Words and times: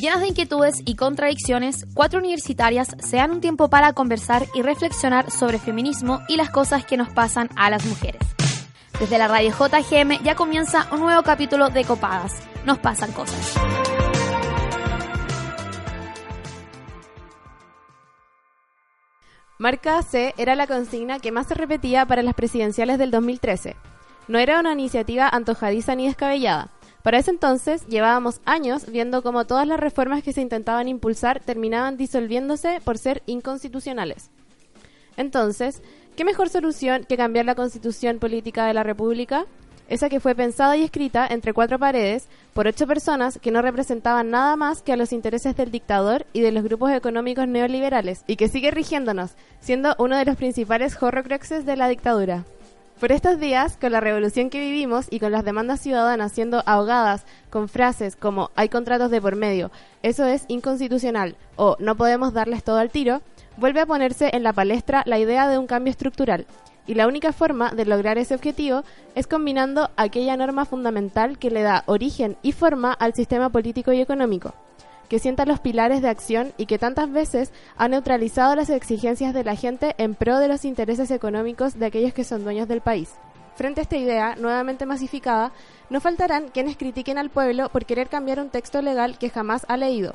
Llenas 0.00 0.22
de 0.22 0.28
inquietudes 0.28 0.76
y 0.86 0.96
contradicciones, 0.96 1.84
cuatro 1.92 2.20
universitarias 2.20 2.96
se 3.00 3.16
dan 3.18 3.32
un 3.32 3.42
tiempo 3.42 3.68
para 3.68 3.92
conversar 3.92 4.46
y 4.54 4.62
reflexionar 4.62 5.30
sobre 5.30 5.58
feminismo 5.58 6.22
y 6.26 6.38
las 6.38 6.48
cosas 6.48 6.86
que 6.86 6.96
nos 6.96 7.10
pasan 7.12 7.50
a 7.54 7.68
las 7.68 7.84
mujeres. 7.84 8.22
Desde 8.98 9.18
la 9.18 9.28
radio 9.28 9.50
JGM 9.50 10.22
ya 10.24 10.34
comienza 10.36 10.88
un 10.90 11.00
nuevo 11.00 11.22
capítulo 11.22 11.68
de 11.68 11.84
Copadas. 11.84 12.32
Nos 12.64 12.78
pasan 12.78 13.12
cosas. 13.12 13.54
Marca 19.58 20.02
C 20.02 20.32
era 20.38 20.54
la 20.54 20.66
consigna 20.66 21.18
que 21.18 21.30
más 21.30 21.46
se 21.46 21.54
repetía 21.54 22.06
para 22.06 22.22
las 22.22 22.32
presidenciales 22.32 22.96
del 22.96 23.10
2013. 23.10 23.76
No 24.28 24.38
era 24.38 24.60
una 24.60 24.72
iniciativa 24.72 25.28
antojadiza 25.28 25.94
ni 25.94 26.06
descabellada. 26.06 26.70
Para 27.02 27.18
ese 27.18 27.30
entonces 27.30 27.86
llevábamos 27.86 28.40
años 28.44 28.86
viendo 28.90 29.22
cómo 29.22 29.46
todas 29.46 29.66
las 29.66 29.80
reformas 29.80 30.22
que 30.22 30.32
se 30.32 30.42
intentaban 30.42 30.88
impulsar 30.88 31.40
terminaban 31.40 31.96
disolviéndose 31.96 32.80
por 32.84 32.98
ser 32.98 33.22
inconstitucionales. 33.26 34.30
Entonces, 35.16 35.82
¿qué 36.16 36.24
mejor 36.24 36.48
solución 36.48 37.04
que 37.08 37.16
cambiar 37.16 37.46
la 37.46 37.54
constitución 37.54 38.18
política 38.18 38.66
de 38.66 38.74
la 38.74 38.82
República? 38.82 39.46
esa 39.90 40.08
que 40.08 40.20
fue 40.20 40.36
pensada 40.36 40.76
y 40.76 40.84
escrita 40.84 41.26
entre 41.28 41.52
cuatro 41.52 41.78
paredes 41.78 42.28
por 42.54 42.68
ocho 42.68 42.86
personas 42.86 43.40
que 43.42 43.50
no 43.50 43.60
representaban 43.60 44.30
nada 44.30 44.54
más 44.54 44.82
que 44.82 44.92
a 44.92 44.96
los 44.96 45.12
intereses 45.12 45.56
del 45.56 45.72
dictador 45.72 46.26
y 46.32 46.40
de 46.40 46.52
los 46.52 46.62
grupos 46.62 46.92
económicos 46.92 47.48
neoliberales, 47.48 48.22
y 48.28 48.36
que 48.36 48.48
sigue 48.48 48.70
rigiéndonos, 48.70 49.32
siendo 49.60 49.96
uno 49.98 50.16
de 50.16 50.24
los 50.24 50.36
principales 50.36 50.96
horrocruxes 51.02 51.66
de 51.66 51.76
la 51.76 51.88
dictadura. 51.88 52.44
Por 53.00 53.12
estos 53.12 53.40
días, 53.40 53.78
con 53.78 53.92
la 53.92 54.00
revolución 54.00 54.50
que 54.50 54.60
vivimos 54.60 55.06
y 55.08 55.20
con 55.20 55.32
las 55.32 55.42
demandas 55.42 55.80
ciudadanas 55.80 56.32
siendo 56.32 56.62
ahogadas 56.66 57.24
con 57.48 57.66
frases 57.70 58.14
como 58.14 58.50
hay 58.56 58.68
contratos 58.68 59.10
de 59.10 59.22
por 59.22 59.36
medio, 59.36 59.70
eso 60.02 60.26
es 60.26 60.44
inconstitucional 60.48 61.34
o 61.56 61.76
no 61.78 61.94
podemos 61.96 62.34
darles 62.34 62.62
todo 62.62 62.76
al 62.76 62.90
tiro, 62.90 63.22
vuelve 63.56 63.80
a 63.80 63.86
ponerse 63.86 64.28
en 64.34 64.42
la 64.42 64.52
palestra 64.52 65.02
la 65.06 65.18
idea 65.18 65.48
de 65.48 65.56
un 65.56 65.66
cambio 65.66 65.90
estructural, 65.90 66.46
y 66.86 66.92
la 66.92 67.06
única 67.06 67.32
forma 67.32 67.70
de 67.70 67.86
lograr 67.86 68.18
ese 68.18 68.34
objetivo 68.34 68.82
es 69.14 69.26
combinando 69.26 69.88
aquella 69.96 70.36
norma 70.36 70.66
fundamental 70.66 71.38
que 71.38 71.50
le 71.50 71.62
da 71.62 71.84
origen 71.86 72.36
y 72.42 72.52
forma 72.52 72.92
al 72.92 73.14
sistema 73.14 73.48
político 73.48 73.94
y 73.94 74.02
económico, 74.02 74.52
que 75.10 75.18
sienta 75.18 75.44
los 75.44 75.58
pilares 75.58 76.00
de 76.00 76.08
acción 76.08 76.52
y 76.56 76.66
que 76.66 76.78
tantas 76.78 77.10
veces 77.10 77.52
ha 77.76 77.88
neutralizado 77.88 78.54
las 78.54 78.70
exigencias 78.70 79.34
de 79.34 79.42
la 79.42 79.56
gente 79.56 79.96
en 79.98 80.14
pro 80.14 80.38
de 80.38 80.46
los 80.46 80.64
intereses 80.64 81.10
económicos 81.10 81.78
de 81.78 81.86
aquellos 81.86 82.14
que 82.14 82.22
son 82.22 82.44
dueños 82.44 82.68
del 82.68 82.80
país. 82.80 83.10
Frente 83.56 83.80
a 83.80 83.82
esta 83.82 83.96
idea, 83.96 84.36
nuevamente 84.36 84.86
masificada, 84.86 85.52
no 85.90 86.00
faltarán 86.00 86.48
quienes 86.48 86.76
critiquen 86.76 87.18
al 87.18 87.28
pueblo 87.28 87.68
por 87.70 87.84
querer 87.86 88.08
cambiar 88.08 88.38
un 88.38 88.50
texto 88.50 88.80
legal 88.82 89.18
que 89.18 89.30
jamás 89.30 89.66
ha 89.68 89.76
leído. 89.76 90.14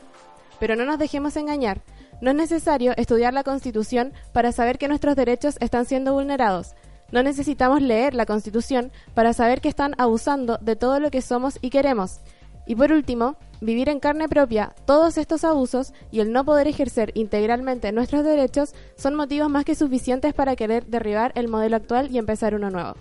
Pero 0.62 0.78
no 0.78 0.86
nos 0.86 0.98
dejemos 0.98 1.36
engañar, 1.36 1.82
no 2.22 2.32
es 2.32 2.38
necesario 2.38 2.94
estudiar 2.96 3.34
la 3.34 3.44
Constitución 3.44 4.14
para 4.32 4.54
saber 4.54 4.78
que 4.78 4.88
nuestros 4.88 5.18
derechos 5.18 5.58
están 5.60 5.86
siendo 5.86 6.14
vulnerados. 6.14 6.74
No 7.12 7.22
necesitamos 7.22 7.82
leer 7.82 8.14
la 8.14 8.26
Constitución 8.26 8.94
para 9.14 9.34
saber 9.34 9.60
que 9.60 9.68
están 9.68 9.94
abusando 9.98 10.58
de 10.60 10.78
todo 10.78 11.02
lo 11.02 11.12
que 11.12 11.22
somos 11.22 11.60
y 11.62 11.70
queremos. 11.70 12.22
Y 12.66 12.76
por 12.76 12.92
último, 12.92 13.38
vivir 13.62 13.90
en 13.90 14.00
carne 14.00 14.28
propia 14.28 14.74
todos 14.86 15.18
estos 15.18 15.44
abusos 15.44 15.94
y 16.12 16.20
el 16.20 16.32
no 16.32 16.46
poder 16.46 16.68
ejercer 16.68 17.12
integralmente 17.16 17.92
nuestros 17.92 18.24
derechos 18.24 18.74
son 18.96 19.16
motivos 19.16 19.50
más 19.50 19.66
que 19.66 19.76
suficientes 19.76 20.34
para 20.34 20.56
querer 20.56 20.86
derribar 20.88 21.32
el 21.36 21.48
modelo 21.48 21.76
actual 21.76 22.10
y 22.12 22.18
empezar 22.18 22.56
uno 22.56 22.70
nuevo. 22.70 22.96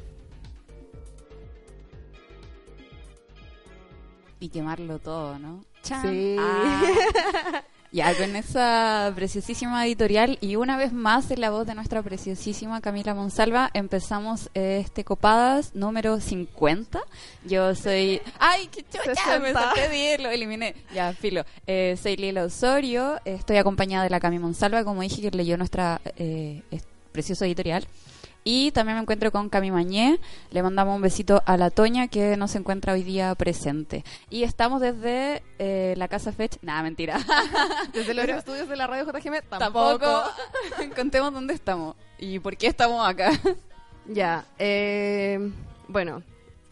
Y 4.41 4.49
quemarlo 4.51 4.99
todo, 4.99 5.39
¿no? 5.39 5.65
Sí. 5.83 6.37
Ah. 6.39 6.83
Ya, 7.95 8.13
con 8.17 8.35
esa 8.35 9.13
preciosísima 9.15 9.87
editorial 9.87 10.37
y 10.41 10.57
una 10.57 10.77
vez 10.77 10.93
más 10.93 11.31
en 11.31 11.41
la 11.41 11.51
voz 11.51 11.65
de 11.65 11.77
nuestra 11.77 12.03
preciosísima 12.03 12.81
Camila 12.81 13.15
Monsalva, 13.15 13.71
empezamos 13.73 14.51
este 14.53 15.05
Copadas 15.05 15.77
número 15.77 16.19
50. 16.19 17.01
Yo 17.45 17.73
soy... 17.77 18.21
¡Ay, 18.41 18.67
qué 18.67 18.83
chucha! 18.83 19.39
Me 19.39 19.53
salté 19.53 19.89
bien, 19.91 20.25
lo 20.25 20.29
eliminé. 20.29 20.75
Ya, 20.93 21.13
filo. 21.13 21.45
Eh, 21.69 21.97
soy 22.03 22.17
Lila 22.17 22.43
Osorio, 22.43 23.21
estoy 23.25 23.59
acompañada 23.59 24.03
de 24.03 24.11
la 24.11 24.19
Cami 24.19 24.41
Monsalva, 24.41 24.83
como 24.83 25.03
dije, 25.03 25.23
que 25.23 25.31
leyó 25.31 25.57
nuestra 25.57 26.01
eh, 26.17 26.63
preciosa 27.13 27.47
editorial. 27.47 27.87
Y 28.47 28.73
también 28.73 28.97
me 28.97 29.03
encuentro 29.03 29.33
con 29.33 29.49
Cami 29.49 29.71
Mañé. 29.71 30.21
Le 30.51 30.63
mandamos 30.63 30.95
un 30.95 31.01
besito 31.01 31.43
a 31.47 31.57
la 31.57 31.71
Toña 31.71 32.09
que 32.09 32.37
nos 32.37 32.55
encuentra 32.55 32.93
hoy 32.93 33.03
día 33.03 33.35
presente. 33.35 34.05
Y 34.29 34.43
estamos 34.43 34.83
desde 34.83 35.43
eh, 35.59 35.95
la 35.97 36.09
Casa 36.09 36.31
Fetch. 36.31 36.59
Nada, 36.61 36.83
mentira. 36.83 37.19
desde 37.95 38.13
los 38.13 38.29
estudios 38.29 38.69
de 38.69 38.77
la 38.77 38.87
radio 38.87 39.07
JGM 39.07 39.49
tampoco. 39.49 40.25
Contemos 40.95 41.33
dónde 41.33 41.55
estamos 41.55 41.97
y 42.19 42.39
por 42.39 42.57
qué 42.59 42.69
estamos 42.69 43.07
acá. 43.07 43.33
Ya. 44.07 44.45
Eh, 44.59 45.51
bueno, 45.89 46.23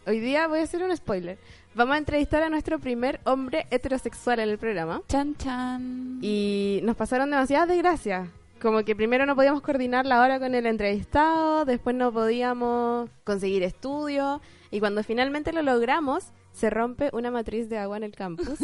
hoy 0.05 0.19
día 0.19 0.45
voy 0.45 0.59
a 0.59 0.63
hacer 0.65 0.83
un 0.83 0.95
spoiler. 0.95 1.39
Vamos 1.73 1.95
a 1.95 1.97
entrevistar 1.97 2.43
a 2.43 2.49
nuestro 2.49 2.77
primer 2.77 3.19
hombre 3.23 3.65
heterosexual 3.71 4.39
en 4.39 4.49
el 4.49 4.59
programa. 4.59 5.01
Chan, 5.07 5.35
chan. 5.37 6.19
Y 6.21 6.81
nos 6.83 6.95
pasaron 6.95 7.31
demasiadas 7.31 7.67
desgracias 7.67 8.29
como 8.63 8.85
que 8.85 8.95
primero 8.95 9.25
no 9.25 9.35
podíamos 9.35 9.61
coordinar 9.61 10.05
la 10.05 10.21
hora 10.21 10.39
con 10.39 10.55
el 10.55 10.65
entrevistado, 10.65 11.65
después 11.65 11.97
no 11.97 12.13
podíamos 12.13 13.09
conseguir 13.25 13.61
estudio 13.61 14.39
y 14.71 14.79
cuando 14.79 15.03
finalmente 15.03 15.51
lo 15.51 15.61
logramos, 15.61 16.31
se 16.53 16.69
rompe 16.69 17.09
una 17.11 17.29
matriz 17.29 17.67
de 17.67 17.77
agua 17.77 17.97
en 17.97 18.03
el 18.03 18.15
campus. 18.15 18.59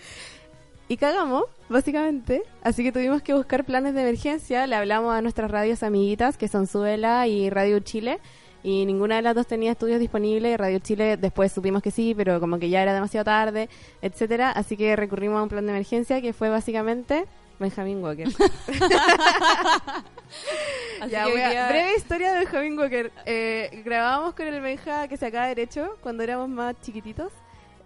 y 0.88 0.98
cagamos, 0.98 1.44
básicamente. 1.70 2.42
Así 2.62 2.84
que 2.84 2.92
tuvimos 2.92 3.22
que 3.22 3.32
buscar 3.32 3.64
planes 3.64 3.94
de 3.94 4.02
emergencia. 4.02 4.66
Le 4.66 4.76
hablamos 4.76 5.14
a 5.14 5.22
nuestras 5.22 5.50
radios 5.50 5.82
amiguitas, 5.82 6.36
que 6.36 6.46
son 6.46 6.66
Suela 6.66 7.26
y 7.26 7.48
Radio 7.48 7.80
Chile. 7.80 8.20
Y 8.62 8.84
ninguna 8.84 9.16
de 9.16 9.22
las 9.22 9.34
dos 9.34 9.46
tenía 9.46 9.72
estudios 9.72 10.00
disponibles. 10.00 10.58
Radio 10.58 10.80
Chile 10.80 11.16
después 11.16 11.50
supimos 11.50 11.82
que 11.82 11.90
sí, 11.90 12.14
pero 12.14 12.40
como 12.40 12.58
que 12.58 12.68
ya 12.68 12.82
era 12.82 12.92
demasiado 12.92 13.24
tarde, 13.24 13.70
etcétera. 14.02 14.50
Así 14.50 14.76
que 14.76 14.94
recurrimos 14.96 15.38
a 15.38 15.44
un 15.44 15.48
plan 15.48 15.64
de 15.64 15.72
emergencia 15.72 16.20
que 16.20 16.34
fue 16.34 16.50
básicamente 16.50 17.24
Benjamin 17.64 18.02
Walker. 18.02 18.28
ya, 21.10 21.26
Breve 21.26 21.96
historia 21.96 22.32
de 22.32 22.40
Benjamin 22.40 22.78
Walker. 22.78 23.12
Eh, 23.24 23.82
grabábamos 23.84 24.34
con 24.34 24.46
el 24.46 24.60
Benja 24.60 25.08
que 25.08 25.16
se 25.16 25.26
acaba 25.26 25.46
derecho 25.46 25.96
cuando 26.02 26.22
éramos 26.22 26.48
más 26.48 26.76
chiquititos 26.82 27.32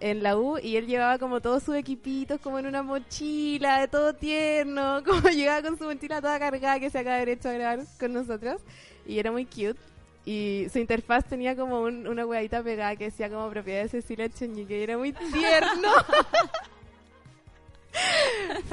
en 0.01 0.21
la 0.21 0.37
U 0.37 0.57
y 0.57 0.75
él 0.75 0.87
llevaba 0.87 1.17
como 1.17 1.41
todos 1.41 1.63
sus 1.63 1.75
equipitos 1.75 2.39
como 2.39 2.59
en 2.59 2.65
una 2.65 2.83
mochila 2.83 3.79
de 3.79 3.87
todo 3.87 4.13
tierno, 4.13 5.01
como 5.05 5.29
llegaba 5.29 5.61
con 5.61 5.77
su 5.77 5.85
mochila 5.85 6.21
toda 6.21 6.39
cargada 6.39 6.79
que 6.79 6.89
se 6.89 6.99
acaba 6.99 7.17
derecho 7.17 7.49
a 7.49 7.53
grabar 7.53 7.79
con 7.99 8.13
nosotros 8.13 8.61
y 9.05 9.19
era 9.19 9.31
muy 9.31 9.45
cute. 9.45 9.79
Y 10.25 10.67
su 10.71 10.79
interfaz 10.79 11.25
tenía 11.25 11.55
como 11.55 11.81
una 11.81 12.25
huevita 12.25 12.61
pegada 12.61 12.95
que 12.97 13.05
decía 13.05 13.29
como 13.29 13.49
propiedad 13.49 13.83
de 13.83 13.89
Cecilia 13.89 14.29
Cheñique 14.29 14.77
y 14.77 14.83
era 14.83 14.97
muy 14.97 15.13
tierno. 15.13 15.89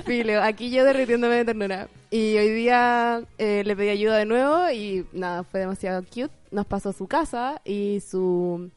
Filo, 0.04 0.43
aquí 0.43 0.71
yo 0.71 0.84
derritiéndome 0.84 1.37
de 1.37 1.44
ternura. 1.44 1.88
Y 2.10 2.37
hoy 2.37 2.50
día 2.50 3.22
eh, 3.38 3.62
le 3.65 3.77
pedí 3.77 3.88
ayuda 3.88 4.19
de 4.19 4.25
nuevo 4.25 4.71
y 4.71 5.06
nada, 5.12 5.44
fue 5.44 5.60
demasiado 5.60 6.03
cute. 6.03 6.31
Nos 6.50 6.66
pasó 6.66 6.93
su 6.93 7.06
casa 7.06 7.60
y 7.65 8.00
su, 8.00 8.71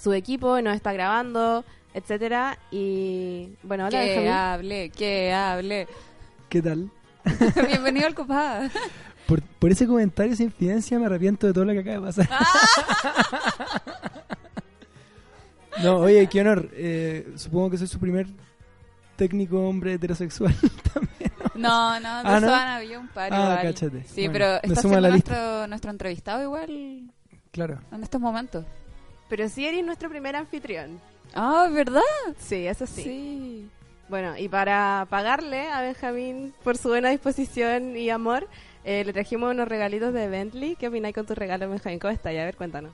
su 0.00 0.12
equipo 0.12 0.60
nos 0.62 0.76
está 0.76 0.92
grabando, 0.92 1.64
etcétera 1.92 2.58
Y 2.70 3.50
bueno, 3.62 3.86
hola, 3.86 4.00
Que 4.00 4.28
hable, 4.28 4.90
que 4.90 5.32
hable. 5.32 5.88
¿Qué 6.48 6.62
tal? 6.62 6.90
Bienvenido 7.68 8.06
al 8.06 8.14
Copada. 8.14 8.70
Por, 9.26 9.42
por 9.42 9.70
ese 9.70 9.86
comentario 9.86 10.34
sin 10.36 10.46
infidencia 10.46 10.98
me 10.98 11.06
arrepiento 11.06 11.46
de 11.46 11.52
todo 11.52 11.64
lo 11.64 11.72
que 11.72 11.80
acaba 11.80 11.96
de 11.96 12.02
pasar. 12.02 12.28
no, 15.82 15.98
oye, 15.98 16.26
qué 16.28 16.40
honor. 16.40 16.70
Eh, 16.72 17.32
supongo 17.36 17.70
que 17.70 17.78
soy 17.78 17.88
su 17.88 17.98
primer 17.98 18.26
técnico 19.18 19.68
hombre 19.68 19.94
heterosexual 19.94 20.54
también. 20.94 21.32
No, 21.54 21.98
no, 22.00 22.22
de 22.22 22.46
¿Ah, 22.48 22.76
había 22.76 22.98
un 23.00 23.08
par 23.08 23.30
ah, 23.34 23.58
Cáchate. 23.60 24.04
Sí, 24.04 24.28
pero 24.32 24.62
está 24.62 24.80
siendo 24.80 25.00
nuestro, 25.00 25.66
nuestro 25.66 25.90
entrevistado 25.90 26.42
igual. 26.42 27.10
Claro. 27.50 27.80
En 27.90 28.02
estos 28.02 28.20
momentos. 28.20 28.64
Pero 29.28 29.48
sí 29.48 29.66
eres 29.66 29.84
nuestro 29.84 30.08
primer 30.08 30.36
anfitrión. 30.36 31.00
Ah, 31.34 31.68
¿verdad? 31.70 32.00
Sí, 32.38 32.66
eso 32.66 32.86
sí. 32.86 33.02
Sí. 33.02 33.70
Bueno, 34.08 34.38
y 34.38 34.48
para 34.48 35.06
pagarle 35.10 35.68
a 35.68 35.82
Benjamín 35.82 36.54
por 36.62 36.78
su 36.78 36.88
buena 36.88 37.10
disposición 37.10 37.96
y 37.96 38.08
amor, 38.08 38.48
eh, 38.84 39.04
le 39.04 39.12
trajimos 39.12 39.50
unos 39.50 39.68
regalitos 39.68 40.14
de 40.14 40.28
Bentley. 40.28 40.76
¿Qué 40.76 40.88
opináis 40.88 41.14
con 41.14 41.26
tu 41.26 41.34
regalo, 41.34 41.68
Benjamín? 41.68 41.98
¿Cómo 41.98 42.12
está? 42.12 42.30
A 42.30 42.32
ver, 42.32 42.56
cuéntanos. 42.56 42.92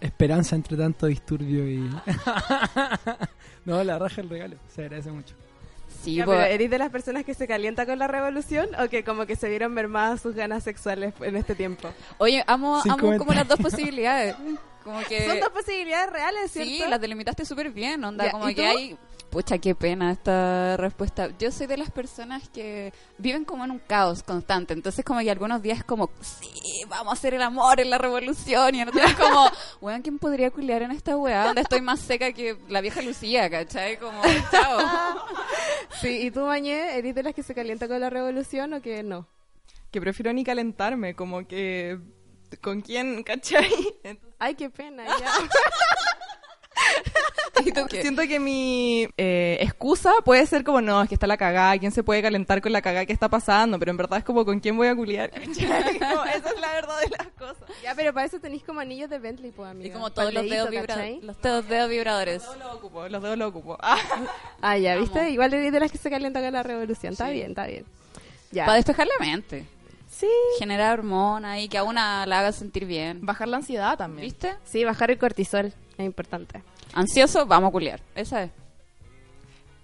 Esperanza 0.00 0.56
entre 0.56 0.76
tanto 0.76 1.06
disturbio 1.06 1.68
y... 1.68 1.88
no, 3.64 3.82
la 3.84 3.98
raja 3.98 4.20
el 4.20 4.28
regalo, 4.28 4.56
se 4.74 4.82
agradece 4.82 5.10
mucho. 5.10 5.34
Sí, 6.02 6.20
pero 6.24 6.40
¿eres 6.40 6.70
de 6.70 6.78
las 6.78 6.90
personas 6.90 7.24
que 7.24 7.34
se 7.34 7.46
calienta 7.46 7.86
con 7.86 7.98
la 7.98 8.08
revolución 8.08 8.68
o 8.82 8.88
que 8.88 9.04
como 9.04 9.26
que 9.26 9.36
se 9.36 9.48
vieron 9.48 9.72
mermadas 9.72 10.20
sus 10.20 10.34
ganas 10.34 10.64
sexuales 10.64 11.14
en 11.20 11.36
este 11.36 11.54
tiempo? 11.54 11.92
Oye, 12.18 12.42
amo, 12.46 12.82
amo 12.88 13.18
como 13.18 13.32
las 13.32 13.46
dos 13.46 13.60
posibilidades. 13.60 14.34
Como 14.82 14.98
que... 15.08 15.26
Son 15.26 15.38
dos 15.38 15.50
posibilidades 15.50 16.10
reales, 16.10 16.50
¿cierto? 16.50 16.70
Sí, 16.70 16.82
las 16.88 17.00
delimitaste 17.00 17.44
súper 17.44 17.70
bien, 17.70 18.02
onda, 18.02 18.30
como 18.30 18.46
que 18.48 18.66
hay 18.66 18.98
Pucha, 19.32 19.56
qué 19.56 19.74
pena 19.74 20.12
esta 20.12 20.76
respuesta. 20.76 21.30
Yo 21.38 21.50
soy 21.50 21.66
de 21.66 21.78
las 21.78 21.90
personas 21.90 22.50
que 22.50 22.92
viven 23.16 23.46
como 23.46 23.64
en 23.64 23.70
un 23.70 23.78
caos 23.78 24.22
constante. 24.22 24.74
Entonces, 24.74 25.06
como 25.06 25.20
que 25.20 25.30
algunos 25.30 25.62
días 25.62 25.82
como, 25.84 26.10
sí, 26.20 26.84
vamos 26.86 27.12
a 27.12 27.14
hacer 27.14 27.32
el 27.32 27.40
amor 27.40 27.80
en 27.80 27.88
la 27.88 27.96
revolución. 27.96 28.74
Y 28.74 28.82
otros 28.82 29.14
como, 29.14 29.50
weón, 29.80 30.02
¿quién 30.02 30.18
podría 30.18 30.50
culiar 30.50 30.82
en 30.82 30.90
esta 30.90 31.16
weá? 31.16 31.46
Donde 31.46 31.62
estoy 31.62 31.80
más 31.80 32.00
seca 32.00 32.30
que 32.34 32.58
la 32.68 32.82
vieja 32.82 33.00
Lucía, 33.00 33.48
¿cachai? 33.48 33.98
Como, 33.98 34.20
chao. 34.50 34.78
Sí, 36.02 36.26
¿y 36.26 36.30
tú, 36.30 36.40
Mañé, 36.40 36.98
eres 36.98 37.14
de 37.14 37.22
las 37.22 37.34
que 37.34 37.42
se 37.42 37.54
calienta 37.54 37.88
con 37.88 38.00
la 38.00 38.10
revolución 38.10 38.74
o 38.74 38.82
que 38.82 39.02
no? 39.02 39.26
Que 39.90 40.00
prefiero 40.00 40.30
ni 40.34 40.44
calentarme, 40.44 41.14
como 41.14 41.46
que... 41.46 41.98
¿Con 42.60 42.82
quién, 42.82 43.22
cachai? 43.22 43.72
Entonces, 44.02 44.34
Ay, 44.38 44.56
qué 44.56 44.68
pena, 44.68 45.06
ya. 45.06 45.32
¿Y 47.64 47.70
tú 47.72 47.82
qué? 47.88 48.00
Siento 48.02 48.22
que 48.22 48.40
mi 48.40 49.06
eh, 49.16 49.58
excusa 49.60 50.12
puede 50.24 50.46
ser 50.46 50.64
como, 50.64 50.80
no, 50.80 51.02
es 51.02 51.08
que 51.08 51.14
está 51.14 51.26
la 51.26 51.36
cagada, 51.36 51.78
¿quién 51.78 51.92
se 51.92 52.02
puede 52.02 52.22
calentar 52.22 52.60
con 52.60 52.72
la 52.72 52.82
cagada 52.82 53.06
que 53.06 53.12
está 53.12 53.28
pasando? 53.28 53.78
Pero 53.78 53.90
en 53.90 53.96
verdad 53.96 54.18
es 54.18 54.24
como, 54.24 54.44
¿con 54.44 54.58
quién 54.60 54.76
voy 54.76 54.88
a 54.88 54.94
culiar? 54.96 55.30
Como, 55.42 56.24
esa 56.24 56.50
es 56.50 56.60
la 56.60 56.72
verdad 56.72 57.00
de 57.00 57.08
las 57.10 57.26
cosas. 57.38 57.68
ya, 57.82 57.94
pero 57.94 58.12
para 58.12 58.26
eso 58.26 58.40
tenéis 58.40 58.62
como 58.64 58.80
anillos 58.80 59.08
de 59.10 59.18
Bentley, 59.18 59.50
pues, 59.52 59.70
amiga. 59.70 59.88
Y 59.88 59.92
como 59.92 60.10
todos 60.10 60.32
los 60.32 60.42
dedos, 60.42 60.66
Paleíto, 60.66 60.82
vibra- 60.86 60.94
¿cachai? 60.94 61.20
los 61.20 61.40
dedos, 61.40 61.68
dedos 61.68 61.90
vibradores. 61.90 62.42
Los 62.42 62.54
dedos 62.54 62.66
los 62.66 62.74
ocupo, 62.76 63.08
los 63.08 63.22
dedos 63.22 63.38
los 63.38 63.48
ocupo. 63.48 63.78
Ah. 63.80 63.98
Ah, 64.60 64.78
ya, 64.78 64.96
¿viste? 64.96 65.20
Amo. 65.20 65.28
Igual 65.28 65.50
de 65.50 65.70
las 65.80 65.92
que 65.92 65.98
se 65.98 66.10
calienta 66.10 66.40
con 66.40 66.52
la 66.52 66.62
revolución. 66.62 67.12
Está 67.12 67.28
bien, 67.30 67.50
está 67.50 67.66
bien. 67.66 67.84
Ya. 68.50 68.64
Para 68.64 68.76
despejar 68.76 69.06
la 69.06 69.24
mente. 69.24 69.66
Sí. 70.10 70.28
Generar 70.58 70.98
hormonas 70.98 71.58
y 71.60 71.68
que 71.68 71.78
a 71.78 71.82
una 71.84 72.26
la 72.26 72.40
haga 72.40 72.52
sentir 72.52 72.84
bien. 72.86 73.24
Bajar 73.24 73.48
la 73.48 73.56
ansiedad 73.58 73.96
también. 73.96 74.26
¿Viste? 74.26 74.54
Sí, 74.64 74.84
bajar 74.84 75.10
el 75.10 75.18
cortisol 75.18 75.72
es 75.98 76.04
importante. 76.06 76.62
Ansioso, 76.92 77.46
vamos 77.46 77.68
a 77.68 77.72
culiar. 77.72 78.00
Esa 78.14 78.44
es. 78.44 78.50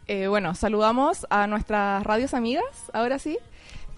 Eh, 0.07 0.27
bueno, 0.27 0.55
saludamos 0.55 1.27
a 1.31 1.47
nuestras 1.47 2.03
radios 2.03 2.35
amigas, 2.35 2.65
ahora 2.93 3.19
sí. 3.19 3.39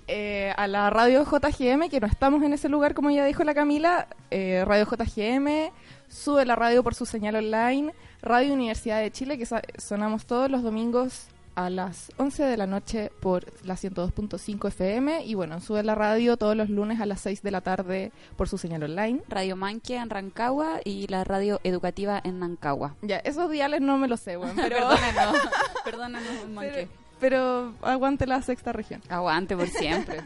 Eh, 0.08 0.52
a 0.56 0.66
la 0.66 0.90
radio 0.90 1.24
JGM, 1.24 1.88
que 1.88 2.00
no 2.00 2.08
estamos 2.08 2.42
en 2.42 2.52
ese 2.52 2.68
lugar, 2.68 2.94
como 2.94 3.10
ya 3.10 3.24
dijo 3.24 3.44
la 3.44 3.54
Camila. 3.54 4.08
Eh, 4.30 4.64
radio 4.66 4.86
JGM, 4.86 5.70
sube 6.08 6.44
la 6.44 6.56
radio 6.56 6.82
por 6.82 6.94
su 6.96 7.06
señal 7.06 7.36
online. 7.36 7.94
Radio 8.22 8.52
Universidad 8.54 9.00
de 9.00 9.12
Chile, 9.12 9.38
que 9.38 9.46
sonamos 9.78 10.26
todos 10.26 10.50
los 10.50 10.62
domingos 10.62 11.28
a 11.54 11.68
las 11.70 12.12
11 12.16 12.44
de 12.44 12.56
la 12.56 12.66
noche 12.66 13.10
por 13.20 13.44
la 13.64 13.74
102.5 13.74 14.68
FM. 14.68 15.24
Y 15.24 15.34
bueno, 15.34 15.60
sube 15.60 15.82
la 15.82 15.94
radio 15.94 16.36
todos 16.36 16.56
los 16.56 16.70
lunes 16.70 17.00
a 17.00 17.06
las 17.06 17.20
6 17.20 17.42
de 17.42 17.50
la 17.50 17.60
tarde 17.60 18.12
por 18.36 18.48
su 18.48 18.58
señal 18.58 18.82
online. 18.82 19.20
Radio 19.28 19.56
Manquia 19.56 20.02
en 20.02 20.10
Rancagua 20.10 20.80
y 20.84 21.06
la 21.08 21.24
radio 21.24 21.60
educativa 21.64 22.20
en 22.22 22.38
Nancagua. 22.38 22.94
Ya, 23.02 23.18
esos 23.18 23.50
diales 23.50 23.80
no 23.80 23.98
me 23.98 24.08
los 24.08 24.20
sé, 24.20 24.36
weón, 24.36 24.56
pero, 24.56 24.76
Perdónenos, 24.76 25.36
perdónenos, 25.84 26.48
Manque. 26.50 26.88
pero, 27.20 27.72
pero 27.80 27.88
aguante 27.88 28.26
la 28.26 28.40
sexta 28.42 28.72
región. 28.72 29.02
Aguante 29.08 29.56
por 29.56 29.68
siempre. 29.68 30.22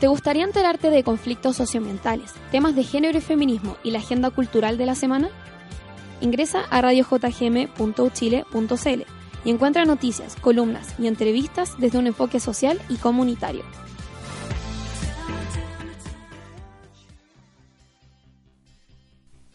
¿Te 0.00 0.08
gustaría 0.08 0.44
enterarte 0.44 0.90
de 0.90 1.02
conflictos 1.02 1.56
socioambientales, 1.56 2.32
temas 2.50 2.74
de 2.74 2.82
género 2.84 3.16
y 3.16 3.20
feminismo 3.22 3.76
y 3.82 3.90
la 3.90 4.00
agenda 4.00 4.30
cultural 4.30 4.76
de 4.76 4.86
la 4.86 4.94
semana? 4.94 5.30
Ingresa 6.24 6.64
a 6.70 6.80
radiojgm.uchile.cl 6.80 9.02
y 9.44 9.50
encuentra 9.50 9.84
noticias, 9.84 10.36
columnas 10.36 10.94
y 10.98 11.06
entrevistas 11.06 11.78
desde 11.78 11.98
un 11.98 12.06
enfoque 12.06 12.40
social 12.40 12.80
y 12.88 12.96
comunitario. 12.96 13.62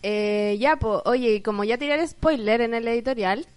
Eh, 0.04 0.58
ya, 0.60 0.78
oye, 1.06 1.42
como 1.42 1.64
ya 1.64 1.80
tiré 1.80 1.96
el 1.96 2.08
spoiler 2.08 2.62
en 2.62 2.76
el 2.76 2.88
editorial, 2.88 3.48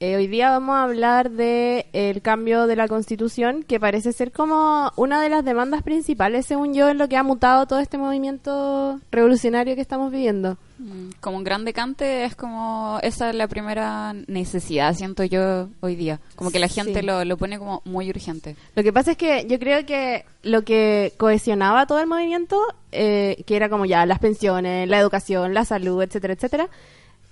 eh, 0.00 0.16
hoy 0.16 0.26
día 0.26 0.50
vamos 0.50 0.76
a 0.76 0.82
hablar 0.84 1.30
de 1.30 1.86
el 1.92 2.22
cambio 2.22 2.66
de 2.66 2.74
la 2.74 2.88
constitución, 2.88 3.62
que 3.62 3.78
parece 3.78 4.12
ser 4.12 4.32
como 4.32 4.90
una 4.96 5.20
de 5.22 5.28
las 5.28 5.44
demandas 5.44 5.82
principales, 5.82 6.46
según 6.46 6.72
yo, 6.74 6.88
en 6.88 6.96
lo 6.98 7.08
que 7.08 7.16
ha 7.18 7.22
mutado 7.22 7.66
todo 7.66 7.78
este 7.80 7.98
movimiento 7.98 8.98
revolucionario 9.12 9.74
que 9.74 9.80
estamos 9.82 10.10
viviendo. 10.10 10.56
Mm, 10.78 11.10
Como 11.20 11.36
un 11.36 11.44
gran 11.44 11.66
decante 11.66 12.24
es 12.24 12.34
como 12.34 12.98
esa 13.02 13.28
es 13.28 13.34
la 13.36 13.46
primera 13.46 14.14
necesidad, 14.26 14.94
siento 14.94 15.22
yo 15.24 15.68
hoy 15.80 15.96
día. 15.96 16.18
Como 16.34 16.50
que 16.50 16.58
la 16.58 16.68
gente 16.68 17.00
Sí. 17.00 17.06
lo, 17.06 17.24
lo 17.26 17.36
pone 17.36 17.58
como 17.58 17.82
muy 17.84 18.08
urgente. 18.08 18.56
Lo 18.74 18.82
que 18.82 18.92
pasa 18.94 19.10
es 19.10 19.16
que 19.18 19.46
yo 19.46 19.58
creo 19.58 19.84
que 19.84 20.24
lo 20.42 20.62
que 20.62 21.12
cohesionaba 21.18 21.84
todo 21.86 22.00
el 22.00 22.06
movimiento, 22.06 22.58
eh, 22.92 23.42
que 23.46 23.56
era 23.56 23.68
como 23.68 23.84
ya 23.84 24.06
las 24.06 24.18
pensiones, 24.18 24.88
la 24.88 24.98
educación, 24.98 25.52
la 25.52 25.66
salud, 25.66 26.00
etcétera, 26.02 26.32
etcétera, 26.32 26.68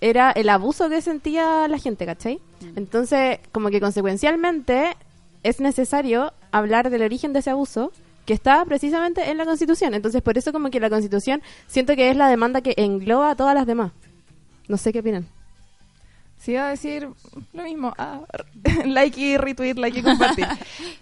era 0.01 0.31
el 0.31 0.49
abuso 0.49 0.89
que 0.89 1.01
sentía 1.01 1.67
la 1.69 1.79
gente, 1.79 2.07
¿cachai? 2.07 2.41
Entonces, 2.77 3.41
como 3.53 3.71
que 3.71 3.81
consecuencialmente 3.81 4.97
es 5.43 5.61
necesario 5.61 6.33
hablar 6.51 6.91
del 6.91 7.03
origen 7.03 7.33
de 7.33 7.41
ese 7.41 7.51
abuso 7.51 7.93
que 8.27 8.35
está 8.35 8.65
precisamente 8.65 9.31
en 9.31 9.39
la 9.39 9.45
Constitución. 9.45 9.95
Entonces, 9.95 10.23
por 10.23 10.37
eso 10.37 10.53
como 10.53 10.71
que 10.71 10.81
la 10.81 10.91
Constitución 10.91 11.43
siento 11.67 11.97
que 11.97 12.11
es 12.11 12.17
la 12.17 12.29
demanda 12.29 12.61
que 12.61 12.75
engloba 12.77 13.31
a 13.31 13.37
todas 13.37 13.55
las 13.55 13.67
demás. 13.67 13.93
No 14.69 14.77
sé 14.77 14.93
qué 14.93 15.01
opinan. 15.01 15.27
Sí, 16.39 16.53
iba 16.53 16.67
a 16.67 16.71
decir 16.71 17.09
lo 17.53 17.63
mismo. 17.65 17.95
Ah, 17.99 18.21
like 18.85 19.21
y 19.21 19.37
retweet, 19.37 19.75
like 19.75 19.99
y 19.99 20.03
compartir. 20.03 20.47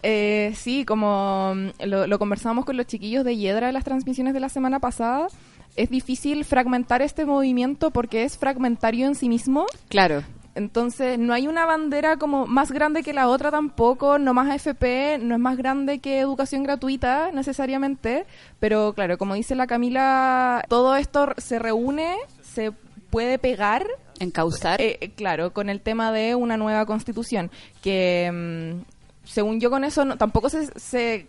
Eh, 0.08 0.52
sí, 0.54 0.84
como 0.84 1.52
mm, 1.56 1.84
lo, 1.86 2.06
lo 2.06 2.18
conversamos 2.20 2.64
con 2.64 2.76
los 2.76 2.86
chiquillos 2.86 3.24
de 3.24 3.36
Hiedra 3.36 3.68
en 3.68 3.74
las 3.74 3.82
transmisiones 3.82 4.34
de 4.34 4.40
la 4.40 4.48
semana 4.48 4.78
pasada, 4.78 5.26
es 5.76 5.90
difícil 5.90 6.44
fragmentar 6.44 7.02
este 7.02 7.24
movimiento 7.26 7.90
porque 7.90 8.24
es 8.24 8.36
fragmentario 8.38 9.06
en 9.06 9.14
sí 9.14 9.28
mismo. 9.28 9.66
Claro. 9.88 10.22
Entonces, 10.54 11.18
no 11.18 11.34
hay 11.34 11.48
una 11.48 11.66
bandera 11.66 12.16
como 12.16 12.46
más 12.46 12.72
grande 12.72 13.02
que 13.02 13.12
la 13.12 13.28
otra 13.28 13.50
tampoco, 13.50 14.18
no 14.18 14.32
más 14.32 14.48
AFP, 14.48 15.18
no 15.20 15.34
es 15.34 15.40
más 15.40 15.58
grande 15.58 15.98
que 15.98 16.18
educación 16.18 16.62
gratuita 16.62 17.30
necesariamente, 17.30 18.24
pero 18.58 18.94
claro, 18.94 19.18
como 19.18 19.34
dice 19.34 19.54
la 19.54 19.66
Camila, 19.66 20.64
todo 20.68 20.96
esto 20.96 21.28
se 21.36 21.58
reúne, 21.58 22.16
se 22.40 22.72
puede 23.10 23.38
pegar 23.38 23.86
Encauzar. 24.18 24.80
eh, 24.80 24.96
eh, 25.02 25.10
claro, 25.10 25.52
con 25.52 25.68
el 25.68 25.82
tema 25.82 26.10
de 26.10 26.34
una 26.34 26.56
nueva 26.56 26.86
constitución, 26.86 27.50
que 27.82 28.30
mm, 28.32 29.28
según 29.28 29.60
yo 29.60 29.68
con 29.68 29.84
eso 29.84 30.06
no- 30.06 30.16
tampoco 30.16 30.48
se, 30.48 30.68
se 30.80 31.26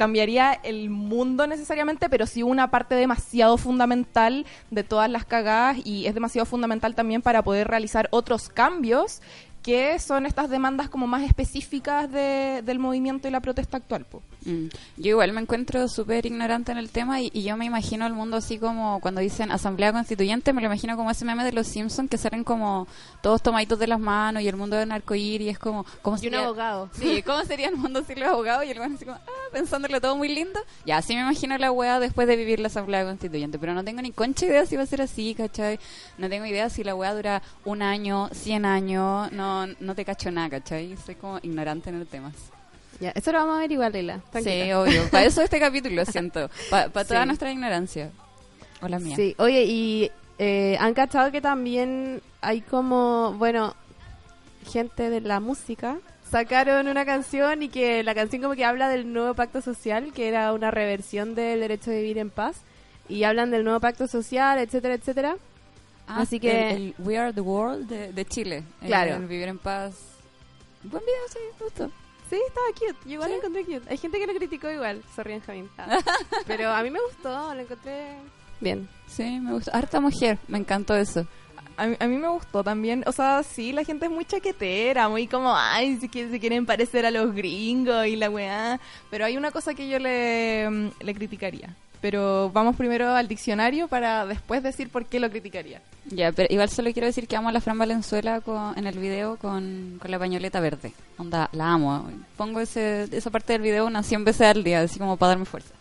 cambiaría 0.00 0.54
el 0.54 0.88
mundo 0.88 1.46
necesariamente, 1.46 2.08
pero 2.08 2.24
sí 2.24 2.42
una 2.42 2.70
parte 2.70 2.94
demasiado 2.94 3.58
fundamental 3.58 4.46
de 4.70 4.82
todas 4.82 5.10
las 5.10 5.26
cagadas 5.26 5.76
y 5.84 6.06
es 6.06 6.14
demasiado 6.14 6.46
fundamental 6.46 6.94
también 6.94 7.20
para 7.20 7.42
poder 7.42 7.68
realizar 7.68 8.08
otros 8.10 8.48
cambios 8.48 9.20
que 9.70 9.98
son 10.00 10.26
estas 10.26 10.50
demandas 10.50 10.88
como 10.88 11.06
más 11.06 11.22
específicas 11.22 12.10
de- 12.10 12.60
del 12.64 12.78
movimiento 12.80 13.28
y 13.28 13.30
la 13.30 13.38
protesta 13.40 13.76
actual. 13.76 14.04
po. 14.04 14.20
Mm. 14.44 14.66
Yo 14.96 15.10
igual 15.10 15.32
me 15.32 15.40
encuentro 15.42 15.86
súper 15.86 16.26
ignorante 16.26 16.72
en 16.72 16.78
el 16.78 16.90
tema 16.90 17.20
y, 17.20 17.30
y 17.32 17.42
yo 17.44 17.56
me 17.56 17.66
imagino 17.66 18.06
el 18.06 18.12
mundo 18.14 18.38
así 18.38 18.58
como 18.58 18.98
cuando 19.00 19.20
dicen 19.20 19.52
asamblea 19.52 19.92
constituyente, 19.92 20.52
me 20.52 20.60
lo 20.60 20.66
imagino 20.66 20.96
como 20.96 21.10
ese 21.10 21.24
meme 21.24 21.44
de 21.44 21.52
los 21.52 21.66
Simpsons 21.68 22.10
que 22.10 22.18
salen 22.18 22.42
como 22.42 22.88
todos 23.22 23.42
tomaditos 23.42 23.78
de 23.78 23.86
las 23.86 24.00
manos 24.00 24.42
y 24.42 24.48
el 24.48 24.56
mundo 24.56 24.76
de 24.76 24.84
un 24.84 24.92
arcoíris 24.92 25.46
y 25.46 25.50
es 25.50 25.58
como... 25.58 25.84
¿cómo 26.02 26.16
Y 26.16 26.18
un 26.18 26.22
sería- 26.32 26.44
abogado. 26.44 26.88
Sí, 26.94 27.22
¿cómo 27.22 27.44
sería 27.44 27.68
el 27.68 27.76
mundo 27.76 28.02
sin 28.04 28.18
los 28.18 28.28
abogados? 28.30 28.64
Y 28.64 28.70
el 28.70 28.80
así 28.82 29.04
como, 29.04 29.18
ah, 29.18 29.30
pensándolo 29.52 30.00
todo 30.00 30.16
muy 30.16 30.28
lindo. 30.28 30.58
Ya, 30.84 30.96
así 30.98 31.14
me 31.14 31.20
imagino 31.20 31.56
la 31.58 31.70
weá 31.70 32.00
después 32.00 32.26
de 32.26 32.34
vivir 32.36 32.58
la 32.60 32.66
asamblea 32.68 33.04
constituyente, 33.04 33.58
pero 33.58 33.74
no 33.74 33.84
tengo 33.84 34.02
ni 34.02 34.10
concha 34.10 34.46
idea 34.46 34.66
si 34.66 34.74
va 34.76 34.82
a 34.82 34.86
ser 34.86 35.02
así, 35.02 35.34
¿cachai? 35.34 35.78
No 36.18 36.28
tengo 36.28 36.46
idea 36.46 36.70
si 36.70 36.82
la 36.82 36.94
weá 36.94 37.14
dura 37.14 37.42
un 37.64 37.82
año, 37.82 38.28
cien 38.32 38.64
años, 38.64 39.30
no, 39.32 39.59
no 39.66 39.94
te 39.94 40.04
cacho 40.04 40.30
nada, 40.30 40.48
¿cachai? 40.50 40.96
Soy 41.04 41.14
como 41.14 41.38
ignorante 41.42 41.90
en 41.90 41.96
el 41.96 42.06
tema. 42.06 42.32
Ya, 43.00 43.10
eso 43.10 43.32
lo 43.32 43.38
vamos 43.38 43.56
a 43.56 43.60
ver 43.60 43.72
igual, 43.72 43.92
Leila. 43.92 44.20
Tranquila. 44.30 44.64
Sí, 44.66 44.72
obvio. 44.72 45.02
Para 45.10 45.24
eso 45.24 45.40
este 45.42 45.58
capítulo, 45.58 46.04
siento. 46.04 46.50
Para 46.68 46.88
toda 46.90 47.20
Sí. 47.22 47.26
nuestra 47.26 47.50
ignorancia. 47.50 48.10
Hola 48.82 48.98
mía. 48.98 49.16
Sí, 49.16 49.34
oye, 49.38 49.64
y 49.64 50.10
eh, 50.38 50.76
han 50.80 50.92
cachado 50.94 51.30
que 51.32 51.40
también 51.40 52.20
hay 52.42 52.60
como, 52.60 53.34
bueno, 53.38 53.74
gente 54.70 55.08
de 55.10 55.20
la 55.20 55.40
música 55.40 55.96
sacaron 56.30 56.86
una 56.86 57.04
canción 57.04 57.62
y 57.62 57.68
que 57.68 58.04
la 58.04 58.14
canción 58.14 58.40
como 58.40 58.54
que 58.54 58.64
habla 58.64 58.88
del 58.88 59.12
nuevo 59.12 59.34
pacto 59.34 59.60
social, 59.60 60.12
que 60.12 60.28
era 60.28 60.52
una 60.52 60.70
reversión 60.70 61.34
del 61.34 61.58
derecho 61.60 61.90
de 61.90 62.02
vivir 62.02 62.18
en 62.18 62.30
paz, 62.30 62.56
y 63.08 63.24
hablan 63.24 63.50
del 63.50 63.64
nuevo 63.64 63.80
pacto 63.80 64.06
social, 64.06 64.58
etcétera, 64.60 64.94
etcétera. 64.94 65.36
Ah, 66.10 66.20
Así 66.22 66.40
que- 66.40 66.70
El, 66.70 66.76
el 66.76 66.94
We 66.98 67.18
Are 67.18 67.32
the 67.32 67.40
World 67.40 67.88
de, 67.88 68.12
de 68.12 68.24
Chile. 68.24 68.64
El- 68.80 68.88
Claro. 68.88 69.16
El 69.16 69.26
vivir 69.26 69.48
en 69.48 69.58
paz. 69.58 69.94
Buen 70.82 71.02
video, 71.04 71.28
sí, 71.28 71.38
me 71.58 71.64
gustó. 71.66 71.90
Sí, 72.28 72.36
estaba 72.46 72.66
cute, 72.72 73.08
yo 73.08 73.12
igual 73.14 73.30
lo 73.30 73.36
encontré 73.36 73.64
cute. 73.64 73.82
Hay 73.90 73.96
gente 73.98 74.18
que 74.18 74.26
lo 74.26 74.34
criticó 74.34 74.70
igual, 74.70 75.02
se 75.14 75.22
ríen 75.22 75.40
Javín. 75.40 75.68
Ah. 75.78 75.98
Pero 76.46 76.70
a 76.70 76.82
mí 76.82 76.90
me 76.90 77.00
gustó, 77.08 77.54
lo 77.54 77.60
encontré 77.60 78.14
bien. 78.60 78.88
Sí, 79.06 79.40
me 79.40 79.52
gustó. 79.52 79.70
Harta 79.74 80.00
mujer, 80.00 80.38
me 80.48 80.58
encantó 80.58 80.94
eso. 80.96 81.26
A 81.76 81.86
mí, 81.86 81.96
a 81.98 82.06
mí 82.06 82.16
me 82.18 82.28
gustó 82.28 82.62
también, 82.62 83.02
o 83.06 83.12
sea, 83.12 83.42
sí, 83.42 83.72
la 83.72 83.84
gente 83.84 84.04
es 84.06 84.12
muy 84.12 84.24
chaquetera, 84.26 85.08
muy 85.08 85.26
como, 85.26 85.54
ay, 85.56 85.96
si 85.98 86.08
quieren, 86.08 86.30
se 86.30 86.38
quieren 86.38 86.66
parecer 86.66 87.06
a 87.06 87.10
los 87.10 87.34
gringos 87.34 88.06
y 88.06 88.16
la 88.16 88.28
weá. 88.30 88.78
Pero 89.10 89.24
hay 89.24 89.36
una 89.36 89.50
cosa 89.50 89.72
que 89.74 89.88
yo 89.88 89.98
le, 89.98 90.68
mm, 90.70 90.88
le 91.00 91.14
criticaría. 91.14 91.74
Pero 92.00 92.50
vamos 92.50 92.76
primero 92.76 93.14
al 93.14 93.28
diccionario 93.28 93.88
para 93.88 94.26
después 94.26 94.62
decir 94.62 94.90
por 94.90 95.06
qué 95.06 95.20
lo 95.20 95.30
criticaría. 95.30 95.80
Ya, 96.06 96.32
pero 96.32 96.48
igual 96.50 96.68
solo 96.68 96.92
quiero 96.92 97.06
decir 97.06 97.28
que 97.28 97.36
amo 97.36 97.48
a 97.48 97.52
la 97.52 97.60
Fran 97.60 97.78
Valenzuela 97.78 98.40
con, 98.40 98.76
en 98.78 98.86
el 98.86 98.98
video 98.98 99.36
con, 99.36 99.98
con 100.00 100.10
la 100.10 100.18
pañoleta 100.18 100.60
verde. 100.60 100.92
Onda, 101.18 101.48
la 101.52 101.72
amo. 101.72 102.10
Pongo 102.36 102.60
ese, 102.60 103.04
esa 103.12 103.30
parte 103.30 103.52
del 103.52 103.62
video 103.62 103.86
unas 103.86 104.06
100 104.06 104.24
veces 104.24 104.46
al 104.48 104.64
día, 104.64 104.80
así 104.80 104.98
como 104.98 105.16
para 105.16 105.30
darme 105.30 105.44
fuerza. 105.44 105.74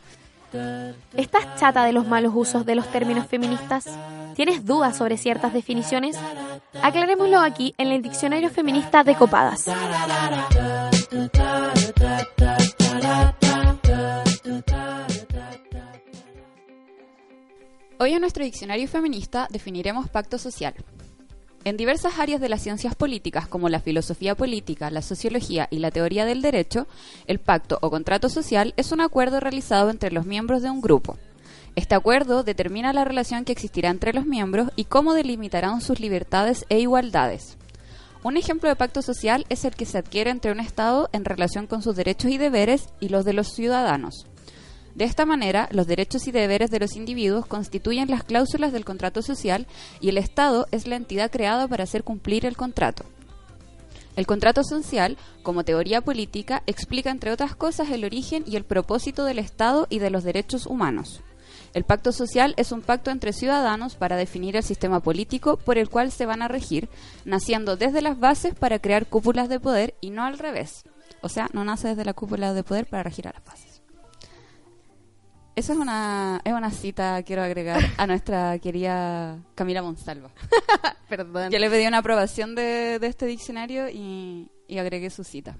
¿Estás 1.15 1.59
chata 1.59 1.83
de 1.85 1.93
los 1.93 2.07
malos 2.07 2.33
usos 2.35 2.65
de 2.65 2.75
los 2.75 2.87
términos 2.91 3.27
feministas? 3.27 3.85
¿Tienes 4.35 4.65
dudas 4.65 4.97
sobre 4.97 5.17
ciertas 5.17 5.53
definiciones? 5.53 6.17
Aclarémoslo 6.81 7.39
aquí 7.39 7.75
en 7.77 7.89
el 7.89 8.01
Diccionario 8.01 8.49
Feminista 8.49 9.03
de 9.03 9.15
Copadas. 9.15 9.65
Hoy 18.01 18.13
en 18.13 18.21
nuestro 18.21 18.45
diccionario 18.45 18.87
feminista 18.87 19.49
definiremos 19.51 20.07
pacto 20.07 20.37
social. 20.37 20.73
En 21.65 21.75
diversas 21.75 22.17
áreas 22.17 22.39
de 22.39 22.47
las 22.47 22.61
ciencias 22.61 22.95
políticas, 22.95 23.45
como 23.49 23.67
la 23.67 23.81
filosofía 23.81 24.35
política, 24.35 24.89
la 24.89 25.01
sociología 25.01 25.67
y 25.69 25.79
la 25.79 25.91
teoría 25.91 26.23
del 26.23 26.41
derecho, 26.41 26.87
el 27.27 27.39
pacto 27.39 27.77
o 27.81 27.89
contrato 27.89 28.29
social 28.29 28.73
es 28.77 28.93
un 28.93 29.01
acuerdo 29.01 29.41
realizado 29.41 29.89
entre 29.89 30.13
los 30.13 30.25
miembros 30.25 30.61
de 30.61 30.69
un 30.69 30.79
grupo. 30.79 31.17
Este 31.75 31.93
acuerdo 31.93 32.43
determina 32.43 32.93
la 32.93 33.03
relación 33.03 33.43
que 33.43 33.51
existirá 33.51 33.89
entre 33.89 34.13
los 34.13 34.25
miembros 34.25 34.71
y 34.77 34.85
cómo 34.85 35.13
delimitarán 35.13 35.81
sus 35.81 35.99
libertades 35.99 36.65
e 36.69 36.79
igualdades. 36.79 37.57
Un 38.23 38.37
ejemplo 38.37 38.69
de 38.69 38.77
pacto 38.77 39.01
social 39.01 39.45
es 39.49 39.65
el 39.65 39.75
que 39.75 39.85
se 39.85 39.97
adquiere 39.97 40.29
entre 40.29 40.53
un 40.53 40.61
Estado 40.61 41.09
en 41.11 41.25
relación 41.25 41.67
con 41.67 41.81
sus 41.81 41.97
derechos 41.97 42.31
y 42.31 42.37
deberes 42.37 42.87
y 43.01 43.09
los 43.09 43.25
de 43.25 43.33
los 43.33 43.49
ciudadanos. 43.49 44.25
De 44.95 45.05
esta 45.05 45.25
manera, 45.25 45.69
los 45.71 45.87
derechos 45.87 46.27
y 46.27 46.31
deberes 46.31 46.71
de 46.71 46.79
los 46.79 46.95
individuos 46.95 47.45
constituyen 47.45 48.09
las 48.09 48.23
cláusulas 48.23 48.73
del 48.73 48.85
contrato 48.85 49.21
social 49.21 49.67
y 50.01 50.09
el 50.09 50.17
Estado 50.17 50.67
es 50.71 50.87
la 50.87 50.95
entidad 50.95 51.31
creada 51.31 51.67
para 51.67 51.83
hacer 51.83 52.03
cumplir 52.03 52.45
el 52.45 52.57
contrato. 52.57 53.05
El 54.15 54.27
contrato 54.27 54.63
social, 54.63 55.17
como 55.43 55.63
teoría 55.63 56.01
política, 56.01 56.63
explica, 56.65 57.09
entre 57.09 57.31
otras 57.31 57.55
cosas, 57.55 57.89
el 57.91 58.03
origen 58.03 58.43
y 58.45 58.57
el 58.57 58.65
propósito 58.65 59.23
del 59.23 59.39
Estado 59.39 59.87
y 59.89 59.99
de 59.99 60.09
los 60.09 60.23
derechos 60.23 60.65
humanos. 60.65 61.21
El 61.73 61.83
pacto 61.83 62.11
social 62.11 62.53
es 62.57 62.71
un 62.71 62.81
pacto 62.81 63.11
entre 63.11 63.31
ciudadanos 63.31 63.95
para 63.95 64.17
definir 64.17 64.55
el 64.55 64.63
sistema 64.63 64.99
político 65.01 65.57
por 65.57 65.77
el 65.77 65.89
cual 65.89 66.11
se 66.11 66.25
van 66.25 66.41
a 66.41 66.47
regir, 66.47 66.89
naciendo 67.25 67.77
desde 67.77 68.01
las 68.01 68.19
bases 68.19 68.55
para 68.55 68.79
crear 68.79 69.05
cúpulas 69.05 69.49
de 69.49 69.59
poder 69.59 69.95
y 70.01 70.09
no 70.09 70.23
al 70.23 70.39
revés. 70.39 70.83
O 71.21 71.29
sea, 71.29 71.47
no 71.53 71.63
nace 71.63 71.89
desde 71.89 72.05
la 72.05 72.13
cúpula 72.13 72.53
de 72.53 72.63
poder 72.63 72.87
para 72.87 73.03
regir 73.03 73.27
a 73.27 73.33
las 73.33 73.45
bases. 73.45 73.68
Esa 75.59 75.73
es 75.73 75.79
una, 75.79 76.39
es 76.45 76.53
una 76.53 76.71
cita, 76.71 77.21
quiero 77.23 77.41
agregar, 77.41 77.81
a 77.97 78.07
nuestra 78.07 78.57
querida 78.59 79.39
Camila 79.55 79.81
Monsalva. 79.81 80.31
Perdón. 81.09 81.51
Yo 81.51 81.59
le 81.59 81.69
pedí 81.69 81.85
una 81.85 81.97
aprobación 81.97 82.55
de, 82.55 82.97
de 82.97 83.07
este 83.07 83.25
diccionario 83.25 83.89
y, 83.89 84.49
y 84.69 84.77
agregué 84.77 85.09
su 85.09 85.25
cita. 85.25 85.57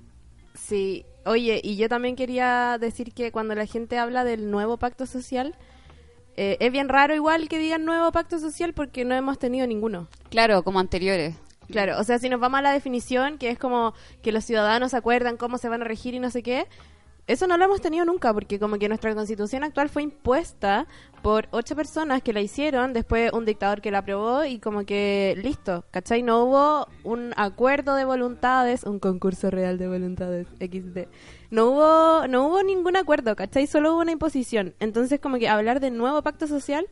Sí, 0.55 1.05
oye, 1.25 1.59
y 1.61 1.75
yo 1.75 1.89
también 1.89 2.15
quería 2.15 2.77
decir 2.79 3.11
que 3.13 3.33
cuando 3.33 3.55
la 3.55 3.65
gente 3.65 3.97
habla 3.97 4.23
del 4.23 4.49
nuevo 4.49 4.77
pacto 4.77 5.05
social, 5.05 5.53
eh, 6.37 6.55
es 6.61 6.71
bien 6.71 6.87
raro 6.87 7.13
igual 7.13 7.49
que 7.49 7.59
digan 7.59 7.83
nuevo 7.83 8.09
pacto 8.13 8.39
social 8.39 8.73
porque 8.73 9.03
no 9.03 9.15
hemos 9.15 9.37
tenido 9.37 9.67
ninguno. 9.67 10.07
Claro, 10.29 10.63
como 10.63 10.79
anteriores. 10.79 11.35
Claro, 11.69 11.99
o 11.99 12.05
sea, 12.05 12.19
si 12.19 12.29
nos 12.29 12.39
vamos 12.39 12.59
a 12.59 12.61
la 12.61 12.71
definición, 12.71 13.37
que 13.37 13.49
es 13.49 13.59
como 13.59 13.93
que 14.23 14.31
los 14.31 14.45
ciudadanos 14.45 14.93
acuerdan 14.93 15.35
cómo 15.35 15.57
se 15.57 15.67
van 15.67 15.81
a 15.81 15.85
regir 15.85 16.13
y 16.13 16.19
no 16.19 16.31
sé 16.31 16.41
qué, 16.41 16.67
eso 17.29 17.45
no 17.45 17.57
lo 17.57 17.65
hemos 17.65 17.79
tenido 17.79 18.05
nunca, 18.05 18.33
porque 18.33 18.57
como 18.57 18.79
que 18.79 18.89
nuestra 18.89 19.13
constitución 19.13 19.63
actual 19.63 19.88
fue 19.89 20.01
impuesta 20.01 20.88
por 21.21 21.48
ocho 21.51 21.75
personas 21.75 22.24
que 22.24 22.33
la 22.33 22.41
hicieron, 22.41 22.91
después 22.91 23.31
un 23.33 23.45
dictador 23.45 23.81
que 23.81 23.91
la 23.91 24.00
aprobó 24.00 24.45
y 24.45 24.57
como 24.57 24.83
que 24.83 25.36
listo, 25.38 25.86
¿cachai? 25.91 26.24
No 26.24 26.43
hubo 26.45 26.88
un 27.03 27.33
acuerdo 27.38 27.93
de 27.93 28.03
voluntades, 28.03 28.83
un 28.83 28.98
concurso 28.98 29.51
real 29.51 29.77
de 29.77 29.88
voluntades, 29.88 30.48
XD. 30.59 31.07
No 31.51 31.67
hubo, 31.67 32.27
no 32.27 32.48
hubo 32.48 32.63
ningún 32.63 32.98
acuerdo, 32.98 33.36
¿cachai? 33.36 33.67
Solo 33.67 33.93
hubo 33.93 34.01
una 34.01 34.12
imposición. 34.12 34.74
Entonces 34.79 35.19
como 35.19 35.38
que 35.38 35.50
hablar 35.50 35.81
de 35.81 35.91
nuevo 35.91 36.24
pacto 36.24 36.48
social, 36.48 36.88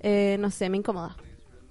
eh, 0.00 0.36
no 0.38 0.50
sé, 0.50 0.68
me 0.68 0.76
incomoda. 0.76 1.16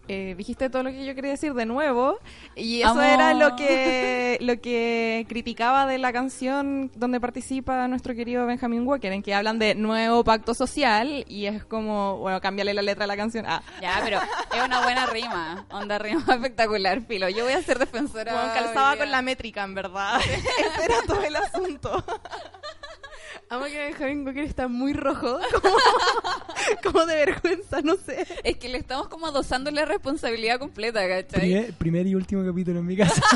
Eh, 0.10 0.36
dijiste 0.38 0.70
todo 0.70 0.84
lo 0.84 0.90
que 0.92 1.06
yo 1.06 1.14
quería 1.16 1.32
decir 1.32 1.54
de 1.54 1.66
nuevo 1.66 2.18
y 2.56 2.80
eso 2.82 2.92
Amo. 2.92 3.02
era 3.02 3.34
lo 3.34 3.56
que 3.58 4.38
lo 4.42 4.60
que 4.62 5.26
criticaba 5.28 5.86
de 5.86 5.98
la 5.98 6.14
canción 6.14 6.90
donde 6.96 7.20
participa 7.20 7.88
nuestro 7.90 8.16
querido 8.16 8.46
Benjamin 8.46 8.88
Walker 8.88 9.12
en 9.12 9.22
que 9.22 9.34
hablan 9.34 9.60
de 9.60 9.76
nuevo 9.76 10.24
pacto 10.24 10.54
social 10.54 11.26
y 11.28 11.48
es 11.48 11.66
como 11.66 12.18
bueno 12.20 12.40
cámbiale 12.40 12.74
la 12.74 12.82
letra 12.84 13.04
a 13.04 13.08
la 13.08 13.18
canción 13.18 13.46
ah 13.48 13.62
Ya, 13.82 14.00
pero 14.04 14.20
es 14.56 14.64
una 14.64 14.82
buena 14.82 15.06
rima. 15.08 15.66
Onda 15.72 15.98
rima 16.00 16.24
espectacular, 16.30 17.02
Filo. 17.02 17.28
Yo 17.30 17.44
voy 17.44 17.54
a 17.54 17.62
ser 17.62 17.78
defensora. 17.78 18.32
bueno, 18.34 18.54
calzaba 18.54 18.96
con 18.98 19.12
la 19.12 19.22
métrica 19.22 19.64
en 19.64 19.76
verdad 19.76 20.20
ese 20.22 20.86
era 20.86 20.96
todo 21.06 21.22
el 21.22 21.36
asunto 21.36 22.04
Amo 23.50 23.66
que 23.66 23.78
Benjamin 23.78 24.26
Walker 24.26 24.44
está 24.44 24.68
muy 24.68 24.94
rojo, 24.94 25.40
como, 25.62 25.76
como 26.84 27.06
de 27.06 27.16
vergüenza, 27.16 27.82
no 27.82 27.96
sé. 27.96 28.28
Es 28.44 28.58
que 28.58 28.68
le 28.68 28.78
estamos 28.78 29.08
como 29.08 29.28
adosando 29.28 29.72
la 29.72 29.86
responsabilidad 29.86 30.60
completa, 30.60 31.08
¿cachai? 31.08 31.40
Primer, 31.40 31.74
primer 31.74 32.08
y 32.08 32.16
último 32.16 32.46
capítulo 32.46 32.80
en 32.80 32.86
mi 32.86 32.98
casa. 32.98 33.22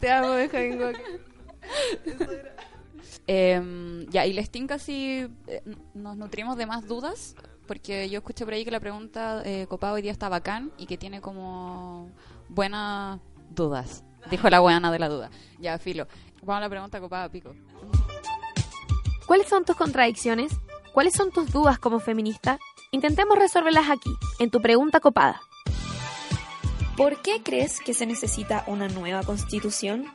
Te 0.00 0.10
amo, 0.10 0.34
Benjamin 0.34 0.80
Walker. 0.80 1.20
Eh, 3.26 4.06
ya, 4.10 4.26
y 4.26 4.32
les 4.32 4.50
tinca 4.50 4.78
si 4.80 5.28
eh, 5.46 5.62
nos 5.94 6.16
nutrimos 6.16 6.56
de 6.56 6.66
más 6.66 6.88
dudas, 6.88 7.36
porque 7.68 8.10
yo 8.10 8.18
escuché 8.18 8.44
por 8.44 8.54
ahí 8.54 8.64
que 8.64 8.72
la 8.72 8.80
pregunta 8.80 9.42
eh, 9.44 9.66
Copado 9.68 9.94
hoy 9.94 10.02
día 10.02 10.10
está 10.10 10.28
bacán 10.28 10.72
y 10.76 10.86
que 10.86 10.98
tiene 10.98 11.20
como 11.20 12.10
buenas 12.48 13.20
dudas. 13.50 14.02
Dijo 14.28 14.50
la 14.50 14.60
buena 14.60 14.90
de 14.90 14.98
la 14.98 15.08
duda. 15.08 15.30
Ya, 15.60 15.78
Filo. 15.78 16.08
Vamos 16.42 16.56
a 16.56 16.60
la 16.60 16.68
pregunta 16.68 17.00
Copado, 17.00 17.30
pico. 17.30 17.54
¿Cuáles 19.26 19.48
son 19.48 19.64
tus 19.64 19.76
contradicciones? 19.76 20.52
¿Cuáles 20.92 21.14
son 21.14 21.30
tus 21.30 21.52
dudas 21.52 21.78
como 21.78 22.00
feminista? 22.00 22.58
Intentemos 22.90 23.38
resolverlas 23.38 23.88
aquí, 23.88 24.10
en 24.40 24.50
tu 24.50 24.60
pregunta 24.60 25.00
copada. 25.00 25.40
¿Por 26.96 27.22
qué 27.22 27.42
crees 27.42 27.80
que 27.80 27.94
se 27.94 28.06
necesita 28.06 28.64
una 28.66 28.88
nueva 28.88 29.22
constitución? 29.22 30.06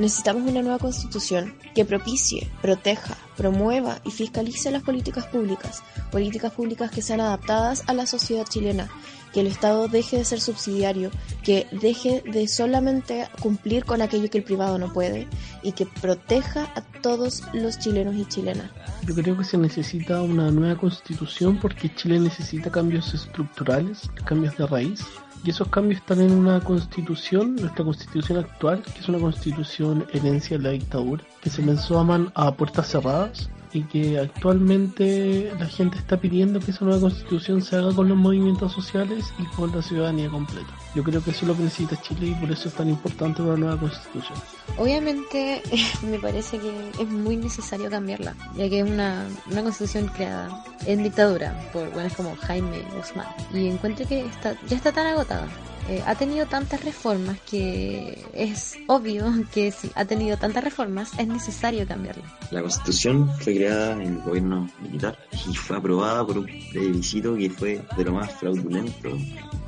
Necesitamos 0.00 0.50
una 0.50 0.62
nueva 0.62 0.78
constitución 0.78 1.54
que 1.74 1.84
propicie, 1.84 2.50
proteja, 2.62 3.18
promueva 3.36 4.00
y 4.02 4.10
fiscalice 4.10 4.70
las 4.70 4.82
políticas 4.82 5.26
públicas, 5.26 5.82
políticas 6.10 6.54
públicas 6.54 6.90
que 6.90 7.02
sean 7.02 7.20
adaptadas 7.20 7.84
a 7.86 7.92
la 7.92 8.06
sociedad 8.06 8.46
chilena, 8.48 8.88
que 9.34 9.40
el 9.40 9.46
Estado 9.46 9.88
deje 9.88 10.16
de 10.16 10.24
ser 10.24 10.40
subsidiario, 10.40 11.10
que 11.44 11.66
deje 11.70 12.22
de 12.22 12.48
solamente 12.48 13.28
cumplir 13.42 13.84
con 13.84 14.00
aquello 14.00 14.30
que 14.30 14.38
el 14.38 14.44
privado 14.44 14.78
no 14.78 14.90
puede 14.90 15.28
y 15.62 15.72
que 15.72 15.84
proteja 15.84 16.72
a 16.74 16.80
todos 17.02 17.42
los 17.52 17.78
chilenos 17.78 18.16
y 18.16 18.24
chilenas. 18.24 18.70
Yo 19.06 19.14
creo 19.14 19.36
que 19.36 19.44
se 19.44 19.58
necesita 19.58 20.22
una 20.22 20.50
nueva 20.50 20.80
constitución 20.80 21.58
porque 21.60 21.94
Chile 21.94 22.18
necesita 22.18 22.70
cambios 22.70 23.12
estructurales, 23.12 24.08
cambios 24.24 24.56
de 24.56 24.66
raíz. 24.66 25.04
Y 25.42 25.50
esos 25.50 25.68
cambios 25.68 26.00
están 26.00 26.20
en 26.20 26.32
una 26.32 26.60
constitución, 26.60 27.56
nuestra 27.56 27.84
constitución 27.84 28.38
actual, 28.38 28.82
que 28.82 29.00
es 29.00 29.08
una 29.08 29.18
constitución 29.18 30.06
herencia 30.12 30.58
de 30.58 30.62
la 30.64 30.70
dictadura, 30.70 31.24
que 31.40 31.48
se 31.48 31.62
pensó 31.62 31.98
a, 31.98 32.04
man- 32.04 32.30
a 32.34 32.54
puertas 32.54 32.88
cerradas 32.88 33.48
y 33.72 33.82
que 33.84 34.18
actualmente 34.18 35.52
la 35.58 35.66
gente 35.66 35.98
está 35.98 36.18
pidiendo 36.18 36.60
que 36.60 36.70
esa 36.70 36.84
nueva 36.84 37.00
constitución 37.00 37.62
se 37.62 37.76
haga 37.76 37.94
con 37.94 38.08
los 38.08 38.16
movimientos 38.16 38.72
sociales 38.72 39.32
y 39.38 39.44
con 39.54 39.74
la 39.74 39.82
ciudadanía 39.82 40.28
completa. 40.28 40.70
Yo 40.94 41.04
creo 41.04 41.22
que 41.22 41.30
eso 41.30 41.42
es 41.42 41.48
lo 41.48 41.56
que 41.56 41.62
necesita 41.62 42.00
Chile 42.02 42.28
y 42.28 42.34
por 42.34 42.50
eso 42.50 42.68
es 42.68 42.74
tan 42.74 42.88
importante 42.88 43.42
una 43.42 43.56
nueva 43.56 43.78
constitución. 43.78 44.38
Obviamente 44.76 45.62
me 46.02 46.18
parece 46.18 46.58
que 46.58 46.90
es 46.98 47.08
muy 47.08 47.36
necesario 47.36 47.88
cambiarla, 47.90 48.34
ya 48.56 48.68
que 48.68 48.80
es 48.80 48.90
una, 48.90 49.26
una 49.50 49.62
constitución 49.62 50.08
creada 50.08 50.64
en 50.86 51.02
dictadura 51.02 51.54
por 51.72 51.90
buenos 51.90 52.14
como 52.14 52.34
Jaime 52.36 52.82
Guzmán. 52.96 53.26
Y 53.52 53.68
encuentro 53.68 54.06
que 54.06 54.20
está, 54.26 54.56
ya 54.66 54.76
está 54.76 54.92
tan 54.92 55.06
agotada. 55.06 55.48
Eh, 55.88 56.02
ha 56.06 56.14
tenido 56.14 56.46
tantas 56.46 56.84
reformas 56.84 57.38
que 57.40 58.24
es 58.32 58.76
obvio 58.86 59.24
que 59.52 59.72
si 59.72 59.90
ha 59.94 60.04
tenido 60.04 60.36
tantas 60.36 60.62
reformas 60.62 61.10
es 61.18 61.26
necesario 61.26 61.86
cambiarla. 61.86 62.22
La 62.50 62.60
constitución 62.62 63.28
fue 63.40 63.56
creada 63.56 63.92
en 63.94 64.00
el 64.14 64.20
gobierno 64.20 64.70
militar 64.80 65.18
y 65.50 65.54
fue 65.56 65.76
aprobada 65.78 66.24
por 66.24 66.38
un 66.38 66.46
plebiscito 66.70 67.34
que 67.36 67.50
fue 67.50 67.82
de 67.96 68.04
lo 68.04 68.12
más 68.12 68.32
fraudulento 68.34 69.10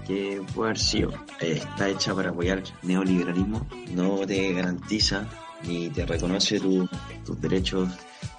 que 0.06 0.40
puede 0.54 0.70
haber 0.70 0.78
sido. 0.78 1.10
Eh, 1.40 1.52
está 1.62 1.88
hecha 1.88 2.14
para 2.14 2.30
apoyar 2.30 2.58
el 2.58 2.64
neoliberalismo, 2.88 3.66
no 3.94 4.18
te 4.26 4.52
garantiza 4.52 5.26
ni 5.66 5.88
te 5.90 6.04
reconoce 6.06 6.60
tu- 6.60 6.88
tus 7.24 7.40
derechos 7.40 7.88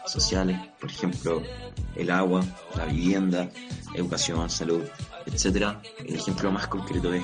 sociales, 0.06 0.58
por 0.80 0.90
ejemplo, 0.90 1.42
el 1.96 2.12
agua, 2.12 2.44
la 2.76 2.86
vivienda, 2.86 3.50
educación, 3.96 4.50
salud, 4.50 4.84
etcétera. 5.26 5.82
El 6.06 6.16
ejemplo 6.16 6.52
más 6.52 6.68
concreto 6.68 7.14
es 7.14 7.24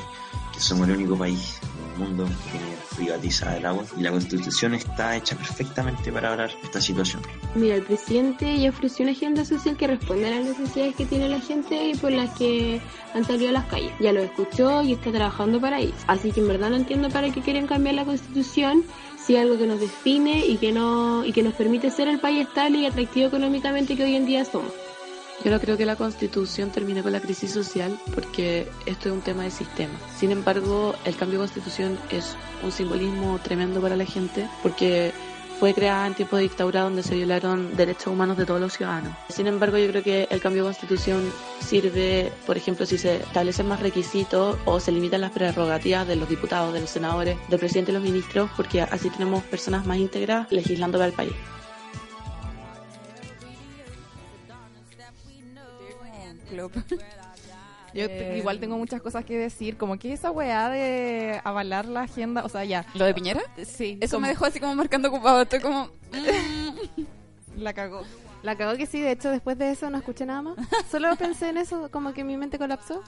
que 0.53 0.59
somos 0.59 0.87
el 0.87 0.95
único 0.95 1.17
país 1.17 1.59
mundo, 1.99 2.25
que 2.25 2.57
tiene 2.57 2.75
privatizada 2.95 3.57
el 3.57 3.65
agua. 3.65 3.83
Y 3.97 4.01
la 4.01 4.11
constitución 4.11 4.73
está 4.73 5.15
hecha 5.15 5.35
perfectamente 5.35 6.11
para 6.11 6.31
hablar 6.31 6.51
esta 6.63 6.81
situación. 6.81 7.21
Mira, 7.55 7.75
el 7.75 7.83
presidente 7.83 8.57
ya 8.57 8.69
ofreció 8.69 9.03
una 9.03 9.11
agenda 9.11 9.45
social 9.45 9.77
que 9.77 9.87
responde 9.87 10.27
a 10.27 10.39
las 10.39 10.45
necesidades 10.45 10.95
que 10.95 11.05
tiene 11.05 11.29
la 11.29 11.41
gente 11.41 11.89
y 11.89 11.95
por 11.95 12.11
las 12.11 12.35
que 12.37 12.81
han 13.13 13.25
salido 13.25 13.49
a 13.49 13.53
las 13.53 13.65
calles. 13.65 13.91
Ya 13.99 14.13
lo 14.13 14.21
escuchó 14.21 14.81
y 14.81 14.93
está 14.93 15.11
trabajando 15.11 15.59
para 15.61 15.79
ello. 15.79 15.93
Así 16.07 16.31
que 16.31 16.39
en 16.39 16.47
verdad 16.47 16.69
no 16.69 16.77
entiendo 16.77 17.09
para 17.09 17.31
qué 17.31 17.41
quieren 17.41 17.67
cambiar 17.67 17.95
la 17.95 18.05
constitución 18.05 18.83
si 19.17 19.35
algo 19.35 19.57
que 19.57 19.67
nos 19.67 19.79
define 19.79 20.45
y 20.45 20.57
que, 20.57 20.71
no, 20.71 21.25
y 21.25 21.33
que 21.33 21.43
nos 21.43 21.53
permite 21.53 21.91
ser 21.91 22.07
el 22.07 22.19
país 22.19 22.47
estable 22.47 22.79
y 22.79 22.85
atractivo 22.85 23.27
económicamente 23.27 23.95
que 23.95 24.03
hoy 24.03 24.15
en 24.15 24.25
día 24.25 24.45
somos. 24.45 24.71
Yo 25.43 25.51
no 25.51 25.59
creo 25.59 25.77
que 25.77 25.85
la 25.85 25.95
constitución 25.95 26.69
termine 26.69 27.01
con 27.01 27.13
la 27.13 27.21
crisis 27.21 27.51
social 27.51 27.97
porque 28.13 28.67
esto 28.85 29.07
es 29.07 29.15
un 29.15 29.21
tema 29.21 29.43
de 29.43 29.51
sistema. 29.51 29.93
Sin 30.17 30.31
embargo, 30.31 30.95
el 31.05 31.15
cambio 31.15 31.39
de 31.39 31.47
constitución 31.47 31.97
es 32.11 32.35
un 32.61 32.71
simbolismo 32.73 33.39
tremendo 33.41 33.79
para 33.79 33.95
la 33.95 34.05
gente 34.05 34.49
porque 34.61 35.13
fue 35.59 35.73
creada 35.73 36.07
en 36.07 36.13
tiempo 36.13 36.37
de 36.37 36.43
dictadura 36.43 36.81
donde 36.81 37.03
se 37.03 37.15
violaron 37.15 37.75
derechos 37.75 38.07
humanos 38.07 38.37
de 38.37 38.45
todos 38.45 38.61
los 38.61 38.73
ciudadanos. 38.73 39.13
Sin 39.29 39.47
embargo, 39.47 39.77
yo 39.77 39.89
creo 39.89 40.03
que 40.03 40.27
el 40.29 40.39
cambio 40.39 40.63
de 40.63 40.69
constitución 40.69 41.31
sirve, 41.59 42.31
por 42.45 42.55
ejemplo, 42.55 42.85
si 42.85 42.97
se 42.97 43.17
establecen 43.17 43.67
más 43.67 43.81
requisitos 43.81 44.57
o 44.65 44.79
se 44.79 44.91
limitan 44.91 45.19
las 45.19 45.31
prerrogativas 45.31 46.07
de 46.07 46.15
los 46.15 46.29
diputados, 46.29 46.73
de 46.73 46.81
los 46.81 46.89
senadores, 46.89 47.37
del 47.49 47.59
presidente 47.59 47.91
y 47.91 47.93
los 47.93 48.03
ministros, 48.03 48.49
porque 48.55 48.81
así 48.81 49.09
tenemos 49.09 49.43
personas 49.43 49.85
más 49.85 49.97
íntegras 49.97 50.49
legislando 50.49 50.97
para 50.97 51.07
el 51.09 51.13
país. 51.13 51.33
Yo 57.93 58.07
te- 58.07 58.37
igual 58.37 58.59
tengo 58.59 58.77
muchas 58.77 59.01
cosas 59.01 59.25
que 59.25 59.35
decir, 59.37 59.75
como 59.75 59.97
que 59.97 60.13
esa 60.13 60.29
weá 60.29 60.69
de 60.69 61.41
avalar 61.43 61.85
la 61.85 62.01
agenda, 62.01 62.45
o 62.45 62.49
sea, 62.49 62.63
ya. 62.63 62.85
¿Lo 62.93 63.05
de 63.05 63.15
Piñera? 63.15 63.41
Sí. 63.65 63.97
Eso 63.99 64.19
me 64.19 64.27
dejó 64.27 64.45
así 64.45 64.59
como 64.59 64.75
marcando 64.75 65.09
ocupado. 65.09 65.41
Estoy 65.41 65.59
como. 65.59 65.89
La 67.57 67.73
cagó. 67.73 68.03
La 68.43 68.55
cagó 68.55 68.77
que 68.77 68.85
sí, 68.85 69.01
de 69.01 69.11
hecho 69.11 69.29
después 69.31 69.57
de 69.57 69.71
eso 69.71 69.89
no 69.89 69.97
escuché 69.97 70.25
nada 70.25 70.41
más. 70.43 70.55
Solo 70.91 71.15
pensé 71.15 71.49
en 71.49 71.57
eso, 71.57 71.89
como 71.91 72.13
que 72.13 72.23
mi 72.23 72.37
mente 72.37 72.57
colapsó. 72.59 73.01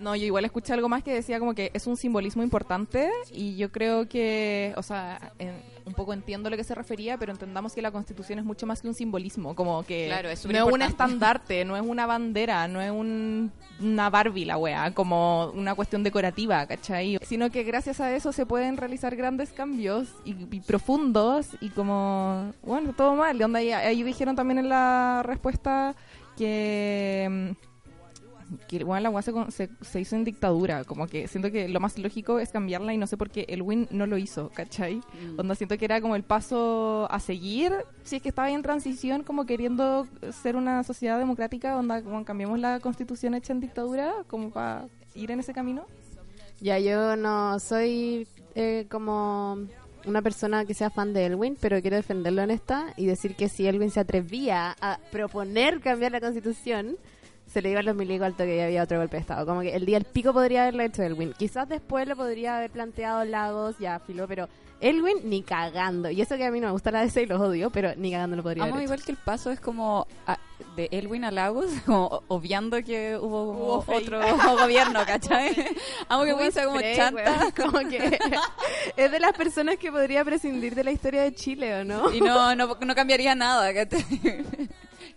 No, 0.00 0.14
yo 0.16 0.24
igual 0.24 0.44
escuché 0.44 0.72
algo 0.72 0.88
más 0.88 1.02
que 1.02 1.12
decía 1.12 1.38
como 1.38 1.54
que 1.54 1.70
es 1.74 1.86
un 1.86 1.96
simbolismo 1.96 2.42
importante 2.42 3.10
y 3.32 3.56
yo 3.56 3.70
creo 3.72 4.08
que, 4.08 4.72
o 4.76 4.82
sea, 4.82 5.32
en- 5.38 5.78
un 5.84 5.94
poco 5.94 6.12
entiendo 6.12 6.48
a 6.48 6.50
lo 6.50 6.56
que 6.58 6.64
se 6.64 6.74
refería, 6.74 7.16
pero 7.16 7.32
entendamos 7.32 7.72
que 7.72 7.80
la 7.80 7.90
constitución 7.90 8.38
es 8.38 8.44
mucho 8.44 8.66
más 8.66 8.82
que 8.82 8.88
un 8.88 8.94
simbolismo, 8.94 9.54
como 9.56 9.82
que 9.84 10.04
Claro, 10.06 10.28
es 10.28 10.44
no 10.44 10.50
es 10.68 10.72
un 10.74 10.82
estandarte, 10.82 11.64
no 11.64 11.76
es 11.76 11.82
una 11.82 12.04
bandera, 12.04 12.68
no 12.68 12.80
es 12.82 12.90
un- 12.90 13.50
una 13.80 14.10
Barbie 14.10 14.44
la 14.44 14.58
wea, 14.58 14.92
como 14.92 15.50
una 15.54 15.74
cuestión 15.74 16.02
decorativa, 16.02 16.66
¿cachai? 16.66 17.18
Sino 17.22 17.50
que 17.50 17.62
gracias 17.62 18.00
a 18.00 18.14
eso 18.14 18.32
se 18.32 18.44
pueden 18.44 18.76
realizar 18.76 19.16
grandes 19.16 19.50
cambios 19.50 20.08
y, 20.26 20.32
y 20.54 20.60
profundos 20.60 21.56
y 21.60 21.70
como, 21.70 22.52
bueno, 22.62 22.92
todo 22.94 23.14
mal. 23.14 23.38
De 23.38 23.44
onda 23.46 23.60
ahí, 23.60 23.72
ahí 23.72 24.02
dijeron 24.02 24.36
también 24.36 24.58
en 24.58 24.68
la 24.68 25.22
respuesta 25.24 25.94
que... 26.36 27.54
que 28.68 28.84
bueno, 28.84 29.02
la 29.02 29.10
UA 29.10 29.22
se, 29.22 29.32
se, 29.50 29.70
se 29.80 30.00
hizo 30.00 30.16
en 30.16 30.24
dictadura, 30.24 30.84
como 30.84 31.06
que 31.06 31.28
siento 31.28 31.50
que 31.50 31.68
lo 31.68 31.80
más 31.80 31.98
lógico 31.98 32.38
es 32.38 32.50
cambiarla 32.50 32.94
y 32.94 32.98
no 32.98 33.06
sé 33.06 33.16
por 33.16 33.30
qué 33.30 33.46
el 33.48 33.62
Win 33.62 33.88
no 33.90 34.06
lo 34.06 34.18
hizo, 34.18 34.50
¿cachai? 34.50 34.96
Mm. 34.96 35.38
Onda 35.40 35.54
siento 35.54 35.76
que 35.78 35.84
era 35.84 36.00
como 36.00 36.16
el 36.16 36.22
paso 36.22 37.06
a 37.10 37.20
seguir, 37.20 37.72
si 38.04 38.16
es 38.16 38.22
que 38.22 38.30
estaba 38.30 38.50
en 38.50 38.62
transición, 38.62 39.22
como 39.22 39.46
queriendo 39.46 40.06
ser 40.42 40.56
una 40.56 40.84
sociedad 40.84 41.18
democrática, 41.18 41.76
onda 41.76 42.02
como 42.02 42.24
cambiamos 42.24 42.58
la 42.58 42.80
constitución 42.80 43.34
hecha 43.34 43.52
en 43.52 43.60
dictadura, 43.60 44.12
como 44.26 44.50
para 44.50 44.86
ir 45.14 45.30
en 45.30 45.40
ese 45.40 45.52
camino. 45.52 45.84
Ya, 46.60 46.78
yo 46.78 47.16
no 47.16 47.58
soy 47.60 48.26
eh, 48.54 48.86
como 48.90 49.58
una 50.06 50.22
persona 50.22 50.64
que 50.64 50.74
sea 50.74 50.90
fan 50.90 51.12
de 51.12 51.26
Elwin, 51.26 51.56
pero 51.60 51.80
quiero 51.80 51.96
defenderlo 51.96 52.42
en 52.42 52.50
esta 52.50 52.92
y 52.96 53.06
decir 53.06 53.34
que 53.36 53.48
si 53.48 53.66
Elwin 53.66 53.90
se 53.90 54.00
atrevía 54.00 54.76
a 54.80 54.98
proponer 55.12 55.80
cambiar 55.80 56.12
la 56.12 56.20
constitución, 56.20 56.96
se 57.48 57.62
le 57.62 57.70
iba 57.70 57.80
a 57.80 57.82
los 57.82 57.96
milicos 57.96 58.26
al 58.26 58.34
toque 58.34 58.56
y 58.56 58.60
había 58.60 58.82
otro 58.82 58.98
golpe 58.98 59.16
de 59.16 59.20
Estado. 59.22 59.46
Como 59.46 59.60
que 59.62 59.74
el 59.74 59.86
día 59.86 59.96
del 59.98 60.04
pico 60.04 60.32
podría 60.32 60.62
haberlo 60.62 60.82
hecho 60.82 61.02
Elwin. 61.02 61.32
Quizás 61.38 61.68
después 61.68 62.06
lo 62.06 62.14
podría 62.16 62.58
haber 62.58 62.70
planteado 62.70 63.24
Lagos, 63.24 63.76
ya 63.78 63.98
filo, 64.00 64.26
pero 64.28 64.48
Elwin 64.80 65.16
ni 65.24 65.42
cagando. 65.42 66.08
Y 66.10 66.20
eso 66.20 66.36
que 66.36 66.44
a 66.44 66.50
mí 66.52 66.60
no 66.60 66.66
me 66.68 66.72
gusta 66.72 66.90
la 66.92 67.00
DC 67.02 67.22
y 67.22 67.26
los 67.26 67.40
odio, 67.40 67.70
pero 67.70 67.94
ni 67.96 68.12
cagando 68.12 68.36
lo 68.36 68.42
podría 68.42 68.62
Amo 68.64 68.74
haber 68.74 68.84
hecho. 68.84 68.92
igual 68.94 69.04
que 69.04 69.12
el 69.12 69.18
paso 69.18 69.50
es 69.50 69.60
como 69.60 70.06
a- 70.26 70.38
de 70.76 70.88
Elwin 70.92 71.24
a 71.24 71.30
Lagos, 71.30 71.66
como 71.86 72.22
obviando 72.28 72.82
que 72.84 73.16
hubo, 73.16 73.52
Hubo 73.52 73.84
otro 73.88 74.20
gobierno, 74.58 75.00
¿cachai? 75.06 75.50
Amo 76.08 76.24
que 76.24 76.32
Hubo 76.34 76.42
Win 76.42 76.52
sea 76.52 76.64
como 76.66 76.78
spray, 76.78 76.96
chanta. 76.96 77.22
weón, 77.22 77.52
como 77.72 77.88
que 77.88 78.18
es 78.96 79.10
de 79.10 79.20
las 79.20 79.32
personas 79.32 79.76
que 79.78 79.90
podría 79.90 80.24
prescindir 80.24 80.74
de 80.74 80.84
la 80.84 80.92
historia 80.92 81.22
de 81.22 81.34
Chile, 81.34 81.80
¿o 81.80 81.84
no? 81.84 82.12
Y 82.12 82.20
no, 82.20 82.54
no, 82.54 82.76
no 82.80 82.94
cambiaría 82.94 83.34
nada, 83.34 83.72
¿cachai? 83.74 84.04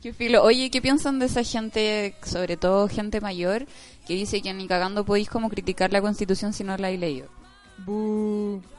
Qué 0.02 0.14
filo. 0.14 0.44
Oye, 0.44 0.72
¿qué 0.72 0.82
piensan 0.82 1.20
de 1.20 1.28
esa 1.28 1.44
gente, 1.44 2.16
sobre 2.24 2.58
todo 2.58 2.88
gente 2.88 3.22
mayor, 3.22 3.68
que 4.08 4.16
dice 4.16 4.42
que 4.42 4.54
ni 4.54 4.68
cagando 4.68 5.06
podéis 5.06 5.30
como 5.30 5.50
criticar 5.50 5.92
la 5.94 6.02
constitución 6.02 6.54
si 6.54 6.64
no 6.64 6.76
la 6.78 6.88
hay 6.88 6.98
leído? 6.98 7.28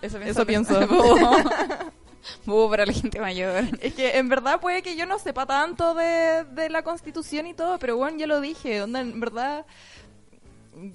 Eso 0.02 0.18
Eso 0.18 0.46
pienso. 0.46 0.86
Bú. 0.86 1.16
Bú 2.46 2.68
para 2.70 2.86
la 2.86 2.92
gente 2.92 3.20
mayor. 3.20 3.64
Es 3.80 3.94
que 3.94 4.18
en 4.18 4.28
verdad 4.28 4.60
puede 4.60 4.82
que 4.82 4.96
yo 4.96 5.06
no 5.06 5.18
sepa 5.18 5.46
tanto 5.46 5.94
de, 5.94 6.44
de 6.44 6.68
la 6.70 6.82
constitución 6.82 7.46
y 7.46 7.54
todo, 7.54 7.78
pero 7.78 7.96
bueno, 7.96 8.18
ya 8.18 8.26
lo 8.26 8.40
dije, 8.40 8.82
onda, 8.82 9.00
en 9.00 9.18
verdad, 9.20 9.66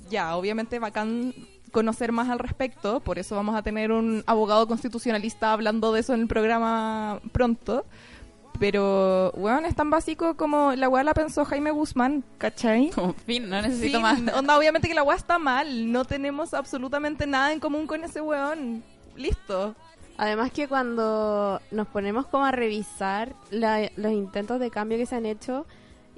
ya, 0.09 0.35
obviamente 0.35 0.79
bacán 0.79 1.33
conocer 1.71 2.11
más 2.11 2.29
al 2.29 2.39
respecto, 2.39 3.01
por 3.01 3.19
eso 3.19 3.35
vamos 3.35 3.55
a 3.55 3.61
tener 3.61 3.91
un 3.91 4.23
abogado 4.25 4.67
constitucionalista 4.67 5.51
hablando 5.51 5.91
de 5.91 5.99
eso 5.99 6.13
en 6.13 6.21
el 6.21 6.27
programa 6.27 7.19
pronto. 7.31 7.85
Pero, 8.59 9.31
bueno, 9.37 9.67
es 9.67 9.75
tan 9.75 9.89
básico 9.89 10.35
como 10.35 10.73
la 10.73 10.89
weá 10.89 11.03
la 11.03 11.13
pensó 11.13 11.45
Jaime 11.45 11.71
Guzmán, 11.71 12.23
¿cachai? 12.37 12.89
Como 12.95 13.13
fin, 13.13 13.49
no 13.49 13.61
necesito 13.61 13.97
Sí, 13.97 14.01
más. 14.03 14.19
Onda, 14.35 14.57
obviamente 14.57 14.87
que 14.87 14.93
la 14.95 15.03
weá 15.03 15.15
está 15.17 15.37
mal, 15.39 15.91
no 15.91 16.05
tenemos 16.05 16.53
absolutamente 16.53 17.27
nada 17.27 17.53
en 17.53 17.59
común 17.59 17.85
con 17.87 18.03
ese 18.03 18.21
weón. 18.21 18.83
Listo. 19.15 19.75
Además 20.17 20.51
que 20.51 20.67
cuando 20.67 21.61
nos 21.69 21.87
ponemos 21.87 22.25
como 22.25 22.45
a 22.45 22.51
revisar 22.51 23.33
la- 23.51 23.91
los 23.95 24.11
intentos 24.11 24.59
de 24.59 24.71
cambio 24.71 24.97
que 24.97 25.05
se 25.05 25.15
han 25.15 25.27
hecho 25.27 25.67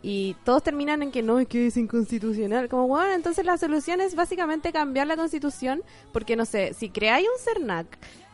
y 0.02 0.38
todos 0.46 0.64
terminan 0.64 1.04
en 1.04 1.12
que 1.12 1.22
no, 1.22 1.40
es 1.40 1.48
que 1.50 1.68
es 1.68 1.76
inconstitucional. 1.76 2.70
Como, 2.70 2.88
bueno, 2.88 3.12
entonces 3.12 3.46
la 3.46 3.58
solución 3.58 4.00
es 4.00 4.16
básicamente 4.16 4.72
cambiar 4.72 5.08
la 5.08 5.18
constitución 5.18 5.82
porque, 6.14 6.38
no 6.38 6.46
sé, 6.46 6.74
si 6.74 6.90
creáis 6.90 7.28
un 7.28 7.44
CERNAC 7.44 7.88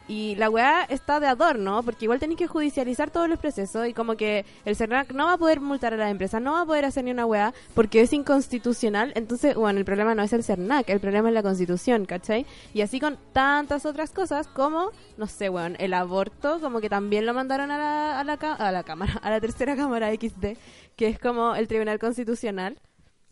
y 0.08 0.36
la 0.36 0.50
weá 0.50 0.84
está 0.84 1.20
de 1.20 1.28
adorno, 1.28 1.82
porque 1.84 2.06
igual 2.06 2.20
tenéis 2.20 2.38
que 2.38 2.48
judicializar 2.48 3.10
todos 3.10 3.28
los 3.28 3.40
procesos 3.40 3.88
y 3.88 3.94
como 3.94 4.16
que 4.16 4.46
el 4.64 4.76
CERNAC 4.76 5.14
no 5.14 5.26
va 5.26 5.34
a 5.34 5.38
poder 5.38 5.62
multar 5.62 5.94
a 5.94 5.98
las 5.98 6.12
empresas, 6.12 6.42
no 6.42 6.54
va 6.54 6.62
a 6.62 6.66
poder 6.66 6.86
hacer 6.86 7.04
ni 7.04 7.12
una 7.12 7.26
weá 7.26 7.54
porque 7.74 8.02
es 8.02 8.14
inconstitucional. 8.14 9.12
Entonces, 9.16 9.56
bueno, 9.56 9.80
el 9.80 9.86
problema 9.86 10.14
no 10.14 10.24
es 10.24 10.34
el 10.34 10.44
CERNAC, 10.44 10.90
el 10.90 11.00
problema 11.00 11.30
es 11.30 11.34
la 11.34 11.44
constitución, 11.44 12.06
¿cachai? 12.06 12.46
Y 12.74 12.82
así 12.82 13.00
con 13.00 13.18
tantas 13.34 13.86
otras 13.86 14.12
cosas 14.12 14.48
como, 14.48 14.92
no 15.18 15.28
sé, 15.28 15.50
weón, 15.50 15.76
el 15.80 15.94
aborto, 15.94 16.60
como 16.62 16.82
que 16.82 16.90
también 16.90 17.26
lo 17.26 17.34
mandaron 17.34 17.72
a 17.72 17.78
la, 17.78 18.20
a 18.20 18.24
la, 18.24 18.34
a 18.34 18.72
la 18.72 18.84
cámara, 18.84 19.14
a 19.24 19.30
la 19.30 19.42
tercera 19.42 19.76
cámara 19.76 20.14
XD, 20.14 20.58
que 20.96 21.08
es 21.08 21.20
como 21.20 21.56
el 21.56 21.68
Tribunal 21.68 22.00
Constitucional. 22.00 22.78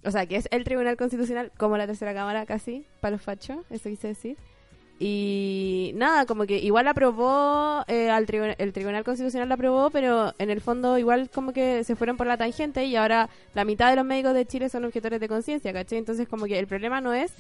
O 0.06 0.12
sea, 0.12 0.26
que 0.26 0.36
es 0.36 0.50
el 0.52 0.66
Tribunal 0.66 0.98
Constitucional 0.98 1.52
como 1.58 1.78
la 1.78 1.88
tercera 1.88 2.14
cámara 2.14 2.46
casi, 2.46 2.86
para 3.00 3.12
los 3.12 3.22
fachos, 3.22 3.60
eso 3.70 3.90
quise 3.90 4.10
decir. 4.10 4.38
Y 5.06 5.92
nada, 5.96 6.26
como 6.26 6.46
que 6.46 6.60
igual 6.60 6.88
aprobó, 6.88 7.84
eh, 7.90 8.10
al 8.10 8.26
el 8.58 8.72
Tribunal 8.72 9.04
Constitucional 9.04 9.50
lo 9.50 9.56
aprobó, 9.56 9.90
pero 9.90 10.34
en 10.40 10.50
el 10.50 10.62
fondo 10.62 10.98
igual 10.98 11.30
como 11.30 11.52
que 11.52 11.84
se 11.84 11.98
fueron 11.98 12.16
por 12.16 12.26
la 12.26 12.38
tangente 12.38 12.86
y 12.86 12.96
ahora 12.96 13.30
la 13.54 13.66
mitad 13.66 13.90
de 13.90 13.98
los 13.98 14.06
médicos 14.06 14.34
de 14.34 14.46
Chile 14.46 14.70
son 14.70 14.86
objetores 14.86 15.20
de 15.20 15.28
conciencia, 15.28 15.74
¿cachai? 15.74 15.98
Entonces 15.98 16.30
como 16.30 16.46
que 16.46 16.58
el 16.58 16.68
problema 16.68 17.02
no 17.02 17.12
es 17.12 17.34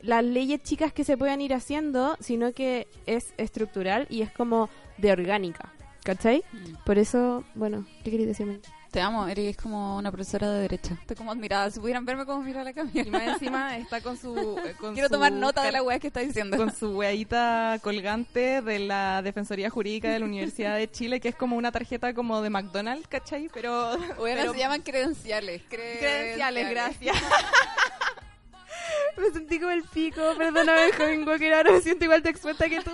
las 0.00 0.22
leyes 0.22 0.62
chicas 0.62 0.92
que 0.92 1.02
se 1.02 1.16
puedan 1.16 1.40
ir 1.40 1.54
haciendo, 1.54 2.16
sino 2.20 2.52
que 2.52 2.86
es 3.06 3.34
estructural 3.36 4.06
y 4.08 4.22
es 4.22 4.30
como 4.30 4.70
de 4.98 5.10
orgánica, 5.10 5.72
¿cachai? 6.04 6.44
Por 6.86 6.98
eso, 6.98 7.42
bueno, 7.56 7.84
¿qué 8.04 8.12
queréis 8.12 8.28
decirme? 8.28 8.60
Te 8.90 9.02
amo, 9.02 9.26
eres 9.28 9.54
como 9.58 9.98
una 9.98 10.10
profesora 10.10 10.50
de 10.50 10.60
derecha. 10.62 10.94
Estoy 11.00 11.14
como 11.14 11.30
admirada. 11.30 11.70
Si 11.70 11.78
pudieran 11.78 12.06
verme 12.06 12.24
como 12.24 12.42
mira 12.42 12.64
la 12.64 12.70
Y 12.70 12.74
Camila. 12.74 13.10
más 13.18 13.22
encima 13.28 13.76
está 13.76 14.00
con 14.00 14.16
su... 14.16 14.58
eh, 14.64 14.74
con 14.80 14.94
Quiero 14.94 15.08
su 15.08 15.12
tomar 15.14 15.30
nota 15.30 15.62
de 15.62 15.72
la 15.72 15.82
weá 15.82 15.98
que 15.98 16.06
está 16.06 16.20
diciendo. 16.20 16.56
con 16.56 16.74
su 16.74 16.96
weadita 16.96 17.78
colgante 17.82 18.62
de 18.62 18.78
la 18.78 19.20
Defensoría 19.20 19.68
Jurídica 19.68 20.08
de 20.10 20.20
la 20.20 20.24
Universidad 20.24 20.76
de 20.76 20.90
Chile, 20.90 21.20
que 21.20 21.28
es 21.28 21.34
como 21.34 21.56
una 21.56 21.70
tarjeta 21.70 22.14
como 22.14 22.40
de 22.40 22.48
McDonald's, 22.48 23.06
¿cachai? 23.08 23.50
Pero... 23.52 23.90
Bueno, 24.18 24.40
pero- 24.40 24.52
se 24.54 24.58
llaman 24.58 24.80
credenciales. 24.80 25.62
Credenciales, 25.68 26.70
gracias. 26.70 27.16
Me 29.18 29.30
sentí 29.32 29.58
como 29.58 29.70
el 29.72 29.82
pico, 29.82 30.22
perdóname, 30.38 30.92
joven 30.96 31.26
Walker, 31.28 31.52
ahora 31.52 31.72
me 31.72 31.80
siento 31.80 32.04
igual 32.04 32.22
de 32.22 32.30
expuesta 32.30 32.68
que 32.68 32.80
tú. 32.80 32.92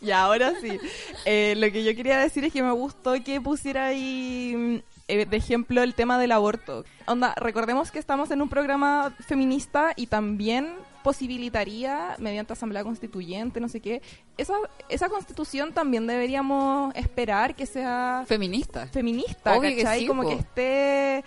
Ya, 0.02 0.22
ahora 0.22 0.52
sí. 0.60 0.78
Eh, 1.24 1.54
lo 1.56 1.70
que 1.70 1.84
yo 1.84 1.94
quería 1.94 2.18
decir 2.18 2.44
es 2.44 2.52
que 2.52 2.62
me 2.62 2.72
gustó 2.72 3.14
que 3.22 3.40
pusiera 3.40 3.86
ahí 3.86 4.54
mm, 4.56 4.76
eh, 5.08 5.26
de 5.26 5.36
ejemplo 5.36 5.82
el 5.82 5.94
tema 5.94 6.18
del 6.18 6.32
aborto. 6.32 6.84
Onda, 7.06 7.34
recordemos 7.36 7.90
que 7.90 7.98
estamos 7.98 8.30
en 8.30 8.40
un 8.42 8.48
programa 8.48 9.14
feminista 9.26 9.92
y 9.96 10.06
también 10.06 10.72
posibilitaría 11.02 12.16
mediante 12.18 12.52
asamblea 12.52 12.84
constituyente, 12.84 13.60
no 13.60 13.68
sé 13.68 13.80
qué. 13.80 14.02
Esa, 14.36 14.54
esa 14.88 15.08
constitución 15.08 15.72
también 15.72 16.06
deberíamos 16.06 16.94
esperar 16.94 17.54
que 17.54 17.66
sea 17.66 18.24
Feminista. 18.26 18.86
feminista, 18.88 19.56
Obvio 19.56 19.70
que 19.70 19.82
¿cachai? 19.82 20.00
sí, 20.00 20.06
Como 20.06 20.22
po. 20.22 20.28
que 20.28 20.34
esté, 20.36 21.24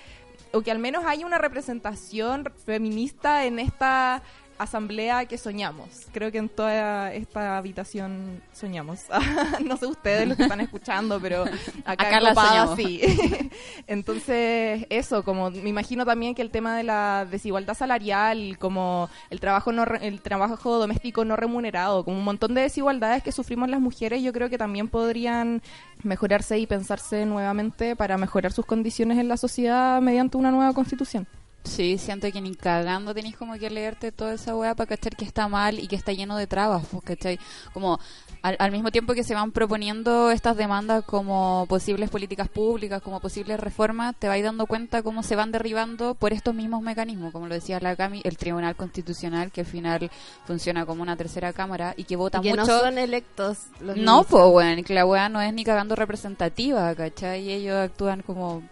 o 0.51 0.61
que 0.61 0.71
al 0.71 0.79
menos 0.79 1.05
haya 1.05 1.25
una 1.25 1.37
representación 1.39 2.51
feminista 2.65 3.45
en 3.45 3.59
esta 3.59 4.21
asamblea 4.57 5.25
que 5.25 5.37
soñamos. 5.37 5.87
Creo 6.11 6.31
que 6.31 6.37
en 6.37 6.49
toda 6.49 7.13
esta 7.13 7.57
habitación 7.57 8.41
soñamos. 8.53 9.01
no 9.65 9.77
sé 9.77 9.85
ustedes 9.87 10.27
los 10.27 10.37
que 10.37 10.43
están 10.43 10.61
escuchando, 10.61 11.19
pero 11.19 11.43
acá, 11.85 12.07
Acá 12.07 12.19
la 12.21 12.35
soñamos. 12.35 12.75
sí. 12.77 13.01
Entonces, 13.87 14.85
eso, 14.89 15.23
como 15.23 15.51
me 15.51 15.69
imagino 15.69 16.05
también 16.05 16.35
que 16.35 16.41
el 16.41 16.49
tema 16.51 16.75
de 16.77 16.83
la 16.83 17.25
desigualdad 17.29 17.73
salarial, 17.75 18.57
como 18.59 19.09
el 19.29 19.39
trabajo 19.39 19.71
no 19.71 19.85
re- 19.85 20.07
el 20.07 20.21
trabajo 20.21 20.77
doméstico 20.79 21.25
no 21.25 21.35
remunerado, 21.35 22.03
como 22.03 22.17
un 22.17 22.23
montón 22.23 22.53
de 22.53 22.61
desigualdades 22.61 23.23
que 23.23 23.31
sufrimos 23.31 23.69
las 23.69 23.79
mujeres, 23.81 24.21
yo 24.23 24.33
creo 24.33 24.49
que 24.49 24.57
también 24.57 24.87
podrían 24.87 25.61
mejorarse 26.03 26.57
y 26.59 26.67
pensarse 26.67 27.25
nuevamente 27.25 27.95
para 27.95 28.17
mejorar 28.17 28.51
sus 28.51 28.65
condiciones 28.65 29.17
en 29.17 29.27
la 29.27 29.37
sociedad 29.37 30.01
mediante 30.01 30.37
una 30.37 30.51
nueva 30.51 30.73
constitución. 30.73 31.27
Sí, 31.63 31.97
siento 31.97 32.29
que 32.29 32.41
ni 32.41 32.53
cagando 32.55 33.13
tenéis 33.13 33.37
como 33.37 33.53
que 33.53 33.69
leerte 33.69 34.11
toda 34.11 34.33
esa 34.33 34.53
weá 34.53 34.75
para 34.75 34.87
cachar 34.87 35.15
que 35.15 35.23
está 35.23 35.47
mal 35.47 35.79
y 35.79 35.87
que 35.87 35.95
está 35.95 36.11
lleno 36.11 36.35
de 36.35 36.45
trabas, 36.45 36.85
pues, 36.91 37.03
¿cachai? 37.03 37.39
Como 37.73 37.99
al, 38.41 38.57
al 38.59 38.71
mismo 38.71 38.91
tiempo 38.91 39.13
que 39.13 39.23
se 39.23 39.33
van 39.33 39.53
proponiendo 39.53 40.29
estas 40.29 40.57
demandas 40.57 41.05
como 41.05 41.65
posibles 41.69 42.09
políticas 42.09 42.49
públicas, 42.49 43.01
como 43.01 43.21
posibles 43.21 43.61
reformas, 43.61 44.13
te 44.19 44.27
vais 44.27 44.43
dando 44.43 44.65
cuenta 44.65 45.03
cómo 45.03 45.23
se 45.23 45.37
van 45.37 45.53
derribando 45.53 46.15
por 46.15 46.33
estos 46.33 46.53
mismos 46.53 46.81
mecanismos, 46.81 47.31
como 47.31 47.47
lo 47.47 47.53
decía 47.53 47.79
la 47.79 47.95
Cami, 47.95 48.19
el 48.25 48.37
Tribunal 48.37 48.75
Constitucional, 48.75 49.49
que 49.49 49.61
al 49.61 49.67
final 49.67 50.11
funciona 50.45 50.85
como 50.85 51.01
una 51.01 51.15
tercera 51.15 51.53
cámara 51.53 51.93
y 51.95 52.03
que 52.03 52.17
vota 52.17 52.41
que 52.41 52.49
mucho... 52.49 52.65
no 52.65 52.79
son 52.81 52.97
electos 52.97 53.59
los 53.79 53.95
No, 53.95 54.25
pues, 54.25 54.43
weón, 54.47 54.83
que 54.83 54.93
la 54.93 55.05
weá 55.05 55.29
no 55.29 55.39
es 55.39 55.53
ni 55.53 55.63
cagando 55.63 55.95
representativa, 55.95 56.93
¿cachai? 56.93 57.43
Y 57.43 57.51
ellos 57.53 57.77
actúan 57.77 58.21
como 58.21 58.63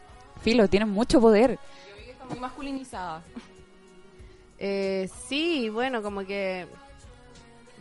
filo, 0.42 0.68
tienen 0.68 0.90
mucho 0.90 1.22
poder. 1.22 1.58
Muy 2.32 2.40
masculinizada. 2.40 3.22
Eh, 4.58 5.10
sí, 5.28 5.70
bueno, 5.70 6.02
como 6.02 6.26
que 6.26 6.68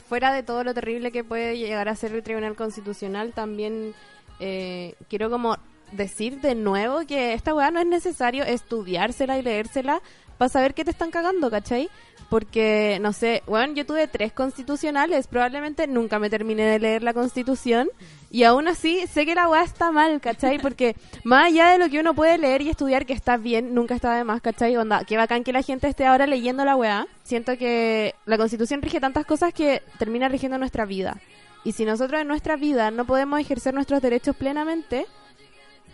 fuera 0.08 0.32
de 0.32 0.42
todo 0.42 0.64
lo 0.64 0.74
terrible 0.74 1.12
que 1.12 1.24
puede 1.24 1.56
llegar 1.56 1.88
a 1.88 1.94
ser 1.94 2.12
el 2.12 2.22
Tribunal 2.22 2.56
Constitucional, 2.56 3.32
también 3.32 3.94
eh, 4.40 4.94
quiero 5.08 5.30
como 5.30 5.56
decir 5.92 6.40
de 6.40 6.54
nuevo 6.54 7.06
que 7.06 7.32
esta 7.34 7.54
weá 7.54 7.70
no 7.70 7.80
es 7.80 7.86
necesario 7.86 8.44
estudiársela 8.44 9.38
y 9.38 9.42
leérsela 9.42 10.02
para 10.38 10.48
saber 10.48 10.74
que 10.74 10.84
te 10.84 10.90
están 10.90 11.10
cagando, 11.10 11.50
¿cachai? 11.50 11.90
Porque, 12.30 12.98
no 13.02 13.12
sé, 13.12 13.42
bueno, 13.46 13.74
yo 13.74 13.84
tuve 13.84 14.06
tres 14.06 14.32
constitucionales, 14.32 15.26
probablemente 15.26 15.86
nunca 15.88 16.18
me 16.20 16.30
terminé 16.30 16.62
de 16.62 16.78
leer 16.78 17.02
la 17.02 17.12
constitución 17.12 17.90
y 18.30 18.44
aún 18.44 18.68
así 18.68 19.04
sé 19.08 19.26
que 19.26 19.34
la 19.34 19.48
weá 19.48 19.64
está 19.64 19.90
mal, 19.90 20.20
¿cachai? 20.20 20.60
Porque 20.60 20.94
más 21.24 21.46
allá 21.46 21.70
de 21.70 21.78
lo 21.78 21.90
que 21.90 21.98
uno 21.98 22.14
puede 22.14 22.38
leer 22.38 22.62
y 22.62 22.70
estudiar 22.70 23.04
que 23.04 23.12
está 23.12 23.36
bien, 23.36 23.74
nunca 23.74 23.96
está 23.96 24.14
de 24.14 24.22
más, 24.22 24.40
¿cachai? 24.40 24.76
Onda, 24.76 25.04
qué 25.04 25.16
bacán 25.16 25.42
que 25.42 25.52
la 25.52 25.62
gente 25.62 25.88
esté 25.88 26.06
ahora 26.06 26.28
leyendo 26.28 26.64
la 26.64 26.76
weá. 26.76 27.08
Siento 27.24 27.58
que 27.58 28.14
la 28.26 28.38
constitución 28.38 28.80
rige 28.80 29.00
tantas 29.00 29.26
cosas 29.26 29.52
que 29.52 29.82
termina 29.98 30.28
rigiendo 30.28 30.56
nuestra 30.56 30.84
vida. 30.84 31.20
Y 31.64 31.72
si 31.72 31.84
nosotros 31.84 32.20
en 32.20 32.28
nuestra 32.28 32.54
vida 32.54 32.92
no 32.92 33.04
podemos 33.04 33.40
ejercer 33.40 33.74
nuestros 33.74 34.00
derechos 34.00 34.36
plenamente, 34.36 35.06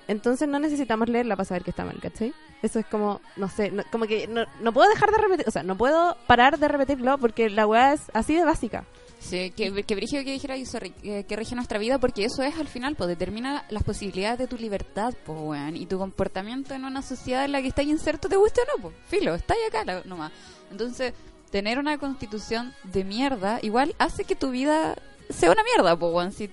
entonces 0.08 0.48
no 0.48 0.58
necesitamos 0.58 1.08
leerla 1.08 1.36
para 1.36 1.46
saber 1.46 1.62
que 1.64 1.70
está 1.70 1.84
mal, 1.84 1.98
¿cachai? 2.00 2.32
Eso 2.62 2.78
es 2.78 2.86
como, 2.86 3.20
no 3.36 3.48
sé, 3.48 3.70
no- 3.70 3.84
como 3.90 4.06
que 4.06 4.26
no, 4.28 4.44
no 4.60 4.72
puedo 4.72 4.88
dejar 4.88 5.10
de 5.10 5.18
repetir, 5.18 5.46
o 5.48 5.50
sea, 5.50 5.62
no 5.62 5.76
puedo 5.76 6.16
parar 6.26 6.58
de 6.58 6.68
repetirlo 6.68 7.18
porque 7.18 7.50
la 7.50 7.66
weá 7.66 7.92
es 7.92 8.02
así 8.14 8.34
de 8.34 8.44
básica. 8.44 8.84
Sí, 9.18 9.50
que, 9.50 9.82
que 9.82 9.94
brígido 9.94 10.22
que 10.24 10.32
dijera 10.32 10.56
eso, 10.56 10.78
que, 10.78 11.24
que 11.24 11.36
rige 11.36 11.54
nuestra 11.56 11.78
vida, 11.78 11.98
porque 11.98 12.24
eso 12.24 12.42
es 12.42 12.56
al 12.58 12.68
final, 12.68 12.94
pues 12.96 13.08
determina 13.08 13.64
las 13.70 13.82
posibilidades 13.82 14.38
de 14.38 14.46
tu 14.46 14.56
libertad, 14.56 15.14
pues, 15.24 15.38
weón, 15.40 15.76
y 15.76 15.86
tu 15.86 15.98
comportamiento 15.98 16.74
en 16.74 16.84
una 16.84 17.02
sociedad 17.02 17.44
en 17.44 17.52
la 17.52 17.62
que 17.62 17.68
estás 17.68 17.86
inserto, 17.86 18.28
te 18.28 18.36
guste 18.36 18.60
o 18.60 18.76
no, 18.76 18.82
pues, 18.82 18.94
filo, 19.08 19.34
está 19.34 19.54
ahí 19.54 19.60
acá 19.68 19.84
la- 19.84 20.02
nomás. 20.04 20.32
Entonces, 20.70 21.14
tener 21.50 21.78
una 21.78 21.96
constitución 21.98 22.74
de 22.84 23.04
mierda 23.04 23.58
igual 23.62 23.94
hace 23.98 24.24
que 24.24 24.36
tu 24.36 24.50
vida 24.50 24.96
sea 25.30 25.50
una 25.50 25.62
mierda, 25.64 25.98
pues, 25.98 26.12
weón, 26.14 26.32
si, 26.32 26.50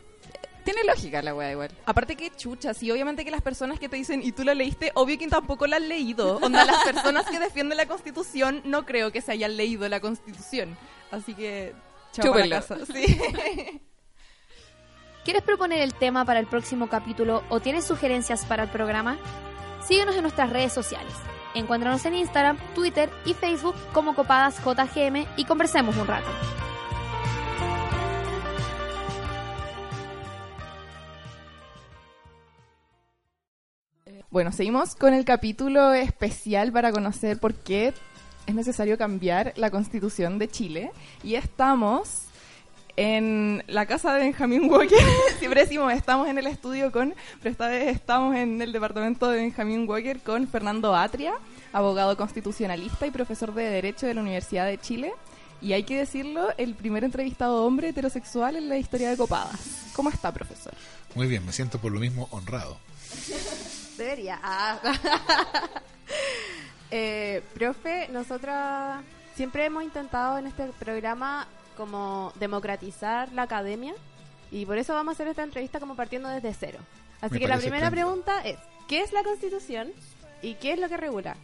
tiene 0.63 0.84
lógica 0.84 1.21
la 1.21 1.36
weá 1.36 1.52
igual. 1.52 1.71
Aparte 1.86 2.15
que 2.15 2.30
chucha, 2.32 2.73
sí, 2.73 2.89
obviamente 2.91 3.23
que 3.26 3.32
las 3.32 3.41
personas 3.41 3.80
que 3.80 3.89
te 3.89 3.95
dicen, 3.97 4.21
y 4.23 4.32
tú 4.32 4.43
la 4.43 4.54
leíste, 4.54 4.91
obvio 4.95 5.17
que 5.17 5.28
tampoco 5.28 5.67
la 5.67 5.78
han 5.78 5.89
leído. 5.89 6.38
Onda, 6.38 6.65
las 6.65 6.84
personas 6.84 7.26
que 7.30 7.39
defienden 7.39 7.78
la 7.78 7.86
Constitución 7.86 8.62
no 8.65 8.86
creo 8.86 9.12
que 9.12 9.21
se 9.21 9.32
hayan 9.32 9.58
leído 9.58 9.88
la 9.89 9.99
Constitución. 9.99 10.78
Así 11.12 11.34
que, 11.34 11.73
chao 12.12 12.34
para 12.34 12.49
casa. 12.49 12.78
Sí. 12.86 13.19
¿Quieres 15.23 15.43
proponer 15.43 15.82
el 15.82 15.93
tema 15.93 16.26
para 16.26 16.39
el 16.39 16.47
próximo 16.47 16.89
capítulo 16.89 17.43
o 17.49 17.62
tienes 17.62 17.86
sugerencias 17.86 18.45
para 18.45 18.63
el 18.63 18.69
programa? 18.69 19.17
Síguenos 19.88 20.15
en 20.15 20.23
nuestras 20.23 20.49
redes 20.49 20.73
sociales. 20.73 21.13
Encuéntranos 21.56 22.06
en 22.06 22.15
Instagram, 22.15 22.58
Twitter 22.73 23.10
y 23.26 23.34
Facebook 23.34 23.76
como 23.93 24.15
Copadas 24.15 24.58
JGM 24.58 25.26
y 25.38 25.45
conversemos 25.45 25.95
un 25.97 26.08
rato. 26.08 26.28
Bueno, 34.34 34.52
seguimos 34.52 34.96
con 34.96 35.13
el 35.13 35.26
capítulo 35.26 35.93
especial 35.93 36.72
para 36.72 36.91
conocer 36.91 37.38
por 37.38 37.54
qué 37.54 37.93
es 38.48 38.56
necesario 38.56 38.98
cambiar 38.98 39.54
la 39.58 39.69
constitución 39.69 40.39
de 40.39 40.48
Chile. 40.48 40.91
Y 41.24 41.36
estamos 41.36 42.24
en 42.96 43.63
la 43.67 43.86
casa 43.86 44.12
de 44.12 44.22
Benjamín 44.22 44.72
Walker. 44.72 44.98
Siempre 45.38 45.62
decimos 45.62 45.93
estamos 45.93 46.28
en 46.28 46.39
el 46.39 46.48
estudio 46.48 46.91
con, 46.91 47.13
pero 47.43 47.52
esta 47.52 47.67
vez 47.67 47.96
estamos 47.96 48.36
en 48.36 48.60
el 48.60 48.72
departamento 48.74 49.30
de 49.30 49.38
Benjamín 49.38 49.88
Walker 49.88 50.19
con 50.22 50.48
Fernando 50.48 50.96
Atria, 50.96 51.36
abogado 51.72 52.17
constitucionalista 52.17 53.06
y 53.06 53.12
profesor 53.12 53.54
de 53.54 53.65
Derecho 53.65 54.08
de 54.08 54.15
la 54.15 54.22
Universidad 54.22 54.65
de 54.65 54.80
Chile. 54.80 55.13
Y 55.62 55.74
hay 55.74 55.84
que 55.84 55.96
decirlo, 55.96 56.48
el 56.58 56.74
primer 56.74 57.04
entrevistado 57.04 57.63
hombre 57.63 57.89
heterosexual 57.89 58.56
en 58.56 58.67
la 58.67 58.78
historia 58.78 59.12
de 59.12 59.15
Copadas. 59.15 59.91
¿Cómo 59.96 60.10
está, 60.10 60.34
profesor? 60.34 60.74
Muy 61.13 61.28
bien, 61.28 61.46
me 61.46 61.54
siento 61.54 61.78
por 61.78 61.91
lo 61.91 62.00
mismo 62.00 62.28
honrado. 62.32 62.80
Debería. 64.03 64.39
Ah. 64.43 64.79
Eh, 66.95 67.41
profe, 67.55 68.07
nosotras 68.09 69.01
siempre 69.35 69.65
hemos 69.65 69.83
intentado 69.83 70.37
en 70.37 70.45
este 70.45 70.67
programa 70.77 71.47
como 71.75 72.31
democratizar 72.35 73.31
la 73.33 73.43
academia 73.43 73.95
y 74.51 74.67
por 74.67 74.77
eso 74.77 74.93
vamos 74.93 75.13
a 75.13 75.15
hacer 75.15 75.27
esta 75.27 75.41
entrevista 75.41 75.79
como 75.79 75.95
partiendo 75.95 76.29
desde 76.29 76.53
cero. 76.53 76.77
Así 77.19 77.33
Me 77.33 77.39
que 77.39 77.47
la 77.47 77.57
primera 77.57 77.87
espléndido. 77.87 78.21
pregunta 78.21 78.41
es, 78.47 78.59
¿qué 78.87 79.01
es 79.01 79.11
la 79.11 79.23
constitución 79.23 79.91
y 80.43 80.53
qué 80.53 80.73
es 80.73 80.79
lo 80.79 80.87
que 80.87 80.97
regula? 80.97 81.35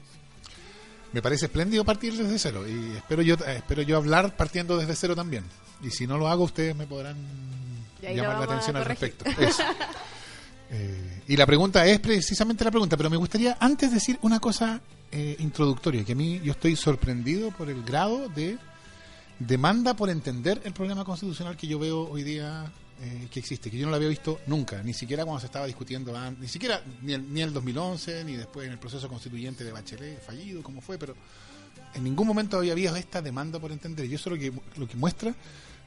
Me 1.13 1.23
parece 1.23 1.45
espléndido 1.47 1.83
partir 1.83 2.13
desde 2.15 2.37
cero 2.37 2.67
y 2.67 2.97
espero 2.97 3.23
yo 3.23 3.33
espero 3.33 3.81
yo 3.81 3.97
hablar 3.97 4.37
partiendo 4.37 4.77
desde 4.77 4.95
cero 4.95 5.15
también. 5.15 5.45
Y 5.81 5.89
si 5.89 6.05
no 6.05 6.19
lo 6.19 6.27
hago, 6.27 6.43
ustedes 6.43 6.75
me 6.75 6.85
podrán 6.85 7.17
llamar 8.03 8.37
la 8.37 8.43
atención 8.43 8.75
al 8.75 8.85
respecto. 8.85 9.25
Eso. 9.39 9.63
Eh, 10.71 11.21
y 11.27 11.35
la 11.35 11.45
pregunta 11.45 11.85
es 11.85 11.99
precisamente 11.99 12.63
la 12.63 12.71
pregunta, 12.71 12.95
pero 12.95 13.09
me 13.09 13.17
gustaría 13.17 13.57
antes 13.59 13.91
decir 13.91 14.19
una 14.21 14.39
cosa 14.39 14.81
eh, 15.11 15.35
introductoria, 15.39 16.03
que 16.03 16.11
a 16.11 16.15
mí 16.15 16.39
yo 16.43 16.51
estoy 16.51 16.75
sorprendido 16.75 17.49
por 17.51 17.69
el 17.69 17.83
grado 17.83 18.29
de 18.29 18.57
demanda 19.39 19.95
por 19.95 20.09
entender 20.09 20.61
el 20.65 20.73
problema 20.73 21.03
constitucional 21.05 21.55
que 21.57 21.65
yo 21.67 21.79
veo 21.79 22.09
hoy 22.09 22.23
día 22.23 22.71
eh, 23.01 23.27
que 23.31 23.39
existe, 23.39 23.71
que 23.71 23.77
yo 23.77 23.85
no 23.85 23.91
lo 23.91 23.95
había 23.95 24.09
visto 24.09 24.41
nunca, 24.47 24.83
ni 24.83 24.93
siquiera 24.93 25.23
cuando 25.23 25.39
se 25.39 25.45
estaba 25.47 25.65
discutiendo, 25.65 26.15
an- 26.15 26.37
ni 26.39 26.47
siquiera 26.47 26.83
ni 27.01 27.13
el, 27.13 27.33
ni 27.33 27.41
el 27.41 27.53
2011, 27.53 28.25
ni 28.25 28.35
después 28.35 28.67
en 28.67 28.73
el 28.73 28.79
proceso 28.79 29.07
constituyente 29.07 29.63
de 29.63 29.71
Bachelet, 29.71 30.21
fallido, 30.21 30.61
como 30.61 30.81
fue, 30.81 30.97
pero 30.99 31.15
en 31.95 32.03
ningún 32.03 32.27
momento 32.27 32.57
había 32.57 32.73
habido 32.73 32.95
esta 32.97 33.21
demanda 33.21 33.57
por 33.57 33.71
entender. 33.71 34.05
Y 34.05 34.13
eso 34.15 34.29
lo 34.29 34.35
que, 34.37 34.51
lo 34.77 34.87
que 34.87 34.97
muestra 34.97 35.33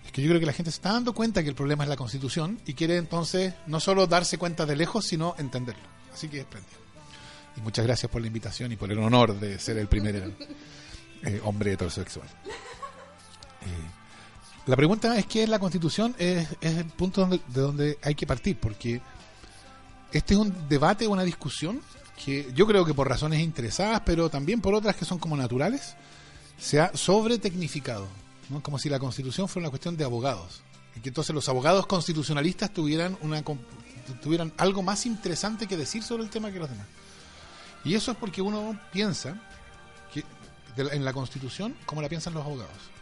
es 0.04 0.12
que 0.12 0.22
yo 0.22 0.28
creo 0.28 0.40
que 0.40 0.46
la 0.46 0.52
gente 0.52 0.70
se 0.70 0.76
está 0.76 0.92
dando 0.92 1.12
cuenta 1.12 1.42
que 1.42 1.48
el 1.48 1.54
problema 1.54 1.84
es 1.84 1.90
la 1.90 1.96
constitución 1.96 2.60
y 2.66 2.74
quiere 2.74 2.96
entonces 2.96 3.54
no 3.66 3.80
solo 3.80 4.06
darse 4.06 4.38
cuenta 4.38 4.66
de 4.66 4.76
lejos, 4.76 5.06
sino 5.06 5.34
entenderlo. 5.38 5.84
Así 6.12 6.28
que 6.28 6.38
es 6.38 6.44
espléndido. 6.44 6.76
Y 7.56 7.60
muchas 7.60 7.84
gracias 7.84 8.10
por 8.10 8.20
la 8.20 8.26
invitación 8.26 8.72
y 8.72 8.76
por 8.76 8.90
el 8.90 8.98
honor 8.98 9.38
de 9.38 9.58
ser 9.58 9.78
el 9.78 9.88
primer 9.88 10.32
eh, 11.22 11.40
hombre 11.44 11.72
heterosexual. 11.72 12.26
Eh, 13.62 13.90
la 14.66 14.76
pregunta 14.76 15.18
es 15.18 15.26
qué 15.26 15.42
es 15.42 15.48
la 15.48 15.58
constitución, 15.58 16.14
es, 16.18 16.48
es 16.60 16.78
el 16.78 16.86
punto 16.86 17.22
donde, 17.22 17.40
de 17.48 17.60
donde 17.60 17.98
hay 18.02 18.14
que 18.14 18.26
partir, 18.26 18.56
porque 18.58 19.00
este 20.12 20.34
es 20.34 20.40
un 20.40 20.68
debate, 20.68 21.06
una 21.06 21.24
discusión 21.24 21.80
que 22.24 22.52
yo 22.54 22.66
creo 22.66 22.84
que 22.84 22.94
por 22.94 23.08
razones 23.08 23.40
interesadas, 23.40 24.02
pero 24.04 24.28
también 24.30 24.60
por 24.60 24.74
otras 24.74 24.94
que 24.94 25.04
son 25.04 25.18
como 25.18 25.36
naturales, 25.36 25.94
se 26.58 26.80
ha 26.80 26.96
sobretecnificado, 26.96 28.06
¿no? 28.52 28.62
como 28.62 28.78
si 28.78 28.88
la 28.88 28.98
constitución 28.98 29.48
fuera 29.48 29.64
una 29.64 29.70
cuestión 29.70 29.96
de 29.96 30.04
abogados. 30.04 30.62
Y 30.94 31.00
que 31.00 31.08
entonces 31.08 31.34
los 31.34 31.48
abogados 31.48 31.86
constitucionalistas 31.86 32.72
tuvieran, 32.72 33.16
una, 33.22 33.42
tuvieran 34.22 34.52
algo 34.58 34.82
más 34.82 35.06
interesante 35.06 35.66
que 35.66 35.76
decir 35.76 36.02
sobre 36.02 36.22
el 36.22 36.30
tema 36.30 36.52
que 36.52 36.58
los 36.58 36.70
demás. 36.70 36.86
Y 37.84 37.94
eso 37.94 38.12
es 38.12 38.16
porque 38.16 38.42
uno 38.42 38.78
piensa 38.92 39.40
que 40.12 40.24
en 40.76 41.04
la 41.04 41.12
constitución 41.12 41.74
como 41.86 42.02
la 42.02 42.08
piensan 42.08 42.34
los 42.34 42.44
abogados. 42.44 42.92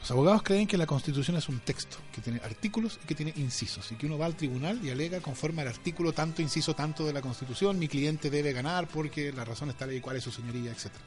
Los 0.00 0.10
abogados 0.12 0.42
creen 0.42 0.66
que 0.66 0.78
la 0.78 0.86
Constitución 0.86 1.36
es 1.36 1.48
un 1.48 1.58
texto, 1.58 1.98
que 2.12 2.20
tiene 2.20 2.40
artículos 2.44 3.00
y 3.02 3.06
que 3.06 3.14
tiene 3.14 3.32
incisos, 3.36 3.90
y 3.90 3.96
que 3.96 4.06
uno 4.06 4.16
va 4.16 4.26
al 4.26 4.36
tribunal 4.36 4.80
y 4.84 4.90
alega 4.90 5.20
conforme 5.20 5.62
al 5.62 5.68
artículo 5.68 6.12
tanto, 6.12 6.40
inciso 6.40 6.74
tanto 6.74 7.04
de 7.04 7.12
la 7.12 7.20
Constitución, 7.20 7.78
mi 7.78 7.88
cliente 7.88 8.30
debe 8.30 8.52
ganar 8.52 8.86
porque 8.86 9.32
la 9.32 9.44
razón 9.44 9.70
está 9.70 9.92
y 9.92 10.00
cuál 10.00 10.16
es 10.16 10.24
su 10.24 10.30
señoría, 10.30 10.70
etcétera. 10.70 11.04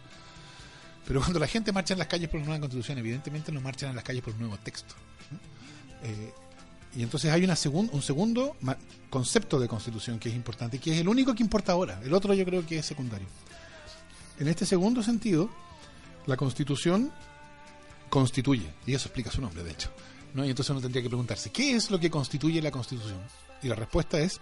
Pero 1.12 1.20
cuando 1.20 1.40
la 1.40 1.48
gente 1.48 1.74
marcha 1.74 1.94
en 1.94 2.00
las 2.00 2.08
calles 2.08 2.30
por 2.30 2.38
una 2.38 2.46
nueva 2.46 2.62
Constitución, 2.62 2.98
evidentemente 2.98 3.52
no 3.52 3.60
marchan 3.60 3.90
en 3.90 3.98
las 3.98 4.06
calles 4.06 4.24
por 4.24 4.32
un 4.34 4.40
nuevo 4.40 4.56
texto. 4.56 4.96
Eh, 6.04 6.34
y 6.96 7.04
entonces 7.04 7.30
hay 7.34 7.44
una 7.44 7.58
segun, 7.58 7.90
un 7.92 8.02
segundo 8.02 8.56
concepto 9.10 9.60
de 9.60 9.68
Constitución 9.68 10.20
que 10.20 10.30
es 10.30 10.36
importante, 10.36 10.80
que 10.80 10.94
es 10.94 11.02
el 11.02 11.10
único 11.10 11.36
que 11.36 11.44
importa 11.44 11.74
ahora. 11.74 12.00
El 12.02 12.14
otro 12.14 12.34
yo 12.34 12.46
creo 12.46 12.66
que 12.66 12.78
es 12.78 12.86
secundario. 12.86 13.28
En 14.40 14.48
este 14.48 14.66
segundo 14.66 15.04
sentido, 15.04 15.50
la 16.28 16.38
Constitución 16.38 17.12
constituye, 18.10 18.72
y 18.88 18.94
eso 18.94 19.10
explica 19.10 19.32
su 19.32 19.42
nombre, 19.42 19.66
de 19.66 19.72
hecho. 19.72 19.92
Y 20.34 20.50
entonces 20.50 20.70
uno 20.70 20.80
tendría 20.80 21.04
que 21.04 21.10
preguntarse, 21.10 21.50
¿qué 21.52 21.76
es 21.76 21.92
lo 21.92 22.00
que 22.00 22.10
constituye 22.10 22.62
la 22.62 22.72
Constitución? 22.72 23.20
Y 23.62 23.68
la 23.68 23.76
respuesta 23.76 24.18
es, 24.18 24.40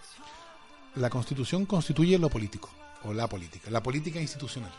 la 0.94 1.10
Constitución 1.10 1.66
constituye 1.66 2.16
lo 2.16 2.30
político, 2.30 2.70
o 3.02 3.12
la 3.12 3.26
política, 3.28 3.72
la 3.72 3.82
política 3.82 4.20
institucional. 4.20 4.70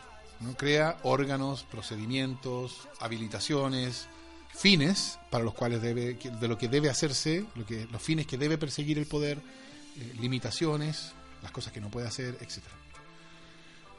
¿No? 0.42 0.54
Crea 0.56 0.98
órganos, 1.02 1.64
procedimientos, 1.64 2.88
habilitaciones, 3.00 4.08
fines 4.54 5.18
para 5.30 5.44
los 5.44 5.54
cuales 5.54 5.82
debe, 5.82 6.14
de 6.14 6.48
lo 6.48 6.58
que 6.58 6.68
debe 6.68 6.90
hacerse, 6.90 7.44
lo 7.54 7.64
que, 7.64 7.86
los 7.90 8.02
fines 8.02 8.26
que 8.26 8.38
debe 8.38 8.58
perseguir 8.58 8.98
el 8.98 9.06
poder, 9.06 9.38
eh, 9.38 10.14
limitaciones, 10.20 11.12
las 11.42 11.50
cosas 11.50 11.72
que 11.72 11.80
no 11.80 11.90
puede 11.90 12.06
hacer, 12.06 12.36
etcétera. 12.40 12.74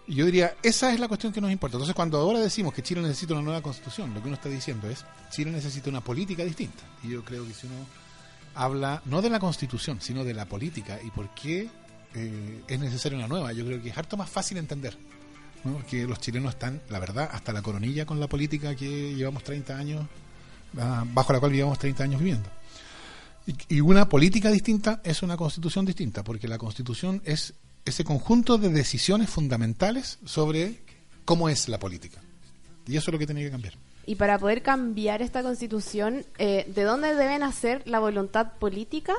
Y 0.07 0.15
yo 0.15 0.25
diría, 0.25 0.55
esa 0.61 0.93
es 0.93 0.99
la 0.99 1.07
cuestión 1.07 1.31
que 1.31 1.39
nos 1.39 1.51
importa. 1.51 1.77
Entonces, 1.77 1.95
cuando 1.95 2.17
ahora 2.17 2.39
decimos 2.39 2.73
que 2.73 2.83
Chile 2.83 3.01
necesita 3.01 3.33
una 3.33 3.41
nueva 3.41 3.61
constitución, 3.61 4.13
lo 4.13 4.21
que 4.21 4.27
uno 4.27 4.35
está 4.35 4.49
diciendo 4.49 4.89
es, 4.89 5.05
Chile 5.31 5.49
necesita 5.51 5.89
una 5.89 6.01
política 6.01 6.43
distinta. 6.43 6.83
Y 7.03 7.09
yo 7.09 7.23
creo 7.23 7.47
que 7.47 7.53
si 7.53 7.67
uno 7.67 7.75
habla 8.55 9.01
no 9.05 9.21
de 9.21 9.29
la 9.29 9.39
constitución, 9.39 10.01
sino 10.01 10.23
de 10.23 10.33
la 10.33 10.45
política 10.45 10.99
y 11.01 11.09
por 11.09 11.29
qué 11.33 11.69
eh, 12.13 12.63
es 12.67 12.79
necesaria 12.79 13.17
una 13.17 13.27
nueva, 13.27 13.53
yo 13.53 13.65
creo 13.65 13.81
que 13.81 13.89
es 13.89 13.97
harto 13.97 14.17
más 14.17 14.29
fácil 14.29 14.57
entender. 14.57 14.97
¿No? 15.63 15.85
Que 15.85 16.05
los 16.05 16.19
chilenos 16.19 16.53
están, 16.53 16.81
la 16.89 16.99
verdad, 16.99 17.29
hasta 17.31 17.53
la 17.53 17.61
coronilla 17.61 18.05
con 18.05 18.19
la 18.19 18.27
política 18.27 18.75
que 18.75 19.13
llevamos 19.15 19.43
30 19.43 19.77
años, 19.77 20.05
ah, 20.77 21.03
bajo 21.07 21.33
la 21.33 21.39
cual 21.39 21.51
llevamos 21.51 21.79
30 21.79 22.03
años 22.03 22.19
viviendo. 22.19 22.49
Y, 23.69 23.81
una 23.81 24.07
política 24.07 24.49
distinta 24.51 25.01
es 25.03 25.21
una 25.21 25.35
constitución 25.35 25.85
distinta, 25.85 26.23
porque 26.23 26.47
la 26.47 26.57
constitución 26.57 27.21
es 27.25 27.53
ese 27.83 28.05
conjunto 28.05 28.57
de 28.57 28.69
decisiones 28.69 29.29
fundamentales 29.29 30.19
sobre 30.25 30.79
cómo 31.25 31.49
es 31.49 31.67
la 31.67 31.77
política. 31.77 32.21
Y 32.87 32.95
eso 32.95 33.11
es 33.11 33.13
lo 33.13 33.19
que 33.19 33.25
tiene 33.25 33.43
que 33.43 33.51
cambiar. 33.51 33.73
Y 34.05 34.15
para 34.15 34.39
poder 34.39 34.61
cambiar 34.61 35.21
esta 35.21 35.43
constitución, 35.43 36.25
eh, 36.37 36.65
¿de 36.73 36.83
dónde 36.83 37.15
debe 37.15 37.37
nacer 37.37 37.83
la 37.85 37.99
voluntad 37.99 38.53
política 38.59 39.13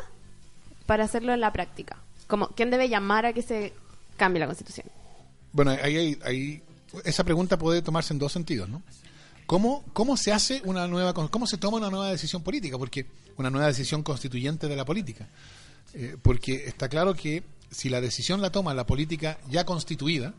para 0.87 1.05
hacerlo 1.05 1.35
en 1.35 1.41
la 1.41 1.53
práctica? 1.53 1.99
Como, 2.27 2.49
¿Quién 2.49 2.71
debe 2.71 2.89
llamar 2.89 3.27
a 3.27 3.33
que 3.35 3.43
se 3.43 3.75
cambie 4.17 4.41
la 4.41 4.47
constitución? 4.47 4.87
Bueno, 5.55 5.71
ahí, 5.71 6.19
ahí- 6.25 6.63
esa 7.05 7.25
pregunta 7.25 7.57
puede 7.59 7.81
tomarse 7.81 8.13
en 8.13 8.19
dos 8.19 8.33
sentidos, 8.33 8.69
¿no? 8.69 8.83
¿Cómo, 9.47 9.85
¿Cómo 9.95 10.17
se 10.19 10.33
hace 10.33 10.61
una 10.67 10.87
nueva, 10.87 11.15
cómo 11.15 11.47
se 11.47 11.57
toma 11.59 11.79
una 11.79 11.89
nueva 11.91 12.11
decisión 12.11 12.43
política? 12.43 12.77
Porque 12.77 13.07
una 13.39 13.49
nueva 13.51 13.69
decisión 13.69 14.03
constituyente 14.03 14.69
de 14.69 14.77
la 14.77 14.85
política. 14.85 15.29
Eh, 15.95 16.17
porque 16.21 16.67
está 16.67 16.89
claro 16.89 17.15
que 17.15 17.43
si 17.71 17.89
la 17.89 18.01
decisión 18.01 18.43
la 18.43 18.51
toma 18.51 18.75
la 18.75 18.85
política 18.87 19.39
ya 19.51 19.65
constituida 19.65 20.35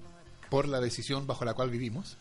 por 0.50 0.68
la 0.68 0.80
decisión 0.82 1.26
bajo 1.28 1.44
la 1.46 1.54
cual 1.54 1.70
vivimos, 1.70 2.18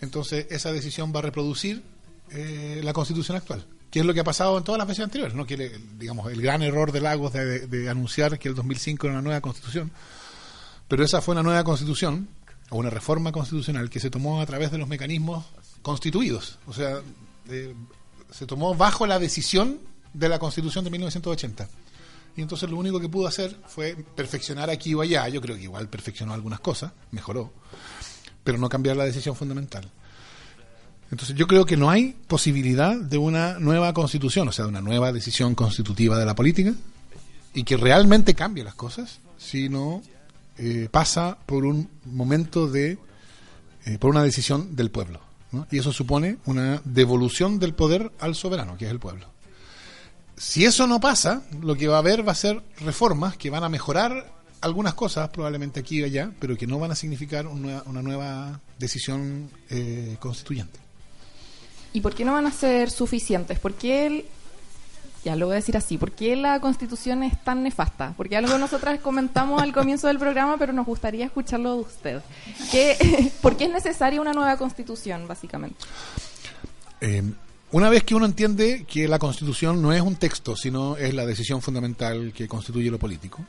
entonces 0.00 0.46
esa 0.50 0.72
decisión 0.72 1.12
va 1.14 1.18
a 1.20 1.22
reproducir 1.22 1.82
eh, 2.30 2.80
la 2.82 2.92
constitución 2.92 3.36
actual. 3.36 3.64
Que 3.90 4.00
es 4.00 4.06
lo 4.06 4.12
que 4.14 4.20
ha 4.20 4.24
pasado 4.24 4.58
en 4.58 4.64
todas 4.64 4.78
las 4.78 4.88
veces 4.88 5.04
anteriores, 5.04 5.34
¿no? 5.34 5.46
Que 5.46 5.56
le- 5.56 5.72
digamos 5.98 6.30
el 6.32 6.40
gran 6.42 6.62
error 6.62 6.92
de 6.92 7.00
Lagos 7.00 7.32
de 7.32 7.88
anunciar 7.88 8.38
que 8.38 8.48
el 8.48 8.54
2005 8.54 9.06
era 9.06 9.14
una 9.14 9.22
nueva 9.22 9.40
constitución, 9.40 9.90
pero 10.88 11.04
esa 11.04 11.20
fue 11.20 11.32
una 11.32 11.42
nueva 11.42 11.64
constitución 11.64 12.28
o 12.70 12.78
una 12.78 12.90
reforma 12.90 13.32
constitucional 13.32 13.90
que 13.90 14.00
se 14.00 14.10
tomó 14.10 14.40
a 14.40 14.46
través 14.46 14.70
de 14.70 14.78
los 14.78 14.88
mecanismos 14.88 15.44
constituidos, 15.82 16.58
o 16.66 16.72
sea, 16.72 17.00
se 18.30 18.46
tomó 18.46 18.74
bajo 18.74 19.06
la 19.06 19.18
decisión 19.18 19.78
de 20.12 20.28
la 20.28 20.38
constitución 20.38 20.84
de 20.84 20.90
1980. 20.90 21.68
Y 22.36 22.42
entonces 22.42 22.68
lo 22.68 22.76
único 22.76 23.00
que 23.00 23.08
pudo 23.08 23.26
hacer 23.26 23.56
fue 23.66 23.96
perfeccionar 24.14 24.68
aquí 24.68 24.92
o 24.94 25.00
allá, 25.00 25.28
yo 25.28 25.40
creo 25.40 25.56
que 25.56 25.62
igual 25.62 25.88
perfeccionó 25.88 26.34
algunas 26.34 26.60
cosas, 26.60 26.92
mejoró, 27.12 27.52
pero 28.44 28.58
no 28.58 28.68
cambiar 28.68 28.96
la 28.96 29.04
decisión 29.04 29.34
fundamental. 29.34 29.90
Entonces 31.10 31.36
yo 31.36 31.46
creo 31.46 31.64
que 31.64 31.76
no 31.76 31.88
hay 31.88 32.16
posibilidad 32.26 32.96
de 32.96 33.16
una 33.16 33.58
nueva 33.58 33.92
constitución, 33.94 34.48
o 34.48 34.52
sea, 34.52 34.64
de 34.64 34.70
una 34.70 34.80
nueva 34.80 35.12
decisión 35.12 35.54
constitutiva 35.54 36.18
de 36.18 36.26
la 36.26 36.34
política, 36.34 36.74
y 37.54 37.62
que 37.64 37.76
realmente 37.76 38.34
cambie 38.34 38.64
las 38.64 38.74
cosas, 38.74 39.20
si 39.38 39.68
no 39.68 40.02
eh, 40.58 40.88
pasa 40.90 41.38
por 41.46 41.64
un 41.64 41.88
momento 42.04 42.66
de, 42.68 42.98
eh, 43.84 43.98
por 43.98 44.10
una 44.10 44.22
decisión 44.22 44.74
del 44.76 44.90
pueblo. 44.90 45.20
Y 45.70 45.78
eso 45.78 45.92
supone 45.92 46.36
una 46.44 46.82
devolución 46.84 47.58
del 47.58 47.72
poder 47.74 48.12
al 48.18 48.34
soberano, 48.34 48.76
que 48.76 48.84
es 48.84 48.90
el 48.90 48.98
pueblo. 48.98 49.26
Si 50.36 50.64
eso 50.66 50.86
no 50.86 51.00
pasa, 51.00 51.44
lo 51.62 51.76
que 51.76 51.88
va 51.88 51.96
a 51.96 52.00
haber 52.00 52.26
va 52.26 52.32
a 52.32 52.34
ser 52.34 52.62
reformas 52.80 53.36
que 53.38 53.48
van 53.48 53.64
a 53.64 53.70
mejorar 53.70 54.34
algunas 54.60 54.92
cosas, 54.94 55.30
probablemente 55.30 55.80
aquí 55.80 56.00
y 56.00 56.04
allá, 56.04 56.30
pero 56.40 56.56
que 56.56 56.66
no 56.66 56.78
van 56.78 56.90
a 56.90 56.94
significar 56.94 57.46
un 57.46 57.62
nueva- 57.62 57.82
una 57.86 58.02
nueva 58.02 58.60
decisión 58.78 59.50
eh, 59.70 60.16
constituyente. 60.20 60.78
¿Y 61.94 62.00
por 62.02 62.14
qué 62.14 62.24
no 62.26 62.34
van 62.34 62.46
a 62.46 62.52
ser 62.52 62.90
suficientes? 62.90 63.58
¿Por 63.58 63.74
qué 63.74 64.26
ya 65.26 65.34
lo 65.34 65.46
voy 65.46 65.54
a 65.54 65.56
decir 65.56 65.76
así, 65.76 65.98
¿por 65.98 66.12
qué 66.12 66.36
la 66.36 66.60
constitución 66.60 67.24
es 67.24 67.42
tan 67.42 67.64
nefasta? 67.64 68.14
Porque 68.16 68.36
algo 68.36 68.56
nosotras 68.58 69.00
comentamos 69.00 69.60
al 69.60 69.72
comienzo 69.72 70.06
del 70.06 70.20
programa, 70.20 70.56
pero 70.56 70.72
nos 70.72 70.86
gustaría 70.86 71.26
escucharlo 71.26 71.74
de 71.74 71.80
usted. 71.80 72.22
¿Qué, 72.70 73.32
¿Por 73.42 73.56
qué 73.56 73.64
es 73.64 73.70
necesaria 73.70 74.20
una 74.20 74.32
nueva 74.32 74.56
constitución, 74.56 75.26
básicamente? 75.26 75.84
Eh, 77.00 77.24
una 77.72 77.90
vez 77.90 78.04
que 78.04 78.14
uno 78.14 78.24
entiende 78.24 78.84
que 78.84 79.08
la 79.08 79.18
constitución 79.18 79.82
no 79.82 79.92
es 79.92 80.00
un 80.00 80.14
texto, 80.14 80.54
sino 80.54 80.96
es 80.96 81.12
la 81.12 81.26
decisión 81.26 81.60
fundamental 81.60 82.32
que 82.32 82.46
constituye 82.46 82.88
lo 82.88 83.00
político, 83.00 83.44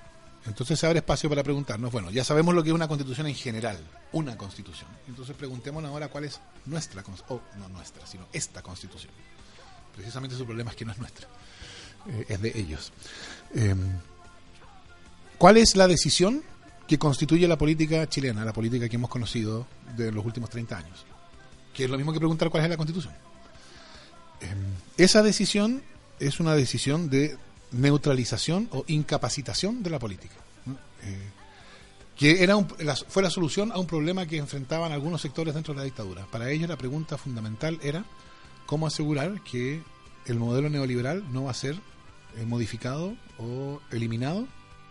entonces 0.48 0.80
se 0.80 0.88
abre 0.88 0.98
espacio 0.98 1.30
para 1.30 1.44
preguntarnos, 1.44 1.92
bueno, 1.92 2.10
ya 2.10 2.24
sabemos 2.24 2.56
lo 2.56 2.64
que 2.64 2.70
es 2.70 2.76
una 2.76 2.88
constitución 2.88 3.28
en 3.28 3.36
general, 3.36 3.78
una 4.14 4.36
constitución. 4.36 4.90
Entonces 5.08 5.36
preguntémonos 5.36 5.92
ahora 5.92 6.08
cuál 6.08 6.24
es 6.24 6.42
nuestra, 6.66 7.04
o 7.28 7.40
no 7.60 7.70
nuestra, 7.70 8.08
sino 8.08 8.26
esta 8.34 8.64
constitución. 8.64 9.14
Precisamente 9.96 10.36
su 10.36 10.44
problema 10.44 10.72
es 10.72 10.76
que 10.76 10.86
no 10.86 10.92
es 10.92 10.98
nuestra, 10.98 11.28
eh, 12.10 12.26
es 12.30 12.42
de 12.42 12.52
ellos. 12.56 12.92
Eh, 13.54 13.76
¿Cuál 15.38 15.58
es 15.58 15.76
la 15.76 15.88
decisión 15.88 16.44
que 16.88 16.98
constituye 16.98 17.48
la 17.48 17.58
política 17.58 18.08
chilena, 18.08 18.44
la 18.44 18.54
política 18.54 18.90
que 18.90 18.96
hemos 18.96 19.10
conocido 19.10 19.68
de 19.96 20.12
los 20.12 20.26
últimos 20.26 20.50
30 20.50 20.78
años? 20.78 21.06
Que 21.74 21.84
es 21.84 21.90
lo 21.90 21.98
mismo 21.98 22.12
que 22.12 22.20
preguntar 22.20 22.50
cuál 22.50 22.64
es 22.64 22.70
la 22.70 22.78
constitución. 22.78 23.14
Eh, 24.42 24.48
esa 24.98 25.22
decisión 25.22 25.84
es 26.20 26.40
una 26.40 26.56
decisión 26.56 27.10
de 27.10 27.38
neutralización 27.72 28.70
o 28.72 28.84
incapacitación 28.88 29.84
de 29.84 29.90
la 29.90 30.00
política. 30.00 30.36
Eh, 31.04 31.30
que 32.16 32.44
era 32.44 32.58
fue 33.08 33.22
la 33.22 33.30
solución 33.30 33.72
a 33.72 33.78
un 33.78 33.86
problema 33.86 34.26
que 34.26 34.38
enfrentaban 34.38 34.92
algunos 34.92 35.22
sectores 35.22 35.54
dentro 35.54 35.74
de 35.76 35.80
la 35.80 35.84
dictadura. 35.84 36.26
Para 36.32 36.50
ellos 36.50 36.68
la 36.68 36.78
pregunta 36.78 37.16
fundamental 37.18 37.80
era 37.84 38.04
cómo 38.66 38.88
asegurar 38.88 39.42
que 39.44 39.84
el 40.28 40.40
modelo 40.40 40.70
neoliberal 40.70 41.24
no 41.34 41.46
va 41.46 41.52
a 41.52 41.56
ser 41.56 41.76
eh, 42.38 42.46
modificado 42.46 43.16
o 43.40 43.82
eliminado 43.92 44.48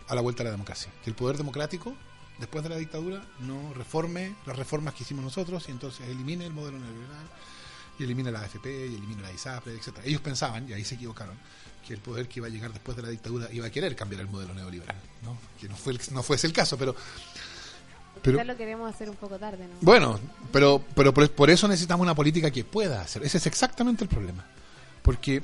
a 0.07 0.15
la 0.15 0.21
vuelta 0.21 0.43
de 0.43 0.45
la 0.49 0.51
democracia. 0.51 0.91
Que 1.03 1.09
el 1.09 1.15
poder 1.15 1.37
democrático, 1.37 1.93
después 2.39 2.63
de 2.63 2.69
la 2.69 2.77
dictadura, 2.77 3.23
no 3.41 3.73
reforme 3.73 4.35
las 4.45 4.55
reformas 4.55 4.93
que 4.93 5.03
hicimos 5.03 5.23
nosotros 5.23 5.65
y 5.67 5.71
entonces 5.71 6.07
elimine 6.07 6.45
el 6.45 6.53
modelo 6.53 6.77
neoliberal 6.79 7.25
y 7.99 8.03
elimine 8.03 8.31
la 8.31 8.41
AFP 8.41 8.65
y 8.87 8.95
elimine 8.95 9.21
la 9.21 9.31
ISAPRE, 9.31 9.73
etcétera. 9.73 10.05
Ellos 10.05 10.21
pensaban, 10.21 10.69
y 10.69 10.73
ahí 10.73 10.85
se 10.85 10.95
equivocaron, 10.95 11.35
que 11.85 11.93
el 11.93 11.99
poder 11.99 12.27
que 12.27 12.39
iba 12.39 12.47
a 12.47 12.49
llegar 12.49 12.71
después 12.71 12.95
de 12.97 13.03
la 13.03 13.09
dictadura 13.09 13.51
iba 13.51 13.65
a 13.65 13.69
querer 13.69 13.95
cambiar 13.95 14.21
el 14.21 14.27
modelo 14.27 14.53
neoliberal, 14.53 14.97
¿no? 15.23 15.37
Que 15.59 15.67
no 15.67 15.75
fue 15.75 15.93
el- 15.93 16.01
no 16.11 16.21
fuese 16.21 16.45
el 16.47 16.53
caso, 16.53 16.77
pero 16.77 16.95
pero 18.21 18.43
lo 18.43 18.57
queremos 18.57 18.93
hacer 18.93 19.09
un 19.09 19.15
poco 19.15 19.37
tarde, 19.37 19.67
¿no? 19.67 19.75
bueno, 19.81 20.19
pero, 20.51 20.83
pero 20.95 21.13
por, 21.13 21.29
por 21.31 21.49
eso 21.49 21.67
necesitamos 21.67 22.03
una 22.03 22.15
política 22.15 22.49
que 22.51 22.63
pueda 22.63 23.01
hacer. 23.01 23.23
Ese 23.23 23.37
es 23.37 23.45
exactamente 23.45 24.03
el 24.03 24.09
problema. 24.09 24.43
Porque 25.07 25.41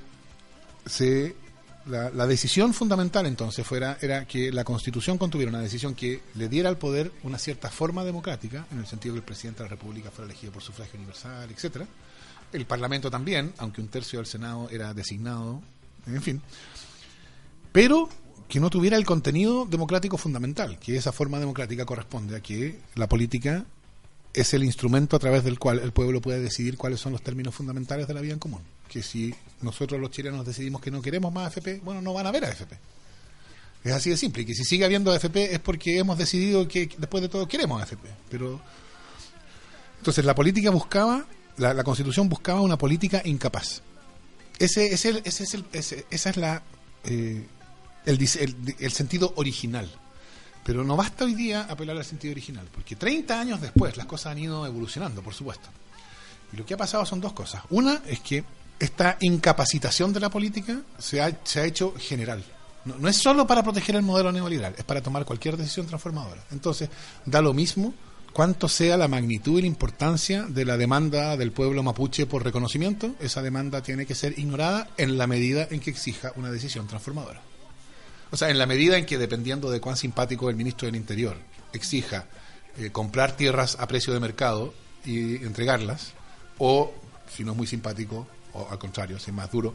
se, 0.86 1.38
la, 1.86 2.28
decisión 2.28 2.74
fundamental 2.74 3.26
entonces 3.26 3.66
fuera 3.66 3.98
era 4.02 4.26
que 4.26 4.52
la 4.52 4.66
Constitución 4.66 5.18
contuviera 5.18 5.50
una 5.50 5.62
decisión 5.62 5.96
que 5.96 6.22
le 6.36 6.50
diera 6.50 6.68
al 6.68 6.78
poder 6.78 7.14
una 7.24 7.38
cierta 7.38 7.70
forma 7.70 8.04
democrática, 8.04 8.68
en 8.74 8.80
el 8.80 8.86
sentido 8.86 9.14
que 9.16 9.20
el 9.20 9.26
presidente 9.26 9.64
de 9.64 9.70
la 9.70 9.76
República 9.76 10.12
fuera 10.12 10.30
elegido 10.30 10.52
por 10.52 10.62
sufragio 10.62 10.98
universal, 11.00 11.50
etcétera. 11.50 11.88
El 12.52 12.66
Parlamento 12.66 13.10
también, 13.10 13.54
aunque 13.58 13.80
un 13.80 13.88
tercio 13.88 14.20
del 14.20 14.26
Senado 14.26 14.68
era 14.70 14.94
designado, 14.94 15.62
en 16.08 16.22
fin. 16.22 16.42
Pero 17.72 18.10
que 18.50 18.60
no 18.60 18.70
tuviera 18.70 18.98
el 18.98 19.06
contenido 19.06 19.66
democrático 19.66 20.18
fundamental, 20.18 20.78
que 20.78 20.98
esa 20.98 21.14
forma 21.14 21.40
democrática 21.40 21.86
corresponde 21.86 22.36
a 22.36 22.42
que 22.42 22.82
la 22.96 23.08
política 23.08 23.64
es 24.34 24.54
el 24.54 24.66
instrumento 24.66 25.16
a 25.16 25.20
través 25.20 25.46
del 25.46 25.58
cual 25.58 25.80
el 25.80 25.94
pueblo 25.94 26.20
puede 26.20 26.42
decidir 26.42 26.76
cuáles 26.76 27.00
son 27.00 27.14
los 27.14 27.22
términos 27.22 27.56
fundamentales 27.56 28.10
de 28.10 28.14
la 28.14 28.20
vida 28.20 28.34
en 28.34 28.40
común. 28.40 28.62
Que 28.88 29.02
si 29.04 29.34
nosotros 29.62 30.00
los 30.00 30.12
chilenos 30.12 30.46
decidimos 30.46 30.82
que 30.82 30.92
no 30.92 31.02
queremos 31.02 31.32
más 31.34 31.48
AFP, 31.48 31.82
bueno, 31.84 32.02
no 32.02 32.14
van 32.14 32.26
a 32.26 32.30
haber 32.30 32.46
AFP. 32.46 32.78
Es 33.84 33.92
así 33.92 34.10
de 34.10 34.18
simple. 34.18 34.44
Y 34.44 34.46
que 34.46 34.54
si 34.56 34.64
sigue 34.64 34.86
habiendo 34.86 35.12
AFP 35.12 35.54
es 35.54 35.60
porque 35.60 35.98
hemos 35.98 36.18
decidido 36.18 36.68
que 36.68 36.90
después 36.98 37.22
de 37.22 37.30
todo 37.30 37.48
queremos 37.48 37.82
AFP. 37.82 38.08
Pero 38.30 38.62
entonces 39.98 40.24
la 40.26 40.36
política 40.36 40.70
buscaba, 40.70 41.26
la, 41.58 41.84
constitución 41.84 42.30
buscaba 42.30 42.62
una 42.62 42.78
política 42.78 43.22
incapaz. 43.26 43.82
Ese, 44.60 44.94
ese 44.94 45.10
es 45.26 45.54
el, 45.54 45.66
ese- 45.74 46.06
esa 46.10 46.30
es 46.30 46.38
la 46.38 46.62
eh, 47.06 47.46
el, 48.06 48.20
el- 48.22 48.76
el 48.80 48.92
sentido 48.92 49.34
original. 49.38 49.90
Pero 50.64 50.84
no 50.86 50.96
basta 50.96 51.26
hoy 51.26 51.36
día 51.36 51.64
apelar 51.70 51.98
al 51.98 52.06
sentido 52.06 52.32
original, 52.32 52.66
porque 52.74 52.96
30 52.96 53.38
años 53.38 53.60
después 53.60 53.98
las 53.98 54.06
cosas 54.06 54.32
han 54.32 54.40
ido 54.40 54.66
evolucionando, 54.66 55.22
por 55.22 55.34
supuesto. 55.34 55.68
Y 56.54 56.56
lo 56.58 56.66
que 56.66 56.76
ha 56.76 56.78
pasado 56.78 57.06
son 57.06 57.20
dos 57.20 57.34
cosas. 57.34 57.64
Una 57.70 58.02
es 58.08 58.22
que 58.22 58.46
esta 58.84 59.18
incapacitación 59.22 60.12
de 60.12 60.20
la 60.20 60.30
política 60.30 60.82
se 60.98 61.22
ha, 61.22 61.30
hecho 61.64 61.94
general. 61.98 62.44
No, 62.84 62.98
no 62.98 63.08
es 63.08 63.16
solo 63.16 63.48
para 63.48 63.64
proteger 63.64 63.96
el 63.96 64.02
modelo 64.02 64.32
neoliberal, 64.32 64.76
es 64.78 64.84
para 64.84 65.02
tomar 65.02 65.24
cualquier 65.24 65.56
decisión 65.56 65.88
transformadora. 65.88 66.44
Entonces, 66.52 66.90
da 67.26 67.42
lo 67.42 67.54
mismo 67.54 67.94
cuánto 68.34 68.68
sea 68.68 68.98
la 68.98 69.08
magnitud 69.08 69.60
y 69.60 69.62
la 69.62 69.68
importancia 69.68 70.44
de 70.44 70.66
la 70.66 70.76
demanda 70.76 71.38
del 71.38 71.54
pueblo 71.54 71.82
mapuche 71.82 72.26
por 72.26 72.44
reconocimiento, 72.44 73.16
esa 73.22 73.42
demanda 73.42 73.82
tiene 73.82 74.06
que 74.06 74.16
ser 74.16 74.38
ignorada 74.38 74.90
en 74.98 75.18
la 75.18 75.28
medida 75.28 75.66
en 75.72 75.80
que 75.80 75.90
exija 75.90 76.34
una 76.36 76.52
decisión 76.52 76.86
transformadora. 76.86 77.42
O 78.32 78.38
sea, 78.38 78.50
en 78.50 78.58
la 78.58 78.66
medida 78.66 78.98
en 78.98 79.06
que, 79.06 79.18
dependiendo 79.18 79.72
de 79.72 79.80
cuán 79.80 79.96
simpático 79.96 80.50
el 80.50 80.58
ministro 80.58 80.88
del 80.88 80.96
Interior 80.96 81.38
exija 81.72 82.26
eh, 82.78 82.90
comprar 82.90 83.38
tierras 83.38 83.78
a 83.80 83.88
precio 83.88 84.12
de 84.14 84.20
mercado 84.20 84.74
y 85.06 85.36
entregarlas, 85.38 86.14
o, 86.58 86.94
si 87.34 87.44
no 87.44 87.52
es 87.52 87.58
muy 87.58 87.68
simpático, 87.68 88.28
o 88.54 88.68
al 88.70 88.80
contrario, 88.80 89.20
si 89.20 89.32
es 89.32 89.36
más 89.36 89.52
duro, 89.52 89.74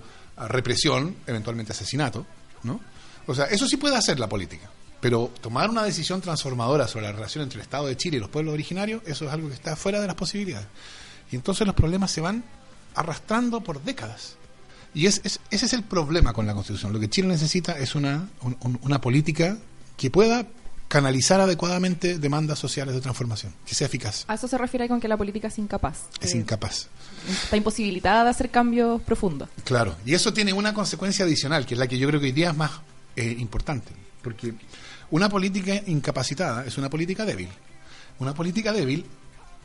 represión, 0.49 1.17
eventualmente 1.27 1.73
asesinato, 1.73 2.27
¿no? 2.63 2.81
O 3.27 3.35
sea, 3.35 3.47
eso 3.47 3.67
sí 3.67 3.77
puede 3.77 3.97
hacer 3.97 4.19
la 4.19 4.29
política. 4.29 4.71
Pero 5.01 5.31
tomar 5.41 5.71
una 5.71 5.85
decisión 5.85 6.21
transformadora 6.21 6.89
sobre 6.89 7.07
la 7.07 7.13
relación 7.13 7.45
entre 7.45 7.59
el 7.59 7.63
Estado 7.63 7.87
de 7.87 7.97
Chile 7.97 8.17
y 8.17 8.21
los 8.21 8.31
pueblos 8.31 8.55
originarios, 8.55 9.03
eso 9.07 9.27
es 9.27 9.33
algo 9.33 9.49
que 9.49 9.55
está 9.55 9.77
fuera 9.77 10.01
de 10.01 10.07
las 10.07 10.17
posibilidades. 10.17 10.67
Y 11.31 11.37
entonces 11.37 11.67
los 11.67 11.77
problemas 11.77 12.11
se 12.11 12.21
van 12.21 12.43
arrastrando 12.95 13.61
por 13.61 13.83
décadas. 13.83 14.37
Y 14.95 15.07
es, 15.07 15.21
es- 15.25 15.41
ese 15.51 15.67
es 15.67 15.73
el 15.73 15.83
problema 15.85 16.33
con 16.33 16.47
la 16.47 16.55
Constitución. 16.55 16.93
Lo 16.93 16.99
que 16.99 17.09
Chile 17.11 17.29
necesita 17.29 17.79
es 17.79 17.95
una, 17.95 18.29
un- 18.41 18.57
un- 18.61 18.79
una 18.83 19.01
política 19.01 19.59
que 19.97 20.11
pueda 20.11 20.47
canalizar 20.89 21.41
adecuadamente 21.41 22.19
demandas 22.19 22.59
sociales 22.59 22.95
de 22.95 23.01
transformación, 23.03 23.55
que 23.67 23.75
sea 23.75 23.87
eficaz. 23.87 24.25
A 24.27 24.35
eso 24.35 24.49
se 24.49 24.57
refiere 24.57 24.89
con 24.89 25.01
que 25.01 25.07
la 25.07 25.17
política 25.17 25.49
es 25.49 25.59
incapaz. 25.59 26.05
Es 26.21 26.33
que 26.33 26.39
incapaz. 26.39 26.89
Está 27.31 27.57
imposibilitada 27.57 28.25
de 28.25 28.31
hacer 28.31 28.51
cambios 28.51 29.01
profundos. 29.03 29.51
Claro, 29.65 29.95
y 30.07 30.15
eso 30.15 30.33
tiene 30.33 30.53
una 30.53 30.73
consecuencia 30.73 31.27
adicional, 31.27 31.67
que 31.67 31.75
es 31.75 31.79
la 31.79 31.87
que 31.87 31.99
yo 31.99 32.09
creo 32.09 32.21
que 32.21 32.27
hoy 32.27 32.33
día 32.33 32.51
es 32.51 32.57
más 32.57 32.71
eh, 33.17 33.37
importante, 33.39 33.93
porque 34.23 34.55
una 35.11 35.29
política 35.29 35.75
incapacitada 35.87 36.65
es 36.65 36.79
una 36.79 36.89
política 36.89 37.27
débil. 37.27 37.51
Una 38.19 38.35
política 38.35 38.73
débil 38.73 39.05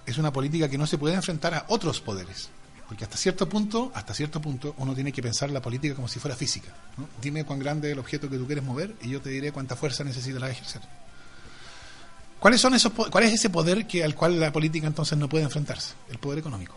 es 0.05 0.17
una 0.17 0.33
política 0.33 0.67
que 0.67 0.77
no 0.77 0.85
se 0.85 0.97
puede 0.97 1.15
enfrentar 1.15 1.53
a 1.53 1.65
otros 1.69 2.01
poderes, 2.01 2.49
porque 2.87 3.05
hasta 3.05 3.15
cierto 3.15 3.47
punto, 3.47 3.93
hasta 3.95 4.13
cierto 4.13 4.41
punto, 4.41 4.75
uno 4.77 4.93
tiene 4.93 5.13
que 5.13 5.21
pensar 5.21 5.49
la 5.51 5.61
política 5.61 5.95
como 5.95 6.09
si 6.09 6.19
fuera 6.19 6.35
física. 6.35 6.75
¿no? 6.97 7.07
Dime 7.21 7.45
cuán 7.45 7.59
grande 7.59 7.87
es 7.87 7.93
el 7.93 7.99
objeto 7.99 8.29
que 8.29 8.37
tú 8.37 8.45
quieres 8.45 8.63
mover 8.63 8.93
y 9.01 9.09
yo 9.09 9.21
te 9.21 9.29
diré 9.29 9.53
cuánta 9.53 9.77
fuerza 9.77 10.03
necesitas 10.03 10.43
ejercer. 10.43 10.81
¿Cuáles 12.43 12.59
son 12.59 12.73
esos, 12.73 12.91
¿Cuál 12.91 13.23
es 13.23 13.31
ese 13.31 13.49
poder 13.49 13.87
que, 13.87 14.03
al 14.03 14.15
cual 14.15 14.37
la 14.37 14.51
política 14.51 14.85
entonces 14.85 15.17
no 15.17 15.29
puede 15.29 15.45
enfrentarse? 15.45 15.93
El 16.11 16.17
poder 16.17 16.39
económico. 16.39 16.75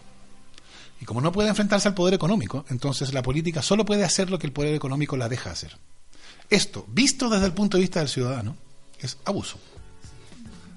Y 1.00 1.04
como 1.04 1.20
no 1.20 1.32
puede 1.32 1.48
enfrentarse 1.48 1.88
al 1.88 1.94
poder 1.94 2.14
económico, 2.14 2.64
entonces 2.68 3.12
la 3.12 3.20
política 3.20 3.62
solo 3.62 3.84
puede 3.84 4.04
hacer 4.04 4.30
lo 4.30 4.38
que 4.38 4.46
el 4.46 4.52
poder 4.52 4.76
económico 4.76 5.16
la 5.16 5.28
deja 5.28 5.50
hacer. 5.50 5.76
Esto, 6.48 6.86
visto 6.86 7.28
desde 7.28 7.46
el 7.46 7.52
punto 7.52 7.76
de 7.76 7.80
vista 7.80 7.98
del 7.98 8.08
ciudadano, 8.08 8.54
es 9.00 9.18
abuso. 9.24 9.58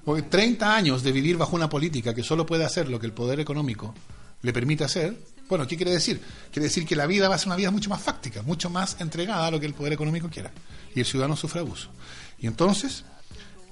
Porque 0.04 0.22
30 0.22 0.74
años 0.74 1.04
de 1.04 1.12
vivir 1.12 1.36
bajo 1.36 1.54
una 1.54 1.68
política 1.68 2.12
que 2.12 2.24
solo 2.24 2.44
puede 2.44 2.64
hacer 2.64 2.88
lo 2.88 2.98
que 2.98 3.06
el 3.06 3.12
poder 3.12 3.38
económico 3.38 3.94
le 4.42 4.52
permite 4.52 4.82
hacer, 4.82 5.16
bueno, 5.48 5.68
¿qué 5.68 5.76
quiere 5.76 5.92
decir? 5.92 6.20
Quiere 6.50 6.64
decir 6.64 6.84
que 6.84 6.96
la 6.96 7.06
vida 7.06 7.28
va 7.28 7.36
a 7.36 7.38
ser 7.38 7.46
una 7.46 7.54
vida 7.54 7.70
mucho 7.70 7.90
más 7.90 8.02
fáctica, 8.02 8.42
mucho 8.42 8.68
más 8.70 8.96
entregada 8.98 9.46
a 9.46 9.50
lo 9.52 9.60
que 9.60 9.66
el 9.66 9.74
poder 9.74 9.92
económico 9.92 10.28
quiera. 10.28 10.50
Y 10.96 10.98
el 10.98 11.06
ciudadano 11.06 11.36
sufre 11.36 11.60
abuso. 11.60 11.90
Y 12.40 12.48
entonces, 12.48 13.04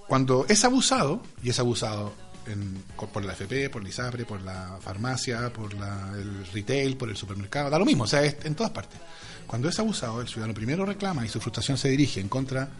cuando 0.08 0.46
es 0.48 0.64
abusado, 0.64 1.22
y 1.42 1.50
es 1.50 1.58
abusado 1.58 2.12
en- 2.46 2.82
por 3.12 3.24
la 3.24 3.34
FP, 3.34 3.68
por 3.70 3.82
la 3.82 3.90
ISAPRE, 3.90 4.24
por 4.24 4.40
la 4.40 4.78
farmacia, 4.80 5.52
por 5.52 5.74
la- 5.74 6.12
el 6.16 6.46
retail, 6.46 6.96
por 6.96 7.10
el 7.10 7.16
supermercado, 7.16 7.68
da 7.70 7.78
lo 7.78 7.84
mismo, 7.84 8.04
o 8.04 8.06
sea, 8.06 8.24
es 8.24 8.36
en 8.44 8.54
todas 8.54 8.72
partes. 8.72 8.98
Cuando 9.46 9.68
es 9.68 9.78
abusado, 9.78 10.20
el 10.20 10.28
ciudadano 10.28 10.54
primero 10.54 10.84
reclama 10.86 11.24
y 11.24 11.28
su 11.28 11.40
frustración 11.40 11.76
se 11.78 11.88
dirige 11.88 12.20
en 12.20 12.28
contra 12.28 12.70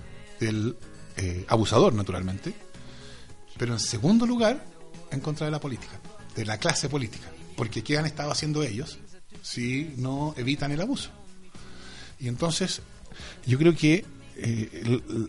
del 0.40 0.76
eh, 1.20 1.44
abusador, 1.48 1.92
naturalmente, 1.94 2.54
pero 3.58 3.72
en 3.74 3.80
segundo 3.80 4.24
lugar, 4.24 4.64
en 5.10 5.18
contra 5.20 5.46
de 5.46 5.50
la 5.50 5.58
política, 5.60 5.98
de 6.36 6.44
la 6.46 6.58
clase 6.58 6.88
política. 6.88 7.26
Porque 7.56 7.82
¿qué 7.82 7.98
han 7.98 8.06
estado 8.06 8.30
haciendo 8.30 8.62
ellos 8.62 8.98
si 9.42 9.94
no 9.96 10.32
evitan 10.36 10.70
el 10.70 10.80
abuso? 10.80 11.10
Y 12.20 12.28
entonces, 12.28 12.82
yo 13.46 13.58
creo 13.58 13.74
que 13.74 14.04
eh, 14.36 14.70
l- 14.84 15.02
l- 15.10 15.28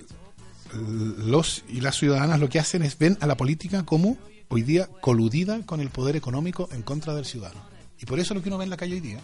los 0.73 1.63
y 1.67 1.81
las 1.81 1.97
ciudadanas 1.97 2.39
lo 2.39 2.49
que 2.49 2.59
hacen 2.59 2.83
es 2.83 2.97
ven 2.97 3.17
a 3.21 3.27
la 3.27 3.37
política 3.37 3.85
como 3.85 4.17
hoy 4.49 4.63
día 4.63 4.87
coludida 5.01 5.65
con 5.65 5.79
el 5.79 5.89
poder 5.89 6.15
económico 6.15 6.69
en 6.71 6.81
contra 6.81 7.13
del 7.13 7.25
ciudadano. 7.25 7.61
Y 7.99 8.05
por 8.05 8.19
eso 8.19 8.33
lo 8.33 8.41
que 8.41 8.49
uno 8.49 8.57
ve 8.57 8.63
en 8.63 8.69
la 8.69 8.77
calle 8.77 8.95
hoy 8.95 9.01
día 9.01 9.19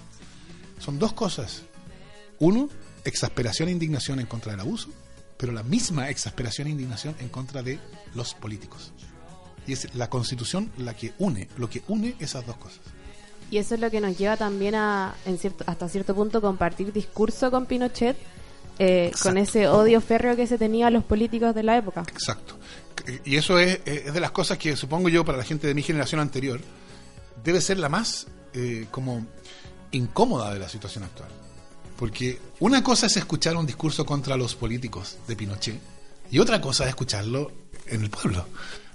son 0.80 1.00
dos 1.00 1.14
cosas. 1.14 1.64
Uno, 2.40 2.70
exasperación 3.04 3.70
e 3.70 3.72
indignación 3.72 4.20
en 4.20 4.26
contra 4.26 4.52
del 4.52 4.62
abuso, 4.62 4.90
pero 5.38 5.52
la 5.52 5.64
misma 5.64 6.10
exasperación 6.10 6.68
e 6.68 6.72
indignación 6.72 7.16
en 7.20 7.30
contra 7.30 7.64
de 7.64 7.80
los 8.14 8.34
políticos. 8.34 8.92
Y 9.68 9.74
es 9.74 9.96
la 9.96 10.10
constitución 10.10 10.72
la 10.78 10.94
que 10.94 11.14
une, 11.18 11.48
lo 11.58 11.70
que 11.70 11.82
une 11.88 12.16
esas 12.20 12.46
dos 12.46 12.58
cosas. 12.58 12.82
Y 13.50 13.58
eso 13.58 13.76
es 13.76 13.82
lo 13.82 13.92
que 13.92 14.02
nos 14.02 14.18
lleva 14.18 14.38
también 14.38 14.76
a, 14.76 15.16
en 15.26 15.38
cierto, 15.38 15.64
hasta 15.68 15.88
cierto 15.88 16.16
punto, 16.16 16.42
compartir 16.42 16.92
discurso 16.92 17.52
con 17.52 17.66
Pinochet, 17.66 18.18
eh, 18.80 19.12
con 19.22 19.38
ese 19.38 19.68
odio 19.68 20.02
férreo 20.02 20.36
que 20.36 20.48
se 20.48 20.58
tenía 20.58 20.88
a 20.88 20.90
los 20.92 21.04
políticos 21.04 21.54
de 21.56 21.64
la 21.64 21.78
época. 21.78 22.04
Exacto. 22.12 22.58
Y 23.24 23.36
eso 23.36 23.60
es, 23.60 23.80
es 23.86 24.14
de 24.14 24.20
las 24.20 24.32
cosas 24.32 24.58
que 24.58 24.76
supongo 24.76 25.10
yo 25.10 25.24
para 25.24 25.38
la 25.38 25.44
gente 25.44 25.68
de 25.68 25.74
mi 25.76 25.84
generación 25.84 26.20
anterior 26.22 26.60
debe 27.44 27.62
ser 27.62 27.78
la 27.78 27.90
más 27.90 28.28
eh, 28.54 28.88
como 28.92 29.26
incómoda 29.92 30.54
de 30.54 30.60
la 30.60 30.70
situación 30.70 31.04
actual. 31.04 31.30
Porque 31.98 32.40
una 32.60 32.84
cosa 32.84 33.06
es 33.06 33.16
escuchar 33.18 33.56
un 33.56 33.66
discurso 33.66 34.06
contra 34.06 34.36
los 34.36 34.56
políticos 34.56 35.18
de 35.28 35.36
Pinochet 35.36 35.80
y 36.32 36.40
otra 36.40 36.60
cosa 36.60 36.84
es 36.84 36.90
escucharlo 36.90 37.52
en 37.88 38.02
el 38.04 38.10
pueblo. 38.10 38.46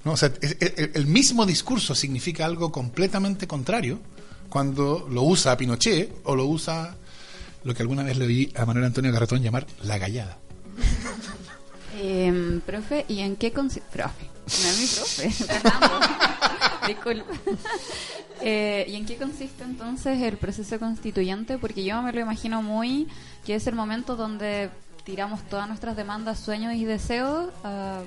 ¿no? 0.04 0.12
O 0.12 0.16
sea, 0.16 0.32
es- 0.40 0.56
es- 0.60 0.90
el 0.94 1.06
mismo 1.06 1.46
discurso 1.46 1.94
significa 1.94 2.44
algo 2.44 2.72
completamente 2.72 3.46
contrario 3.46 4.00
cuando 4.48 5.06
lo 5.10 5.22
usa 5.22 5.56
Pinochet 5.56 6.10
o 6.24 6.34
lo 6.34 6.46
usa 6.46 6.96
lo 7.64 7.74
que 7.74 7.82
alguna 7.82 8.02
vez 8.02 8.16
le 8.16 8.26
oí 8.26 8.52
a 8.56 8.64
Manuel 8.64 8.86
Antonio 8.86 9.12
Garretón 9.12 9.42
llamar 9.42 9.66
la 9.82 9.98
gallada. 9.98 10.38
Em, 12.02 12.60
profe, 12.60 13.04
¿y 13.08 13.20
en 13.20 13.36
qué 13.36 13.52
consiste? 13.52 13.88
Profe, 13.92 14.24
no 14.62 14.68
es 14.68 14.80
mi 14.80 14.86
profe. 14.86 15.56
Disculpa. 16.86 17.32
Eh, 18.40 18.86
¿Y 18.88 18.96
en 18.96 19.04
qué 19.04 19.16
consiste 19.16 19.64
entonces 19.64 20.22
el 20.22 20.38
proceso 20.38 20.78
constituyente? 20.78 21.58
Porque 21.58 21.84
yo 21.84 22.00
me 22.00 22.12
lo 22.12 22.20
imagino 22.20 22.62
muy 22.62 23.06
que 23.44 23.54
es 23.54 23.66
el 23.66 23.74
momento 23.74 24.16
donde 24.16 24.70
tiramos 25.04 25.42
todas 25.48 25.68
nuestras 25.68 25.96
demandas, 25.96 26.40
sueños 26.40 26.74
y 26.74 26.84
deseos 26.84 27.50
a 27.64 28.00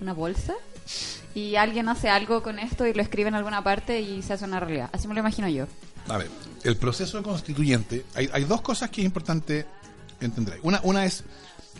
una 0.00 0.12
bolsa 0.12 0.54
y 1.36 1.56
alguien 1.56 1.86
hace 1.90 2.08
algo 2.08 2.42
con 2.42 2.58
esto 2.58 2.86
y 2.86 2.94
lo 2.94 3.02
escribe 3.02 3.28
en 3.28 3.34
alguna 3.34 3.62
parte 3.62 4.00
y 4.00 4.22
se 4.22 4.32
hace 4.32 4.46
una 4.46 4.58
realidad. 4.58 4.88
Así 4.94 5.06
me 5.06 5.12
lo 5.12 5.20
imagino 5.20 5.46
yo. 5.50 5.66
A 6.08 6.16
ver, 6.16 6.30
el 6.64 6.76
proceso 6.78 7.22
constituyente, 7.22 8.06
hay, 8.14 8.44
dos 8.44 8.62
cosas 8.62 8.88
que 8.88 9.02
es 9.02 9.04
importante 9.04 9.66
entender. 10.18 10.58
Una, 10.62 11.04
es 11.04 11.24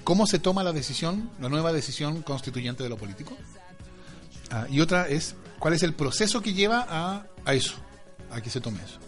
cómo 0.05 0.27
se 0.27 0.39
toma 0.39 0.63
la 0.63 0.73
decisión, 0.73 1.31
la 1.41 1.49
nueva 1.49 1.73
decisión 1.73 2.21
constituyente 2.21 2.83
de 2.83 2.91
lo 2.91 2.99
político. 2.99 3.35
Ah, 4.51 4.67
y 4.71 4.81
otra 4.81 5.09
es 5.09 5.35
cuál 5.59 5.73
es 5.73 5.83
el 5.83 5.95
proceso 5.95 6.43
que 6.43 6.53
lleva 6.53 6.87
a, 7.47 7.55
eso, 7.55 7.77
a 8.31 8.43
que 8.43 8.51
se 8.51 8.61
tome 8.61 8.79
eso. 8.85 8.99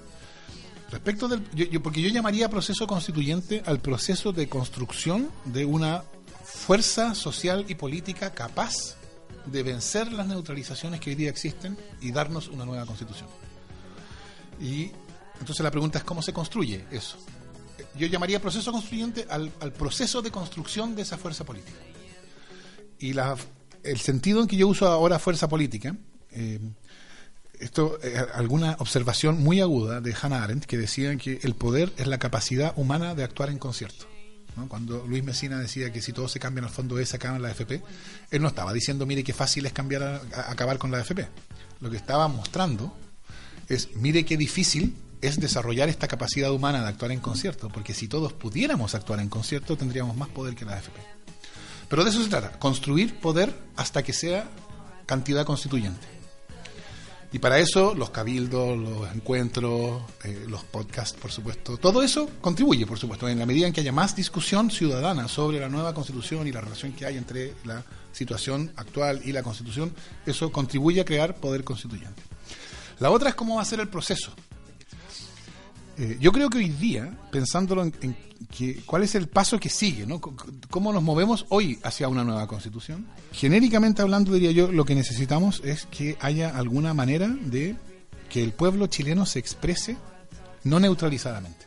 Respecto 0.91 1.29
del. 1.29 1.45
yo- 1.53 1.83
porque 1.83 2.01
yo 2.01 2.09
llamaría 2.09 2.49
proceso 2.49 2.87
constituyente 2.87 3.63
al 3.67 3.81
proceso 3.81 4.33
de 4.33 4.49
construcción 4.49 5.31
de 5.45 5.67
una 5.67 6.05
fuerza 6.43 7.15
social 7.15 7.67
y 7.69 7.75
política 7.75 8.33
capaz 8.33 8.97
de 9.51 9.63
vencer 9.63 10.13
las 10.13 10.27
neutralizaciones 10.27 11.01
que 11.01 11.11
hoy 11.11 11.17
día 11.17 11.31
existen 11.31 11.77
y 12.01 12.13
darnos 12.13 12.49
una 12.49 12.65
nueva 12.65 12.87
constitución. 12.87 13.29
Y 14.61 14.91
entonces 15.41 15.61
la 15.61 15.71
pregunta 15.71 15.99
es 15.99 16.05
cómo 16.05 16.23
se 16.23 16.33
construye 16.33 16.85
eso. 16.91 17.17
Yo 17.97 18.07
llamaría 18.07 18.41
proceso 18.41 18.71
constituyente 18.73 19.27
al, 19.29 19.53
al 19.61 19.73
proceso 19.73 20.23
de 20.23 20.31
construcción 20.31 20.95
de 20.95 21.03
esa 21.03 21.17
fuerza 21.17 21.45
política. 21.45 21.79
Y 22.99 23.13
la, 23.13 23.37
el 23.83 24.01
sentido 24.01 24.41
en 24.41 24.49
que 24.49 24.57
yo 24.57 24.69
uso 24.69 24.87
ahora 24.87 25.19
fuerza 25.19 25.49
política, 25.49 25.97
eh, 26.33 26.59
esto 27.61 27.99
eh, 28.03 28.17
alguna 28.35 28.77
observación 28.79 29.43
muy 29.43 29.61
aguda 29.61 30.01
de 30.01 30.15
Hannah 30.21 30.43
Arendt 30.43 30.65
que 30.65 30.79
decía 30.79 31.17
que 31.17 31.41
el 31.43 31.55
poder 31.55 31.93
es 31.97 32.07
la 32.07 32.19
capacidad 32.19 32.73
humana 32.77 33.15
de 33.15 33.25
actuar 33.25 33.51
en 33.51 33.59
concierto. 33.59 34.07
¿No? 34.59 34.69
Cuando 34.69 35.07
Luis 35.07 35.25
Mesina 35.25 35.59
decía 35.59 35.93
que 35.93 36.03
si 36.03 36.13
todo 36.13 36.29
se 36.29 36.41
cambia 36.41 36.65
al 36.65 36.71
fondo 36.71 36.97
de 36.97 37.07
se 37.07 37.17
acaban 37.17 37.41
la 37.41 37.51
FP, 37.51 37.83
él 38.31 38.43
no 38.43 38.49
estaba 38.49 38.73
diciendo, 38.73 39.07
mire 39.07 39.25
qué 39.25 39.33
fácil 39.33 39.65
es 39.67 39.73
cambiar 39.73 40.03
a, 40.03 40.51
acabar 40.51 40.79
con 40.79 40.91
la 40.91 41.01
FP. 41.01 41.29
Lo 41.81 41.91
que 41.91 41.97
estaba 41.97 42.29
mostrando 42.29 42.97
es, 43.69 43.95
mire 43.97 44.25
qué 44.25 44.37
difícil 44.37 44.97
es 45.21 45.41
desarrollar 45.41 45.89
esta 45.89 46.09
capacidad 46.09 46.53
humana 46.53 46.83
de 46.83 46.89
actuar 46.89 47.13
en 47.13 47.21
concierto, 47.21 47.69
porque 47.69 47.95
si 47.95 48.09
todos 48.09 48.33
pudiéramos 48.33 48.95
actuar 48.95 49.21
en 49.21 49.29
concierto 49.29 49.77
tendríamos 49.77 50.17
más 50.17 50.29
poder 50.29 50.55
que 50.55 50.65
la 50.65 50.75
AFP. 50.75 50.99
Pero 51.89 52.05
de 52.05 52.11
eso 52.11 52.23
se 52.23 52.29
trata, 52.29 52.59
construir 52.59 53.19
poder 53.19 53.55
hasta 53.77 54.03
que 54.03 54.13
sea 54.13 54.49
cantidad 55.07 55.47
constituyente. 55.47 56.18
Y 57.31 57.39
para 57.41 57.59
eso 57.59 57.95
los 57.95 58.09
cabildos, 58.11 58.79
los 58.79 59.15
encuentros, 59.15 60.03
eh, 60.25 60.47
los 60.49 60.65
podcasts, 60.65 61.19
por 61.21 61.31
supuesto, 61.31 61.77
todo 61.77 62.03
eso 62.03 62.31
contribuye, 62.41 62.87
por 62.87 62.99
supuesto, 62.99 63.29
en 63.29 63.39
la 63.39 63.45
medida 63.45 63.67
en 63.67 63.73
que 63.73 63.83
haya 63.83 63.93
más 63.93 64.17
discusión 64.17 64.71
ciudadana 64.71 65.29
sobre 65.29 65.61
la 65.61 65.69
nueva 65.69 65.93
constitución 65.93 66.47
y 66.47 66.53
la 66.53 66.63
relación 66.63 66.93
que 66.93 67.05
hay 67.05 67.19
entre 67.19 67.53
la 67.65 67.85
situación 68.13 68.73
actual 68.77 69.21
y 69.25 69.33
la 69.33 69.43
constitución, 69.43 69.95
eso 70.25 70.51
contribuye 70.51 71.03
a 71.03 71.05
crear 71.05 71.37
poder 71.37 71.65
constituyente. 71.65 72.23
La 72.99 73.11
otra 73.11 73.29
es 73.29 73.35
cómo 73.35 73.57
va 73.57 73.63
a 73.63 73.67
ser 73.67 73.81
el 73.81 73.89
proceso. 73.89 74.33
Eh, 75.99 76.17
yo 76.21 76.31
creo 76.31 76.49
que 76.49 76.59
hoy 76.59 76.69
día, 76.69 77.19
pensándolo 77.33 77.83
en, 77.83 78.17
que, 78.57 78.77
cuál 78.87 79.03
es 79.03 79.17
el 79.17 79.29
paso 79.29 79.59
que 79.59 79.69
sigue, 79.69 80.07
¿no? 80.07 80.21
Cómo 80.21 80.93
nos 80.93 81.03
movemos 81.03 81.47
hoy 81.49 81.79
hacia 81.83 82.09
una 82.09 82.23
nueva 82.23 82.47
constitución, 82.47 83.07
genéricamente 83.33 84.03
hablando, 84.03 84.33
diría 84.33 84.53
yo, 84.53 84.71
lo 84.71 84.85
que 84.85 84.95
necesitamos 84.95 85.61
es 85.65 85.87
que 85.87 86.17
haya 86.21 86.57
alguna 86.57 86.95
manera 86.95 87.27
de 87.29 87.77
que 88.31 88.45
el 88.45 88.53
pueblo 88.53 88.87
chileno 88.87 89.27
se 89.27 89.41
exprese 89.41 89.97
no 90.63 90.79
neutralizadamente. 90.79 91.67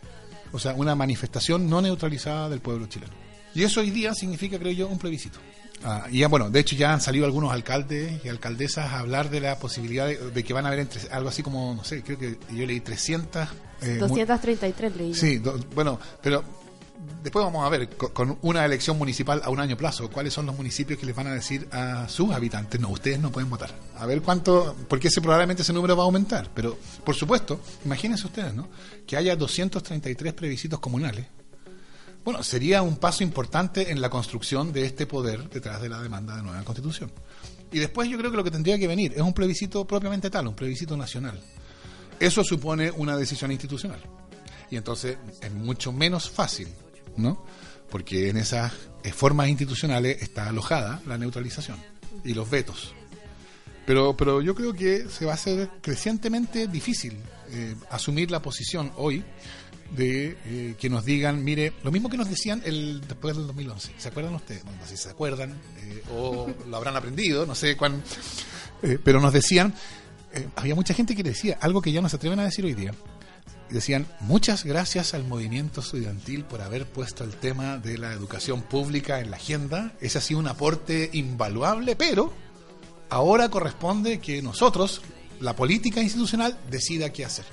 O 0.53 0.59
sea, 0.59 0.73
una 0.75 0.95
manifestación 0.95 1.69
no 1.69 1.81
neutralizada 1.81 2.49
del 2.49 2.61
pueblo 2.61 2.87
chileno. 2.87 3.13
Y 3.53 3.63
eso 3.63 3.81
hoy 3.81 3.91
día 3.91 4.13
significa, 4.13 4.57
creo 4.57 4.71
yo, 4.71 4.87
un 4.87 4.97
plebiscito. 4.97 5.39
Ah, 5.83 6.05
y 6.11 6.19
ya, 6.19 6.27
bueno, 6.27 6.49
de 6.49 6.59
hecho 6.59 6.75
ya 6.75 6.93
han 6.93 7.01
salido 7.01 7.25
algunos 7.25 7.51
alcaldes 7.51 8.23
y 8.23 8.29
alcaldesas 8.29 8.91
a 8.91 8.99
hablar 8.99 9.29
de 9.29 9.39
la 9.41 9.57
posibilidad 9.57 10.05
de, 10.07 10.17
de 10.31 10.43
que 10.43 10.53
van 10.53 10.65
a 10.65 10.67
haber 10.67 10.79
entre, 10.81 11.01
algo 11.11 11.29
así 11.29 11.41
como, 11.43 11.73
no 11.75 11.83
sé, 11.83 12.03
creo 12.03 12.19
que 12.19 12.37
yo 12.53 12.65
leí 12.65 12.79
300... 12.81 13.47
eh, 13.81 13.97
mu- 14.01 14.07
233 14.07 14.95
leí. 14.95 15.13
Sí, 15.15 15.37
do- 15.39 15.59
bueno, 15.73 15.99
pero 16.21 16.43
después 17.23 17.43
vamos 17.43 17.65
a 17.65 17.69
ver, 17.69 17.89
co- 17.89 18.13
con, 18.13 18.37
una 18.43 18.63
elección 18.63 18.95
municipal 18.97 19.41
a 19.43 19.49
un 19.49 19.59
año 19.59 19.75
plazo, 19.75 20.07
cuáles 20.11 20.33
son 20.33 20.45
los 20.45 20.55
municipios 20.55 20.99
que 20.99 21.05
les 21.07 21.15
van 21.15 21.25
a 21.25 21.33
decir 21.33 21.67
a 21.71 22.07
sus 22.07 22.31
habitantes, 22.31 22.79
no, 22.79 22.89
ustedes 22.89 23.19
no 23.19 23.31
pueden 23.31 23.49
votar. 23.49 23.71
A 23.97 24.05
ver 24.05 24.21
cuánto, 24.21 24.75
porque 24.87 25.07
ese, 25.07 25.19
probablemente 25.19 25.63
ese 25.63 25.73
número 25.73 25.95
va 25.97 26.03
a 26.03 26.05
aumentar. 26.05 26.49
Pero, 26.53 26.77
por 27.03 27.15
supuesto, 27.15 27.59
imagínense 27.85 28.27
ustedes, 28.27 28.53
¿no? 28.53 28.67
Que 29.07 29.17
haya 29.17 29.35
233 29.35 30.33
plebiscitos 30.33 30.79
comunales. 30.79 31.25
Bueno, 32.23 32.43
sería 32.43 32.83
un 32.83 32.97
paso 32.97 33.23
importante 33.23 33.91
en 33.91 33.99
la 33.99 34.09
construcción 34.09 34.71
de 34.71 34.85
este 34.85 35.07
poder 35.07 35.49
detrás 35.49 35.81
de 35.81 35.89
la 35.89 36.01
demanda 36.01 36.35
de 36.35 36.43
nueva 36.43 36.63
constitución. 36.63 37.11
Y 37.71 37.79
después 37.79 38.09
yo 38.09 38.17
creo 38.17 38.29
que 38.29 38.37
lo 38.37 38.43
que 38.43 38.51
tendría 38.51 38.77
que 38.77 38.87
venir 38.87 39.13
es 39.15 39.21
un 39.21 39.33
plebiscito 39.33 39.85
propiamente 39.85 40.29
tal, 40.29 40.47
un 40.47 40.55
plebiscito 40.55 40.95
nacional. 40.95 41.39
Eso 42.19 42.43
supone 42.43 42.91
una 42.91 43.17
decisión 43.17 43.51
institucional. 43.51 43.99
Y 44.69 44.75
entonces 44.75 45.17
es 45.41 45.51
mucho 45.51 45.91
menos 45.91 46.29
fácil, 46.29 46.67
¿no? 47.17 47.43
Porque 47.89 48.29
en 48.29 48.37
esas 48.37 48.71
eh, 49.03 49.11
formas 49.11 49.49
institucionales 49.49 50.21
está 50.21 50.47
alojada 50.47 51.01
la 51.07 51.17
neutralización 51.17 51.77
y 52.23 52.33
los 52.33 52.49
vetos. 52.49 52.93
Pero, 53.85 54.15
pero 54.15 54.41
yo 54.41 54.53
creo 54.53 54.73
que 54.73 55.09
se 55.09 55.25
va 55.25 55.31
a 55.31 55.35
hacer 55.35 55.69
crecientemente 55.81 56.67
difícil 56.67 57.17
eh, 57.49 57.75
asumir 57.89 58.29
la 58.29 58.41
posición 58.41 58.91
hoy 58.95 59.23
de 59.95 60.37
eh, 60.45 60.75
que 60.79 60.89
nos 60.89 61.03
digan, 61.05 61.43
mire, 61.43 61.73
lo 61.83 61.91
mismo 61.91 62.09
que 62.09 62.17
nos 62.17 62.29
decían 62.29 62.61
el 62.65 63.01
después 63.07 63.35
del 63.35 63.47
2011. 63.47 63.93
¿Se 63.97 64.07
acuerdan 64.07 64.35
ustedes? 64.35 64.63
No, 64.65 64.71
sé 64.85 64.97
si 64.97 65.03
se 65.03 65.09
acuerdan 65.09 65.51
eh, 65.79 66.03
o 66.15 66.49
lo 66.69 66.77
habrán 66.77 66.95
aprendido, 66.95 67.45
no 67.45 67.55
sé 67.55 67.75
cuán. 67.75 68.01
eh, 68.83 68.97
pero 69.03 69.19
nos 69.19 69.33
decían, 69.33 69.73
eh, 70.33 70.47
había 70.55 70.75
mucha 70.75 70.93
gente 70.93 71.15
que 71.15 71.23
decía 71.23 71.57
algo 71.61 71.81
que 71.81 71.91
ya 71.91 72.01
no 72.01 72.09
se 72.09 72.15
atreven 72.15 72.39
a 72.39 72.45
decir 72.45 72.63
hoy 72.65 72.73
día. 72.73 72.93
Decían, 73.69 74.05
muchas 74.19 74.65
gracias 74.65 75.13
al 75.13 75.23
movimiento 75.23 75.79
estudiantil 75.79 76.43
por 76.43 76.61
haber 76.61 76.85
puesto 76.85 77.23
el 77.23 77.31
tema 77.35 77.77
de 77.77 77.97
la 77.97 78.11
educación 78.11 78.61
pública 78.63 79.21
en 79.21 79.31
la 79.31 79.37
agenda. 79.37 79.93
Ese 80.01 80.17
ha 80.17 80.21
sido 80.21 80.41
un 80.41 80.47
aporte 80.47 81.09
invaluable, 81.13 81.95
pero 81.95 82.33
ahora 83.09 83.47
corresponde 83.49 84.19
que 84.19 84.41
nosotros, 84.41 85.01
la 85.39 85.55
política 85.55 86.01
institucional, 86.01 86.57
decida 86.69 87.11
qué 87.13 87.23
hacer. 87.23 87.45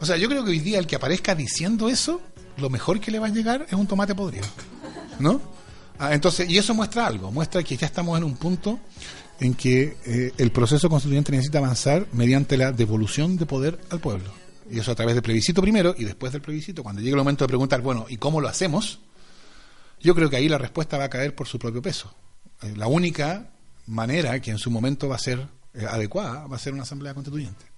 O 0.00 0.06
sea, 0.06 0.16
yo 0.16 0.28
creo 0.28 0.44
que 0.44 0.50
hoy 0.50 0.60
día 0.60 0.78
el 0.78 0.86
que 0.86 0.96
aparezca 0.96 1.34
diciendo 1.34 1.88
eso, 1.88 2.20
lo 2.56 2.70
mejor 2.70 3.00
que 3.00 3.10
le 3.10 3.18
va 3.18 3.26
a 3.26 3.30
llegar 3.30 3.66
es 3.68 3.74
un 3.74 3.86
tomate 3.86 4.14
podrido. 4.14 4.46
¿No? 5.18 5.40
Ah, 5.98 6.14
entonces, 6.14 6.48
y 6.48 6.56
eso 6.56 6.74
muestra 6.74 7.06
algo, 7.06 7.30
muestra 7.30 7.62
que 7.62 7.76
ya 7.76 7.86
estamos 7.86 8.16
en 8.16 8.24
un 8.24 8.36
punto 8.36 8.80
en 9.38 9.54
que 9.54 9.96
eh, 10.06 10.32
el 10.38 10.50
proceso 10.50 10.88
constituyente 10.88 11.32
necesita 11.32 11.58
avanzar 11.58 12.06
mediante 12.12 12.56
la 12.56 12.72
devolución 12.72 13.36
de 13.36 13.46
poder 13.46 13.78
al 13.90 14.00
pueblo. 14.00 14.32
Y 14.70 14.78
eso 14.78 14.92
a 14.92 14.94
través 14.94 15.14
del 15.14 15.22
plebiscito 15.22 15.60
primero 15.60 15.94
y 15.96 16.04
después 16.04 16.32
del 16.32 16.42
plebiscito, 16.42 16.82
cuando 16.82 17.00
llegue 17.00 17.12
el 17.12 17.18
momento 17.18 17.44
de 17.44 17.48
preguntar, 17.48 17.80
bueno, 17.80 18.06
¿y 18.08 18.16
cómo 18.16 18.40
lo 18.40 18.48
hacemos? 18.48 19.00
Yo 20.00 20.14
creo 20.14 20.30
que 20.30 20.36
ahí 20.36 20.48
la 20.48 20.58
respuesta 20.58 20.96
va 20.96 21.04
a 21.04 21.10
caer 21.10 21.34
por 21.34 21.46
su 21.46 21.58
propio 21.58 21.82
peso. 21.82 22.14
Eh, 22.62 22.74
la 22.76 22.86
única 22.86 23.50
manera 23.86 24.40
que 24.40 24.50
en 24.50 24.58
su 24.58 24.70
momento 24.70 25.08
va 25.08 25.16
a 25.16 25.18
ser 25.18 25.46
eh, 25.72 25.86
adecuada 25.88 26.46
va 26.46 26.56
a 26.56 26.58
ser 26.58 26.72
una 26.72 26.82
asamblea 26.82 27.14
constituyente. 27.14 27.69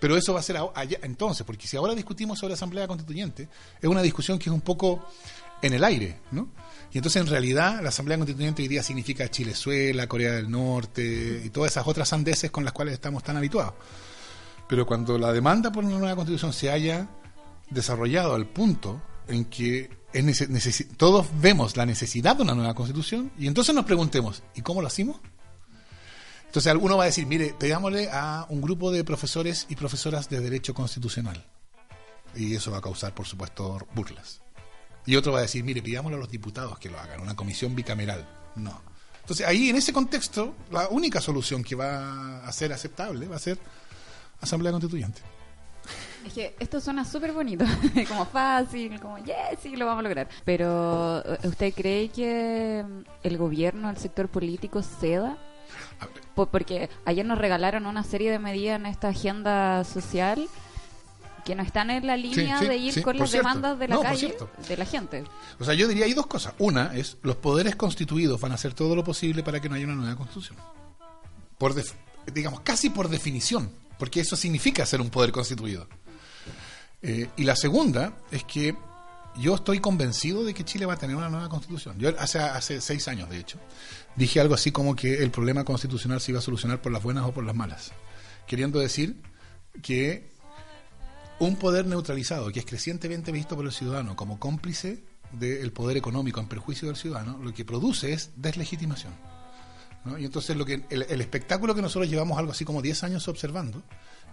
Pero 0.00 0.16
eso 0.16 0.32
va 0.32 0.40
a 0.40 0.42
ser 0.42 0.58
allá, 0.74 0.98
entonces, 1.02 1.44
porque 1.44 1.66
si 1.66 1.76
ahora 1.76 1.94
discutimos 1.94 2.38
sobre 2.38 2.54
asamblea 2.54 2.86
constituyente, 2.86 3.48
es 3.80 3.88
una 3.88 4.02
discusión 4.02 4.38
que 4.38 4.48
es 4.48 4.54
un 4.54 4.60
poco 4.60 5.04
en 5.60 5.74
el 5.74 5.84
aire, 5.84 6.20
¿no? 6.30 6.48
Y 6.92 6.98
entonces 6.98 7.20
en 7.20 7.28
realidad 7.28 7.80
la 7.82 7.90
asamblea 7.90 8.16
constituyente 8.16 8.62
hoy 8.62 8.68
día 8.68 8.82
significa 8.82 9.28
Chilezuela, 9.28 10.06
Corea 10.06 10.32
del 10.32 10.50
Norte 10.50 11.42
y 11.44 11.50
todas 11.50 11.72
esas 11.72 11.86
otras 11.86 12.08
sandeces 12.08 12.50
con 12.50 12.64
las 12.64 12.72
cuales 12.72 12.94
estamos 12.94 13.22
tan 13.22 13.36
habituados. 13.36 13.74
Pero 14.68 14.86
cuando 14.86 15.18
la 15.18 15.32
demanda 15.32 15.72
por 15.72 15.84
una 15.84 15.98
nueva 15.98 16.16
constitución 16.16 16.52
se 16.52 16.70
haya 16.70 17.08
desarrollado 17.70 18.34
al 18.34 18.46
punto 18.46 19.02
en 19.26 19.44
que 19.46 19.90
es 20.12 20.86
todos 20.96 21.26
vemos 21.40 21.76
la 21.76 21.84
necesidad 21.84 22.36
de 22.36 22.42
una 22.42 22.54
nueva 22.54 22.74
constitución 22.74 23.30
y 23.38 23.46
entonces 23.46 23.74
nos 23.74 23.84
preguntemos, 23.84 24.42
¿y 24.54 24.62
cómo 24.62 24.80
lo 24.80 24.86
hacemos? 24.86 25.20
Entonces 26.48 26.72
alguno 26.72 26.96
va 26.96 27.02
a 27.02 27.06
decir, 27.06 27.26
mire, 27.26 27.54
pegámosle 27.58 28.08
a 28.10 28.46
un 28.48 28.62
grupo 28.62 28.90
de 28.90 29.04
profesores 29.04 29.66
y 29.68 29.76
profesoras 29.76 30.30
de 30.30 30.40
derecho 30.40 30.72
constitucional. 30.72 31.44
Y 32.34 32.54
eso 32.54 32.70
va 32.70 32.78
a 32.78 32.80
causar, 32.80 33.14
por 33.14 33.26
supuesto, 33.26 33.86
burlas. 33.94 34.40
Y 35.04 35.16
otro 35.16 35.32
va 35.32 35.40
a 35.40 35.42
decir, 35.42 35.62
mire, 35.62 35.82
pidámosle 35.82 36.16
a 36.16 36.20
los 36.20 36.30
diputados 36.30 36.78
que 36.78 36.88
lo 36.88 36.98
hagan, 36.98 37.20
una 37.20 37.36
comisión 37.36 37.74
bicameral. 37.74 38.26
No. 38.56 38.80
Entonces 39.20 39.46
ahí, 39.46 39.68
en 39.68 39.76
ese 39.76 39.92
contexto, 39.92 40.54
la 40.70 40.88
única 40.88 41.20
solución 41.20 41.62
que 41.62 41.74
va 41.74 42.46
a 42.46 42.50
ser 42.50 42.72
aceptable 42.72 43.28
va 43.28 43.36
a 43.36 43.38
ser 43.38 43.58
Asamblea 44.40 44.72
Constituyente. 44.72 45.20
Es 46.26 46.32
que 46.32 46.56
esto 46.58 46.80
suena 46.80 47.04
súper 47.04 47.32
bonito, 47.32 47.64
como 48.08 48.24
fácil, 48.24 48.98
como, 49.00 49.18
yes, 49.18 49.60
sí, 49.62 49.76
lo 49.76 49.84
vamos 49.84 50.00
a 50.00 50.02
lograr. 50.02 50.28
Pero, 50.46 51.22
¿eh, 51.26 51.46
¿usted 51.46 51.74
cree 51.74 52.08
que 52.08 52.84
el 53.22 53.36
gobierno, 53.36 53.90
el 53.90 53.98
sector 53.98 54.28
político 54.28 54.82
ceda? 54.82 55.36
Po- 56.34 56.46
Porque 56.46 56.88
ayer 57.04 57.24
nos 57.26 57.38
regalaron 57.38 57.86
una 57.86 58.04
serie 58.04 58.30
de 58.30 58.38
medidas 58.38 58.78
en 58.78 58.86
esta 58.86 59.08
agenda 59.08 59.84
social 59.84 60.48
que 61.44 61.54
no 61.54 61.62
están 61.62 61.90
en 61.90 62.06
la 62.06 62.16
línea 62.16 62.58
sí, 62.58 62.66
de 62.66 62.76
ir 62.76 62.92
sí, 62.92 63.02
con 63.02 63.16
las 63.18 63.30
cierto. 63.30 63.48
demandas 63.48 63.78
de 63.78 63.88
la 63.88 63.94
No, 63.96 64.02
calle, 64.02 64.36
de 64.68 64.76
la 64.76 64.84
gente. 64.84 65.24
O 65.58 65.64
sea, 65.64 65.72
yo 65.74 65.88
diría 65.88 66.04
hay 66.04 66.12
dos 66.12 66.26
cosas. 66.26 66.52
Una 66.58 66.94
es, 66.94 67.16
los 67.22 67.36
poderes 67.36 67.74
constituidos 67.74 68.38
van 68.40 68.52
a 68.52 68.56
hacer 68.56 68.74
todo 68.74 68.94
lo 68.94 69.02
posible 69.02 69.42
para 69.42 69.58
que 69.60 69.68
no 69.68 69.74
haya 69.74 69.86
una 69.86 69.94
nueva 69.94 70.14
constitución. 70.16 70.58
Por 71.56 71.74
def- 71.74 71.94
digamos, 72.32 72.60
casi 72.60 72.90
por 72.90 73.08
definición, 73.08 73.70
porque 73.98 74.20
eso 74.20 74.36
significa 74.36 74.84
ser 74.84 75.00
un 75.00 75.08
poder 75.10 75.32
constituido. 75.32 75.88
Eh, 77.00 77.28
y 77.36 77.44
la 77.44 77.56
segunda 77.56 78.12
es 78.30 78.44
que 78.44 78.76
yo 79.36 79.54
estoy 79.54 79.80
convencido 79.80 80.44
de 80.44 80.54
que 80.54 80.64
Chile 80.64 80.86
va 80.86 80.94
a 80.94 80.98
tener 80.98 81.16
una 81.16 81.28
nueva 81.28 81.48
constitución. 81.48 81.98
Yo 81.98 82.10
hace, 82.18 82.38
hace 82.38 82.80
seis 82.80 83.06
años, 83.08 83.30
de 83.30 83.38
hecho, 83.38 83.58
dije 84.16 84.40
algo 84.40 84.54
así 84.54 84.72
como 84.72 84.96
que 84.96 85.22
el 85.22 85.30
problema 85.30 85.64
constitucional 85.64 86.20
se 86.20 86.32
iba 86.32 86.38
a 86.38 86.42
solucionar 86.42 86.82
por 86.82 86.92
las 86.92 87.02
buenas 87.02 87.24
o 87.24 87.32
por 87.32 87.44
las 87.44 87.54
malas. 87.54 87.92
Queriendo 88.46 88.78
decir 88.78 89.20
que 89.82 90.30
un 91.38 91.56
poder 91.56 91.86
neutralizado, 91.86 92.50
que 92.50 92.60
es 92.60 92.66
crecientemente 92.66 93.30
visto 93.30 93.54
por 93.54 93.64
el 93.64 93.72
ciudadano 93.72 94.16
como 94.16 94.40
cómplice 94.40 95.04
del 95.32 95.72
poder 95.72 95.96
económico 95.96 96.40
en 96.40 96.48
perjuicio 96.48 96.88
del 96.88 96.96
ciudadano, 96.96 97.38
lo 97.38 97.52
que 97.54 97.64
produce 97.64 98.12
es 98.12 98.30
deslegitimación. 98.36 99.12
Y 100.18 100.24
entonces 100.24 100.56
lo 100.56 100.64
que 100.64 100.84
el, 100.90 101.02
el 101.02 101.20
espectáculo 101.20 101.74
que 101.74 101.82
nosotros 101.82 102.10
llevamos 102.10 102.38
algo 102.38 102.52
así 102.52 102.64
como 102.64 102.80
10 102.80 103.04
años 103.04 103.28
observando 103.28 103.82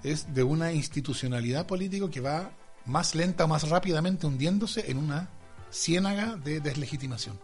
es 0.04 0.34
de 0.34 0.44
una 0.44 0.72
institucionalidad 0.72 1.68
política 1.68 2.10
que 2.10 2.22
va 2.22 2.52
más 2.86 3.16
lenta 3.16 3.46
o 3.46 3.48
más 3.48 3.70
rápidamente 3.70 4.28
hundiéndose 4.28 4.90
en 4.90 4.98
una 4.98 5.30
ciénaga 5.72 6.36
de 6.36 6.60
deslegitimación. 6.60 7.40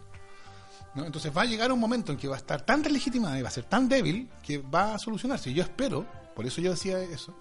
Entonces 0.96 1.32
va 1.36 1.44
a 1.44 1.46
llegar 1.46 1.72
un 1.72 1.80
momento 1.80 2.12
en 2.12 2.18
que 2.18 2.28
va 2.28 2.36
a 2.36 2.40
estar 2.40 2.62
tan 2.62 2.82
deslegitimada 2.84 3.40
y 3.40 3.42
va 3.42 3.48
a 3.48 3.52
ser 3.52 3.64
tan 3.64 3.88
débil 3.88 4.30
que 4.44 4.58
va 4.58 4.96
a 4.96 5.00
solucionarse. 5.00 5.50
Y 5.50 5.54
yo 5.54 5.64
espero 5.64 6.06
Por 6.36 6.46
eso 6.46 6.62
yo 6.62 6.72
decía 6.72 7.02
eso. 7.02 7.34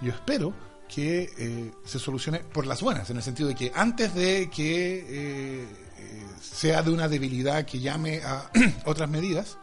Yo 0.00 0.12
espero 0.12 0.54
que 0.92 1.30
eh, 1.38 1.72
se 1.84 1.98
solucione 1.98 2.40
por 2.40 2.66
las 2.66 2.82
buenas, 2.82 3.08
en 3.08 3.16
el 3.16 3.22
sentido 3.22 3.48
de 3.48 3.54
que 3.54 3.72
antes 3.74 4.14
de 4.14 4.50
que 4.50 4.98
eh, 4.98 5.66
eh, 5.98 6.26
sea 6.40 6.82
de 6.82 6.90
una 6.90 7.08
debilidad 7.08 7.64
que 7.64 7.80
llame 7.80 8.20
a 8.22 8.50
otras 8.84 9.08
medidas, 9.08 9.58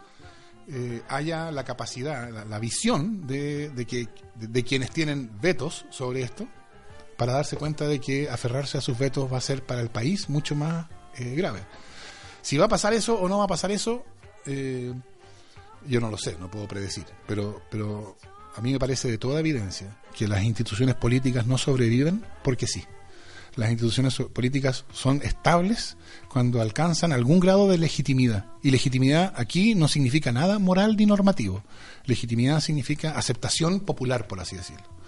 haya 1.08 1.50
la 1.50 1.64
capacidad, 1.64 2.30
la, 2.30 2.58
visión 2.60 3.26
de, 3.26 3.72
que 3.88 4.06
de 4.36 4.62
quienes 4.62 4.92
tienen 4.92 5.28
vetos 5.40 5.84
sobre 5.90 6.22
esto, 6.22 6.46
para 7.20 7.34
darse 7.34 7.56
cuenta 7.56 7.86
de 7.86 8.00
que 8.00 8.30
aferrarse 8.30 8.78
a 8.78 8.80
sus 8.80 8.96
vetos 8.96 9.30
va 9.30 9.36
a 9.36 9.42
ser 9.42 9.62
para 9.62 9.82
el 9.82 9.90
país 9.90 10.30
mucho 10.30 10.54
más 10.54 10.86
eh, 11.18 11.34
grave. 11.34 11.60
Si 12.40 12.56
va 12.56 12.64
a 12.64 12.68
pasar 12.68 12.94
eso 12.94 13.20
o 13.20 13.28
no 13.28 13.36
va 13.36 13.44
a 13.44 13.46
pasar 13.46 13.70
eso, 13.70 14.06
eh, 14.46 14.90
yo 15.86 16.00
no 16.00 16.10
lo 16.10 16.16
sé, 16.16 16.38
no 16.40 16.50
puedo 16.50 16.66
predecir, 16.66 17.04
pero, 17.26 17.60
pero 17.70 18.16
a 18.56 18.62
mí 18.62 18.72
me 18.72 18.78
parece 18.78 19.10
de 19.10 19.18
toda 19.18 19.38
evidencia 19.38 19.98
que 20.16 20.26
las 20.26 20.42
instituciones 20.44 20.94
políticas 20.94 21.46
no 21.46 21.58
sobreviven 21.58 22.24
porque 22.42 22.66
sí. 22.66 22.84
Las 23.54 23.68
instituciones 23.68 24.16
políticas 24.32 24.86
son 24.90 25.20
estables 25.22 25.98
cuando 26.30 26.62
alcanzan 26.62 27.12
algún 27.12 27.38
grado 27.38 27.68
de 27.68 27.76
legitimidad. 27.76 28.46
Y 28.62 28.70
legitimidad 28.70 29.34
aquí 29.36 29.74
no 29.74 29.88
significa 29.88 30.32
nada 30.32 30.58
moral 30.58 30.96
ni 30.96 31.04
normativo. 31.04 31.62
Legitimidad 32.06 32.60
significa 32.60 33.10
aceptación 33.18 33.80
popular, 33.80 34.26
por 34.26 34.40
así 34.40 34.56
decirlo. 34.56 34.99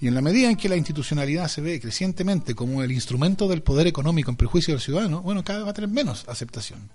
Y 0.00 0.08
en 0.08 0.14
la 0.14 0.22
medida 0.22 0.48
en 0.48 0.56
que 0.56 0.68
la 0.68 0.76
institucionalidad 0.76 1.46
se 1.48 1.60
ve 1.60 1.78
crecientemente 1.78 2.54
como 2.54 2.82
el 2.82 2.90
instrumento 2.90 3.46
del 3.48 3.62
poder 3.62 3.86
económico 3.86 4.30
en 4.30 4.36
perjuicio 4.36 4.72
del 4.72 4.80
ciudadano, 4.80 5.20
bueno, 5.20 5.44
cada 5.44 5.58
vez 5.58 5.66
va 5.66 5.70
a 5.72 5.74
tener 5.74 5.90
menos 5.90 6.26
aceptación. 6.26 6.90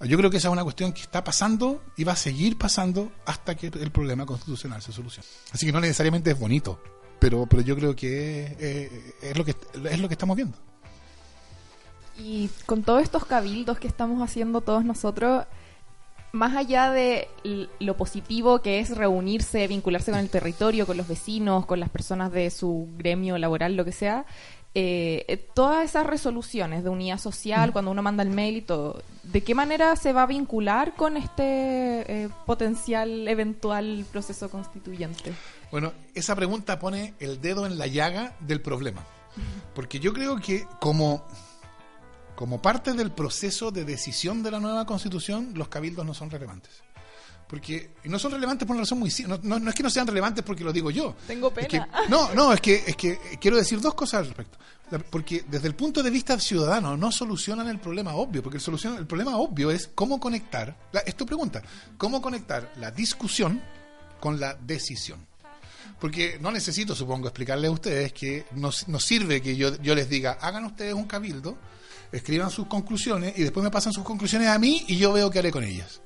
Yo 0.00 0.18
creo 0.18 0.30
que 0.30 0.36
esa 0.36 0.48
es 0.48 0.52
una 0.52 0.64
cuestión 0.64 0.92
que 0.92 1.00
está 1.00 1.24
pasando 1.24 1.82
y 1.96 2.04
va 2.04 2.12
a 2.12 2.16
seguir 2.16 2.58
pasando 2.58 3.12
hasta 3.24 3.54
que 3.54 3.68
el 3.68 3.90
problema 3.92 4.26
constitucional 4.26 4.82
se 4.82 4.92
solucione. 4.92 5.26
Así 5.52 5.64
que 5.64 5.72
no 5.72 5.80
necesariamente 5.80 6.30
es 6.32 6.38
bonito, 6.38 6.82
pero, 7.18 7.46
pero 7.46 7.62
yo 7.62 7.76
creo 7.76 7.94
que 7.94 8.56
eh, 8.58 9.14
es, 9.22 9.38
lo 9.38 9.44
que 9.44 9.54
es 9.90 10.00
lo 10.00 10.08
que 10.08 10.14
estamos 10.14 10.36
viendo. 10.36 10.58
Y 12.18 12.50
con 12.66 12.82
todos 12.82 13.02
estos 13.02 13.24
cabildos 13.24 13.78
que 13.78 13.88
estamos 13.88 14.20
haciendo 14.22 14.60
todos 14.60 14.84
nosotros, 14.84 15.46
más 16.32 16.56
allá 16.56 16.90
de 16.90 17.28
lo 17.78 17.96
positivo 17.96 18.60
que 18.62 18.80
es 18.80 18.96
reunirse, 18.96 19.68
vincularse 19.68 20.10
con 20.10 20.20
el 20.20 20.30
territorio, 20.30 20.86
con 20.86 20.96
los 20.96 21.08
vecinos, 21.08 21.66
con 21.66 21.80
las 21.80 21.90
personas 21.90 22.32
de 22.32 22.50
su 22.50 22.88
gremio 22.96 23.38
laboral, 23.38 23.76
lo 23.76 23.84
que 23.84 23.92
sea, 23.92 24.24
eh, 24.74 25.26
eh, 25.28 25.36
todas 25.36 25.84
esas 25.84 26.06
resoluciones 26.06 26.82
de 26.82 26.88
unidad 26.88 27.18
social, 27.18 27.72
cuando 27.72 27.90
uno 27.90 28.02
manda 28.02 28.22
el 28.22 28.30
mail 28.30 28.56
y 28.56 28.62
todo, 28.62 29.02
¿de 29.22 29.42
qué 29.42 29.54
manera 29.54 29.94
se 29.96 30.14
va 30.14 30.22
a 30.22 30.26
vincular 30.26 30.94
con 30.94 31.18
este 31.18 31.44
eh, 32.24 32.28
potencial 32.46 33.28
eventual 33.28 34.06
proceso 34.10 34.50
constituyente? 34.50 35.32
Bueno, 35.70 35.92
esa 36.14 36.34
pregunta 36.34 36.78
pone 36.78 37.12
el 37.20 37.42
dedo 37.42 37.66
en 37.66 37.76
la 37.76 37.86
llaga 37.86 38.34
del 38.40 38.62
problema. 38.62 39.04
Porque 39.74 39.98
yo 39.98 40.12
creo 40.12 40.36
que 40.36 40.66
como, 40.78 41.26
como 42.36 42.60
parte 42.62 42.92
del 42.94 43.10
proceso 43.12 43.70
de 43.70 43.84
decisión 43.84 44.42
de 44.42 44.50
la 44.50 44.60
nueva 44.60 44.84
constitución, 44.86 45.52
los 45.54 45.68
cabildos 45.68 46.04
no 46.06 46.14
son 46.14 46.30
relevantes. 46.30 46.72
Porque 47.46 47.90
y 48.04 48.08
no 48.08 48.18
son 48.18 48.32
relevantes 48.32 48.66
por 48.66 48.74
una 48.74 48.82
razón 48.84 48.98
muy 48.98 49.10
simple. 49.10 49.36
No, 49.36 49.40
no- 49.58 49.58
no 49.62 49.68
es 49.68 49.76
que 49.76 49.82
no 49.82 49.90
sean 49.90 50.06
relevantes 50.06 50.42
porque 50.42 50.64
lo 50.64 50.72
digo 50.72 50.90
yo. 50.90 51.14
Tengo 51.26 51.52
Es 51.54 51.68
que- 51.68 51.80
pena. 51.80 51.88
no, 52.08 52.32
no, 52.34 52.52
es 52.52 52.60
que, 52.62 52.82
es 52.86 52.96
que 52.96 53.10
eh, 53.12 53.20
quiero 53.38 53.58
decir 53.58 53.78
dos 53.80 53.92
cosas 53.94 54.20
al 54.20 54.26
respecto. 54.28 54.56
La- 54.90 54.98
Porque 55.00 55.44
desde 55.48 55.68
el 55.68 55.74
punto 55.74 56.02
de 56.02 56.08
vista 56.10 56.38
ciudadano 56.40 56.96
no 56.96 57.12
solucionan 57.12 57.68
el 57.68 57.78
problema 57.78 58.14
obvio, 58.14 58.42
porque 58.42 58.56
el, 58.56 58.62
solucion- 58.64 58.96
el 58.96 59.06
problema 59.06 59.36
obvio 59.36 59.70
es 59.70 59.90
cómo 59.94 60.18
conectar, 60.18 60.74
la, 60.92 61.00
es 61.00 61.14
tu 61.14 61.26
pregunta, 61.26 61.60
cómo 61.98 62.22
conectar 62.22 62.72
la 62.76 62.90
discusión 62.90 63.60
con 64.18 64.40
la 64.40 64.54
decisión. 64.54 65.26
Porque 66.00 66.38
no 66.40 66.50
necesito, 66.50 66.94
supongo, 66.94 67.28
explicarles 67.28 67.68
a 67.68 67.72
ustedes 67.72 68.12
que 68.14 68.46
nos, 68.52 68.88
nos 68.88 69.04
sirve 69.04 69.42
que 69.42 69.56
yo, 69.56 69.76
yo 69.82 69.94
les 69.94 70.08
diga, 70.08 70.38
hagan 70.40 70.64
ustedes 70.64 70.94
un 70.94 71.04
cabildo, 71.04 71.56
escriban 72.12 72.50
sus 72.50 72.66
conclusiones 72.66 73.34
y 73.36 73.42
después 73.42 73.64
me 73.64 73.70
pasan 73.70 73.92
sus 73.92 74.04
conclusiones 74.04 74.48
a 74.48 74.58
mí 74.58 74.84
y 74.86 74.96
yo 74.96 75.12
veo 75.12 75.30
qué 75.30 75.40
haré 75.40 75.50
con 75.50 75.64
ellas. 75.64 76.02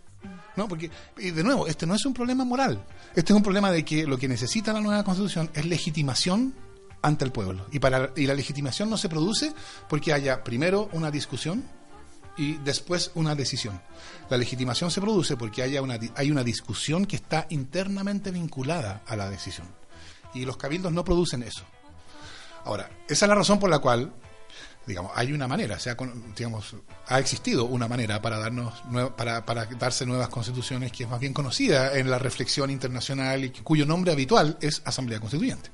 ¿No? 0.57 0.69
Porque, 0.69 0.91
y 1.19 1.33
de 1.33 1.45
nuevo, 1.45 1.67
este 1.67 1.87
no 1.87 1.95
es 1.95 2.07
un 2.07 2.15
problema 2.15 2.45
moral. 2.45 2.83
Este 3.15 3.33
es 3.33 3.37
un 3.37 3.43
problema 3.43 3.71
de 3.71 3.85
que 3.85 4.07
lo 4.07 4.17
que 4.17 4.27
necesita 4.27 4.73
la 4.73 4.81
nueva 4.81 5.05
constitución 5.05 5.51
es 5.53 5.67
legitimación 5.67 6.55
ante 7.03 7.27
el 7.27 7.33
pueblo. 7.33 7.67
Y, 7.73 7.79
para, 7.79 8.11
y 8.17 8.27
la 8.27 8.35
legitimación 8.35 8.89
no 8.89 8.97
se 8.97 9.11
produce 9.11 9.53
porque 9.89 10.15
haya 10.15 10.43
primero 10.43 10.89
una 10.93 11.11
discusión 11.11 11.65
y 12.37 12.55
después 12.59 13.11
una 13.15 13.35
decisión. 13.35 13.81
La 14.31 14.37
legitimación 14.37 14.91
se 14.91 15.01
produce 15.01 15.37
porque 15.37 15.63
haya 15.63 15.83
una, 15.83 15.99
hay 16.15 16.31
una 16.31 16.43
discusión 16.43 17.07
que 17.07 17.17
está 17.17 17.47
internamente 17.51 18.31
vinculada 18.31 19.03
a 19.07 19.17
la 19.17 19.29
decisión. 19.29 19.69
Y 20.35 20.45
los 20.45 20.57
cabildos 20.57 20.93
no 20.93 21.05
producen 21.05 21.43
eso. 21.43 21.65
Ahora, 22.65 22.91
esa 23.09 23.27
es 23.27 23.29
la 23.29 23.35
razón 23.35 23.59
por 23.59 23.71
la 23.71 23.79
cual, 23.79 24.13
digamos, 24.87 25.13
hay 25.15 25.33
una 25.33 25.49
manera, 25.49 25.79
sea, 25.79 25.97
digamos, 26.37 26.77
ha 27.09 27.19
existido 27.19 27.65
una 27.65 27.89
manera 27.89 28.23
para 28.23 28.39
darnos 28.39 28.73
para, 29.17 29.45
para 29.45 29.65
darse 29.65 30.07
nuevas 30.07 30.29
constituciones 30.29 30.93
que 30.93 31.05
es 31.05 31.11
más 31.11 31.19
bien 31.19 31.33
conocida 31.33 31.99
en 31.99 32.09
la 32.09 32.19
reflexión 32.19 32.71
internacional 32.71 33.45
y 33.45 33.51
cuyo 33.51 33.85
nombre 33.85 34.13
habitual 34.13 34.57
es 34.61 34.83
Asamblea 34.85 35.19
Constituyente. 35.19 35.71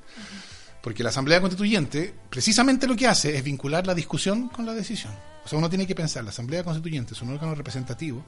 Porque 0.81 1.03
la 1.03 1.09
Asamblea 1.09 1.39
Constituyente 1.39 2.13
precisamente 2.29 2.87
lo 2.87 2.95
que 2.95 3.07
hace 3.07 3.37
es 3.37 3.43
vincular 3.43 3.85
la 3.85 3.93
discusión 3.93 4.49
con 4.49 4.65
la 4.65 4.73
decisión. 4.73 5.13
O 5.45 5.47
sea, 5.47 5.59
uno 5.59 5.69
tiene 5.69 5.85
que 5.85 5.95
pensar, 5.95 6.23
la 6.23 6.31
Asamblea 6.31 6.63
Constituyente 6.63 7.13
es 7.13 7.21
un 7.21 7.31
órgano 7.31 7.53
representativo 7.53 8.25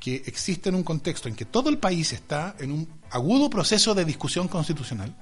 que 0.00 0.22
existe 0.26 0.68
en 0.68 0.74
un 0.74 0.82
contexto 0.82 1.28
en 1.28 1.34
que 1.34 1.44
todo 1.44 1.70
el 1.70 1.78
país 1.78 2.12
está 2.12 2.56
en 2.58 2.72
un 2.72 2.88
agudo 3.10 3.48
proceso 3.48 3.94
de 3.94 4.04
discusión 4.04 4.48
constitucional 4.48 5.14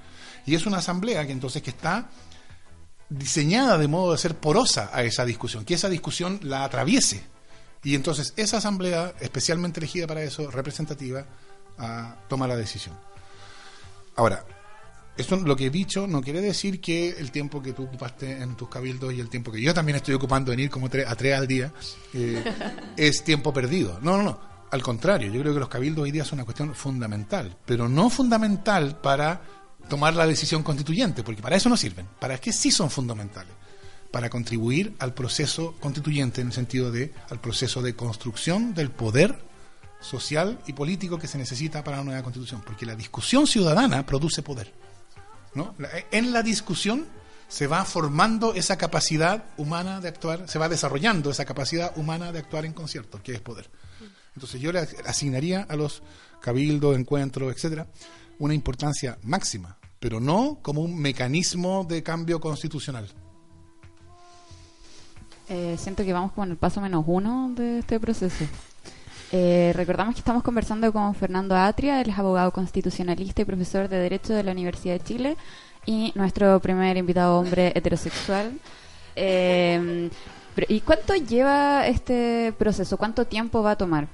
y 0.44 0.54
es 0.54 0.66
una 0.66 0.78
asamblea 0.78 1.24
que 1.24 1.32
entonces 1.32 1.62
que 1.62 1.70
está 1.70 2.10
diseñada 3.18 3.78
de 3.78 3.88
modo 3.88 4.12
de 4.12 4.18
ser 4.18 4.36
porosa 4.36 4.90
a 4.92 5.02
esa 5.02 5.24
discusión, 5.24 5.64
que 5.64 5.74
esa 5.74 5.88
discusión 5.88 6.40
la 6.42 6.64
atraviese. 6.64 7.22
Y 7.84 7.94
entonces 7.94 8.32
esa 8.36 8.58
asamblea, 8.58 9.12
especialmente 9.20 9.80
elegida 9.80 10.06
para 10.06 10.22
eso, 10.22 10.50
representativa, 10.50 11.24
ah, 11.78 12.16
toma 12.28 12.46
la 12.46 12.56
decisión. 12.56 12.96
Ahora, 14.16 14.44
esto 15.16 15.36
lo 15.36 15.56
que 15.56 15.66
he 15.66 15.70
dicho 15.70 16.06
no 16.06 16.22
quiere 16.22 16.40
decir 16.40 16.80
que 16.80 17.10
el 17.10 17.30
tiempo 17.30 17.62
que 17.62 17.72
tú 17.72 17.84
ocupaste 17.84 18.40
en 18.40 18.56
tus 18.56 18.68
cabildos 18.68 19.12
y 19.12 19.20
el 19.20 19.28
tiempo 19.28 19.50
que 19.52 19.60
yo 19.60 19.74
también 19.74 19.96
estoy 19.96 20.14
ocupando 20.14 20.52
en 20.52 20.60
ir 20.60 20.70
como 20.70 20.88
tre- 20.88 21.06
a 21.06 21.14
tres 21.16 21.36
al 21.36 21.46
día 21.46 21.72
eh, 22.14 22.42
es 22.96 23.22
tiempo 23.24 23.52
perdido. 23.52 23.98
No, 24.00 24.16
no, 24.16 24.22
no. 24.22 24.40
Al 24.70 24.82
contrario, 24.82 25.30
yo 25.30 25.40
creo 25.42 25.52
que 25.52 25.60
los 25.60 25.68
cabildos 25.68 26.04
hoy 26.04 26.12
día 26.12 26.24
son 26.24 26.38
una 26.38 26.44
cuestión 26.46 26.74
fundamental, 26.74 27.56
pero 27.66 27.88
no 27.90 28.08
fundamental 28.08 28.98
para 29.02 29.42
tomar 29.88 30.14
la 30.14 30.26
decisión 30.26 30.62
constituyente, 30.62 31.22
porque 31.22 31.42
para 31.42 31.56
eso 31.56 31.68
no 31.68 31.76
sirven. 31.76 32.06
¿Para 32.18 32.38
qué 32.38 32.52
sí 32.52 32.70
son 32.70 32.90
fundamentales? 32.90 33.52
Para 34.10 34.30
contribuir 34.30 34.94
al 34.98 35.14
proceso 35.14 35.74
constituyente 35.80 36.40
en 36.40 36.48
el 36.48 36.52
sentido 36.52 36.90
de 36.90 37.12
al 37.30 37.40
proceso 37.40 37.82
de 37.82 37.94
construcción 37.94 38.74
del 38.74 38.90
poder 38.90 39.38
social 40.00 40.58
y 40.66 40.72
político 40.72 41.18
que 41.18 41.28
se 41.28 41.38
necesita 41.38 41.82
para 41.84 41.98
la 41.98 42.04
nueva 42.04 42.22
constitución, 42.22 42.62
porque 42.64 42.84
la 42.84 42.96
discusión 42.96 43.46
ciudadana 43.46 44.04
produce 44.04 44.42
poder. 44.42 44.72
¿no? 45.54 45.74
En 46.10 46.32
la 46.32 46.42
discusión 46.42 47.06
se 47.48 47.66
va 47.66 47.84
formando 47.84 48.54
esa 48.54 48.78
capacidad 48.78 49.44
humana 49.56 50.00
de 50.00 50.08
actuar, 50.08 50.48
se 50.48 50.58
va 50.58 50.68
desarrollando 50.68 51.30
esa 51.30 51.44
capacidad 51.44 51.92
humana 51.96 52.32
de 52.32 52.38
actuar 52.38 52.64
en 52.64 52.72
concierto, 52.72 53.22
que 53.22 53.32
es 53.34 53.40
poder. 53.40 53.70
Entonces 54.34 54.60
yo 54.60 54.72
le 54.72 54.78
asignaría 55.06 55.66
a 55.68 55.76
los 55.76 56.02
cabildos, 56.40 56.96
encuentros, 56.96 57.54
etcétera, 57.54 57.86
una 58.42 58.54
importancia 58.54 59.18
máxima, 59.22 59.78
pero 60.00 60.18
no 60.18 60.58
como 60.62 60.80
un 60.80 60.98
mecanismo 60.98 61.86
de 61.88 62.02
cambio 62.02 62.40
constitucional. 62.40 63.08
Eh, 65.48 65.76
siento 65.78 66.02
que 66.02 66.12
vamos 66.12 66.32
con 66.32 66.50
el 66.50 66.56
paso 66.56 66.80
menos 66.80 67.04
uno 67.06 67.52
de 67.54 67.78
este 67.78 68.00
proceso. 68.00 68.44
Eh, 69.30 69.72
recordamos 69.76 70.14
que 70.14 70.20
estamos 70.20 70.42
conversando 70.42 70.92
con 70.92 71.14
Fernando 71.14 71.56
Atria, 71.56 72.00
él 72.00 72.10
es 72.10 72.18
abogado 72.18 72.50
constitucionalista 72.50 73.42
y 73.42 73.44
profesor 73.44 73.88
de 73.88 73.98
Derecho 73.98 74.34
de 74.34 74.42
la 74.42 74.50
Universidad 74.50 74.94
de 74.94 75.04
Chile, 75.04 75.36
y 75.86 76.12
nuestro 76.16 76.58
primer 76.58 76.96
invitado 76.96 77.38
hombre 77.38 77.72
heterosexual. 77.76 78.58
Eh, 79.14 80.10
pero, 80.54 80.66
¿Y 80.68 80.80
cuánto 80.80 81.14
lleva 81.14 81.86
este 81.86 82.52
proceso? 82.58 82.96
¿Cuánto 82.96 83.24
tiempo 83.24 83.62
va 83.62 83.72
a 83.72 83.76
tomar? 83.76 84.08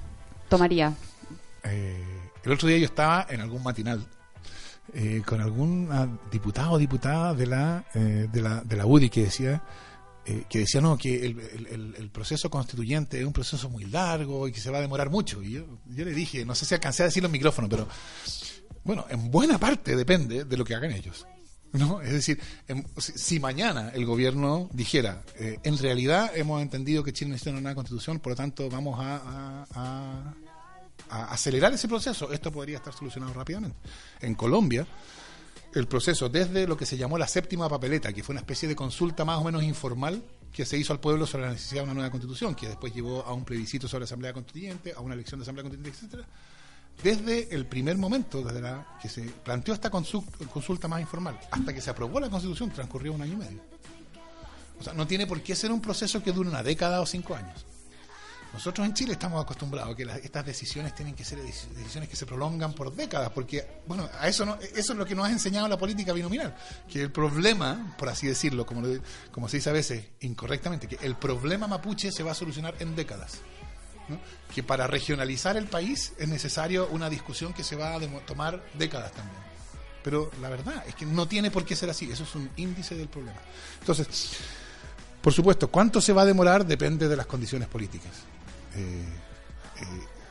¿Tomaría? 0.50 0.92
Eh, 1.64 2.04
el 2.44 2.52
otro 2.52 2.68
día 2.68 2.76
yo 2.76 2.84
estaba 2.84 3.26
en 3.30 3.40
algún 3.40 3.62
matinal 3.62 4.06
eh, 4.94 5.22
con 5.24 5.40
algún 5.40 5.88
ah, 5.90 6.08
diputado 6.30 6.72
o 6.72 6.78
diputada 6.78 7.34
de 7.34 7.46
la, 7.46 7.84
eh, 7.94 8.28
de 8.32 8.42
la, 8.42 8.62
de 8.62 8.76
la 8.76 8.86
UDI 8.86 9.10
que 9.10 9.24
decía 9.24 9.62
eh, 10.26 10.44
que 10.48 10.58
decía 10.60 10.80
no 10.80 10.96
que 10.98 11.24
el, 11.26 11.38
el- 11.98 12.10
proceso 12.10 12.50
constituyente 12.50 13.18
es 13.20 13.24
un 13.24 13.32
proceso 13.32 13.68
muy 13.70 13.84
largo 13.84 14.48
y 14.48 14.52
que 14.52 14.60
se 14.60 14.70
va 14.70 14.78
a 14.78 14.80
demorar 14.82 15.08
mucho 15.10 15.42
y 15.42 15.52
yo, 15.52 15.64
yo 15.86 16.04
le 16.04 16.12
dije 16.12 16.44
no 16.44 16.54
sé 16.54 16.64
si 16.66 16.74
alcancé 16.74 17.02
a 17.02 17.06
decirlo 17.06 17.26
en 17.28 17.32
micrófono 17.32 17.68
pero 17.68 17.86
bueno 18.84 19.04
en 19.08 19.30
buena 19.30 19.58
parte 19.58 19.94
depende 19.96 20.44
de 20.44 20.56
lo 20.56 20.64
que 20.64 20.74
hagan 20.74 20.92
ellos 20.92 21.26
¿no? 21.72 22.00
Es 22.00 22.12
decir, 22.12 22.40
si, 22.96 23.38
mañana 23.40 23.90
el 23.94 24.06
gobierno 24.06 24.70
dijera, 24.72 25.22
eh, 25.38 25.58
en 25.64 25.76
realidad 25.76 26.30
hemos 26.34 26.62
entendido 26.62 27.04
que 27.04 27.12
Chile 27.12 27.32
necesita 27.32 27.58
una 27.58 27.74
constitución, 27.74 28.20
por 28.20 28.32
lo 28.32 28.36
tanto 28.36 28.70
vamos 28.70 28.98
a, 28.98 29.66
a- 29.74 30.34
a 31.10 31.32
acelerar 31.32 31.72
ese 31.72 31.88
proceso, 31.88 32.32
esto 32.32 32.52
podría 32.52 32.76
estar 32.78 32.92
solucionado 32.92 33.32
rápidamente. 33.32 33.78
En 34.20 34.34
Colombia, 34.34 34.86
el 35.74 35.86
proceso 35.86 36.28
desde 36.28 36.66
lo 36.66 36.76
que 36.76 36.86
se 36.86 36.96
llamó 36.96 37.18
la 37.18 37.28
séptima 37.28 37.68
papeleta, 37.68 38.12
que 38.12 38.22
fue 38.22 38.32
una 38.32 38.40
especie 38.40 38.68
de 38.68 38.76
consulta 38.76 39.24
más 39.24 39.38
o 39.38 39.44
menos 39.44 39.62
informal 39.62 40.22
que 40.52 40.64
se 40.64 40.78
hizo 40.78 40.92
al 40.92 41.00
pueblo 41.00 41.26
sobre 41.26 41.44
la 41.44 41.52
necesidad 41.52 41.82
de 41.82 41.84
una 41.84 41.94
nueva 41.94 42.10
constitución, 42.10 42.54
que 42.54 42.68
después 42.68 42.92
llevó 42.94 43.22
a 43.22 43.32
un 43.32 43.44
plebiscito 43.44 43.86
sobre 43.86 44.00
la 44.00 44.04
Asamblea 44.06 44.32
Constituyente, 44.32 44.92
a 44.92 45.00
una 45.00 45.14
elección 45.14 45.38
de 45.38 45.42
Asamblea 45.42 45.62
Constituyente, 45.62 45.98
etcétera. 45.98 46.28
Desde 47.02 47.54
el 47.54 47.66
primer 47.66 47.96
momento, 47.96 48.42
desde 48.42 48.60
la 48.60 48.98
que 49.00 49.08
se 49.08 49.22
planteó 49.22 49.72
esta 49.74 49.90
consulta 49.90 50.88
más 50.88 51.00
informal, 51.00 51.38
hasta 51.50 51.72
que 51.72 51.80
se 51.80 51.90
aprobó 51.90 52.18
la 52.18 52.28
Constitución, 52.28 52.70
transcurrió 52.70 53.12
un 53.12 53.22
año 53.22 53.34
y 53.34 53.36
medio. 53.36 53.60
O 54.80 54.82
sea, 54.82 54.94
no 54.94 55.06
tiene 55.06 55.26
por 55.26 55.40
qué 55.42 55.54
ser 55.54 55.70
un 55.70 55.80
proceso 55.80 56.22
que 56.22 56.32
dure 56.32 56.48
una 56.48 56.62
década 56.62 57.00
o 57.00 57.06
cinco 57.06 57.36
años. 57.36 57.66
Nosotros 58.52 58.86
en 58.86 58.94
Chile 58.94 59.12
estamos 59.12 59.42
acostumbrados 59.42 59.92
a 59.92 59.96
que 59.96 60.04
estas 60.22 60.44
decisiones 60.44 60.94
tienen 60.94 61.14
que 61.14 61.24
ser 61.24 61.38
decisiones 61.42 62.08
que 62.08 62.16
se 62.16 62.26
prolongan 62.26 62.72
por 62.72 62.94
décadas, 62.94 63.30
porque, 63.30 63.66
bueno, 63.86 64.08
a 64.18 64.26
eso, 64.26 64.46
no, 64.46 64.56
eso 64.56 64.92
es 64.92 64.98
lo 64.98 65.04
que 65.04 65.14
nos 65.14 65.26
ha 65.26 65.30
enseñado 65.30 65.68
la 65.68 65.76
política 65.76 66.12
binominal, 66.12 66.56
que 66.90 67.02
el 67.02 67.12
problema, 67.12 67.94
por 67.98 68.08
así 68.08 68.26
decirlo, 68.26 68.64
como, 68.64 68.86
como 69.30 69.48
se 69.48 69.58
dice 69.58 69.70
a 69.70 69.74
veces 69.74 70.04
incorrectamente, 70.20 70.88
que 70.88 70.98
el 71.06 71.16
problema 71.16 71.66
mapuche 71.66 72.10
se 72.10 72.22
va 72.22 72.32
a 72.32 72.34
solucionar 72.34 72.74
en 72.80 72.96
décadas. 72.96 73.38
Que 74.54 74.62
para 74.62 74.86
regionalizar 74.86 75.58
el 75.58 75.66
país 75.66 76.14
es 76.18 76.26
necesario 76.28 76.88
una 76.88 77.10
discusión 77.10 77.52
que 77.52 77.62
se 77.62 77.76
va 77.76 77.94
a 77.94 78.00
tomar 78.26 78.64
décadas 78.72 79.12
también. 79.12 79.36
Pero 80.02 80.30
la 80.40 80.48
verdad 80.48 80.82
es 80.88 80.94
que 80.94 81.04
no 81.04 81.28
tiene 81.28 81.50
por 81.50 81.66
qué 81.66 81.76
ser 81.76 81.90
así, 81.90 82.10
eso 82.10 82.22
es 82.22 82.34
un 82.34 82.48
índice 82.56 82.94
del 82.94 83.08
problema. 83.08 83.38
Entonces, 83.80 84.08
por 85.20 85.34
supuesto, 85.34 85.68
cuánto 85.68 86.00
se 86.00 86.14
va 86.14 86.22
a 86.22 86.24
demorar 86.24 86.64
depende 86.64 87.06
de 87.06 87.16
las 87.16 87.26
condiciones 87.26 87.68
políticas. 87.68 88.12
Eh, 88.78 89.02
eh, 89.80 89.84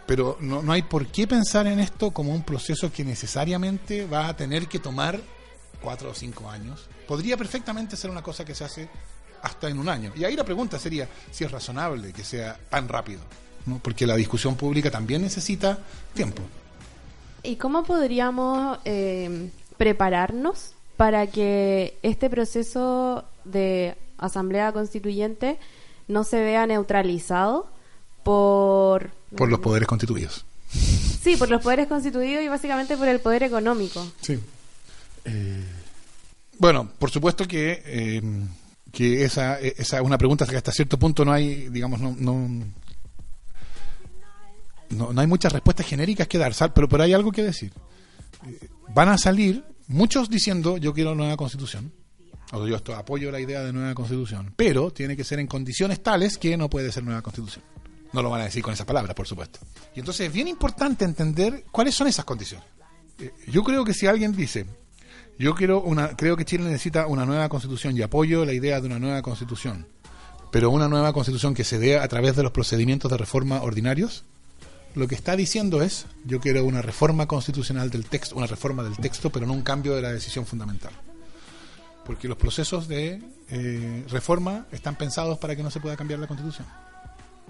pero 0.06 0.38
no, 0.39 0.62
no 0.62 0.72
hay 0.72 0.84
por 0.84 1.08
qué 1.08 1.28
pensar 1.28 1.68
en 1.68 1.80
esto 1.80 2.12
como 2.12 2.34
un 2.34 2.43
proceso 2.43 2.91
que 2.91 3.04
necesariamente 3.04 4.06
va 4.06 4.30
a 4.30 4.36
tener 4.36 4.68
que 4.68 4.80
tomar 4.80 5.20
cuatro 5.82 6.12
o 6.12 6.14
cinco 6.14 6.50
años. 6.50 6.88
Podría 7.08 7.38
perfectamente 7.38 7.98
ser 7.98 8.10
una 8.10 8.24
cosa 8.24 8.45
que 8.45 8.56
se 8.56 8.64
hace 8.64 8.89
hasta 9.41 9.70
en 9.70 9.80
un 9.80 9.89
año. 9.89 10.14
Y 10.16 10.24
ahí 10.24 10.36
la 10.36 10.43
pregunta 10.43 10.80
sería 10.80 11.08
si 11.32 11.43
es 11.43 11.52
razonable 11.52 12.14
que 12.14 12.24
sea 12.24 12.58
tan 12.70 12.88
rápido, 12.88 13.22
porque 13.82 14.08
la 14.08 14.16
discusión 14.16 14.56
pública 14.56 14.89
también 14.89 15.22
necesita 15.22 15.78
tiempo. 16.14 16.41
¿Y 17.43 17.58
cómo 17.58 17.84
podríamos 17.84 18.80
eh, 18.86 19.50
prepararnos 19.78 20.74
para 20.95 21.28
que 21.28 21.98
este 22.02 22.30
proceso 22.30 23.26
de 23.45 23.95
asamblea 24.18 24.72
constituyente 24.72 25.60
no 26.08 26.24
se 26.24 26.41
vea 26.41 26.66
neutralizado 26.66 27.68
por... 28.28 29.10
Por 29.38 29.50
los 29.50 29.60
poderes 29.60 29.88
constituidos. 29.88 30.46
Sí, 30.70 31.38
por 31.38 31.50
los 31.50 31.62
poderes 31.62 31.88
constituidos 31.88 32.44
y 32.44 32.50
básicamente 32.50 32.98
por 32.98 33.08
el 33.08 33.22
poder 33.22 33.44
económico. 33.44 34.06
Sí. 34.20 34.38
Eh, 35.24 35.64
bueno, 36.58 36.90
por 37.00 37.10
supuesto 37.10 37.48
que, 37.48 37.82
eh, 37.86 38.22
que 38.92 39.24
esa, 39.24 39.58
esa 39.62 39.98
es 39.98 40.04
una 40.04 40.18
pregunta 40.18 40.46
que 40.46 40.58
hasta 40.58 40.74
cierto 40.74 41.00
punto 41.00 41.24
no 41.24 41.32
hay, 41.32 41.70
digamos, 41.70 42.02
no, 42.02 42.18
no, 42.20 42.66
no, 44.90 45.22
hay 45.22 45.28
muchas 45.28 45.54
respuestas 45.54 45.86
genéricas 45.86 46.28
que 46.28 46.38
dar, 46.38 46.54
pero, 46.74 46.90
pero 46.90 47.04
hay 47.04 47.14
algo 47.14 47.32
que 47.32 47.44
decir. 47.44 47.72
Eh, 48.46 48.68
van 48.94 49.08
a 49.08 49.18
salir 49.18 49.64
muchos 49.88 50.30
diciendo 50.30 50.76
yo 50.76 50.94
quiero 50.94 51.16
nueva 51.16 51.38
constitución, 51.38 51.94
o 52.52 52.68
yo 52.68 52.76
esto, 52.76 52.94
apoyo 52.94 53.32
la 53.32 53.40
idea 53.40 53.64
de 53.64 53.72
nueva 53.72 53.94
constitución, 53.94 54.54
pero 54.58 54.92
tiene 54.92 55.16
que 55.16 55.24
ser 55.24 55.40
en 55.40 55.48
condiciones 55.48 56.04
tales 56.04 56.38
que 56.38 56.58
no 56.58 56.70
puede 56.70 56.92
ser 56.92 57.06
nueva 57.06 57.22
constitución. 57.22 57.64
No 58.14 58.22
lo 58.22 58.30
van 58.30 58.41
a 58.41 58.45
decir 58.45 58.64
con 58.64 58.74
esas 58.74 58.86
palabras, 58.86 59.16
por 59.16 59.28
supuesto. 59.28 59.60
Y 59.95 59.99
entonces 59.99 60.28
es 60.28 60.34
bien 60.34 60.47
importante 60.47 61.05
entender 61.05 61.66
cuáles 61.72 61.95
son 61.95 62.08
esas 62.08 62.26
condiciones. 62.26 62.68
Eh, 63.20 63.34
yo 63.47 63.64
creo 63.64 63.84
que 63.84 63.93
si 63.93 64.08
alguien 64.08 64.36
dice, 64.36 64.66
yo 65.39 65.55
quiero 65.55 65.82
una, 65.82 66.16
creo 66.16 66.36
que 66.38 66.45
Chile 66.45 66.64
necesita 66.64 67.08
una 67.08 67.26
nueva 67.26 67.49
constitución 67.49 67.95
y 67.97 68.01
apoyo 68.01 68.45
la 68.45 68.53
idea 68.53 68.80
de 68.80 68.88
una 68.88 68.99
nueva 68.99 69.22
constitución, 69.22 69.88
pero 70.51 70.70
una 70.70 70.88
nueva 70.88 71.14
constitución 71.14 71.53
que 71.53 71.64
se 71.64 71.80
dé 71.80 71.99
a 71.99 72.08
través 72.08 72.36
de 72.36 72.43
los 72.43 72.51
procedimientos 72.51 73.12
de 73.12 73.18
reforma 73.18 73.62
ordinarios, 73.62 74.24
lo 74.95 75.08
que 75.08 75.14
está 75.14 75.36
diciendo 75.36 75.84
es, 75.84 76.08
yo 76.26 76.39
quiero 76.39 76.66
una 76.66 76.82
reforma 76.82 77.28
constitucional 77.28 77.91
del 77.91 78.05
texto, 78.05 78.36
una 78.36 78.47
reforma 78.47 78.84
del 78.84 78.97
texto, 78.97 79.30
pero 79.30 79.45
no 79.45 79.53
un 79.53 79.62
cambio 79.62 79.95
de 79.95 80.01
la 80.01 80.12
decisión 80.12 80.45
fundamental. 80.47 80.91
Porque 82.03 82.28
los 82.28 82.38
procesos 82.38 82.88
de 82.88 83.22
eh, 83.49 84.05
reforma 84.10 84.66
están 84.72 84.95
pensados 84.95 85.38
para 85.38 85.55
que 85.55 85.62
no 85.62 85.70
se 85.70 85.80
pueda 85.80 85.95
cambiar 85.95 86.20
la 86.20 86.26
constitución. 86.26 86.66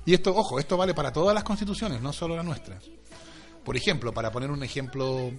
Y 0.07 0.13
esto, 0.13 0.33
ojo, 0.33 0.57
esto 0.57 0.77
vale 0.77 0.93
para 0.93 1.11
todas 1.11 1.35
las 1.35 1.43
constituciones, 1.43 2.01
no 2.01 2.13
solo 2.13 2.33
la 2.33 2.41
nuestra. 2.41 2.79
Por 3.65 3.75
ejemplo, 3.75 4.13
para 4.13 4.31
poner 4.31 4.49
un 4.49 4.63
ejemplo 4.63 5.31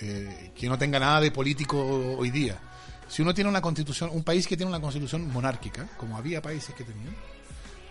eh, 0.00 0.50
que 0.52 0.68
no 0.68 0.76
tenga 0.76 0.98
nada 0.98 1.20
de 1.20 1.30
político 1.30 1.78
hoy 2.18 2.30
día, 2.30 2.58
si 3.06 3.22
uno 3.22 3.32
tiene 3.32 3.48
una 3.48 3.60
constitución, 3.60 4.10
un 4.12 4.24
país 4.24 4.48
que 4.48 4.56
tiene 4.56 4.68
una 4.68 4.80
constitución 4.80 5.32
monárquica, 5.32 5.88
como 5.96 6.16
había 6.16 6.42
países 6.42 6.74
que 6.74 6.82
tenían, 6.82 7.14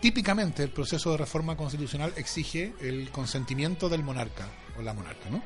típicamente 0.01 0.61
el 0.61 0.71
proceso 0.71 1.11
de 1.11 1.19
reforma 1.19 1.55
constitucional 1.55 2.11
exige 2.17 2.73
el 2.81 3.11
consentimiento 3.11 3.87
del 3.87 4.03
monarca 4.03 4.45
o 4.77 4.81
la 4.81 4.93
monarca, 4.93 5.29
¿no? 5.29 5.41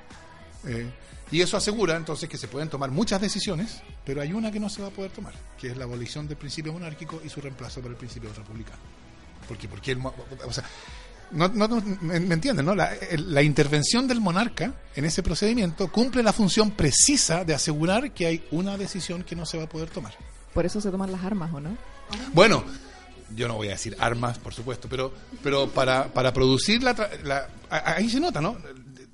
Eh, 0.65 0.91
y 1.29 1.41
eso 1.41 1.55
asegura 1.55 1.97
entonces 1.97 2.27
que 2.27 2.37
se 2.39 2.47
pueden 2.47 2.67
tomar 2.67 2.89
muchas 2.89 3.21
decisiones, 3.21 3.83
pero 4.03 4.21
hay 4.21 4.33
una 4.33 4.51
que 4.51 4.59
no 4.59 4.69
se 4.69 4.81
va 4.81 4.87
a 4.87 4.91
poder 4.91 5.11
tomar, 5.11 5.35
que 5.55 5.67
es 5.67 5.77
la 5.77 5.83
abolición 5.83 6.27
del 6.27 6.37
principio 6.37 6.73
monárquico 6.73 7.21
y 7.23 7.29
su 7.29 7.41
reemplazo 7.41 7.79
por 7.79 7.91
el 7.91 7.97
principio 7.97 8.33
republicano. 8.33 8.98
Porque, 9.49 9.67
porque 9.67 9.97
o 10.45 10.53
sea, 10.53 10.63
no, 11.31 11.49
me, 12.01 12.15
entienden, 12.15 12.65
¿no? 12.65 12.75
La, 12.75 13.41
intervención 13.41 14.07
del 14.07 14.21
monarca 14.21 14.75
en 14.95 15.05
ese 15.05 15.23
procedimiento 15.23 15.91
cumple 15.91 16.21
la 16.21 16.31
función 16.31 16.69
precisa 16.71 17.43
de 17.43 17.55
asegurar 17.55 18.11
que 18.11 18.27
hay 18.27 18.43
una 18.51 18.77
decisión 18.77 19.23
que 19.23 19.35
no 19.35 19.47
se 19.47 19.57
va 19.57 19.63
a 19.63 19.69
poder 19.69 19.89
tomar. 19.89 20.13
Por 20.53 20.67
eso 20.67 20.79
se 20.79 20.91
toman 20.91 21.11
las 21.11 21.23
armas, 21.23 21.51
¿o 21.51 21.59
no? 21.59 21.75
Bueno, 22.33 22.63
yo 23.35 23.47
no 23.47 23.55
voy 23.55 23.69
a 23.69 23.71
decir 23.71 23.97
armas, 23.99 24.37
por 24.37 24.53
supuesto, 24.53 24.87
pero, 24.87 25.11
pero 25.41 25.67
para, 25.69 26.13
para 26.13 26.31
producir 26.31 26.83
la, 26.83 27.49
Ahí 27.71 28.07
se 28.07 28.19
nota, 28.19 28.39
¿no? 28.39 28.55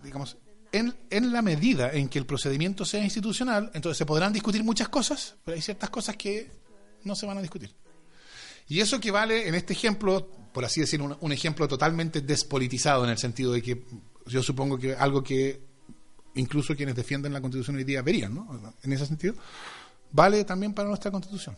Digamos, 0.03 0.35
en, 0.73 0.93
en 1.09 1.31
la 1.31 1.41
medida 1.41 1.91
en 1.93 2.09
que 2.09 2.19
el 2.19 2.25
procedimiento 2.25 2.83
sea 2.83 3.01
institucional, 3.01 3.71
entonces 3.73 3.97
se 3.97 4.05
podrán 4.05 4.33
discutir 4.33 4.65
muchas 4.65 4.89
cosas, 4.89 5.35
pero 5.45 5.55
hay 5.55 5.61
ciertas 5.61 5.89
cosas 5.89 6.17
que 6.17 6.51
no 7.05 7.15
se 7.15 7.25
van 7.25 7.37
a 7.37 7.41
discutir. 7.41 7.73
Y 8.67 8.79
eso 8.79 8.95
equivale, 8.95 9.47
en 9.47 9.55
este 9.55 9.73
ejemplo, 9.73 10.27
por 10.51 10.65
así 10.65 10.81
decir, 10.81 11.01
un, 11.01 11.31
ejemplo 11.31 11.67
totalmente 11.67 12.21
despolitizado 12.21 13.03
en 13.03 13.11
el 13.11 13.17
sentido 13.17 13.51
de 13.51 13.61
que 13.61 13.85
yo 14.25 14.41
supongo 14.41 14.77
que 14.77 14.93
algo 14.93 15.23
que 15.23 15.61
incluso 16.35 16.75
quienes 16.75 16.95
defienden 16.95 17.33
la 17.33 17.41
Constitución 17.41 17.77
hoy 17.77 17.83
día 17.83 18.01
verían, 18.01 18.33
¿no? 18.33 18.73
En 18.83 18.91
ese 18.91 19.05
sentido, 19.05 19.35
vale 20.11 20.43
también 20.43 20.73
para 20.73 20.89
nuestra 20.89 21.11
Constitución. 21.11 21.55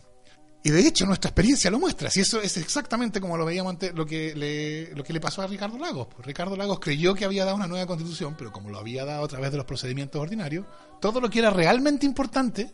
Y 0.62 0.70
de 0.70 0.80
hecho 0.80 1.06
nuestra 1.06 1.30
experiencia 1.30 1.70
lo 1.70 1.78
muestra. 1.78 2.10
Si 2.10 2.20
eso 2.20 2.42
es 2.42 2.56
exactamente 2.56 3.20
como 3.20 3.36
lo 3.36 3.46
veíamos 3.46 3.70
antes, 3.70 3.94
lo 3.94 4.04
que 4.04 4.34
le, 4.34 4.94
lo 4.94 5.04
que 5.04 5.12
le 5.12 5.20
pasó 5.20 5.40
a 5.40 5.46
Ricardo 5.46 5.78
Lagos. 5.78 6.08
Pues 6.08 6.26
Ricardo 6.26 6.56
Lagos 6.56 6.80
creyó 6.80 7.14
que 7.14 7.24
había 7.24 7.44
dado 7.44 7.56
una 7.56 7.68
nueva 7.68 7.86
constitución, 7.86 8.34
pero 8.36 8.52
como 8.52 8.68
lo 8.68 8.78
había 8.78 9.04
dado 9.04 9.24
a 9.24 9.28
través 9.28 9.52
de 9.52 9.56
los 9.56 9.66
procedimientos 9.66 10.20
ordinarios, 10.20 10.66
todo 11.00 11.20
lo 11.20 11.30
que 11.30 11.38
era 11.38 11.50
realmente 11.50 12.04
importante 12.04 12.72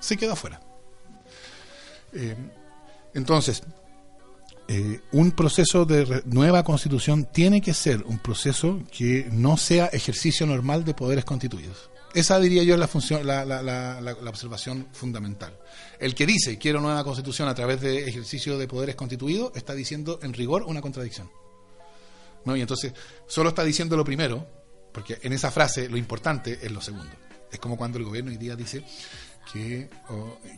se 0.00 0.16
quedó 0.16 0.32
afuera. 0.32 0.60
Eh, 2.14 2.34
entonces, 3.14 3.62
eh, 4.68 5.00
un 5.12 5.32
proceso 5.32 5.84
de 5.84 6.22
nueva 6.24 6.62
constitución 6.62 7.28
tiene 7.32 7.60
que 7.60 7.74
ser 7.74 8.04
un 8.04 8.18
proceso 8.18 8.80
que 8.96 9.28
no 9.30 9.56
sea 9.56 9.86
ejercicio 9.86 10.46
normal 10.46 10.84
de 10.84 10.94
poderes 10.94 11.24
constituidos. 11.24 11.90
Esa 12.14 12.38
diría 12.38 12.62
yo 12.62 12.74
es 12.74 12.80
la 12.80 12.88
función, 12.88 13.26
la, 13.26 13.44
la, 13.44 13.62
la, 13.62 14.30
observación 14.30 14.86
fundamental. 14.92 15.58
El 15.98 16.14
que 16.14 16.26
dice 16.26 16.58
quiero 16.58 16.80
nueva 16.80 17.04
constitución 17.04 17.48
a 17.48 17.54
través 17.54 17.80
de 17.80 18.08
ejercicio 18.08 18.58
de 18.58 18.68
poderes 18.68 18.94
constituidos 18.94 19.52
está 19.54 19.74
diciendo 19.74 20.20
en 20.22 20.32
rigor 20.32 20.62
una 20.64 20.80
contradicción. 20.80 21.30
¿No? 22.44 22.56
Y 22.56 22.60
entonces 22.60 22.92
solo 23.26 23.50
está 23.50 23.64
diciendo 23.64 23.96
lo 23.96 24.04
primero, 24.04 24.46
porque 24.92 25.18
en 25.22 25.32
esa 25.32 25.50
frase 25.50 25.88
lo 25.88 25.96
importante 25.96 26.58
es 26.62 26.70
lo 26.70 26.80
segundo. 26.80 27.12
Es 27.50 27.58
como 27.58 27.76
cuando 27.76 27.98
el 27.98 28.04
gobierno 28.04 28.30
hoy 28.30 28.36
día 28.36 28.56
dice 28.56 28.84
que, 29.50 29.88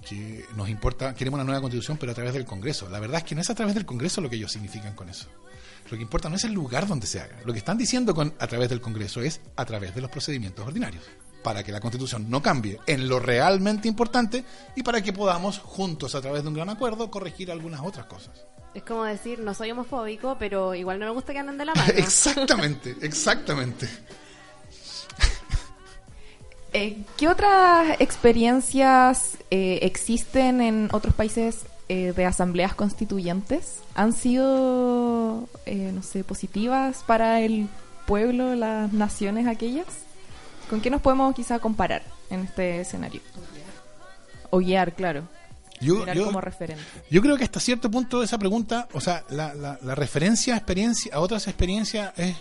que 0.09 0.45
nos 0.57 0.69
importa, 0.69 1.15
queremos 1.15 1.39
una 1.39 1.45
nueva 1.45 1.61
constitución, 1.61 1.97
pero 1.99 2.13
a 2.13 2.15
través 2.15 2.35
del 2.35 2.45
Congreso. 2.45 2.89
La 2.89 3.01
verdad 3.01 3.19
es 3.19 3.25
que 3.25 3.35
no 3.35 3.41
es 3.41 3.51
a 3.51 3.55
través 3.55 3.75
del 3.75 3.87
Congreso 3.87 4.21
lo 4.21 4.29
que 4.29 4.37
ellos 4.37 4.53
significan 4.53 4.95
con 4.95 5.09
eso. 5.09 5.27
Lo 5.91 5.97
que 5.97 6.03
importa 6.03 6.29
no 6.29 6.37
es 6.37 6.45
el 6.45 6.53
lugar 6.53 6.87
donde 6.87 7.07
se 7.07 7.21
haga. 7.21 7.37
Lo 7.45 7.53
que 7.53 7.59
están 7.59 7.77
diciendo 7.79 8.15
con 8.15 8.35
a 8.39 8.47
través 8.47 8.69
del 8.69 8.81
Congreso 8.81 9.21
es 9.21 9.41
a 9.57 9.65
través 9.65 9.95
de 9.95 10.01
los 10.01 10.11
procedimientos 10.11 10.67
ordinarios 10.67 11.05
para 11.43 11.63
que 11.63 11.71
la 11.71 11.81
Constitución 11.81 12.31
no 12.31 12.43
cambie 12.43 12.81
en 12.87 13.07
lo 13.07 13.21
realmente 13.21 13.87
importante 13.87 14.45
y 14.75 14.83
para 14.83 15.03
que 15.03 15.13
podamos 15.13 15.59
juntos 15.59 16.15
a 16.15 16.23
través 16.23 16.43
de 16.43 16.49
un 16.49 16.55
gran 16.55 16.71
acuerdo 16.71 17.11
corregir 17.11 17.53
algunas 17.53 17.83
otras 17.83 18.07
cosas. 18.07 18.47
Es 18.73 18.83
como 18.83 19.05
decir, 19.05 19.39
no 19.41 19.53
soy 19.55 19.71
homofóbico, 19.71 20.37
pero 20.39 20.75
igual 20.75 20.99
no 20.99 21.05
me 21.07 21.13
gusta 21.13 21.33
que 21.35 21.39
anden 21.39 21.59
de 21.59 21.67
la 21.67 21.75
mano. 21.77 21.93
exactamente, 21.95 22.97
exactamente. 23.03 23.89
Eh, 26.77 26.99
¿Qué 27.17 27.29
otras 27.29 28.01
experiencias 28.01 29.39
eh, 29.51 29.79
existen 29.83 30.61
en 30.61 30.89
otros 30.93 31.15
países 31.15 31.61
eh, 31.89 32.13
de 32.17 32.25
asambleas 32.27 32.75
constituyentes? 32.75 33.79
¿Han 33.95 34.13
sido, 34.13 35.49
no 35.67 36.03
sé, 36.03 36.25
positivas 36.25 37.05
para 37.07 37.41
el 37.43 37.69
pueblos, 38.07 38.57
las 38.59 38.93
naciones 38.93 39.47
aquellas? 39.47 39.87
¿Con 40.69 40.81
qué 40.81 40.91
nos 40.91 41.01
podemos 41.01 41.33
quizá 41.35 41.61
comparar 41.61 42.03
en 42.31 42.41
este 42.41 42.81
escenario? 42.81 43.21
O 44.51 44.59
guiar, 44.59 44.95
claro. 44.95 45.23
Yo, 45.81 46.05
yo- 46.13 46.27
como 46.27 46.41
referente. 46.41 46.83
yo 47.11 47.21
creo 47.21 47.37
que 47.37 47.45
hasta 47.45 47.61
cierto 47.61 47.91
punto 47.91 48.23
esa 48.23 48.39
pregunta, 48.39 48.89
o 48.95 49.01
sea, 49.01 49.25
la, 49.29 49.55
la- 49.55 49.79
la 49.83 49.95
referencia 49.95 50.55
a, 50.55 50.57
experiencia, 50.57 51.15
a 51.15 51.21
otras 51.21 51.47
experiencias 51.47 52.13
es, 52.17 52.37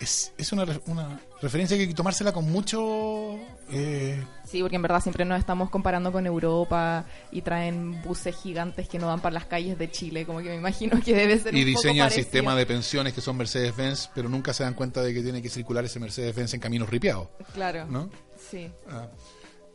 es, 0.00 0.32
es 0.36 0.52
una, 0.52 0.64
una 0.86 1.20
referencia 1.42 1.76
que 1.76 1.82
hay 1.82 1.88
que 1.88 1.94
tomársela 1.94 2.32
con 2.32 2.50
mucho... 2.50 3.36
eh, 3.70 4.22
Sí, 4.44 4.60
porque 4.60 4.76
en 4.76 4.82
verdad 4.82 5.00
siempre 5.00 5.24
nos 5.24 5.38
estamos 5.38 5.70
comparando 5.70 6.10
con 6.12 6.26
Europa 6.26 7.04
y 7.30 7.42
traen 7.42 8.02
buses 8.02 8.34
gigantes 8.36 8.88
que 8.88 8.98
no 8.98 9.06
van 9.06 9.20
para 9.20 9.34
las 9.34 9.44
calles 9.46 9.78
de 9.78 9.90
Chile, 9.90 10.26
como 10.26 10.40
que 10.40 10.48
me 10.50 10.56
imagino 10.56 11.00
que 11.00 11.14
debe 11.14 11.38
ser 11.38 11.54
y 11.54 11.62
un 11.62 11.72
poco 11.72 11.82
diseñan 11.82 12.04
parecido. 12.06 12.24
sistemas 12.24 12.56
de 12.56 12.66
pensiones 12.66 13.12
que 13.14 13.20
son 13.20 13.36
Mercedes-Benz, 13.36 14.10
pero 14.14 14.28
nunca 14.28 14.52
se 14.52 14.64
dan 14.64 14.74
cuenta 14.74 15.02
de 15.02 15.14
que 15.14 15.22
tiene 15.22 15.40
que 15.40 15.48
circular 15.48 15.84
ese 15.84 16.00
Mercedes-Benz 16.00 16.54
en 16.54 16.60
caminos 16.60 16.88
ripiados. 16.88 17.28
Claro. 17.54 17.86
¿no? 17.86 18.10
Sí. 18.50 18.68
Ah, 18.88 19.06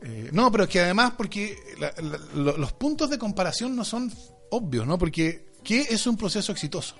eh, 0.01 0.29
no, 0.33 0.51
pero 0.51 0.65
es 0.65 0.69
que 0.69 0.81
además, 0.81 1.13
porque 1.17 1.57
la- 1.79 1.93
la- 2.01 2.19
lo- 2.35 2.57
los 2.57 2.73
puntos 2.73 3.09
de 3.09 3.17
comparación 3.17 3.75
no 3.75 3.85
son 3.85 4.11
obvios, 4.51 4.85
¿no? 4.85 4.97
Porque, 4.97 5.45
¿qué 5.63 5.81
es 5.89 6.05
un 6.05 6.17
proceso 6.17 6.51
exitoso? 6.51 6.95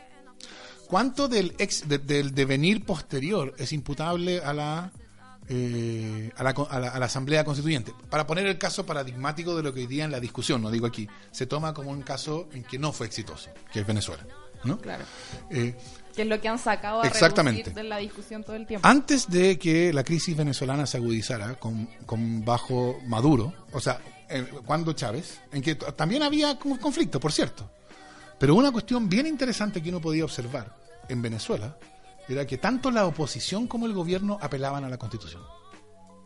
¿Cuánto 0.87 1.27
del, 1.27 1.53
ex- 1.57 1.87
de- 1.87 1.97
del 1.99 2.33
devenir 2.33 2.85
posterior 2.85 3.53
es 3.57 3.71
imputable 3.73 4.41
a 4.41 4.53
la, 4.53 4.91
eh, 5.47 6.31
a, 6.37 6.43
la, 6.43 6.49
a 6.51 6.79
la- 6.79 6.89
a 6.89 6.99
la 6.99 7.05
Asamblea 7.05 7.43
Constituyente? 7.43 7.93
Para 8.09 8.25
poner 8.27 8.45
el 8.47 8.57
caso 8.57 8.85
paradigmático 8.85 9.55
de 9.55 9.63
lo 9.63 9.73
que 9.73 9.81
hoy 9.81 9.87
día 9.87 10.05
en 10.05 10.11
la 10.11 10.19
discusión, 10.19 10.61
no 10.61 10.71
digo 10.71 10.85
aquí, 10.87 11.07
se 11.31 11.45
toma 11.45 11.73
como 11.73 11.91
un 11.91 12.01
caso 12.01 12.47
en 12.53 12.63
que 12.63 12.79
no 12.79 12.91
fue 12.91 13.07
exitoso, 13.07 13.49
que 13.71 13.79
es 13.81 13.87
Venezuela, 13.87 14.25
¿no? 14.63 14.77
Claro. 14.79 15.03
Eh, 15.49 15.75
Que 16.15 16.21
es 16.21 16.27
lo 16.27 16.39
que 16.39 16.47
han 16.47 16.57
sacado 16.59 17.01
a 17.01 17.07
Exactamente. 17.07 17.71
de 17.71 17.83
la 17.83 17.97
discusión 17.97 18.43
todo 18.43 18.55
el 18.55 18.65
tiempo. 18.65 18.87
antes 18.87 19.27
de 19.29 19.59
que 19.59 19.91
la 19.91 20.03
crisis 20.03 20.35
venezolana 20.37 20.85
se 20.87 20.97
agudizara 20.97 21.55
con, 21.55 21.87
con 22.05 22.43
bajo 22.45 22.99
Maduro, 23.05 23.53
o 23.73 23.79
sea, 23.81 23.99
eh, 24.29 24.45
cuando 24.65 24.93
Chávez, 24.93 25.39
en 25.51 25.61
que 25.61 25.75
también 25.75 26.23
había 26.23 26.57
conflicto, 26.57 27.19
por 27.19 27.31
cierto. 27.33 27.69
Pero 28.39 28.55
una 28.55 28.71
cuestión 28.71 29.07
bien 29.09 29.27
interesante 29.27 29.81
que 29.81 29.89
uno 29.89 30.01
podía 30.01 30.23
observar 30.25 30.75
en 31.07 31.21
Venezuela 31.21 31.77
era 32.27 32.45
que 32.45 32.57
tanto 32.57 32.91
la 32.91 33.05
oposición 33.05 33.67
como 33.67 33.85
el 33.85 33.93
gobierno 33.93 34.37
apelaban 34.41 34.83
a 34.83 34.89
la 34.89 34.97
Constitución. 34.97 35.43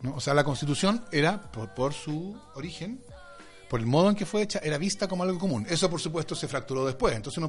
¿no? 0.02 0.14
O 0.16 0.20
sea, 0.20 0.34
la 0.34 0.44
Constitución 0.44 1.04
era, 1.12 1.40
por, 1.52 1.92
su 1.92 2.36
origen, 2.54 3.04
por 3.68 3.80
el 3.80 3.86
modo 3.86 4.08
en 4.08 4.16
que 4.16 4.24
fue 4.26 4.42
hecha, 4.42 4.58
era 4.62 4.78
vista 4.78 5.06
como 5.08 5.22
algo 5.22 5.38
común. 5.38 5.66
Eso, 5.68 5.88
por 5.90 6.00
supuesto, 6.00 6.34
se 6.34 6.48
fracturó 6.48 6.84
después. 6.86 7.14
Entonces, 7.14 7.44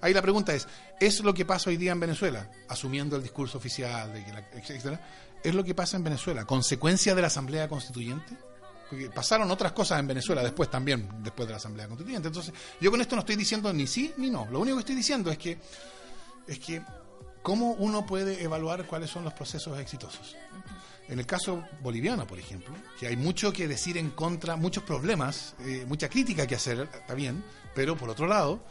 ahí 0.00 0.12
la 0.14 0.22
pregunta 0.22 0.54
es, 0.54 0.68
¿es 1.00 1.20
lo 1.20 1.32
que 1.34 1.44
pasa 1.44 1.70
hoy 1.70 1.76
día 1.78 1.92
en 1.92 2.00
Venezuela, 2.00 2.50
asumiendo 2.68 3.16
el 3.16 3.22
discurso 3.22 3.58
oficial, 3.58 4.12
de 4.12 4.24
que 4.24 4.32
la- 4.32 4.48
etcétera, 4.52 5.00
¿es 5.42 5.54
lo 5.54 5.64
que 5.64 5.74
pasa 5.74 5.96
en 5.96 6.04
Venezuela, 6.04 6.44
consecuencia 6.44 7.14
de 7.14 7.22
la 7.22 7.26
Asamblea 7.28 7.66
Constituyente? 7.68 8.36
Porque 8.88 9.10
pasaron 9.10 9.50
otras 9.50 9.72
cosas 9.72 9.98
en 10.00 10.06
Venezuela 10.06 10.42
después 10.42 10.70
también, 10.70 11.08
después 11.22 11.48
de 11.48 11.52
la 11.52 11.56
Asamblea 11.56 11.88
Constituyente. 11.88 12.28
Entonces, 12.28 12.54
yo 12.80 12.90
con 12.90 13.00
esto 13.00 13.16
no 13.16 13.20
estoy 13.20 13.36
diciendo 13.36 13.72
ni 13.72 13.86
sí 13.86 14.12
ni 14.16 14.30
no. 14.30 14.46
Lo 14.50 14.60
único 14.60 14.76
que 14.76 14.80
estoy 14.80 14.94
diciendo 14.94 15.30
es 15.30 15.38
que, 15.38 15.58
es 16.46 16.58
que 16.58 16.82
cómo 17.42 17.72
uno 17.72 18.06
puede 18.06 18.42
evaluar 18.42 18.86
cuáles 18.86 19.10
son 19.10 19.24
los 19.24 19.32
procesos 19.32 19.78
exitosos. 19.78 20.36
En 21.08 21.18
el 21.18 21.26
caso 21.26 21.62
boliviano, 21.82 22.26
por 22.26 22.38
ejemplo, 22.38 22.74
que 22.98 23.06
hay 23.06 23.16
mucho 23.16 23.52
que 23.52 23.68
decir 23.68 23.96
en 23.96 24.10
contra, 24.10 24.56
muchos 24.56 24.82
problemas, 24.82 25.54
eh, 25.60 25.84
mucha 25.86 26.08
crítica 26.08 26.46
que 26.46 26.56
hacer, 26.56 26.88
está 26.92 27.14
bien, 27.14 27.44
pero 27.74 27.96
por 27.96 28.10
otro 28.10 28.26
lado, 28.26 28.64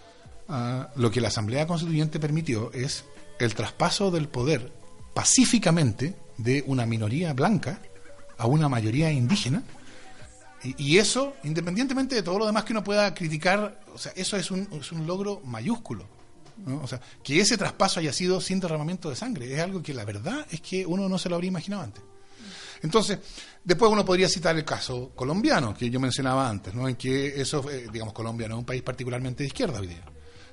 ah, 0.49 0.89
lo 0.95 1.11
que 1.11 1.21
la 1.21 1.29
Asamblea 1.29 1.65
Constituyente 1.65 2.19
permitió 2.19 2.71
es 2.73 3.05
el 3.39 3.55
traspaso 3.55 4.11
del 4.11 4.27
poder 4.27 4.73
pacíficamente 5.13 6.15
de 6.37 6.63
una 6.67 6.85
minoría 6.85 7.33
blanca 7.33 7.79
a 8.37 8.47
una 8.47 8.67
mayoría 8.67 9.11
indígena. 9.11 9.63
Y, 10.77 10.97
eso, 10.97 11.35
independientemente 11.43 12.15
de 12.15 12.23
todo 12.23 12.39
lo 12.39 12.45
demás 12.45 12.63
que 12.63 12.73
uno 12.73 12.83
pueda 12.83 13.13
criticar, 13.13 13.79
o 13.93 13.97
sea, 13.97 14.11
eso 14.15 14.35
es 14.37 14.49
un, 14.49 14.67
es 14.71 14.91
un 14.91 15.05
logro 15.05 15.41
mayúsculo. 15.45 16.07
¿no? 16.65 16.81
O 16.81 16.87
sea, 16.87 16.99
que 17.23 17.39
ese 17.39 17.57
traspaso 17.57 17.99
haya 17.99 18.13
sido 18.13 18.41
sin 18.41 18.59
derramamiento 18.59 19.09
de 19.09 19.15
sangre 19.15 19.53
es 19.53 19.59
algo 19.59 19.83
que 19.83 19.93
la 19.93 20.05
verdad 20.05 20.45
es 20.49 20.61
que 20.61 20.85
uno 20.85 21.07
no 21.09 21.17
se 21.17 21.29
lo 21.29 21.35
habría 21.35 21.49
imaginado 21.49 21.83
antes. 21.83 22.03
Entonces, 22.81 23.19
después 23.63 23.91
uno 23.91 24.05
podría 24.05 24.29
citar 24.29 24.55
el 24.55 24.65
caso 24.65 25.11
colombiano, 25.15 25.73
que 25.73 25.89
yo 25.89 25.99
mencionaba 25.99 26.49
antes, 26.49 26.73
¿no? 26.73 26.87
en 26.87 26.95
que 26.95 27.41
eso, 27.41 27.69
eh, 27.69 27.87
digamos, 27.91 28.13
Colombia 28.13 28.47
no 28.47 28.55
es 28.55 28.59
un 28.59 28.65
país 28.65 28.81
particularmente 28.81 29.43
de 29.43 29.47
izquierda 29.47 29.79
hoy 29.79 29.87
día. 29.87 30.03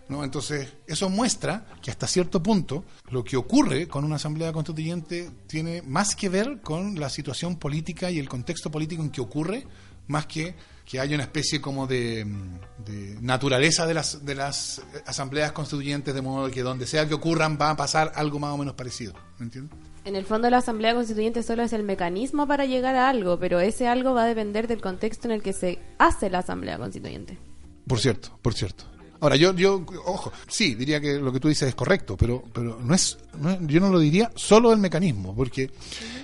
¿no? 0.08 0.24
Entonces, 0.24 0.68
eso 0.86 1.08
muestra 1.08 1.66
que 1.80 1.90
hasta 1.90 2.06
cierto 2.06 2.42
punto 2.42 2.84
lo 3.10 3.22
que 3.22 3.36
ocurre 3.36 3.86
con 3.86 4.04
una 4.04 4.16
asamblea 4.16 4.52
constituyente 4.52 5.30
tiene 5.46 5.82
más 5.82 6.16
que 6.16 6.28
ver 6.28 6.60
con 6.60 6.98
la 6.98 7.08
situación 7.08 7.56
política 7.56 8.10
y 8.10 8.18
el 8.18 8.28
contexto 8.28 8.70
político 8.70 9.02
en 9.02 9.10
que 9.10 9.20
ocurre, 9.20 9.66
más 10.06 10.26
que 10.26 10.54
que 10.84 11.00
haya 11.00 11.14
una 11.14 11.24
especie 11.24 11.60
como 11.60 11.86
de, 11.86 12.24
mm, 12.24 12.84
de 12.84 13.16
naturaleza 13.22 13.86
de 13.86 13.94
las, 13.94 14.24
de 14.26 14.34
las 14.34 14.82
asambleas 15.06 15.52
constituyentes, 15.52 16.14
de 16.14 16.20
modo 16.20 16.50
que 16.50 16.62
donde 16.62 16.86
sea 16.86 17.08
que 17.08 17.14
ocurran 17.14 17.56
va 17.58 17.70
a 17.70 17.76
pasar 17.76 18.12
algo 18.14 18.38
más 18.38 18.52
o 18.52 18.58
menos 18.58 18.74
parecido. 18.74 19.14
¿Me 19.38 19.46
entiendes? 19.46 19.78
En 20.04 20.16
el 20.16 20.24
fondo 20.24 20.50
la 20.50 20.58
Asamblea 20.58 20.94
Constituyente 20.94 21.42
solo 21.44 21.62
es 21.62 21.72
el 21.72 21.84
mecanismo 21.84 22.48
para 22.48 22.66
llegar 22.66 22.96
a 22.96 23.08
algo, 23.08 23.38
pero 23.38 23.60
ese 23.60 23.86
algo 23.86 24.14
va 24.14 24.24
a 24.24 24.26
depender 24.26 24.66
del 24.66 24.80
contexto 24.80 25.28
en 25.28 25.32
el 25.32 25.42
que 25.42 25.52
se 25.52 25.78
hace 25.98 26.28
la 26.28 26.40
Asamblea 26.40 26.76
Constituyente. 26.76 27.38
Por 27.86 28.00
cierto, 28.00 28.38
por 28.42 28.52
cierto. 28.52 28.84
Ahora, 29.22 29.36
yo, 29.36 29.54
yo, 29.54 29.86
ojo, 30.04 30.32
sí, 30.48 30.74
diría 30.74 31.00
que 31.00 31.14
lo 31.14 31.32
que 31.32 31.38
tú 31.38 31.46
dices 31.46 31.68
es 31.68 31.76
correcto, 31.76 32.16
pero, 32.16 32.42
pero 32.52 32.80
no 32.82 32.92
es, 32.92 33.18
no 33.38 33.56
yo 33.68 33.78
no 33.78 33.88
lo 33.88 34.00
diría 34.00 34.32
solo 34.34 34.72
el 34.72 34.80
mecanismo, 34.80 35.32
porque, 35.32 35.70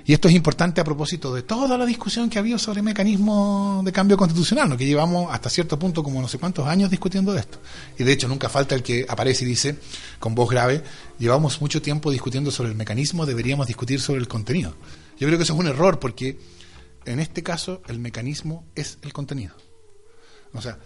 y 0.04 0.12
esto 0.12 0.26
es 0.26 0.34
importante 0.34 0.80
a 0.80 0.84
propósito 0.84 1.32
de 1.32 1.42
toda 1.42 1.78
la 1.78 1.86
discusión 1.86 2.28
que 2.28 2.38
ha 2.38 2.40
habido 2.40 2.58
sobre 2.58 2.82
mecanismos 2.82 3.84
de 3.84 3.92
cambio 3.92 4.16
constitucional, 4.16 4.68
¿no? 4.68 4.76
que 4.76 4.84
llevamos 4.84 5.32
hasta 5.32 5.48
cierto 5.48 5.78
punto 5.78 6.02
como 6.02 6.20
no 6.20 6.26
sé 6.26 6.40
cuántos 6.40 6.66
años 6.66 6.90
discutiendo 6.90 7.32
de 7.32 7.38
esto. 7.38 7.60
Y 7.96 8.02
de 8.02 8.10
hecho 8.10 8.26
nunca 8.26 8.48
falta 8.48 8.74
el 8.74 8.82
que 8.82 9.06
aparece 9.08 9.44
y 9.44 9.46
dice, 9.46 9.78
con 10.18 10.34
voz 10.34 10.50
grave, 10.50 10.82
llevamos 11.20 11.60
mucho 11.60 11.80
tiempo 11.80 12.10
discutiendo 12.10 12.50
sobre 12.50 12.70
el 12.70 12.76
mecanismo, 12.76 13.26
deberíamos 13.26 13.68
discutir 13.68 14.00
sobre 14.00 14.18
el 14.18 14.26
contenido. 14.26 14.74
Yo 15.20 15.28
creo 15.28 15.38
que 15.38 15.44
eso 15.44 15.52
es 15.52 15.60
un 15.60 15.68
error, 15.68 16.00
porque 16.00 16.36
en 17.04 17.20
este 17.20 17.44
caso 17.44 17.80
el 17.86 18.00
mecanismo 18.00 18.66
es 18.74 18.98
el 19.02 19.12
contenido. 19.12 19.54
O 20.52 20.60
sea, 20.60 20.78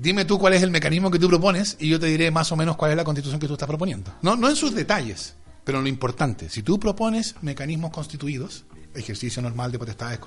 dime 0.00 0.24
tú 0.24 0.38
cuál 0.38 0.52
es 0.54 0.62
el 0.62 0.70
mecanismo 0.70 1.10
que 1.10 1.18
tú 1.18 1.28
propones 1.28 1.76
y 1.80 1.88
yo 1.88 2.00
te 2.00 2.06
diré 2.06 2.30
más 2.30 2.50
o 2.52 2.56
menos 2.56 2.76
cuál 2.76 2.90
es 2.92 2.96
la 2.96 3.04
constitución 3.04 3.40
que 3.40 3.46
tú 3.46 3.54
estás 3.54 3.66
proponiendo. 3.68 4.12
No, 4.22 4.36
no 4.36 4.48
en 4.48 4.56
sus 4.56 4.74
detalles, 4.74 5.34
pero 5.64 5.78
en 5.78 5.84
lo 5.84 5.88
importante. 5.90 6.48
Si 6.48 6.62
tú 6.62 6.78
propones 6.80 7.34
mecanismos 7.42 7.90
constituidos, 7.90 8.64
ejercicio 8.94 9.40
normal 9.42 9.70
de 9.72 9.78
potestades, 9.78 10.18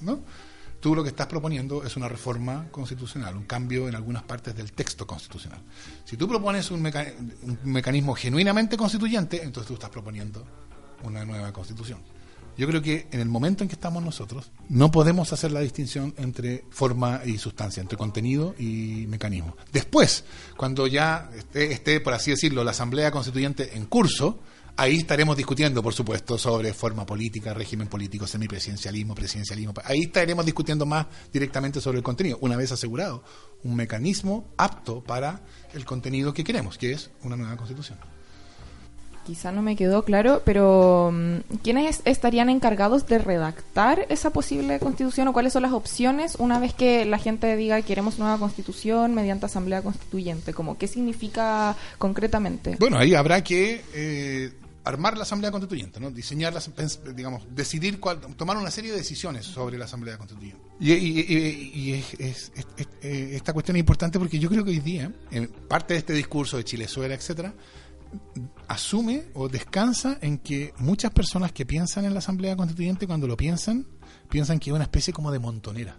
¿no? 0.00 0.20
Tú 0.80 0.94
lo 0.94 1.02
que 1.02 1.10
estás 1.10 1.26
proponiendo 1.26 1.84
es 1.84 1.96
una 1.96 2.08
reforma 2.08 2.68
constitucional, 2.70 3.36
un 3.36 3.44
cambio 3.44 3.86
en 3.86 3.94
algunas 3.94 4.22
partes 4.22 4.56
del 4.56 4.72
texto 4.72 5.06
constitucional. 5.06 5.60
Si 6.06 6.16
tú 6.16 6.26
propones 6.26 6.70
un, 6.70 6.80
meca- 6.80 7.12
un 7.42 7.58
mecanismo 7.64 8.14
genuinamente 8.14 8.78
constituyente, 8.78 9.42
entonces 9.42 9.68
tú 9.68 9.74
estás 9.74 9.90
proponiendo 9.90 10.42
una 11.02 11.22
nueva 11.26 11.52
constitución. 11.52 11.98
Yo 12.60 12.66
creo 12.66 12.82
que 12.82 13.06
en 13.10 13.20
el 13.20 13.28
momento 13.30 13.64
en 13.64 13.68
que 13.68 13.74
estamos 13.74 14.02
nosotros, 14.02 14.50
no 14.68 14.90
podemos 14.90 15.32
hacer 15.32 15.50
la 15.50 15.60
distinción 15.60 16.12
entre 16.18 16.66
forma 16.68 17.22
y 17.24 17.38
sustancia, 17.38 17.80
entre 17.80 17.96
contenido 17.96 18.54
y 18.58 19.06
mecanismo. 19.08 19.56
Después, 19.72 20.24
cuando 20.58 20.86
ya 20.86 21.30
esté, 21.34 21.72
esté, 21.72 22.00
por 22.00 22.12
así 22.12 22.32
decirlo, 22.32 22.62
la 22.62 22.72
Asamblea 22.72 23.10
Constituyente 23.10 23.78
en 23.78 23.86
curso, 23.86 24.40
ahí 24.76 24.96
estaremos 24.96 25.38
discutiendo, 25.38 25.82
por 25.82 25.94
supuesto, 25.94 26.36
sobre 26.36 26.74
forma 26.74 27.06
política, 27.06 27.54
régimen 27.54 27.88
político, 27.88 28.26
semipresidencialismo, 28.26 29.14
presidencialismo. 29.14 29.72
Ahí 29.82 30.02
estaremos 30.02 30.44
discutiendo 30.44 30.84
más 30.84 31.06
directamente 31.32 31.80
sobre 31.80 31.96
el 31.96 32.04
contenido, 32.04 32.36
una 32.42 32.58
vez 32.58 32.70
asegurado 32.72 33.24
un 33.64 33.74
mecanismo 33.74 34.50
apto 34.58 35.02
para 35.02 35.40
el 35.72 35.86
contenido 35.86 36.34
que 36.34 36.44
queremos, 36.44 36.76
que 36.76 36.92
es 36.92 37.10
una 37.22 37.36
nueva 37.36 37.56
constitución. 37.56 37.96
Quizá 39.26 39.52
no 39.52 39.62
me 39.62 39.76
quedó 39.76 40.04
claro, 40.04 40.42
pero 40.44 41.10
mm, 41.12 41.56
¿quiénes 41.62 42.00
estarían 42.04 42.48
encargados 42.50 43.06
de 43.06 43.18
redactar 43.18 44.06
esa 44.08 44.30
posible 44.30 44.78
constitución 44.80 45.28
o 45.28 45.32
cuáles 45.32 45.52
son 45.52 45.62
las 45.62 45.72
opciones 45.72 46.34
una 46.38 46.58
vez 46.58 46.74
que 46.74 47.04
la 47.04 47.18
gente 47.18 47.54
diga 47.56 47.80
queremos 47.82 48.18
nueva 48.18 48.38
constitución 48.38 49.14
mediante 49.14 49.46
asamblea 49.46 49.82
constituyente? 49.82 50.52
Como, 50.54 50.78
¿Qué 50.78 50.88
significa 50.88 51.76
concretamente? 51.98 52.76
Bueno, 52.80 52.98
ahí 52.98 53.14
habrá 53.14 53.44
que 53.44 53.82
eh, 53.94 54.52
armar 54.84 55.16
la 55.16 55.22
Asamblea 55.24 55.50
Constituyente, 55.50 56.00
¿no? 56.00 56.10
diseñar, 56.10 56.54
las, 56.54 56.70
digamos, 57.14 57.42
decidir, 57.54 58.00
cuál, 58.00 58.18
tomar 58.20 58.56
una 58.56 58.70
serie 58.70 58.90
de 58.90 58.96
decisiones 58.96 59.44
sobre 59.44 59.76
la 59.78 59.84
Asamblea 59.84 60.16
Constituyente. 60.16 60.58
Y, 60.80 60.92
y- 60.92 61.20
y- 61.20 61.72
y 61.74 61.92
es- 61.92 62.14
es- 62.18 62.52
eh, 63.02 63.32
esta 63.34 63.52
cuestión 63.52 63.76
es 63.76 63.80
importante 63.80 64.18
porque 64.18 64.38
yo 64.38 64.48
creo 64.48 64.64
que 64.64 64.70
hoy 64.70 64.80
día, 64.80 65.12
en 65.30 65.46
parte 65.48 65.92
de 65.94 65.98
este 65.98 66.14
discurso 66.14 66.56
de 66.56 66.64
Chilezuela, 66.64 67.14
etcétera, 67.14 67.52
asume 68.68 69.24
o 69.34 69.48
descansa 69.48 70.18
en 70.20 70.38
que 70.38 70.72
muchas 70.78 71.10
personas 71.12 71.52
que 71.52 71.66
piensan 71.66 72.04
en 72.04 72.12
la 72.12 72.18
Asamblea 72.20 72.56
Constituyente, 72.56 73.06
cuando 73.06 73.26
lo 73.26 73.36
piensan, 73.36 73.86
piensan 74.28 74.58
que 74.58 74.70
es 74.70 74.74
una 74.74 74.84
especie 74.84 75.12
como 75.12 75.32
de 75.32 75.38
montonera. 75.38 75.96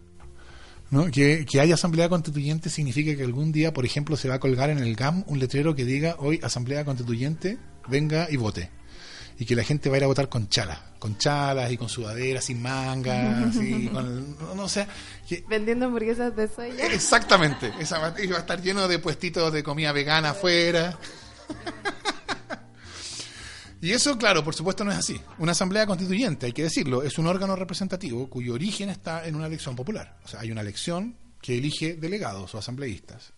¿no? 0.90 1.06
Que, 1.10 1.46
que 1.50 1.62
haya 1.62 1.76
asamblea 1.76 2.10
constituyente 2.10 2.70
significa 2.70 3.16
que 3.16 3.24
algún 3.24 3.54
día, 3.54 3.72
por 3.74 3.86
ejemplo, 3.86 4.18
se 4.18 4.28
va 4.28 4.36
a 4.36 4.40
colgar 4.42 4.70
en 4.70 4.80
el 4.80 4.96
GAM 4.98 5.24
un 5.28 5.40
letrero 5.40 5.74
que 5.74 5.86
diga 5.86 6.18
hoy 6.20 6.40
asamblea 6.44 6.84
constituyente, 6.84 7.58
venga 7.88 8.28
y 8.30 8.36
vote. 8.36 8.70
y 9.40 9.46
que 9.46 9.56
la 9.56 9.64
gente 9.64 9.90
va 9.90 9.96
a 9.96 10.00
ir 10.00 10.04
a 10.04 10.08
votar 10.08 10.28
con 10.28 10.50
chalas, 10.50 10.80
con 11.00 11.18
chalas 11.18 11.72
y 11.72 11.78
con 11.78 11.88
sudaderas, 11.88 12.44
sin 12.44 12.62
mangas, 12.62 13.56
y 13.62 13.88
con, 13.88 14.38
no, 14.38 14.54
no 14.54 14.68
sé, 14.68 14.86
que- 15.30 15.46
Vendiendo 15.50 15.86
hamburguesas 15.86 16.36
de 16.36 16.50
soya. 16.50 16.86
exactamente, 16.88 17.72
esa 17.80 17.98
va, 17.98 18.14
y 18.22 18.28
va 18.28 18.38
a 18.38 18.42
estar 18.42 18.62
lleno 18.62 18.90
de 18.90 19.00
puestitos 19.00 19.52
de 19.54 19.64
comida 19.64 19.94
vegana 19.94 20.32
afuera. 20.32 21.00
Y 23.84 23.94
eso, 23.94 24.16
claro, 24.16 24.44
por 24.44 24.54
supuesto 24.54 24.84
no 24.84 24.92
es 24.92 24.98
así. 25.00 25.20
Una 25.40 25.54
asamblea 25.54 25.88
constituyente, 25.88 26.46
hay 26.46 26.54
que 26.54 26.62
decirlo, 26.62 27.02
es 27.02 27.18
un 27.18 27.26
órgano 27.26 27.56
representativo 27.56 28.30
cuyo 28.30 28.54
origen 28.54 28.90
está 28.90 29.26
en 29.26 29.36
una 29.36 29.48
elección 29.48 29.76
popular. 29.76 30.20
O 30.24 30.28
sea, 30.28 30.42
hay 30.42 30.52
una 30.52 30.62
elección 30.62 31.16
que 31.42 31.58
elige 31.58 31.96
delegados 31.96 32.54
o 32.54 32.60
asambleístas. 32.60 33.34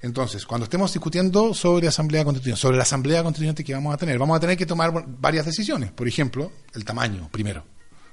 Entonces, 0.00 0.46
cuando 0.46 0.64
estemos 0.64 0.94
discutiendo 0.94 1.52
sobre 1.52 1.88
asamblea 1.88 2.24
constituyente, 2.24 2.60
sobre 2.60 2.78
la 2.78 2.84
asamblea 2.84 3.22
constituyente 3.22 3.64
que 3.64 3.74
vamos 3.74 3.92
a 3.92 3.98
tener, 3.98 4.18
vamos 4.18 4.38
a 4.38 4.40
tener 4.40 4.56
que 4.56 4.64
tomar 4.64 4.92
varias 5.06 5.44
decisiones. 5.44 5.92
Por 5.92 6.08
ejemplo, 6.08 6.52
el 6.74 6.84
tamaño, 6.84 7.28
primero. 7.30 7.64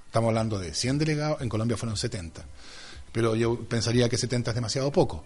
Estamos 0.06 0.30
hablando 0.30 0.60
de 0.60 0.74
100 0.74 0.98
delegados, 0.98 1.42
en 1.42 1.50
Colombia 1.50 1.78
fueron 1.78 1.96
70. 1.96 2.44
Pero 3.14 3.36
yo 3.36 3.58
pensaría 3.62 4.10
que 4.10 4.18
70 4.18 4.52
es 4.52 4.56
demasiado 4.56 4.92
poco, 4.92 5.24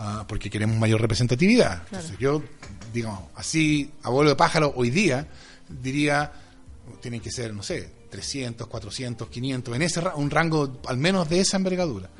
ah, 0.00 0.24
porque 0.26 0.48
queremos 0.50 0.76
mayor 0.76 1.00
representatividad. 1.00 1.82
Entonces, 1.90 2.18
yo, 2.18 2.42
digamos, 2.92 3.20
así, 3.36 3.90
a 4.02 4.10
vuelo 4.10 4.30
de 4.30 4.36
pájaro, 4.36 4.72
hoy 4.76 4.90
día, 4.90 5.28
diría, 5.68 6.32
tienen 7.00 7.20
que 7.20 7.30
ser, 7.30 7.54
no 7.54 7.62
sé, 7.62 7.90
300, 8.10 8.66
400, 8.66 9.28
500, 9.28 9.76
en 9.76 9.82
ese 9.82 10.00
un 10.16 10.30
rango 10.30 10.80
al 10.88 10.96
menos 10.96 11.28
de 11.28 11.40
esa 11.40 11.56
envergadura. 11.56 12.10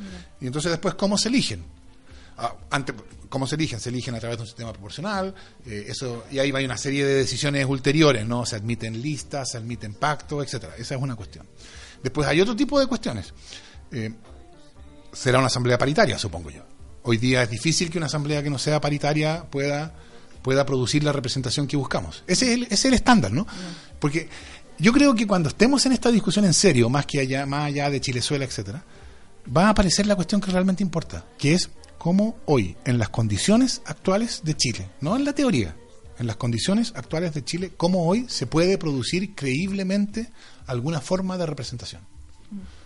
Y 0.40 0.46
entonces 0.46 0.70
después, 0.70 0.94
¿cómo 0.94 1.18
se 1.18 1.28
eligen? 1.28 1.64
Ah, 2.38 2.54
ante- 2.70 2.94
¿Cómo 3.28 3.46
se 3.46 3.54
eligen? 3.56 3.78
Se 3.80 3.90
eligen 3.90 4.14
a 4.14 4.18
través 4.20 4.38
de 4.38 4.42
un 4.42 4.46
sistema 4.48 4.72
proporcional, 4.72 5.34
eh, 5.66 5.84
eso 5.88 6.24
y 6.32 6.38
ahí 6.40 6.50
va 6.50 6.60
una 6.60 6.76
serie 6.76 7.04
de 7.04 7.14
decisiones 7.14 7.64
ulteriores, 7.66 8.26
¿no? 8.26 8.44
Se 8.46 8.56
admiten 8.56 9.00
listas, 9.00 9.50
se 9.52 9.56
admiten 9.58 9.94
pactos, 9.94 10.44
etcétera. 10.44 10.74
Esa 10.76 10.94
es 10.96 11.00
una 11.00 11.14
cuestión. 11.14 11.46
Después 12.02 12.26
hay 12.26 12.40
otro 12.40 12.56
tipo 12.56 12.80
de 12.80 12.86
cuestiones. 12.86 13.32
Eh, 13.92 14.10
será 15.12 15.38
una 15.38 15.46
asamblea 15.48 15.76
paritaria, 15.78 16.18
supongo 16.18 16.50
yo. 16.50 16.62
Hoy 17.02 17.16
día 17.16 17.42
es 17.42 17.50
difícil 17.50 17.90
que 17.90 17.98
una 17.98 18.06
asamblea 18.06 18.42
que 18.42 18.50
no 18.50 18.58
sea 18.58 18.80
paritaria 18.80 19.44
pueda, 19.50 19.94
pueda 20.42 20.66
producir 20.66 21.02
la 21.02 21.12
representación 21.12 21.66
que 21.66 21.76
buscamos. 21.76 22.24
Ese 22.26 22.46
es 22.46 22.50
el, 22.52 22.62
ese 22.64 22.74
es 22.74 22.84
el 22.86 22.94
estándar, 22.94 23.32
¿no? 23.32 23.46
Porque 23.98 24.28
yo 24.78 24.92
creo 24.92 25.14
que 25.14 25.26
cuando 25.26 25.48
estemos 25.48 25.84
en 25.86 25.92
esta 25.92 26.10
discusión 26.10 26.44
en 26.44 26.54
serio, 26.54 26.88
más 26.88 27.06
que 27.06 27.20
allá, 27.20 27.46
más 27.46 27.66
allá 27.66 27.90
de 27.90 28.00
Chilezuela, 28.00 28.44
etcétera, 28.44 28.84
va 29.56 29.66
a 29.66 29.70
aparecer 29.70 30.06
la 30.06 30.16
cuestión 30.16 30.40
que 30.40 30.50
realmente 30.50 30.82
importa, 30.82 31.24
que 31.38 31.54
es 31.54 31.70
cómo 31.98 32.38
hoy, 32.46 32.76
en 32.84 32.98
las 32.98 33.10
condiciones 33.10 33.82
actuales 33.84 34.42
de 34.44 34.56
Chile, 34.56 34.90
no 35.00 35.16
en 35.16 35.24
la 35.24 35.34
teoría, 35.34 35.76
en 36.18 36.26
las 36.26 36.36
condiciones 36.36 36.92
actuales 36.96 37.32
de 37.34 37.44
Chile, 37.44 37.72
cómo 37.76 38.06
hoy 38.06 38.26
se 38.28 38.46
puede 38.46 38.78
producir 38.78 39.34
creíblemente 39.34 40.30
alguna 40.66 41.00
forma 41.00 41.38
de 41.38 41.46
representación. 41.46 42.02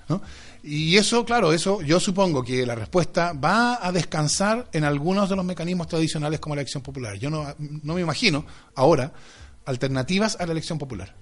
¿no? 0.08 0.22
Y 0.66 0.96
eso, 0.96 1.26
claro, 1.26 1.52
eso 1.52 1.82
yo 1.82 2.00
supongo 2.00 2.42
que 2.42 2.64
la 2.64 2.74
respuesta 2.74 3.34
va 3.34 3.86
a 3.86 3.92
descansar 3.92 4.66
en 4.72 4.84
algunos 4.84 5.28
de 5.28 5.36
los 5.36 5.44
mecanismos 5.44 5.88
tradicionales 5.88 6.40
como 6.40 6.54
la 6.54 6.62
elección 6.62 6.82
popular. 6.82 7.18
Yo 7.18 7.28
no, 7.28 7.54
me 7.58 8.00
imagino 8.00 8.46
ahora 8.74 9.12
alternativas 9.66 10.38
a 10.40 10.46
la 10.46 10.52
elección 10.52 10.78
popular. 10.78 11.14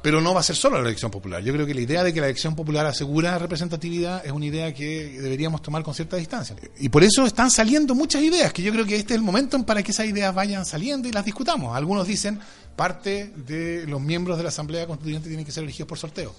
Pero 0.00 0.22
no 0.22 0.32
va 0.32 0.40
a 0.40 0.42
ser 0.42 0.56
solo 0.56 0.80
la 0.80 0.88
elección 0.88 1.10
popular. 1.10 1.42
Yo 1.42 1.52
creo 1.52 1.66
que 1.66 1.74
la 1.74 1.82
idea 1.82 2.02
de 2.02 2.14
que 2.14 2.20
la 2.20 2.26
elección 2.26 2.56
popular 2.56 2.86
asegura 2.86 3.38
representatividad 3.38 4.24
es 4.24 4.32
una 4.32 4.46
idea 4.46 4.72
que 4.72 5.20
deberíamos 5.20 5.60
tomar 5.60 5.82
con 5.82 5.94
cierta 5.94 6.16
distancia. 6.16 6.56
Y 6.78 6.88
por 6.88 7.04
eso 7.04 7.26
están 7.26 7.50
saliendo 7.50 7.94
muchas 7.94 8.22
ideas, 8.22 8.50
que 8.54 8.62
yo 8.62 8.72
creo 8.72 8.86
que 8.86 8.96
este 8.96 9.12
es 9.12 9.18
el 9.18 9.24
momento 9.24 9.62
para 9.66 9.82
que 9.82 9.90
esas 9.90 10.06
ideas 10.06 10.34
vayan 10.34 10.64
saliendo 10.64 11.06
y 11.06 11.12
las 11.12 11.26
discutamos. 11.26 11.76
Algunos 11.76 12.06
dicen 12.06 12.40
parte 12.76 13.30
de 13.46 13.86
los 13.86 14.00
miembros 14.00 14.38
de 14.38 14.42
la 14.42 14.48
Asamblea 14.48 14.86
Constituyente 14.86 15.28
tienen 15.28 15.44
que 15.44 15.52
ser 15.52 15.64
elegidos 15.64 15.88
por 15.88 15.98
sorteo. 15.98 16.34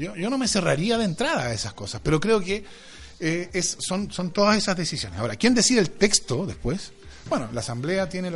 Yo, 0.00 0.30
no 0.30 0.38
me 0.38 0.48
cerraría 0.48 0.98
de 0.98 1.04
entrada 1.04 1.46
a 1.46 1.52
esas 1.52 1.72
cosas, 1.74 2.00
pero 2.02 2.20
creo 2.20 2.40
que 2.40 2.64
eh, 3.20 3.62
son, 3.78 4.08
todas 4.32 4.56
esas 4.56 4.76
decisiones. 4.76 5.18
Ahora, 5.18 5.36
¿quién 5.36 5.54
decide 5.54 5.80
el 5.80 5.90
texto 5.90 6.46
después? 6.46 6.92
Bueno, 7.28 7.48
la 7.52 7.60
Asamblea 7.60 8.08
tiene 8.08 8.32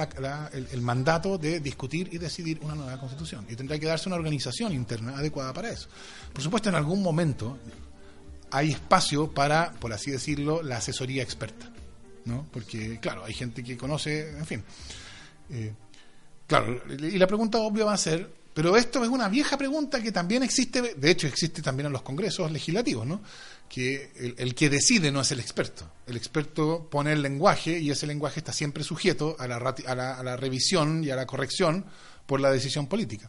el 0.73 0.81
mandato 0.83 1.39
de 1.39 1.59
discutir 1.61 2.11
y 2.13 2.19
decidir 2.19 2.61
una 2.63 2.75
nueva 2.75 3.01
constitución 3.01 3.47
y 3.49 3.57
tendrá 3.57 3.79
que 3.79 3.87
darse 3.87 4.09
una 4.09 4.17
organización 4.17 4.73
interna 4.73 5.17
adecuada 5.17 5.53
para 5.53 5.71
eso. 5.71 5.89
Por 6.33 6.43
supuesto, 6.43 6.69
en 6.69 6.75
algún 6.75 7.03
momento 7.03 7.59
hay 8.51 8.73
espacio 8.73 9.33
para, 9.33 9.73
por 9.73 9.93
así 9.93 10.11
decirlo, 10.11 10.63
la 10.63 10.77
asesoría 10.77 11.23
experta, 11.23 11.71
¿no? 12.27 12.47
Porque, 12.53 13.01
claro, 13.01 13.25
hay 13.25 13.33
gente 13.33 13.65
que 13.65 13.77
conoce, 13.77 14.29
en 14.37 14.47
fin. 14.47 14.63
Eh, 15.51 15.73
Claro, 16.47 16.83
y 16.89 17.19
la 17.19 17.27
pregunta 17.27 17.59
obvia 17.59 17.87
va 17.87 17.95
a 17.95 17.99
ser, 17.99 18.31
pero 18.55 18.77
esto 18.77 19.03
es 19.03 19.11
una 19.11 19.29
vieja 19.29 19.59
pregunta 19.59 20.01
que 20.01 20.13
también 20.13 20.45
existe, 20.45 20.95
de 20.95 21.11
hecho 21.11 21.27
existe 21.27 21.61
también 21.61 21.89
en 21.89 21.93
los 21.93 22.03
congresos 22.03 22.51
legislativos, 22.53 23.05
¿no? 23.05 23.21
Que 23.69 24.13
el, 24.39 24.55
que 24.55 24.71
decide 24.71 25.11
no 25.11 25.23
es 25.23 25.33
el 25.33 25.41
experto. 25.41 25.91
El 26.07 26.17
experto 26.17 26.87
pone 26.89 27.13
el 27.13 27.23
lenguaje 27.23 27.81
y 27.81 27.91
ese 27.91 28.07
lenguaje 28.07 28.39
está 28.39 28.53
siempre 28.53 28.85
sujeto 28.85 29.35
a 29.41 29.49
la, 29.49 30.37
revisión 30.37 31.03
y 31.03 31.11
a 31.11 31.17
la 31.17 31.27
corrección 31.27 31.85
por 32.27 32.41
la 32.41 32.53
decisión 32.53 32.87
política. 32.87 33.29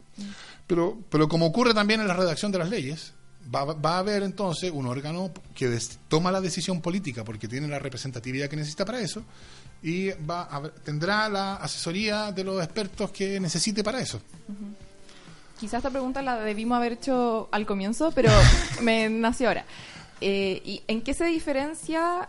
Pero, 0.68 0.98
pero 1.10 1.28
como 1.28 1.46
ocurre 1.46 1.74
también 1.74 2.00
en 2.00 2.06
la 2.06 2.14
redacción 2.14 2.52
de 2.52 2.58
las 2.58 2.70
leyes, 2.70 3.12
va, 3.52 3.64
va 3.64 3.96
a 3.96 3.98
haber 3.98 4.22
entonces 4.22 4.70
un 4.72 4.86
órgano 4.86 5.32
que 5.56 5.76
toma 6.08 6.30
la 6.30 6.40
decisión 6.40 6.80
política 6.80 7.24
porque 7.24 7.48
tiene 7.48 7.66
la 7.66 7.80
representatividad 7.80 8.48
que 8.48 8.56
necesita 8.56 8.84
para 8.84 9.00
eso 9.00 9.24
y 9.82 10.10
va 10.10 10.48
a 10.50 10.62
tendrá 10.68 11.28
la 11.28 11.56
asesoría 11.56 12.32
de 12.32 12.44
los 12.44 12.62
expertos 12.62 13.10
que 13.10 13.40
necesite 13.40 13.82
para 13.82 14.00
eso. 14.00 14.20
Quizás 15.58 15.78
esta 15.78 15.90
pregunta 15.90 16.22
la 16.22 16.36
debimos 16.40 16.76
haber 16.76 16.92
hecho 16.92 17.48
al 17.50 17.64
comienzo, 17.66 18.12
pero 18.14 18.30
me 18.82 19.08
nació 19.08 19.48
ahora. 19.48 19.64
Eh, 20.20 20.60
¿Y 20.64 20.82
en 20.88 21.02
qué 21.02 21.14
se 21.14 21.24
diferencia? 21.26 22.28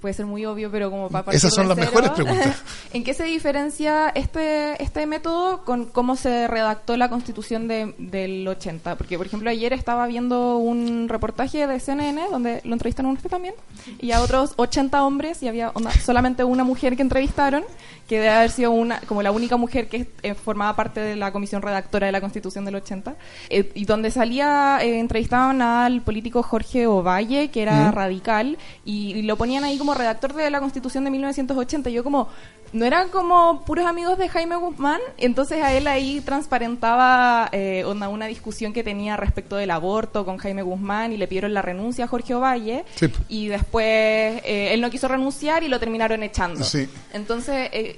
Puede 0.00 0.12
ser 0.12 0.26
muy 0.26 0.44
obvio, 0.44 0.72
pero 0.72 0.90
como 0.90 1.08
para 1.08 1.30
Esas 1.30 1.54
son 1.54 1.68
las 1.68 1.78
cero, 1.78 1.88
mejores 1.92 2.10
preguntas. 2.10 2.64
¿En 2.92 3.04
qué 3.04 3.14
se 3.14 3.22
diferencia 3.22 4.08
este, 4.08 4.82
este 4.82 5.06
método 5.06 5.64
con 5.64 5.84
cómo 5.84 6.16
se 6.16 6.48
redactó 6.48 6.96
la 6.96 7.08
constitución 7.08 7.68
de- 7.68 7.94
del 7.96 8.48
80? 8.48 8.96
Porque, 8.96 9.16
por 9.16 9.26
ejemplo, 9.28 9.48
ayer 9.50 9.72
estaba 9.72 10.08
viendo 10.08 10.56
un 10.56 11.08
reportaje 11.08 11.68
de 11.68 11.78
CNN 11.78 12.22
donde 12.28 12.60
lo 12.64 12.72
entrevistaron 12.72 13.12
a 13.12 13.14
usted 13.14 13.30
también 13.30 13.54
y 14.00 14.10
a 14.10 14.20
otros 14.20 14.54
80 14.56 15.04
hombres 15.04 15.44
y 15.44 15.48
había 15.48 15.70
onda, 15.70 15.92
solamente 15.92 16.42
una 16.42 16.64
mujer 16.64 16.96
que 16.96 17.02
entrevistaron, 17.02 17.62
que 18.08 18.16
debe 18.16 18.30
haber 18.30 18.50
sido 18.50 18.70
una, 18.70 19.00
como 19.00 19.22
la 19.22 19.30
única 19.30 19.56
mujer 19.56 19.88
que 19.88 20.06
eh, 20.22 20.34
formaba 20.34 20.74
parte 20.74 20.98
de 21.00 21.14
la 21.14 21.30
comisión 21.30 21.60
redactora 21.62 22.06
de 22.06 22.12
la 22.12 22.20
constitución 22.22 22.64
del 22.64 22.76
80, 22.76 23.14
eh, 23.50 23.70
y 23.74 23.84
donde 23.84 24.10
salía, 24.10 24.78
eh, 24.80 24.98
entrevistaban 24.98 25.60
al 25.62 26.00
político 26.02 26.42
Jorge 26.42 26.86
Ovalle, 26.86 27.50
que 27.50 27.62
era 27.62 27.90
¿Mm? 27.90 27.92
radical, 27.92 28.58
y, 28.84 29.12
y 29.12 29.22
lo 29.22 29.36
ponían 29.36 29.62
ahí 29.64 29.76
como 29.78 29.92
redactor 29.94 30.32
de 30.32 30.50
la 30.50 30.58
constitución 30.60 31.04
de 31.04 31.10
1980. 31.10 31.90
Y 31.90 31.92
yo 31.92 32.02
como, 32.02 32.28
no 32.72 32.84
eran 32.84 33.08
como 33.10 33.62
puros 33.64 33.86
amigos 33.86 34.16
de 34.18 34.28
Jaime 34.28 34.56
Guzmán, 34.56 35.00
entonces 35.18 35.62
a 35.62 35.72
él 35.74 35.86
ahí 35.86 36.20
transparentaba 36.20 37.48
eh, 37.52 37.84
onda, 37.86 38.08
una 38.08 38.26
discusión 38.26 38.72
que 38.72 38.82
tenía 38.84 39.16
respecto 39.16 39.56
del 39.56 39.70
aborto 39.70 40.24
con 40.24 40.36
Jaime 40.38 40.62
Guzmán 40.62 41.12
y 41.12 41.16
le 41.16 41.26
pidieron 41.26 41.54
la 41.54 41.62
renuncia 41.62 42.04
a 42.04 42.08
Jorge 42.08 42.34
Ovalle 42.34 42.84
Sí. 42.94 43.06
y 43.28 43.48
después 43.48 43.84
eh, 43.86 44.68
él 44.72 44.80
no 44.80 44.90
quiso 44.90 45.08
renunciar 45.08 45.62
y 45.62 45.68
lo 45.68 45.78
terminaron 45.78 46.22
echando. 46.22 46.62
Sí. 46.64 46.88
Entonces, 47.12 47.68
eh, 47.72 47.97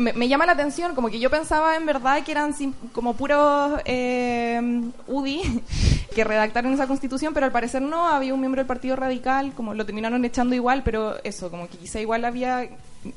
me, 0.00 0.28
llama 0.28 0.46
la 0.46 0.52
atención, 0.52 0.94
como 0.94 1.08
que 1.08 1.20
yo 1.20 1.30
pensaba 1.30 1.76
en 1.76 1.86
verdad 1.86 2.22
que 2.24 2.32
eran 2.32 2.54
como 2.92 3.14
puros 3.14 3.80
eh, 3.84 4.60
UDI 5.06 5.62
que 6.14 6.24
redactaron 6.24 6.72
esa 6.72 6.86
constitución, 6.86 7.34
pero 7.34 7.46
al 7.46 7.52
parecer 7.52 7.82
no, 7.82 8.08
había 8.08 8.34
un 8.34 8.40
miembro 8.40 8.60
del 8.60 8.66
Partido 8.66 8.96
Radical, 8.96 9.52
como 9.54 9.74
lo 9.74 9.84
terminaron 9.84 10.24
echando 10.24 10.54
igual, 10.54 10.82
pero 10.82 11.22
eso, 11.22 11.50
como 11.50 11.68
que 11.68 11.78
quizá 11.78 12.00
igual 12.00 12.24
había, 12.24 12.68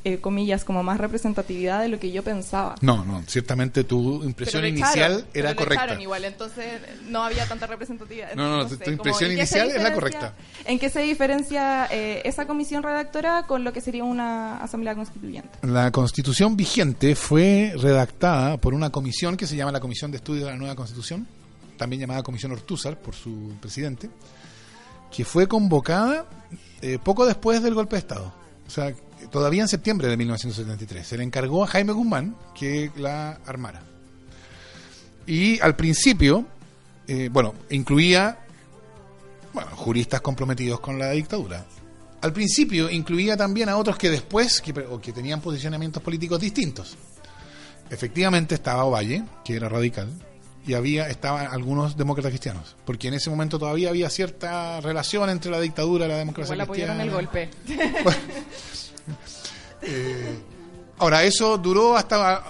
eh, 0.05 0.19
comillas, 0.19 0.63
como 0.63 0.81
más 0.81 0.97
representatividad 0.97 1.81
de 1.81 1.89
lo 1.89 1.99
que 1.99 2.11
yo 2.11 2.23
pensaba. 2.23 2.75
No, 2.81 3.03
no, 3.03 3.21
ciertamente 3.27 3.83
tu 3.83 4.23
impresión 4.23 4.65
inicial 4.65 5.25
pero 5.33 5.47
era 5.49 5.55
correcta. 5.55 5.83
echaron 5.85 6.01
igual, 6.01 6.23
entonces 6.23 6.81
no 7.09 7.23
había 7.23 7.45
tanta 7.47 7.67
representatividad. 7.67 8.33
No, 8.35 8.57
no, 8.57 8.67
tu- 8.67 8.75
impresión 8.89 9.31
¿en 9.31 9.37
qué 9.37 9.45
se 9.45 9.59
inicial 9.59 9.77
es 9.77 9.83
la 9.83 9.93
correcta. 9.93 10.33
¿En 10.65 10.79
qué 10.79 10.89
se 10.89 11.01
diferencia 11.01 11.87
eh, 11.91 12.21
esa 12.25 12.47
comisión 12.47 12.81
redactora 12.83 13.43
con 13.45 13.63
lo 13.65 13.73
que 13.73 13.81
sería 13.81 14.03
una 14.05 14.57
asamblea 14.57 14.95
constituyente? 14.95 15.49
La 15.63 15.91
constitución 15.91 16.55
vigente 16.55 17.15
fue 17.15 17.73
redactada 17.77 18.57
por 18.57 18.73
una 18.73 18.89
comisión 18.89 19.35
que 19.35 19.47
se 19.47 19.55
llama 19.57 19.71
la 19.73 19.79
Comisión 19.81 20.11
de 20.11 20.17
Estudio 20.17 20.45
de 20.45 20.51
la 20.51 20.57
Nueva 20.57 20.75
Constitución, 20.75 21.27
también 21.77 21.99
llamada 21.99 22.23
Comisión 22.23 22.51
Ortúzar 22.53 22.97
por 22.97 23.15
su 23.15 23.53
presidente, 23.59 24.09
que 25.11 25.25
fue 25.25 25.47
convocada 25.47 26.25
eh, 26.81 26.97
poco 27.03 27.25
después 27.25 27.61
del 27.61 27.73
golpe 27.73 27.95
de 27.97 27.99
Estado. 27.99 28.33
O 28.65 28.69
sea, 28.69 28.93
todavía 29.31 29.61
en 29.61 29.67
septiembre 29.67 30.07
de 30.07 30.17
1973. 30.17 31.07
Se 31.07 31.17
le 31.17 31.23
encargó 31.23 31.63
a 31.63 31.67
Jaime 31.67 31.93
Guzmán 31.93 32.35
que 32.53 32.91
la 32.97 33.39
armara. 33.45 33.81
Y 35.25 35.59
al 35.61 35.75
principio, 35.75 36.45
eh, 37.07 37.29
bueno, 37.31 37.53
incluía 37.69 38.39
bueno, 39.53 39.69
juristas 39.75 40.21
comprometidos 40.21 40.79
con 40.79 40.99
la 40.99 41.11
dictadura. 41.11 41.65
Al 42.21 42.33
principio 42.33 42.89
incluía 42.89 43.37
también 43.37 43.69
a 43.69 43.77
otros 43.77 43.97
que 43.97 44.09
después, 44.09 44.61
que, 44.61 44.71
o 44.71 44.99
que 44.99 45.11
tenían 45.11 45.41
posicionamientos 45.41 46.01
políticos 46.01 46.39
distintos. 46.39 46.97
efectivamente 47.89 48.55
estaba 48.55 48.85
Ovalle, 48.85 49.23
que 49.45 49.55
era 49.55 49.69
radical, 49.69 50.09
y 50.65 50.73
había 50.73 51.09
estaban 51.09 51.47
algunos 51.47 51.97
demócratas 51.97 52.31
cristianos, 52.31 52.75
porque 52.85 53.09
en 53.09 53.15
ese 53.15 53.29
momento 53.29 53.59
todavía 53.59 53.89
había 53.89 54.09
cierta 54.09 54.79
relación 54.81 55.29
entre 55.29 55.51
la 55.51 55.59
dictadura 55.59 56.05
y 56.05 56.09
la 56.09 56.17
democracia 56.17 56.55
Igual 56.55 56.61
apoyaron 56.61 56.97
cristiana. 56.97 57.03
el 57.03 57.11
golpe. 57.11 57.49
Eh, 59.83 60.37
ahora, 60.97 61.23
eso 61.23 61.57
duró 61.57 61.95
hasta, 61.97 62.43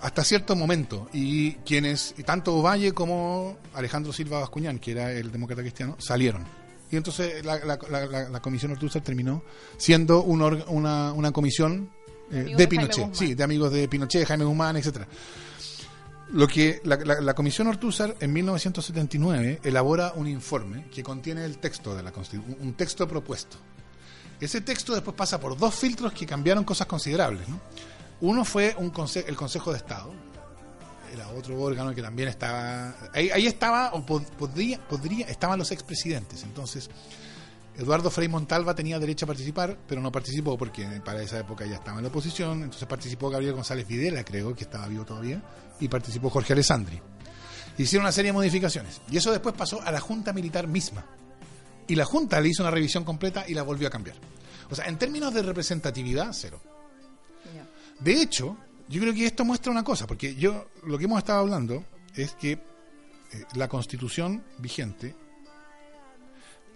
hasta 0.00 0.24
cierto 0.24 0.56
momento 0.56 1.08
y 1.12 1.52
quienes, 1.66 2.14
tanto 2.24 2.54
Ovalle 2.56 2.92
como 2.92 3.56
Alejandro 3.74 4.12
Silva 4.12 4.40
Bascuñán, 4.40 4.78
que 4.78 4.92
era 4.92 5.12
el 5.12 5.30
demócrata 5.30 5.62
cristiano, 5.62 5.96
salieron. 5.98 6.44
Y 6.90 6.96
entonces 6.96 7.44
la, 7.44 7.56
la, 7.64 7.78
la, 7.90 8.06
la- 8.06 8.28
la 8.30 8.40
comisión 8.40 8.72
Ortúzar 8.72 9.02
terminó 9.02 9.42
siendo 9.76 10.22
un 10.22 10.40
una, 10.68 11.12
una 11.12 11.32
comisión 11.32 11.90
eh, 12.30 12.54
de 12.56 12.66
Pinochet, 12.68 13.14
sí, 13.14 13.34
de 13.34 13.44
amigos 13.44 13.70
de 13.72 13.86
Pinochet, 13.88 14.26
Jaime 14.26 14.44
Guzmán, 14.44 14.76
etcétera. 14.78 15.06
Lo 16.30 16.46
que 16.46 16.80
la, 16.84 16.96
la- 16.96 17.20
la 17.20 17.34
comisión 17.34 17.68
Ortúzar 17.68 18.14
en 18.20 18.32
1979 18.32 19.60
elabora 19.64 20.12
un 20.14 20.26
informe 20.28 20.86
que 20.90 21.02
contiene 21.02 21.44
el 21.44 21.58
texto 21.58 21.94
de 21.94 22.02
la 22.02 22.12
Constitu- 22.12 22.56
un 22.60 22.72
texto 22.74 23.06
propuesto. 23.08 23.58
Ese 24.40 24.60
texto 24.60 24.94
después 24.94 25.16
pasa 25.16 25.40
por 25.40 25.56
dos 25.56 25.74
filtros 25.74 26.12
que 26.12 26.24
cambiaron 26.26 26.64
cosas 26.64 26.86
considerables. 26.86 27.48
¿no? 27.48 27.60
Uno 28.20 28.44
fue 28.44 28.74
un 28.78 28.92
el 29.26 29.36
Consejo 29.36 29.72
de 29.72 29.78
Estado, 29.78 30.12
era 31.12 31.28
otro 31.30 31.60
órgano 31.60 31.94
que 31.94 32.02
también 32.02 32.28
estaba. 32.28 32.94
Ahí, 33.14 33.30
ahí 33.30 33.46
estaba, 33.46 33.92
o 33.94 34.04
pod- 34.04 34.26
podría, 34.38 34.78
podría, 34.86 35.26
estaban 35.26 35.58
los 35.58 35.70
expresidentes. 35.72 36.42
Entonces, 36.42 36.90
Eduardo 37.76 38.10
Frei 38.10 38.28
Montalva 38.28 38.74
tenía 38.74 38.98
derecho 38.98 39.24
a 39.24 39.28
participar, 39.28 39.78
pero 39.88 40.00
no 40.00 40.10
participó 40.12 40.58
porque 40.58 40.84
para 41.04 41.22
esa 41.22 41.38
época 41.38 41.64
ya 41.64 41.76
estaba 41.76 41.98
en 41.98 42.04
la 42.04 42.08
oposición. 42.08 42.62
Entonces 42.64 42.86
participó 42.88 43.30
Gabriel 43.30 43.54
González 43.54 43.86
Videla, 43.86 44.24
creo 44.24 44.54
que 44.54 44.64
estaba 44.64 44.86
vivo 44.88 45.04
todavía, 45.04 45.40
y 45.80 45.88
participó 45.88 46.28
Jorge 46.30 46.52
Alessandri. 46.52 47.00
Hicieron 47.78 48.04
una 48.04 48.12
serie 48.12 48.30
de 48.30 48.32
modificaciones. 48.32 49.00
Y 49.10 49.16
eso 49.16 49.30
después 49.30 49.54
pasó 49.54 49.80
a 49.80 49.92
la 49.92 50.00
Junta 50.00 50.32
Militar 50.32 50.66
misma. 50.66 51.04
Y 51.88 51.96
la 51.96 52.04
Junta 52.04 52.40
le 52.40 52.50
hizo 52.50 52.62
una 52.62 52.70
revisión 52.70 53.04
completa 53.04 53.44
y 53.48 53.54
la 53.54 53.62
volvió 53.62 53.88
a 53.88 53.90
cambiar. 53.90 54.16
O 54.70 54.74
sea, 54.74 54.86
en 54.86 54.98
términos 54.98 55.32
de 55.34 55.42
representatividad, 55.42 56.30
cero. 56.32 56.60
De 57.98 58.22
hecho, 58.22 58.56
yo 58.88 59.00
creo 59.00 59.12
que 59.12 59.26
esto 59.26 59.44
muestra 59.44 59.72
una 59.72 59.82
cosa, 59.82 60.06
porque 60.06 60.34
yo 60.36 60.68
lo 60.84 60.98
que 60.98 61.04
hemos 61.04 61.18
estado 61.18 61.40
hablando 61.40 61.84
es 62.14 62.34
que 62.34 62.52
eh, 62.52 62.60
la 63.54 63.68
constitución 63.68 64.44
vigente, 64.58 65.14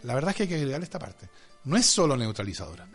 la 0.03 0.15
verdad 0.15 0.31
es 0.31 0.37
que 0.37 0.43
hay 0.45 0.49
que 0.49 0.57
agregar 0.57 0.83
esta 0.83 0.99
parte, 0.99 1.29
no 1.65 1.77
es 1.77 1.87
solo 1.87 2.17
neutralizadora, 2.17 2.89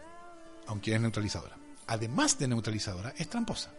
aunque 0.66 0.94
es 0.94 1.00
neutralizadora. 1.00 1.56
Además 1.88 2.38
de 2.38 2.48
neutralizadora, 2.50 3.14
es 3.18 3.30
tramposa. 3.30 3.72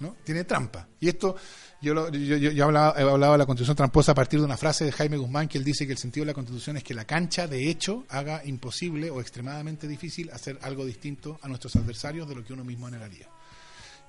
¿no? 0.00 0.16
Tiene 0.24 0.44
trampa. 0.44 0.88
Y 0.98 1.08
esto, 1.08 1.36
yo, 1.82 1.94
lo- 1.94 2.10
yo, 2.10 2.36
yo- 2.36 2.64
hablaba, 2.64 2.94
he 2.98 3.02
hablado 3.02 3.32
de 3.32 3.38
la 3.38 3.46
constitución 3.46 3.76
tramposa 3.76 4.12
a 4.12 4.14
partir 4.14 4.38
de 4.40 4.46
una 4.46 4.56
frase 4.56 4.84
de 4.84 4.92
Jaime 4.92 5.16
Guzmán 5.16 5.48
que 5.48 5.58
él 5.58 5.64
dice 5.64 5.84
que 5.86 5.92
el 5.92 5.98
sentido 5.98 6.22
de 6.24 6.28
la 6.30 6.34
constitución 6.34 6.76
es 6.76 6.84
que 6.84 6.94
la 6.94 7.04
cancha 7.04 7.46
de 7.46 7.68
hecho 7.68 8.04
haga 8.08 8.42
imposible 8.44 9.10
o 9.10 9.20
extremadamente 9.20 9.88
difícil 9.88 10.30
hacer 10.30 10.58
algo 10.62 10.84
distinto 10.86 11.38
a 11.42 11.48
nuestros 11.48 11.74
adversarios 11.76 12.28
de 12.28 12.36
lo 12.36 12.44
que 12.44 12.52
uno 12.52 12.64
mismo 12.64 12.86
anhelaría. 12.86 13.28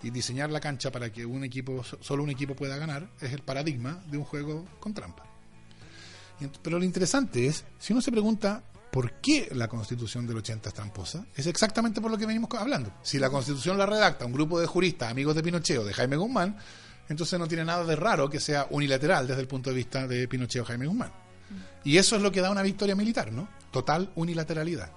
Y 0.04 0.10
diseñar 0.12 0.50
la 0.52 0.60
cancha 0.60 0.92
para 0.92 1.12
que 1.12 1.26
un 1.26 1.44
equipo, 1.44 1.84
so- 1.84 1.98
solo 2.02 2.24
un 2.24 2.30
equipo 2.30 2.56
pueda 2.56 2.78
ganar, 2.78 3.08
es 3.22 3.32
el 3.34 3.42
paradigma 3.42 4.04
de 4.08 4.18
un 4.18 4.24
juego 4.26 4.66
con 4.80 4.94
trampa. 4.94 5.24
Pero 6.62 6.78
lo 6.78 6.84
interesante 6.86 7.48
es, 7.48 7.64
si 7.80 7.94
uno 7.94 8.02
se 8.02 8.12
pregunta 8.12 8.64
por 8.92 9.14
qué 9.22 9.50
la 9.54 9.68
constitución 9.68 10.28
del 10.28 10.38
80 10.38 10.70
es 10.70 10.76
tramposa, 10.76 11.26
es 11.36 11.48
exactamente 11.48 12.02
por 12.02 12.12
lo 12.12 12.18
que 12.18 12.26
venimos 12.26 12.50
hablando. 12.58 12.94
Si 13.02 13.18
la 13.18 13.30
constitución 13.30 13.78
la 13.78 13.86
redacta 13.86 14.26
un 14.26 14.34
grupo 14.34 14.60
de 14.60 14.68
juristas, 14.68 15.10
amigos 15.10 15.36
de 15.36 15.42
Pinochet 15.44 15.78
o 15.80 15.86
de 15.86 15.94
Jaime 15.94 16.18
Guzmán, 16.18 16.58
entonces 17.10 17.40
no 17.40 17.48
tiene 17.48 17.66
nada 17.66 17.84
de 17.84 17.96
raro 17.96 18.30
que 18.30 18.40
sea 18.40 18.68
unilateral 18.70 19.28
desde 19.28 19.42
el 19.42 19.48
punto 19.48 19.70
de 19.70 19.76
vista 19.76 20.08
de 20.08 20.28
Pinochet 20.28 20.62
o 20.62 20.66
Jaime 20.66 20.88
Guzmán. 20.88 21.12
Y 21.84 21.98
eso 21.98 22.16
es 22.16 22.22
lo 22.22 22.32
que 22.32 22.42
da 22.42 22.50
una 22.50 22.62
victoria 22.62 22.96
militar, 22.96 23.32
¿no? 23.32 23.50
Total 23.72 24.12
unilateralidad. 24.16 24.92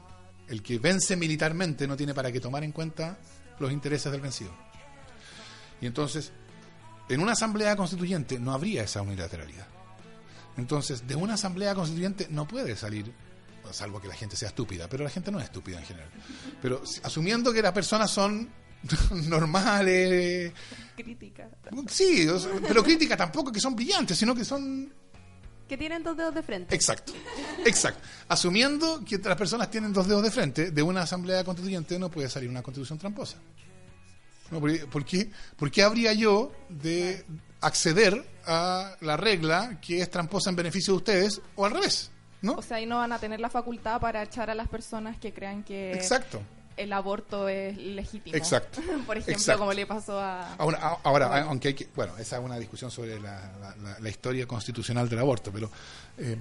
El 0.49 0.63
que 0.63 0.79
vence 0.79 1.17
militarmente 1.17 1.87
no 1.87 1.97
tiene 1.97 2.15
para 2.15 2.31
qué 2.31 2.41
tomar 2.41 2.63
en 2.63 2.73
cuenta 2.73 3.19
los 3.59 3.73
intereses 3.73 4.13
del 4.13 4.21
vencido. 4.21 4.55
Y 5.81 5.87
entonces, 5.87 6.33
en 7.09 7.21
una 7.21 7.33
asamblea 7.33 7.77
constituyente 7.77 8.39
no 8.39 8.53
habría 8.53 8.85
esa 8.85 9.03
unilateralidad. 9.03 9.67
Entonces, 10.57 11.07
de 11.07 11.17
una 11.17 11.35
asamblea 11.35 11.75
constituyente 11.75 12.29
no 12.31 12.47
puede 12.47 12.77
salir, 12.77 13.13
salvo 13.73 14.01
que 14.01 14.09
la 14.09 14.15
gente 14.15 14.37
sea 14.37 14.49
estúpida, 14.49 14.89
pero 14.89 15.05
la 15.05 15.11
gente 15.11 15.31
no 15.31 15.39
es 15.39 15.45
estúpida 15.45 15.79
en 15.79 15.85
general. 15.85 16.11
Pero 16.63 16.83
asumiendo 17.03 17.53
que 17.53 17.63
las 17.63 17.73
personas 17.73 18.11
son 18.11 18.49
normales, 19.29 20.53
Crítica. 20.97 21.49
sí, 21.89 22.27
o 22.29 22.39
sea, 22.39 22.51
pero 22.67 22.83
críticas 22.83 23.19
tampoco 23.19 23.53
que 23.53 23.61
son 23.61 23.75
brillantes, 23.77 24.17
sino 24.19 24.35
que 24.35 24.45
son 24.45 24.93
Que 25.69 25.77
tienen 25.77 26.03
dos 26.03 26.17
dedos 26.17 26.35
de 26.35 26.43
frente. 26.43 26.75
Exacto, 26.75 27.13
exacto. 27.65 28.01
Asumiendo 28.29 29.05
que 29.05 29.19
las 29.19 29.37
personas 29.37 29.71
tienen 29.71 29.93
dos 29.93 30.07
dedos 30.09 30.23
de 30.23 30.31
frente, 30.31 30.71
de 30.71 30.83
una 30.83 31.03
asamblea 31.03 31.45
constituyente 31.45 31.99
no 31.99 32.11
puede 32.11 32.29
salir 32.29 32.49
una 32.49 32.63
constitución 32.63 32.99
tramposa. 32.99 33.37
No, 34.51 34.61
¿por, 34.61 34.71
qué- 34.73 34.87
por 34.87 35.05
qué, 35.05 35.31
por 35.57 35.71
qué 35.71 35.83
habría 35.83 36.13
yo 36.13 36.53
de 36.69 37.25
acceder 37.61 38.25
a 38.47 38.97
la 39.01 39.17
regla 39.17 39.81
que 39.81 40.01
es 40.01 40.09
tramposa 40.11 40.51
en 40.51 40.57
beneficio 40.57 40.93
de 40.95 40.99
ustedes 40.99 41.41
o 41.57 41.65
al 41.67 41.73
revés? 41.73 42.11
¿no? 42.43 42.53
O 42.53 42.63
sea, 42.63 42.77
ahí 42.77 42.87
no 42.87 42.99
van 42.99 43.11
a 43.13 43.19
tener 43.19 43.41
la 43.41 43.51
facultad 43.51 44.01
para 44.01 44.23
echar 44.23 44.49
a 44.51 44.55
las 44.55 44.69
personas 44.69 45.17
que 45.19 45.33
crean 45.33 45.65
que 45.65 45.93
Exacto. 45.95 46.41
El 46.77 46.93
aborto 46.93 47.49
es 47.49 47.77
legítimo. 47.77 48.37
Exacto. 48.37 48.81
Por 49.07 49.17
ejemplo, 49.17 49.33
Exacto. 49.35 49.59
como 49.61 49.73
le 49.73 49.87
pasó 49.87 50.19
a... 50.21 50.55
Ahora, 50.55 50.79
a- 50.79 50.99
ahora, 51.05 51.43
aunque 51.45 51.69
hay 51.69 51.75
que, 51.75 51.89
bueno, 51.95 52.17
esa 52.19 52.37
es 52.39 52.45
una 52.45 52.59
discusión 52.59 52.91
sobre 52.91 53.19
la, 53.21 53.53
la- 53.61 53.77
la- 53.77 53.99
la 53.99 54.09
historia 54.11 54.47
constitucional 54.47 55.09
del 55.09 55.19
aborto, 55.21 55.51
pero 55.53 55.71
eh, 56.19 56.37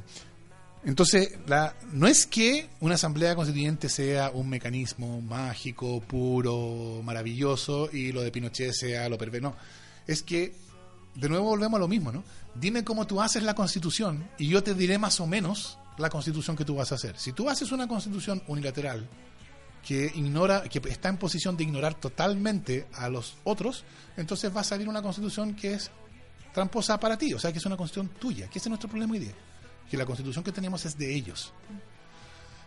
entonces 0.83 1.37
la, 1.47 1.73
no 1.93 2.07
es 2.07 2.27
que 2.27 2.69
una 2.81 2.95
asamblea 2.95 3.35
constituyente 3.35 3.89
sea 3.89 4.29
un 4.31 4.49
mecanismo 4.49 5.19
mágico, 5.21 5.99
puro, 6.01 7.01
maravilloso 7.03 7.89
y 7.91 8.11
lo 8.11 8.21
de 8.21 8.31
Pinochet 8.31 8.71
sea 8.73 9.09
lo 9.09 9.17
perverso, 9.17 9.49
no, 9.49 9.55
es 10.05 10.21
que 10.21 10.53
de 11.15 11.29
nuevo 11.29 11.45
volvemos 11.45 11.77
a 11.77 11.79
lo 11.79 11.87
mismo, 11.87 12.11
¿no? 12.11 12.23
Dime 12.53 12.83
cómo 12.83 13.07
tú 13.07 13.21
haces 13.21 13.41
la 13.43 13.55
constitución 13.55 14.29
y 14.37 14.47
yo 14.47 14.61
te 14.63 14.73
diré 14.75 14.97
más 14.97 15.19
o 15.19 15.25
menos 15.27 15.77
la 15.97 16.09
constitución 16.09 16.55
que 16.55 16.65
tú 16.65 16.75
vas 16.75 16.91
a 16.91 16.95
hacer. 16.95 17.17
Si 17.17 17.31
tú 17.31 17.49
haces 17.49 17.71
una 17.71 17.87
constitución 17.87 18.43
unilateral, 18.47 19.07
que 19.85 20.11
ignora, 20.15 20.63
que 20.63 20.81
está 20.89 21.09
en 21.09 21.17
posición 21.17 21.55
de 21.55 21.63
ignorar 21.63 21.93
totalmente 21.93 22.87
a 22.93 23.07
los 23.07 23.35
otros, 23.43 23.83
entonces 24.17 24.55
va 24.55 24.61
a 24.61 24.63
salir 24.63 24.89
una 24.89 25.01
constitución 25.01 25.55
que 25.55 25.73
es 25.75 25.91
tramposa 26.53 26.99
para 26.99 27.17
ti, 27.17 27.33
o 27.33 27.39
sea 27.39 27.51
que 27.51 27.59
es 27.59 27.65
una 27.65 27.77
constitución 27.77 28.09
tuya, 28.19 28.47
que 28.49 28.57
ese 28.59 28.67
es 28.67 28.69
nuestro 28.71 28.89
problema 28.89 29.13
hoy 29.13 29.19
día, 29.19 29.33
que 29.89 29.95
la 29.97 30.05
constitución 30.05 30.43
que 30.43 30.51
tenemos 30.51 30.85
es 30.85 30.97
de 30.97 31.13
ellos. 31.13 31.53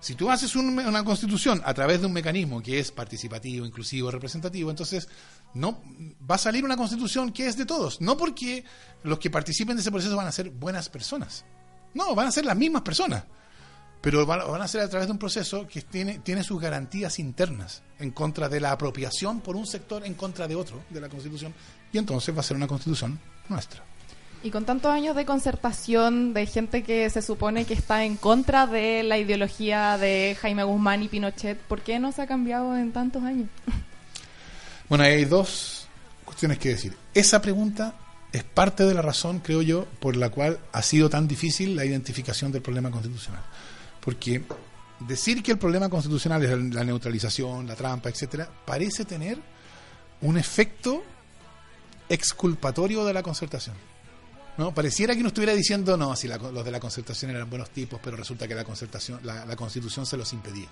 Si 0.01 0.15
tú 0.15 0.31
haces 0.31 0.55
un- 0.55 0.79
una 0.79 1.03
constitución 1.03 1.61
a 1.65 1.75
través 1.75 2.01
de 2.01 2.07
un 2.07 2.13
mecanismo 2.13 2.63
que 2.63 2.79
es 2.79 2.93
participativo, 2.93 3.67
inclusivo, 3.67 4.13
representativo, 4.13 4.71
entonces 4.71 5.09
no 5.55 5.83
va 6.31 6.37
a 6.37 6.39
salir 6.39 6.65
una 6.65 6.77
constitución 6.77 7.33
que 7.33 7.49
es 7.49 7.57
de 7.57 7.67
todos, 7.67 8.01
no 8.01 8.17
porque 8.17 8.65
los 9.03 9.19
que 9.19 9.29
participen 9.29 9.75
de 9.75 9.81
ese 9.81 9.91
proceso 9.91 10.15
van 10.17 10.29
a 10.29 10.33
ser 10.33 10.51
buenas 10.51 10.89
personas, 10.89 11.45
no, 11.95 12.15
van 12.15 12.29
a 12.29 12.31
ser 12.31 12.45
las 12.45 12.57
mismas 12.57 12.83
personas 12.83 13.25
pero 14.01 14.25
van, 14.27 14.41
van 14.47 14.63
a 14.63 14.69
ser 14.69 14.83
a 14.83 14.89
través 14.89 15.09
de 15.09 15.13
un 15.13 15.19
proceso 15.19 15.67
que 15.67 15.83
tiene, 15.83 16.19
tiene 16.21 16.45
sus 16.45 16.61
garantías 16.61 17.19
internas 17.19 17.83
en 17.99 18.11
contra 18.11 18.49
de 18.49 18.61
la 18.61 18.73
apropiación 18.73 19.41
por 19.41 19.57
un 19.57 19.67
sector 19.67 20.05
en 20.07 20.15
contra 20.15 20.47
de 20.47 20.55
otro 20.55 20.83
de 20.91 21.01
la 21.01 21.09
Constitución 21.09 21.53
y 21.93 21.99
entonces 21.99 22.35
va 22.35 22.41
a 22.41 22.45
ser 22.45 22.57
una 22.57 22.67
Constitución 22.67 23.19
nuestra. 23.49 23.83
Y 24.43 24.51
con 24.51 24.65
tantos 24.65 24.93
años 24.93 25.17
de 25.17 25.25
concertación 25.25 26.33
de 26.33 26.47
gente 26.47 26.85
que 26.85 27.11
se 27.11 27.23
supone 27.23 27.65
que 27.65 27.75
está 27.75 28.05
en 28.05 28.17
contra 28.17 28.69
de 28.69 29.03
la 29.03 29.19
ideología 29.19 29.99
de 29.99 30.37
Jaime 30.41 30.63
Guzmán 30.63 31.03
y 31.03 31.09
Pinochet, 31.09 31.59
¿por 31.59 31.81
qué 31.81 31.99
no 31.99 32.13
se 32.13 32.23
ha 32.23 32.27
cambiado 32.29 32.77
en 32.77 32.93
tantos 32.93 33.23
años? 33.23 33.49
Bueno, 34.89 35.05
hay 35.05 35.27
dos 35.27 35.87
cuestiones 36.25 36.59
que 36.59 36.71
decir. 36.71 36.97
Esa 37.13 37.43
pregunta 37.43 37.95
es 38.33 38.43
parte 38.43 38.85
de 38.85 38.95
la 38.95 39.03
razón, 39.03 39.41
creo 39.41 39.61
yo, 39.61 39.85
por 40.01 40.17
la 40.17 40.31
cual 40.31 40.61
ha 40.73 40.81
sido 40.81 41.11
tan 41.11 41.29
difícil 41.29 41.77
la 41.77 41.85
identificación 41.85 42.53
del 42.53 42.63
problema 42.63 42.91
constitucional. 42.91 43.43
Porque 44.09 44.43
decir 45.01 45.43
que 45.43 45.53
el 45.53 45.59
problema 45.59 45.91
constitucional 45.91 46.43
es 46.43 46.75
la 46.75 46.83
neutralización, 46.83 47.67
la 47.67 47.75
trampa, 47.77 48.09
etcétera, 48.09 48.49
parece 48.65 49.05
tener 49.05 49.39
un 50.23 50.39
efecto 50.39 51.03
exculpatorio 52.09 53.05
de 53.05 53.13
la 53.13 53.23
concertación. 53.23 53.77
¿no? 54.57 54.73
Pareciera 54.73 55.13
que 55.13 55.21
uno 55.21 55.29
estuviera 55.29 55.53
diciendo, 55.53 55.99
no, 55.99 56.17
si 56.17 56.27
la- 56.27 56.39
los 56.39 56.65
de 56.65 56.71
la 56.71 56.81
concertación 56.81 57.33
eran 57.33 57.51
buenos 57.51 57.69
tipos, 57.69 58.01
pero 58.03 58.17
resulta 58.17 58.49
que 58.49 58.55
la 58.55 58.65
concertación, 58.65 59.21
la, 59.25 59.45
la 59.45 59.57
constitución 59.57 60.07
se 60.07 60.17
los 60.17 60.33
impedía. 60.33 60.69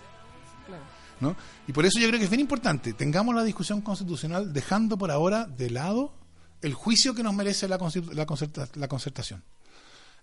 ¿no? 1.21 1.37
Y 1.69 1.73
por 1.73 1.85
eso 1.85 1.99
yo 2.01 2.09
creo 2.09 2.19
que 2.19 2.25
es 2.25 2.31
bien 2.31 2.41
importante, 2.41 2.95
tengamos 2.95 3.35
la 3.35 3.45
discusión 3.45 3.83
constitucional 3.83 4.51
dejando 4.51 4.97
por 4.97 5.11
ahora 5.11 5.45
de 5.45 5.69
lado 5.69 6.15
el 6.63 6.73
juicio 6.73 7.15
que 7.15 7.23
nos 7.23 7.35
merece 7.35 7.69
la, 7.69 7.77
la, 8.15 8.27
concerta- 8.27 8.69
la 8.77 8.89
concertación. 8.89 9.43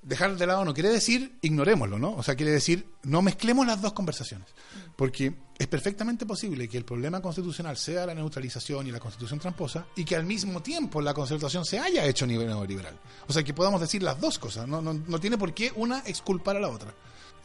Dejar 0.03 0.35
de 0.37 0.45
lado 0.45 0.65
no 0.65 0.73
quiere 0.73 0.89
decir 0.89 1.37
ignorémoslo, 1.41 1.97
¿no? 1.97 2.13
O 2.15 2.23
sea, 2.23 2.35
quiere 2.35 2.51
decir 2.51 2.85
no 3.03 3.21
mezclemos 3.21 3.65
las 3.65 3.81
dos 3.81 3.93
conversaciones. 3.93 4.47
Porque 4.95 5.33
es 5.57 5.67
perfectamente 5.67 6.25
posible 6.25 6.67
que 6.67 6.77
el 6.77 6.85
problema 6.85 7.21
constitucional 7.21 7.77
sea 7.77 8.05
la 8.05 8.13
neutralización 8.13 8.87
y 8.87 8.91
la 8.91 8.99
constitución 8.99 9.39
tramposa 9.39 9.87
y 9.95 10.05
que 10.05 10.15
al 10.15 10.25
mismo 10.25 10.61
tiempo 10.61 11.01
la 11.01 11.13
concertación 11.13 11.65
se 11.65 11.79
haya 11.79 12.05
hecho 12.05 12.25
a 12.25 12.27
nivel 12.27 12.47
neoliberal. 12.47 12.99
O 13.27 13.33
sea, 13.33 13.43
que 13.43 13.53
podamos 13.53 13.81
decir 13.81 14.03
las 14.03 14.19
dos 14.19 14.37
cosas. 14.37 14.67
No, 14.67 14.81
no, 14.81 14.93
no 14.93 15.19
tiene 15.19 15.37
por 15.37 15.53
qué 15.53 15.71
una 15.75 15.99
exculpar 16.05 16.57
a 16.57 16.59
la 16.59 16.69
otra. 16.69 16.93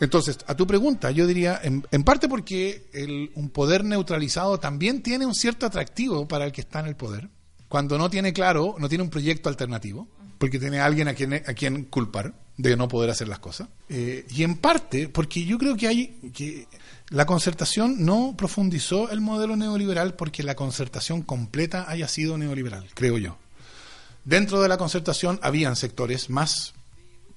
Entonces, 0.00 0.38
a 0.46 0.54
tu 0.54 0.66
pregunta, 0.66 1.11
yo 1.11 1.26
diría, 1.26 1.61
en, 1.62 1.82
parte 2.04 2.28
porque 2.28 2.88
el, 2.92 3.32
un 3.34 3.50
poder 3.50 3.84
neutralizado 3.84 4.59
también 4.59 5.02
tiene 5.02 5.26
un 5.26 5.34
cierto 5.34 5.66
atractivo 5.66 6.28
para 6.28 6.44
el 6.44 6.52
que 6.52 6.61
está 6.61 6.80
en 6.80 6.86
el 6.86 6.96
poder, 6.96 7.28
cuando 7.68 7.98
no 7.98 8.09
tiene 8.09 8.32
claro, 8.32 8.76
no 8.78 8.88
tiene 8.88 9.02
un 9.02 9.11
proyecto 9.11 9.48
alternativo, 9.48 10.09
porque 10.38 10.61
tiene 10.61 10.78
a 10.78 10.86
alguien 10.86 11.09
a 11.09 11.14
quien, 11.14 11.34
a 11.34 11.40
quien 11.40 11.84
culpar 11.84 12.32
de 12.59 12.76
no 12.76 12.88
poder 12.88 13.09
hacer 13.09 13.28
las 13.28 13.38
cosas. 13.38 13.68
Eh, 13.88 14.26
y 14.28 14.42
en 14.42 14.56
parte 14.56 15.09
porque 15.09 15.44
yo 15.44 15.56
creo 15.56 15.76
que 15.76 15.88
hay 15.88 16.06
que 16.34 16.66
la 17.09 17.24
concertación 17.24 18.04
no 18.04 18.34
profundizó 18.36 19.11
el 19.11 19.22
modelo 19.22 19.56
neoliberal 19.56 20.14
porque 20.14 20.42
la 20.42 20.56
concertación 20.56 21.22
completa 21.22 21.86
haya 21.88 22.09
sido 22.09 22.36
neoliberal, 22.36 22.86
creo 22.92 23.16
yo. 23.16 23.38
Dentro 24.24 24.61
de 24.61 24.68
la 24.68 24.76
concertación 24.76 25.38
habían 25.42 25.74
sectores 25.76 26.28
más 26.28 26.74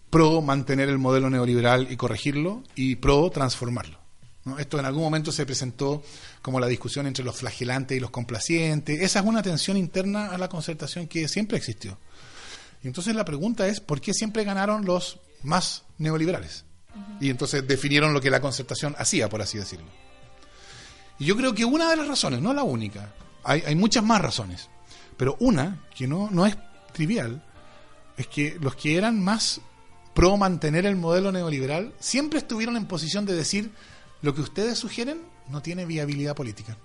pro 0.10 0.42
mantener 0.42 0.90
el 0.90 0.98
modelo 0.98 1.30
neoliberal 1.30 1.88
y 1.90 1.96
corregirlo 1.96 2.64
y 2.76 2.96
pro 2.96 3.30
transformarlo. 3.30 3.98
¿no? 4.44 4.58
Esto 4.58 4.80
en 4.80 4.86
algún 4.86 5.04
momento 5.04 5.32
se 5.32 5.46
presentó 5.46 6.04
como 6.42 6.60
la 6.60 6.68
discusión 6.68 7.06
entre 7.08 7.24
los 7.24 7.38
flagelantes 7.38 7.96
y 7.96 8.02
los 8.02 8.10
complacientes. 8.10 9.00
Esa 9.02 9.20
es 9.20 9.26
una 9.26 9.44
tensión 9.44 9.78
interna 9.78 10.32
a 10.32 10.38
la 10.38 10.50
concertación 10.50 11.08
que 11.08 11.28
siempre 11.28 11.58
existió. 11.58 11.98
Y 12.84 12.88
entonces 12.88 13.16
la 13.16 13.26
pregunta 13.26 13.68
es, 13.68 13.80
¿por 13.80 14.02
qué 14.02 14.14
siempre 14.14 14.44
ganaron 14.44 14.86
los 14.86 15.20
más 15.44 15.84
neoliberales? 15.98 16.66
Y 17.20 17.30
entonces 17.30 17.68
definieron 17.68 18.14
lo 18.14 18.22
que 18.22 18.30
la 18.30 18.42
concertación 18.42 18.96
hacía, 18.98 19.30
por 19.30 19.42
así 19.42 19.58
decirlo. 19.58 19.88
Y 21.20 21.26
yo 21.26 21.38
creo 21.38 21.54
que 21.54 21.66
una 21.66 21.90
de 21.90 21.96
las 21.96 22.08
razones, 22.08 22.42
no 22.42 22.54
la 22.54 22.64
única, 22.64 23.14
hay, 23.44 23.64
hay 23.66 23.76
muchas 23.76 24.04
más 24.04 24.22
razones, 24.22 24.70
pero 25.18 25.38
una 25.40 25.86
que 25.96 26.08
no, 26.08 26.30
no 26.32 26.46
es 26.46 26.58
trivial, 26.94 27.44
es 28.18 28.28
que 28.28 28.58
los 28.60 28.76
que 28.76 28.98
eran 28.98 29.24
más 29.24 29.62
pro 30.14 30.36
mantener 30.38 30.86
el 30.86 30.96
modelo 30.96 31.32
neoliberal 31.32 31.94
siempre 32.00 32.40
estuvieron 32.40 32.76
en 32.76 32.86
posición 32.86 33.26
de 33.26 33.34
decir 33.34 33.72
lo 34.22 34.36
que 34.36 34.42
ustedes 34.42 34.78
sugieren 34.78 35.22
no 35.50 35.62
tiene 35.62 35.86
viabilidad 35.86 36.36
política. 36.36 36.78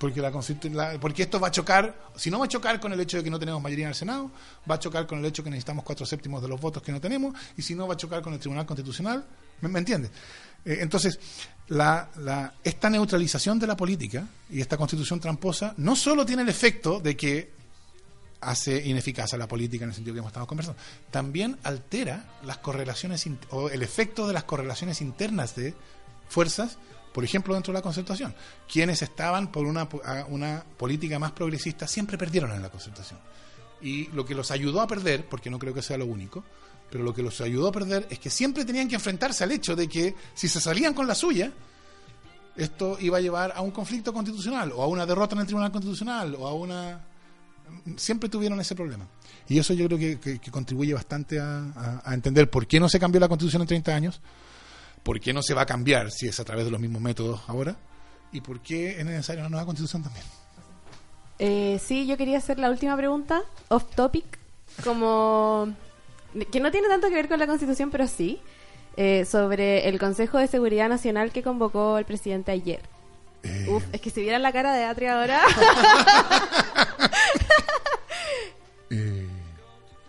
Porque, 0.00 0.22
la, 0.22 0.30
la, 0.30 0.98
porque 0.98 1.24
esto 1.24 1.38
va 1.38 1.48
a 1.48 1.50
chocar, 1.50 1.94
si 2.16 2.30
no 2.30 2.38
va 2.38 2.46
a 2.46 2.48
chocar 2.48 2.80
con 2.80 2.90
el 2.90 2.98
hecho 3.00 3.18
de 3.18 3.22
que 3.22 3.28
no 3.28 3.38
tenemos 3.38 3.60
mayoría 3.60 3.84
en 3.84 3.90
el 3.90 3.94
Senado, 3.94 4.30
va 4.68 4.76
a 4.76 4.78
chocar 4.78 5.06
con 5.06 5.18
el 5.18 5.26
hecho 5.26 5.42
de 5.42 5.44
que 5.44 5.50
necesitamos 5.50 5.84
cuatro 5.84 6.06
séptimos 6.06 6.40
de 6.40 6.48
los 6.48 6.58
votos 6.58 6.82
que 6.82 6.90
no 6.90 7.02
tenemos, 7.02 7.34
y 7.58 7.60
si 7.60 7.74
no 7.74 7.86
va 7.86 7.92
a 7.92 7.96
chocar 7.98 8.22
con 8.22 8.32
el 8.32 8.38
Tribunal 8.38 8.64
Constitucional, 8.64 9.22
¿me, 9.60 9.78
entiendes? 9.78 10.10
Eh, 10.64 10.78
entonces, 10.80 11.18
la, 11.68 12.08
la, 12.16 12.54
esta 12.64 12.88
neutralización 12.88 13.58
de 13.58 13.66
la 13.66 13.76
política 13.76 14.26
y 14.48 14.62
esta 14.62 14.78
constitución 14.78 15.20
tramposa 15.20 15.74
no 15.76 15.94
solo 15.94 16.24
tiene 16.24 16.44
el 16.44 16.48
efecto 16.48 16.98
de 16.98 17.14
que 17.14 17.50
hace 18.40 18.82
ineficaz 18.88 19.34
a 19.34 19.36
la 19.36 19.46
política 19.46 19.84
en 19.84 19.90
el 19.90 19.94
sentido 19.94 20.14
que 20.14 20.20
hemos 20.20 20.30
estado 20.30 20.46
conversando, 20.46 20.80
también 21.10 21.58
altera 21.62 22.24
las 22.42 22.56
correlaciones 22.56 23.28
o 23.50 23.68
el 23.68 23.82
efecto 23.82 24.26
de 24.26 24.32
las 24.32 24.44
correlaciones 24.44 25.02
internas 25.02 25.54
de 25.56 25.74
fuerzas 26.30 26.78
por 27.12 27.24
ejemplo, 27.24 27.54
dentro 27.54 27.72
de 27.72 27.78
la 27.78 27.82
concertación. 27.82 28.34
Quienes 28.70 29.02
estaban 29.02 29.50
por 29.50 29.66
una, 29.66 29.88
una 30.28 30.64
política 30.76 31.18
más 31.18 31.32
progresista 31.32 31.86
siempre 31.86 32.16
perdieron 32.16 32.52
en 32.52 32.62
la 32.62 32.70
concertación. 32.70 33.18
Y 33.82 34.06
lo 34.08 34.24
que 34.24 34.34
los 34.34 34.50
ayudó 34.50 34.80
a 34.80 34.86
perder, 34.86 35.26
porque 35.28 35.50
no 35.50 35.58
creo 35.58 35.74
que 35.74 35.82
sea 35.82 35.98
lo 35.98 36.06
único, 36.06 36.44
pero 36.90 37.04
lo 37.04 37.14
que 37.14 37.22
los 37.22 37.40
ayudó 37.40 37.68
a 37.68 37.72
perder 37.72 38.06
es 38.10 38.18
que 38.18 38.30
siempre 38.30 38.64
tenían 38.64 38.88
que 38.88 38.96
enfrentarse 38.96 39.44
al 39.44 39.52
hecho 39.52 39.74
de 39.74 39.88
que 39.88 40.14
si 40.34 40.48
se 40.48 40.60
salían 40.60 40.92
con 40.94 41.06
la 41.06 41.14
suya, 41.14 41.52
esto 42.56 42.98
iba 43.00 43.18
a 43.18 43.20
llevar 43.20 43.52
a 43.54 43.60
un 43.60 43.70
conflicto 43.70 44.12
constitucional, 44.12 44.72
o 44.72 44.82
a 44.82 44.86
una 44.86 45.06
derrota 45.06 45.34
en 45.34 45.40
el 45.40 45.46
Tribunal 45.46 45.72
Constitucional, 45.72 46.34
o 46.38 46.46
a 46.46 46.54
una... 46.54 47.06
Siempre 47.96 48.28
tuvieron 48.28 48.60
ese 48.60 48.74
problema. 48.74 49.06
Y 49.48 49.58
eso 49.58 49.72
yo 49.72 49.86
creo 49.86 49.98
que, 49.98 50.40
contribuye 50.50 50.92
bastante 50.92 51.38
a, 51.38 51.72
a, 51.74 52.02
a 52.04 52.14
entender 52.14 52.50
por 52.50 52.66
qué 52.66 52.80
no 52.80 52.88
se 52.88 52.98
cambió 52.98 53.20
la 53.20 53.28
Constitución 53.28 53.62
en 53.62 53.68
30 53.68 53.94
años, 53.94 54.20
¿Por 55.02 55.20
qué 55.20 55.32
no 55.32 55.42
se 55.42 55.54
va 55.54 55.62
a 55.62 55.66
cambiar 55.66 56.10
si 56.10 56.28
es 56.28 56.38
a 56.40 56.44
través 56.44 56.64
de 56.64 56.70
los 56.70 56.80
mismos 56.80 57.00
métodos 57.00 57.40
ahora? 57.46 57.76
¿Y 58.32 58.40
por 58.40 58.60
qué 58.60 59.00
es 59.00 59.04
necesaria 59.04 59.42
una 59.42 59.50
nueva 59.50 59.66
constitución 59.66 60.02
también? 60.02 60.24
Eh, 61.38 61.80
sí, 61.82 62.06
yo 62.06 62.16
quería 62.16 62.38
hacer 62.38 62.58
la 62.58 62.70
última 62.70 62.96
pregunta, 62.96 63.42
off 63.68 63.84
topic, 63.94 64.38
como 64.84 65.74
que 66.52 66.60
no 66.60 66.70
tiene 66.70 66.88
tanto 66.88 67.08
que 67.08 67.14
ver 67.14 67.28
con 67.28 67.38
la 67.38 67.46
constitución, 67.46 67.90
pero 67.90 68.06
sí, 68.06 68.40
eh, 68.96 69.24
sobre 69.24 69.88
el 69.88 69.98
Consejo 69.98 70.38
de 70.38 70.46
Seguridad 70.46 70.88
Nacional 70.88 71.32
que 71.32 71.42
convocó 71.42 71.96
el 71.96 72.04
presidente 72.04 72.52
ayer. 72.52 72.82
Eh... 73.42 73.66
Uf, 73.70 73.84
es 73.92 74.00
que 74.00 74.10
si 74.10 74.20
vieran 74.20 74.42
la 74.42 74.52
cara 74.52 74.74
de 74.74 74.84
Atri 74.84 75.06
ahora. 75.06 75.40
Eh, 78.92 79.28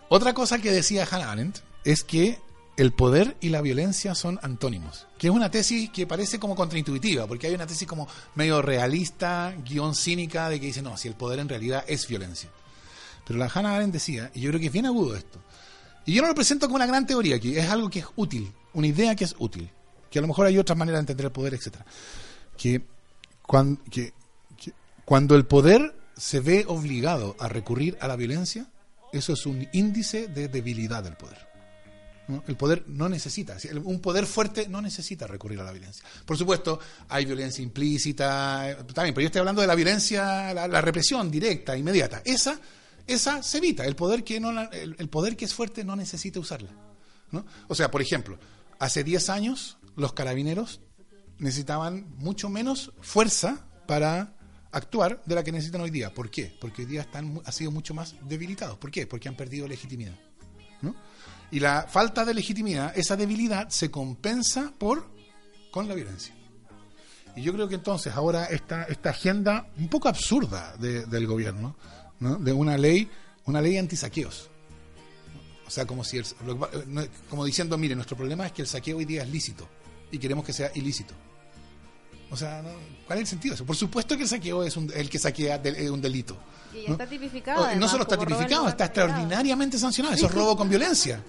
otra 0.08 0.34
cosa 0.34 0.58
que 0.58 0.72
decía 0.72 1.06
Hannah 1.08 1.30
Arendt 1.30 1.58
es 1.84 2.02
que 2.02 2.40
el 2.76 2.92
poder 2.92 3.36
y 3.40 3.50
la 3.50 3.60
violencia 3.60 4.14
son 4.14 4.38
antónimos. 4.42 5.06
Que 5.18 5.28
es 5.28 5.32
una 5.32 5.50
tesis 5.50 5.90
que 5.90 6.06
parece 6.06 6.38
como 6.38 6.54
contraintuitiva, 6.54 7.26
porque 7.26 7.46
hay 7.46 7.54
una 7.54 7.66
tesis 7.66 7.86
como 7.86 8.08
medio 8.34 8.62
realista, 8.62 9.54
guion 9.64 9.94
cínica, 9.94 10.48
de 10.48 10.58
que 10.58 10.66
dice, 10.66 10.82
no, 10.82 10.96
si 10.96 11.08
el 11.08 11.14
poder 11.14 11.40
en 11.40 11.48
realidad 11.48 11.84
es 11.86 12.08
violencia. 12.08 12.50
Pero 13.26 13.38
la 13.38 13.50
Hannah 13.52 13.76
Arendt 13.76 13.92
decía, 13.92 14.30
y 14.34 14.40
yo 14.40 14.50
creo 14.50 14.60
que 14.60 14.66
es 14.66 14.72
bien 14.72 14.86
agudo 14.86 15.14
esto, 15.14 15.38
y 16.04 16.14
yo 16.14 16.22
no 16.22 16.28
lo 16.28 16.34
presento 16.34 16.66
como 16.66 16.76
una 16.76 16.86
gran 16.86 17.06
teoría 17.06 17.36
aquí, 17.36 17.56
es 17.56 17.68
algo 17.68 17.88
que 17.88 18.00
es 18.00 18.06
útil, 18.16 18.52
una 18.72 18.86
idea 18.86 19.14
que 19.14 19.24
es 19.24 19.34
útil, 19.38 19.70
que 20.10 20.18
a 20.18 20.22
lo 20.22 20.28
mejor 20.28 20.46
hay 20.46 20.58
otras 20.58 20.76
maneras 20.76 20.98
de 20.98 21.02
entender 21.02 21.26
el 21.26 21.32
poder, 21.32 21.54
etc. 21.54 21.76
Que 22.56 22.82
cuando, 23.42 23.82
que, 23.84 24.12
que 24.56 24.72
cuando 25.04 25.36
el 25.36 25.46
poder 25.46 25.94
se 26.16 26.40
ve 26.40 26.64
obligado 26.66 27.36
a 27.38 27.48
recurrir 27.48 27.96
a 28.00 28.08
la 28.08 28.16
violencia, 28.16 28.66
eso 29.12 29.34
es 29.34 29.46
un 29.46 29.68
índice 29.72 30.26
de 30.26 30.48
debilidad 30.48 31.04
del 31.04 31.16
poder. 31.16 31.51
El 32.46 32.56
poder 32.56 32.84
no 32.86 33.08
necesita, 33.08 33.56
un 33.84 34.00
poder 34.00 34.26
fuerte 34.26 34.68
no 34.68 34.80
necesita 34.80 35.26
recurrir 35.26 35.60
a 35.60 35.64
la 35.64 35.72
violencia. 35.72 36.04
Por 36.24 36.38
supuesto, 36.38 36.78
hay 37.08 37.24
violencia 37.24 37.62
implícita, 37.62 38.70
eh, 38.70 38.76
también, 38.94 39.12
pero 39.14 39.22
yo 39.22 39.26
estoy 39.26 39.40
hablando 39.40 39.60
de 39.60 39.66
la 39.66 39.74
violencia, 39.74 40.54
la, 40.54 40.68
la 40.68 40.80
represión 40.80 41.30
directa, 41.30 41.76
inmediata. 41.76 42.22
Esa, 42.24 42.58
esa 43.06 43.42
se 43.42 43.58
evita. 43.58 43.84
El 43.84 43.96
poder 43.96 44.22
que 44.22 44.38
no, 44.38 44.50
el, 44.70 44.96
el 44.98 45.08
poder 45.08 45.36
que 45.36 45.44
es 45.44 45.52
fuerte 45.52 45.84
no 45.84 45.96
necesita 45.96 46.38
usarla. 46.38 46.70
¿no? 47.32 47.44
O 47.68 47.74
sea, 47.74 47.90
por 47.90 48.00
ejemplo, 48.00 48.38
hace 48.78 49.02
10 49.02 49.28
años 49.28 49.78
los 49.96 50.12
carabineros 50.12 50.80
necesitaban 51.38 52.06
mucho 52.18 52.48
menos 52.48 52.92
fuerza 53.00 53.66
para 53.86 54.36
actuar 54.70 55.22
de 55.26 55.34
la 55.34 55.44
que 55.44 55.52
necesitan 55.52 55.80
hoy 55.80 55.90
día. 55.90 56.14
¿Por 56.14 56.30
qué? 56.30 56.56
Porque 56.60 56.82
hoy 56.82 56.88
día 56.88 57.02
están, 57.02 57.40
han 57.44 57.52
sido 57.52 57.70
mucho 57.70 57.94
más 57.94 58.14
debilitados. 58.22 58.78
¿Por 58.78 58.90
qué? 58.90 59.06
Porque 59.06 59.28
han 59.28 59.36
perdido 59.36 59.66
legitimidad. 59.68 60.18
Y 61.52 61.60
la 61.60 61.86
falta 61.88 62.24
de 62.24 62.32
legitimidad, 62.32 62.96
esa 62.96 63.14
debilidad, 63.14 63.68
se 63.68 63.90
compensa 63.90 64.72
por 64.78 65.06
con 65.70 65.86
la 65.86 65.94
violencia. 65.94 66.34
Y 67.36 67.42
yo 67.42 67.52
creo 67.52 67.68
que 67.68 67.74
entonces 67.74 68.14
ahora 68.14 68.46
esta, 68.46 68.84
esta 68.84 69.10
agenda 69.10 69.68
un 69.78 69.88
poco 69.88 70.08
absurda 70.08 70.74
de, 70.78 71.04
del 71.04 71.26
gobierno, 71.26 71.76
¿no? 72.20 72.36
de 72.36 72.52
una 72.54 72.78
ley, 72.78 73.08
una 73.44 73.60
ley 73.60 73.76
antisaqueos. 73.76 74.48
O 75.66 75.70
sea, 75.70 75.86
como 75.86 76.04
si 76.04 76.16
el, 76.16 76.24
como 77.28 77.44
diciendo, 77.44 77.76
mire, 77.76 77.94
nuestro 77.94 78.16
problema 78.16 78.46
es 78.46 78.52
que 78.52 78.62
el 78.62 78.68
saqueo 78.68 78.96
hoy 78.96 79.04
día 79.04 79.22
es 79.22 79.28
lícito 79.28 79.68
y 80.10 80.18
queremos 80.18 80.46
que 80.46 80.54
sea 80.54 80.70
ilícito. 80.74 81.14
O 82.30 82.36
sea, 82.36 82.62
¿no? 82.62 82.70
¿cuál 83.06 83.18
es 83.18 83.24
el 83.24 83.26
sentido 83.28 83.52
de 83.52 83.56
eso? 83.56 83.66
Por 83.66 83.76
supuesto 83.76 84.16
que 84.16 84.22
el 84.22 84.28
saqueo 84.28 84.62
es 84.62 84.74
un, 84.78 84.90
el 84.94 85.10
que 85.10 85.18
saquea 85.18 85.58
de, 85.58 85.90
un 85.90 86.00
delito. 86.00 86.34
Y 86.74 86.86
¿no? 86.86 86.92
está 86.92 87.06
tipificado. 87.06 87.74
No 87.76 87.88
solo 87.88 88.04
está 88.04 88.16
tipificado, 88.16 88.68
está 88.68 88.86
extraordinariamente 88.86 89.78
sancionado. 89.78 90.14
Eso 90.14 90.26
es 90.26 90.32
robo 90.32 90.56
con 90.56 90.70
violencia. 90.70 91.22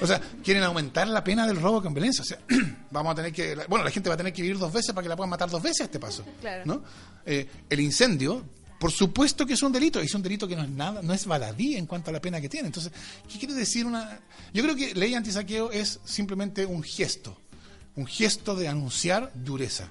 O 0.00 0.06
sea, 0.06 0.20
quieren 0.42 0.62
aumentar 0.62 1.08
la 1.08 1.24
pena 1.24 1.46
del 1.46 1.60
robo 1.60 1.82
con 1.82 1.94
violencia. 1.94 2.22
O 2.22 2.24
sea, 2.24 2.38
vamos 2.90 3.12
a 3.12 3.14
tener 3.16 3.32
que. 3.32 3.54
Bueno, 3.68 3.84
la 3.84 3.90
gente 3.90 4.08
va 4.08 4.14
a 4.14 4.18
tener 4.18 4.32
que 4.32 4.42
vivir 4.42 4.58
dos 4.58 4.72
veces 4.72 4.92
para 4.92 5.02
que 5.02 5.08
la 5.08 5.16
puedan 5.16 5.30
matar 5.30 5.50
dos 5.50 5.62
veces 5.62 5.82
a 5.82 5.84
este 5.84 5.98
paso. 5.98 6.24
Claro. 6.40 6.62
¿no? 6.64 6.82
Eh, 7.26 7.48
el 7.68 7.80
incendio, 7.80 8.44
por 8.78 8.92
supuesto 8.92 9.44
que 9.44 9.54
es 9.54 9.62
un 9.62 9.72
delito, 9.72 10.00
es 10.00 10.14
un 10.14 10.22
delito 10.22 10.46
que 10.46 10.56
no 10.56 10.62
es 10.62 10.70
nada, 10.70 11.02
no 11.02 11.12
es 11.12 11.26
baladí 11.26 11.76
en 11.76 11.86
cuanto 11.86 12.10
a 12.10 12.12
la 12.12 12.20
pena 12.20 12.40
que 12.40 12.48
tiene. 12.48 12.66
Entonces, 12.66 12.92
¿qué 13.30 13.38
quiere 13.38 13.54
decir 13.54 13.86
una.? 13.86 14.20
Yo 14.52 14.62
creo 14.62 14.76
que 14.76 14.94
ley 14.94 15.14
antisaqueo 15.14 15.70
es 15.70 16.00
simplemente 16.04 16.64
un 16.64 16.82
gesto, 16.82 17.36
un 17.96 18.06
gesto 18.06 18.54
de 18.54 18.68
anunciar 18.68 19.32
dureza. 19.34 19.88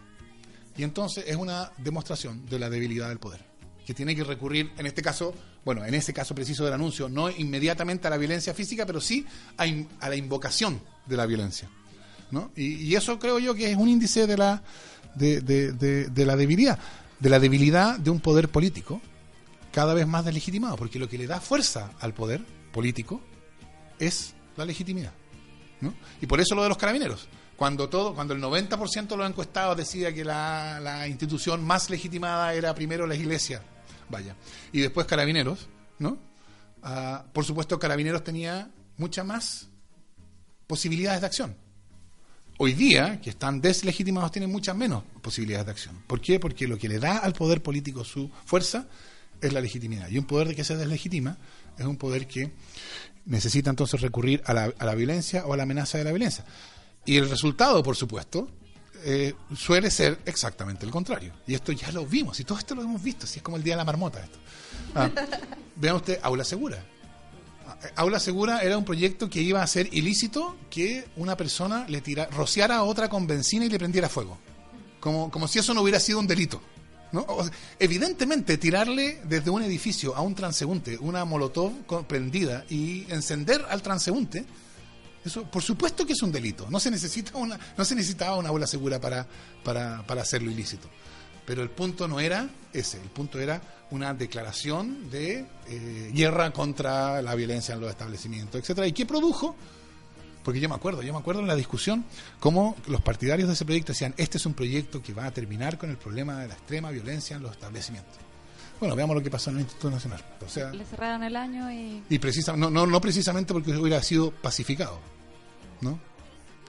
Y 0.78 0.84
entonces 0.84 1.26
es 1.28 1.36
una 1.36 1.72
demostración 1.78 2.46
de 2.46 2.60
la 2.60 2.70
debilidad 2.70 3.10
del 3.10 3.18
poder, 3.18 3.44
que 3.86 3.96
tiene 3.96 4.16
que 4.16 4.24
recurrir, 4.24 4.72
en 4.78 4.86
este 4.86 5.02
caso, 5.02 5.34
bueno, 5.68 5.84
en 5.84 5.96
ese 5.96 6.14
caso 6.14 6.34
preciso 6.34 6.64
del 6.64 6.76
anuncio, 6.76 7.10
no 7.10 7.30
inmediatamente 7.30 8.08
a 8.08 8.10
la 8.10 8.16
violencia 8.16 8.54
física, 8.54 8.86
pero 8.86 9.02
sí 9.02 9.26
a, 9.58 9.66
la 10.08 10.16
invocación 10.16 10.80
de 11.06 11.18
la 11.18 11.26
violencia. 11.26 11.68
¿no? 12.32 12.52
Y, 12.56 12.96
eso 12.96 13.20
creo 13.20 13.38
yo 13.38 13.54
que 13.54 13.70
es 13.70 13.76
un 13.76 13.90
índice 13.90 14.28
de 14.28 14.38
la, 14.38 14.64
de, 15.14 16.14
la 16.16 16.38
debilidad, 16.38 16.80
de 17.20 17.30
la 17.30 17.38
debilidad 17.42 18.00
de 18.00 18.10
un 18.10 18.22
poder 18.22 18.48
político 18.48 19.02
cada 19.74 19.94
vez 19.94 20.08
más 20.08 20.24
deslegitimado, 20.24 20.78
porque 20.78 21.00
lo 21.00 21.10
que 21.10 21.18
le 21.18 21.28
da 21.28 21.42
fuerza 21.42 21.92
al 22.00 22.14
poder 22.14 22.40
político 22.72 23.20
es 24.00 24.36
la 24.56 24.64
legitimidad. 24.64 25.12
¿no? 25.82 25.94
Y 26.22 26.28
por 26.28 26.40
eso 26.40 26.56
lo 26.56 26.64
de 26.64 26.70
los 26.70 26.78
carabineros. 26.78 27.28
Cuando 27.58 27.90
todo, 27.90 28.16
cuando 28.16 28.34
el 28.34 28.42
90% 28.42 29.06
de 29.06 29.18
los 29.18 29.30
encuestados 29.30 29.76
decía 29.76 30.14
que 30.14 30.24
la 30.24 31.06
institución 31.10 31.62
más 31.62 31.90
legitimada 31.90 32.54
era 32.54 32.74
primero 32.74 33.06
la 33.06 33.16
iglesia, 33.16 33.62
vaya, 34.10 34.36
y 34.72 34.82
después 34.82 35.08
carabineros, 35.08 35.68
¿no? 36.00 36.18
Ah, 36.84 37.26
por 37.34 37.46
supuesto, 37.46 37.80
carabineros 37.80 38.24
tenía 38.24 38.70
muchas 38.98 39.26
más 39.26 39.68
posibilidades 40.68 41.22
de 41.22 41.28
acción. 41.28 41.56
Hoy 42.60 42.74
día, 42.74 43.22
que 43.22 43.30
están 43.30 43.62
deslegitimados, 43.62 44.32
tienen 44.32 44.52
muchas 44.52 44.76
menos 44.76 45.04
posibilidades 45.22 45.66
de 45.68 45.72
acción. 45.72 45.96
¿Por 46.08 46.22
qué? 46.22 46.40
Porque 46.40 46.68
lo 46.68 46.78
que 46.78 46.90
le 46.90 47.00
da 47.00 47.18
al 47.18 47.34
poder 47.34 47.62
político 47.62 48.04
su 48.04 48.32
fuerza 48.46 48.88
es 49.42 49.54
la 49.54 49.62
legitimidad. 49.62 50.10
Y 50.10 50.18
un 50.18 50.26
poder 50.26 50.48
de 50.48 50.56
que 50.56 50.64
se 50.64 50.76
deslegitima 50.76 51.38
es 51.78 51.86
un 51.86 51.98
poder 51.98 52.28
que 52.28 52.52
necesita 53.26 53.70
entonces 53.70 54.02
recurrir 54.02 54.42
a 54.46 54.54
la, 54.54 54.74
a 54.78 54.86
la 54.86 54.96
violencia 54.96 55.46
o 55.46 55.54
a 55.54 55.58
la 55.58 55.64
amenaza 55.64 56.00
de 56.00 56.04
la 56.04 56.12
violencia. 56.12 56.46
Y 57.06 57.18
el 57.18 57.30
resultado, 57.30 57.84
por 57.84 57.96
supuesto, 57.96 58.50
eh, 59.04 59.36
suele 59.56 59.92
ser 59.92 60.20
exactamente 60.26 60.86
el 60.86 60.92
contrario. 60.92 61.34
Y 61.46 61.54
esto 61.54 61.72
ya 61.72 61.92
lo 61.92 62.06
vimos, 62.06 62.40
y 62.40 62.44
todo 62.44 62.58
esto 62.58 62.76
lo 62.76 62.82
hemos 62.82 63.02
visto, 63.02 63.28
si 63.28 63.38
es 63.38 63.44
como 63.44 63.58
el 63.58 63.64
día 63.64 63.74
de 63.74 63.78
la 63.78 63.86
marmota 63.86 64.24
esto. 64.24 64.40
Ah, 64.96 65.10
vean 65.76 65.96
usted, 65.96 66.20
Aula 66.22 66.44
Segura. 66.44 66.84
Ah, 67.68 67.78
Aula 67.96 68.20
Segura 68.20 68.62
era 68.62 68.78
un 68.78 68.86
proyecto 68.86 69.30
que 69.30 69.42
iba 69.42 69.62
a 69.62 69.68
ser 69.68 69.94
ilícito 69.94 70.56
que 70.70 71.08
una 71.16 71.36
persona 71.38 71.86
le 71.88 72.02
tira, 72.02 72.28
rociara 72.28 72.78
a 72.78 72.84
otra 72.84 73.10
con 73.10 73.28
benzina 73.28 73.66
y 73.66 73.70
le 73.70 73.78
prendiera 73.78 74.10
fuego. 74.10 74.38
Como, 75.00 75.32
como 75.32 75.48
si 75.48 75.60
eso 75.60 75.74
no 75.74 75.82
hubiera 75.82 76.00
sido 76.00 76.20
un 76.20 76.28
delito. 76.28 76.62
¿no? 77.12 77.26
O 77.28 77.44
sea, 77.44 77.54
evidentemente, 77.80 78.58
tirarle 78.58 79.22
desde 79.24 79.50
un 79.50 79.62
edificio 79.62 80.16
a 80.16 80.22
un 80.22 80.36
transeúnte 80.36 80.98
una 80.98 81.26
molotov 81.26 81.72
prendida 82.08 82.66
y 82.70 83.12
encender 83.12 83.66
al 83.70 83.82
transeúnte, 83.82 84.46
eso 85.26 85.44
por 85.44 85.62
supuesto 85.62 86.06
que 86.06 86.14
es 86.14 86.22
un 86.22 86.32
delito. 86.32 86.68
No 86.70 86.80
se 86.80 86.92
necesita 86.92 87.38
una, 87.38 87.60
no 87.78 87.86
se 87.86 87.96
necesitaba 87.96 88.38
una 88.38 88.50
aula 88.50 88.68
segura 88.68 89.00
para, 89.00 89.28
para, 89.64 90.06
para 90.06 90.22
hacerlo 90.22 90.52
ilícito. 90.52 90.88
Pero 91.46 91.64
el 91.64 91.70
punto 91.70 92.08
no 92.08 92.20
era 92.20 92.50
ese, 92.74 93.02
el 93.02 93.10
punto 93.10 93.40
era 93.40 93.62
una 93.92 94.14
declaración 94.14 95.10
de 95.10 95.46
eh, 95.68 96.12
guerra 96.14 96.52
contra 96.52 97.22
la 97.22 97.36
violencia 97.36 97.74
en 97.74 97.82
los 97.82 97.90
establecimientos, 97.90 98.60
etcétera. 98.60 98.86
¿Y 98.86 98.92
qué 98.92 99.06
produjo? 99.06 99.56
Porque 100.44 100.60
yo 100.60 100.70
me 100.70 100.76
acuerdo, 100.76 101.02
yo 101.02 101.14
me 101.14 101.20
acuerdo 101.20 101.42
en 101.42 101.48
la 101.48 101.56
discusión 101.56 102.06
cómo 102.40 102.76
los 102.88 103.02
partidarios 103.02 103.48
de 103.48 103.54
ese 103.54 103.66
proyecto 103.66 103.94
decían, 103.94 104.14
este 104.18 104.38
es 104.38 104.46
un 104.46 104.54
proyecto 104.54 105.02
que 105.02 105.14
va 105.14 105.26
a 105.26 105.32
terminar 105.32 105.78
con 105.78 105.90
el 105.90 105.98
problema 105.98 106.40
de 106.40 106.48
la 106.48 106.54
extrema 106.54 106.92
violencia 106.92 107.36
en 107.36 107.44
los 107.44 107.52
establecimientos. 107.52 108.27
Bueno, 108.80 108.96
veamos 108.96 109.16
lo 109.16 109.24
que 109.24 109.30
pasó 109.32 109.50
en 109.50 109.58
el 109.58 109.62
Instituto 109.64 109.90
Nacional. 109.92 110.24
O 110.46 110.50
sea, 110.50 110.72
Le 110.72 110.86
cerraron 110.86 111.24
el 111.24 111.36
año 111.36 111.72
y... 111.72 112.04
y 112.10 112.20
precisa, 112.20 112.56
no, 112.56 112.70
no, 112.70 112.86
no 112.86 113.02
precisamente 113.02 113.54
porque 113.54 113.72
hubiera 113.72 114.02
sido 114.04 114.32
pacificado, 114.32 115.00
¿no? 115.82 116.00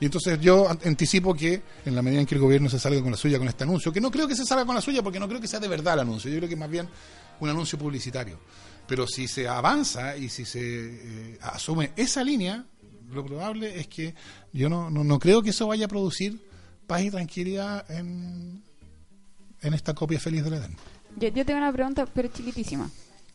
Y 0.01 0.05
entonces 0.07 0.41
yo 0.41 0.71
an- 0.71 0.79
anticipo 0.85 1.35
que 1.35 1.61
en 1.85 1.95
la 1.95 2.03
medida 2.03 2.21
en 2.21 2.27
que 2.27 2.35
el 2.37 2.41
gobierno 2.41 2.71
se 2.71 2.79
salga 2.79 3.03
con 3.03 3.11
la 3.11 3.17
suya 3.17 3.39
con 3.39 3.49
este 3.49 3.65
anuncio, 3.65 3.93
que 3.93 4.01
no 4.01 4.11
creo 4.11 4.29
que 4.29 4.37
se 4.37 4.45
salga 4.47 4.65
con 4.65 4.75
la 4.75 4.81
suya 4.81 5.03
porque 5.03 5.19
no 5.21 5.29
creo 5.29 5.41
que 5.41 5.49
sea 5.49 5.59
de 5.61 5.69
verdad 5.69 5.95
el 5.95 6.01
anuncio, 6.01 6.31
yo 6.31 6.37
creo 6.39 6.49
que 6.49 6.55
es 6.55 6.61
más 6.61 6.71
bien 6.71 6.89
un 7.41 7.49
anuncio 7.51 7.79
publicitario. 7.79 8.39
Pero 8.87 9.07
si 9.07 9.29
se 9.29 9.47
avanza 9.49 10.17
y 10.17 10.29
si 10.31 10.45
se 10.47 10.61
eh, 10.63 11.39
asume 11.43 11.91
esa 11.97 12.23
línea, 12.25 12.65
lo 13.11 13.27
probable 13.27 13.79
es 13.79 13.87
que 13.89 14.15
yo 14.53 14.69
no, 14.71 14.89
no, 14.89 15.03
no 15.05 15.19
creo 15.19 15.43
que 15.43 15.51
eso 15.51 15.67
vaya 15.67 15.85
a 15.87 15.89
producir 15.89 16.41
paz 16.87 17.03
y 17.03 17.11
tranquilidad 17.11 17.91
en, 17.91 18.63
en 19.61 19.75
esta 19.75 19.93
copia 19.95 20.19
feliz 20.21 20.43
del 20.45 20.55
Edén. 20.55 20.77
Yo, 21.19 21.29
yo 21.29 21.45
tengo 21.45 21.59
una 21.59 21.73
pregunta, 21.73 22.07
pero 22.07 22.29
chiquitísima. 22.29 22.91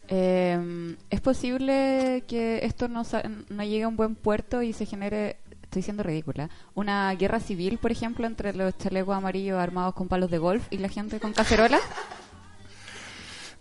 Eh, 0.09 0.95
¿Es 1.09 1.21
posible 1.21 2.23
que 2.27 2.59
esto 2.65 2.87
no, 2.87 3.03
no 3.49 3.63
llegue 3.63 3.83
a 3.83 3.87
un 3.87 3.95
buen 3.95 4.15
puerto 4.15 4.61
y 4.61 4.73
se 4.73 4.85
genere, 4.85 5.37
estoy 5.63 5.81
siendo 5.81 6.03
ridícula, 6.03 6.49
una 6.75 7.13
guerra 7.15 7.39
civil, 7.39 7.77
por 7.77 7.91
ejemplo, 7.91 8.27
entre 8.27 8.53
los 8.53 8.77
chalecos 8.77 9.15
amarillos 9.15 9.57
armados 9.59 9.93
con 9.95 10.07
palos 10.07 10.29
de 10.29 10.37
golf 10.39 10.63
y 10.71 10.77
la 10.77 10.89
gente 10.89 11.19
con 11.19 11.33
cacerolas? 11.33 11.81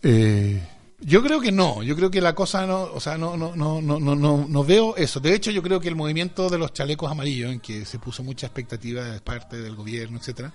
Eh, 0.03 0.61
yo 1.01 1.23
creo 1.23 1.40
que 1.40 1.53
no, 1.53 1.82
yo 1.82 1.94
creo 1.97 2.11
que 2.11 2.20
la 2.20 2.35
cosa 2.35 2.66
no, 2.66 2.82
o 2.93 3.01
sea, 3.01 3.16
no, 3.19 3.36
no, 3.36 3.55
no, 3.57 3.81
no, 3.81 4.01
no, 4.01 4.16
no, 4.16 4.47
no 4.49 4.65
veo 4.65 4.97
eso. 4.97 5.20
De 5.20 5.35
hecho, 5.35 5.51
yo 5.51 5.62
creo 5.62 5.81
que 5.81 5.89
el 5.89 5.94
movimiento 5.97 6.49
de 6.49 6.59
los 6.59 6.73
chalecos 6.73 7.11
amarillos, 7.11 7.53
en 7.53 7.61
que 7.61 7.85
se 7.85 7.99
puso 7.99 8.23
mucha 8.23 8.47
expectativa 8.47 9.05
de 9.05 9.20
parte 9.20 9.61
del 9.61 9.74
gobierno, 9.77 10.19
etcétera, 10.19 10.53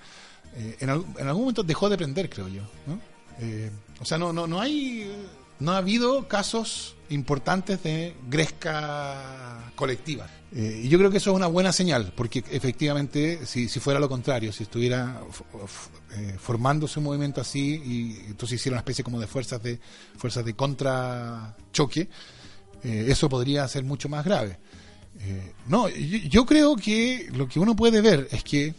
eh, 0.56 0.78
en, 0.82 0.90
al- 0.90 1.06
en 1.18 1.28
algún 1.28 1.44
momento 1.44 1.64
dejó 1.64 1.90
de 1.90 1.98
prender, 1.98 2.30
creo 2.30 2.48
yo. 2.50 2.62
¿no? 2.86 3.00
Eh, 3.40 3.72
o 4.00 4.06
sea, 4.06 4.18
no, 4.18 4.34
no, 4.34 4.48
no 4.48 4.62
hay, 4.62 5.12
no 5.60 5.74
ha 5.74 5.78
habido 5.78 6.28
casos 6.28 6.96
importantes 7.10 7.82
de 7.84 8.16
gresca 8.30 9.72
colectiva. 9.76 10.28
Eh, 10.54 10.82
y 10.86 10.90
yo 10.90 10.98
creo 10.98 11.12
que 11.12 11.18
eso 11.18 11.32
es 11.32 11.36
una 11.36 11.48
buena 11.48 11.74
señal, 11.74 12.14
porque 12.16 12.44
efectivamente, 12.52 13.46
si, 13.46 13.68
si 13.68 13.80
fuera 13.80 14.00
lo 14.00 14.08
contrario, 14.08 14.52
si 14.54 14.64
estuviera 14.64 15.22
eh, 16.16 16.36
formándose 16.40 17.00
un 17.00 17.06
movimiento 17.06 17.42
así 17.42 17.82
y 17.86 18.26
entonces 18.28 18.60
hiciera 18.60 18.76
una 18.76 18.80
especie 18.80 19.04
como 19.04 19.20
de 19.20 19.28
fuerzas 19.28 19.62
de 19.62 19.80
fuerzas 20.18 20.46
de 20.46 20.56
contrachoque, 20.56 22.08
eh, 22.84 23.06
eso 23.10 23.28
podría 23.28 23.68
ser 23.68 23.84
mucho 23.84 24.08
más 24.08 24.24
grave. 24.24 24.58
Eh, 25.20 25.54
no, 25.68 25.90
yo 25.90 26.46
creo 26.46 26.76
que 26.76 27.30
lo 27.34 27.48
que 27.48 27.60
uno 27.60 27.76
puede 27.76 28.02
ver 28.02 28.28
es 28.32 28.44
que, 28.44 28.74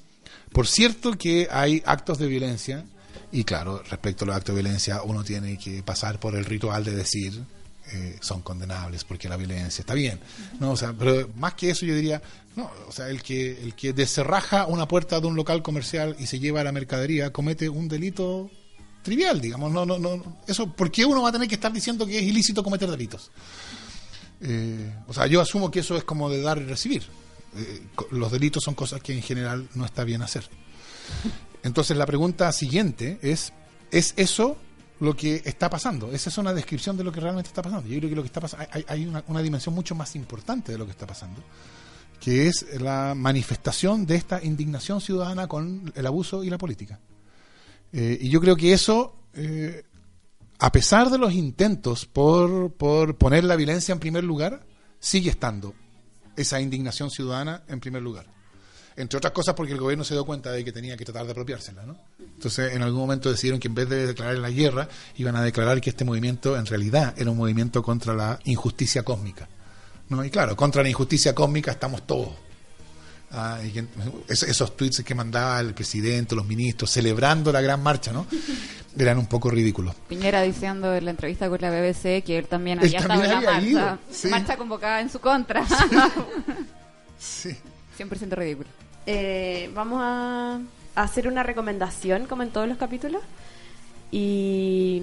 por 0.52 0.66
cierto 0.66 1.12
que 1.18 1.48
hay 1.50 1.82
actos 1.84 2.18
de 2.18 2.28
violencia, 2.28 2.84
y 3.32 3.44
claro, 3.44 3.82
respecto 3.88 4.24
a 4.24 4.28
los 4.28 4.36
actos 4.36 4.54
de 4.54 4.62
violencia, 4.62 5.02
uno 5.02 5.24
tiene 5.24 5.58
que 5.58 5.82
pasar 5.82 6.18
por 6.18 6.34
el 6.34 6.44
ritual 6.44 6.84
de 6.84 6.94
decir 6.94 7.44
eh, 7.90 8.18
son 8.20 8.42
condenables 8.42 9.04
porque 9.04 9.28
la 9.28 9.36
violencia 9.36 9.80
está 9.80 9.94
bien. 9.94 10.20
No, 10.60 10.72
o 10.72 10.76
sea, 10.76 10.92
pero 10.92 11.28
más 11.36 11.54
que 11.54 11.70
eso 11.70 11.86
yo 11.86 11.94
diría, 11.94 12.20
no, 12.54 12.70
o 12.86 12.92
sea, 12.92 13.08
el 13.08 13.22
que 13.22 13.62
el 13.62 13.74
que 13.74 13.94
descerraja 13.94 14.66
una 14.66 14.86
puerta 14.86 15.20
de 15.20 15.26
un 15.26 15.36
local 15.36 15.62
comercial 15.62 16.14
y 16.18 16.26
se 16.26 16.38
lleva 16.38 16.62
la 16.62 16.72
mercadería 16.72 17.32
comete 17.32 17.68
un 17.68 17.88
delito 17.88 18.50
trivial, 19.02 19.40
digamos, 19.40 19.72
no 19.72 19.86
no 19.86 19.98
no, 19.98 20.38
eso 20.46 20.70
¿por 20.70 20.90
qué 20.90 21.06
uno 21.06 21.22
va 21.22 21.30
a 21.30 21.32
tener 21.32 21.48
que 21.48 21.54
estar 21.54 21.72
diciendo 21.72 22.06
que 22.06 22.18
es 22.18 22.24
ilícito 22.24 22.62
cometer 22.62 22.90
delitos? 22.90 23.30
Eh, 24.42 24.92
o 25.06 25.14
sea, 25.14 25.26
yo 25.26 25.40
asumo 25.40 25.70
que 25.70 25.80
eso 25.80 25.96
es 25.96 26.04
como 26.04 26.28
de 26.28 26.42
dar 26.42 26.58
y 26.58 26.64
recibir. 26.64 27.04
Eh, 27.56 27.82
los 28.10 28.30
delitos 28.30 28.62
son 28.62 28.74
cosas 28.74 29.00
que 29.00 29.14
en 29.14 29.22
general 29.22 29.66
no 29.74 29.86
está 29.86 30.04
bien 30.04 30.20
hacer. 30.20 30.44
Entonces 31.62 31.96
la 31.96 32.06
pregunta 32.06 32.50
siguiente 32.52 33.18
es, 33.22 33.52
¿es 33.90 34.14
eso 34.16 34.56
lo 35.00 35.16
que 35.16 35.42
está 35.44 35.70
pasando? 35.70 36.12
¿Es 36.12 36.26
esa 36.26 36.40
una 36.40 36.54
descripción 36.54 36.96
de 36.96 37.04
lo 37.04 37.12
que 37.12 37.20
realmente 37.20 37.48
está 37.48 37.62
pasando? 37.62 37.88
Yo 37.88 37.98
creo 37.98 38.10
que 38.10 38.16
lo 38.16 38.22
que 38.22 38.28
está 38.28 38.40
pasando, 38.40 38.66
hay, 38.70 38.84
hay 38.88 39.06
una, 39.06 39.24
una 39.28 39.42
dimensión 39.42 39.74
mucho 39.74 39.94
más 39.94 40.14
importante 40.16 40.72
de 40.72 40.78
lo 40.78 40.84
que 40.84 40.92
está 40.92 41.06
pasando, 41.06 41.42
que 42.20 42.48
es 42.48 42.80
la 42.80 43.14
manifestación 43.14 44.06
de 44.06 44.16
esta 44.16 44.42
indignación 44.42 45.00
ciudadana 45.00 45.46
con 45.46 45.92
el 45.94 46.06
abuso 46.06 46.44
y 46.44 46.50
la 46.50 46.58
política. 46.58 46.98
Eh, 47.92 48.18
y 48.20 48.28
yo 48.28 48.40
creo 48.40 48.56
que 48.56 48.72
eso, 48.72 49.16
eh, 49.34 49.84
a 50.58 50.72
pesar 50.72 51.10
de 51.10 51.18
los 51.18 51.32
intentos 51.32 52.06
por, 52.06 52.72
por 52.72 53.16
poner 53.16 53.44
la 53.44 53.56
violencia 53.56 53.92
en 53.92 54.00
primer 54.00 54.24
lugar, 54.24 54.64
sigue 54.98 55.30
estando 55.30 55.74
esa 56.36 56.60
indignación 56.60 57.10
ciudadana 57.10 57.62
en 57.68 57.80
primer 57.80 58.02
lugar. 58.02 58.26
Entre 58.98 59.16
otras 59.16 59.32
cosas 59.32 59.54
porque 59.54 59.72
el 59.72 59.78
gobierno 59.78 60.04
se 60.04 60.14
dio 60.14 60.24
cuenta 60.24 60.50
de 60.52 60.64
que 60.64 60.72
tenía 60.72 60.96
que 60.96 61.04
tratar 61.04 61.24
de 61.24 61.30
apropiársela, 61.32 61.84
¿no? 61.86 61.96
Entonces, 62.18 62.72
en 62.74 62.82
algún 62.82 63.00
momento 63.00 63.30
decidieron 63.30 63.60
que 63.60 63.68
en 63.68 63.74
vez 63.74 63.88
de 63.88 64.06
declarar 64.08 64.36
la 64.38 64.50
guerra, 64.50 64.88
iban 65.16 65.36
a 65.36 65.42
declarar 65.42 65.80
que 65.80 65.90
este 65.90 66.04
movimiento 66.04 66.56
en 66.56 66.66
realidad 66.66 67.14
era 67.16 67.30
un 67.30 67.36
movimiento 67.36 67.82
contra 67.82 68.14
la 68.14 68.38
injusticia 68.44 69.02
cósmica. 69.04 69.48
¿no? 70.08 70.24
Y 70.24 70.30
claro, 70.30 70.56
contra 70.56 70.82
la 70.82 70.88
injusticia 70.88 71.34
cósmica 71.34 71.70
estamos 71.70 72.06
todos. 72.06 72.30
Ah, 73.30 73.60
y 73.62 73.70
que- 73.70 73.84
es- 74.28 74.42
esos 74.44 74.74
tweets 74.76 75.02
que 75.04 75.14
mandaba 75.14 75.60
el 75.60 75.74
presidente, 75.74 76.34
los 76.34 76.46
ministros, 76.46 76.90
celebrando 76.90 77.52
la 77.52 77.60
gran 77.60 77.82
marcha, 77.82 78.10
¿no? 78.12 78.26
Eran 78.98 79.18
un 79.18 79.26
poco 79.26 79.50
ridículos. 79.50 79.94
Piñera 80.08 80.42
diciendo 80.42 80.94
en 80.94 81.04
la 81.04 81.10
entrevista 81.12 81.48
con 81.48 81.60
la 81.60 81.70
BBC 81.70 82.22
que 82.24 82.38
él 82.38 82.46
también 82.46 82.78
Él 82.80 82.86
había 82.86 82.98
estado 83.00 83.22
en 83.22 83.30
la 83.30 83.40
marcha, 83.42 83.60
ido, 83.66 83.98
sí. 84.10 84.28
marcha 84.28 84.56
convocada 84.56 85.00
en 85.02 85.10
su 85.10 85.20
contra. 85.20 85.64
Sí. 87.18 87.50
100% 87.98 88.30
ridículo. 88.36 88.68
Eh, 89.10 89.70
vamos 89.74 90.02
a 90.02 90.60
hacer 90.94 91.28
una 91.28 91.42
recomendación, 91.42 92.26
como 92.26 92.42
en 92.42 92.50
todos 92.50 92.68
los 92.68 92.76
capítulos. 92.76 93.22
Y. 94.10 95.02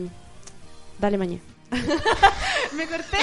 Dale, 0.99 1.18
mañana. 1.18 1.41
Me 2.77 2.86
corté. 2.86 3.18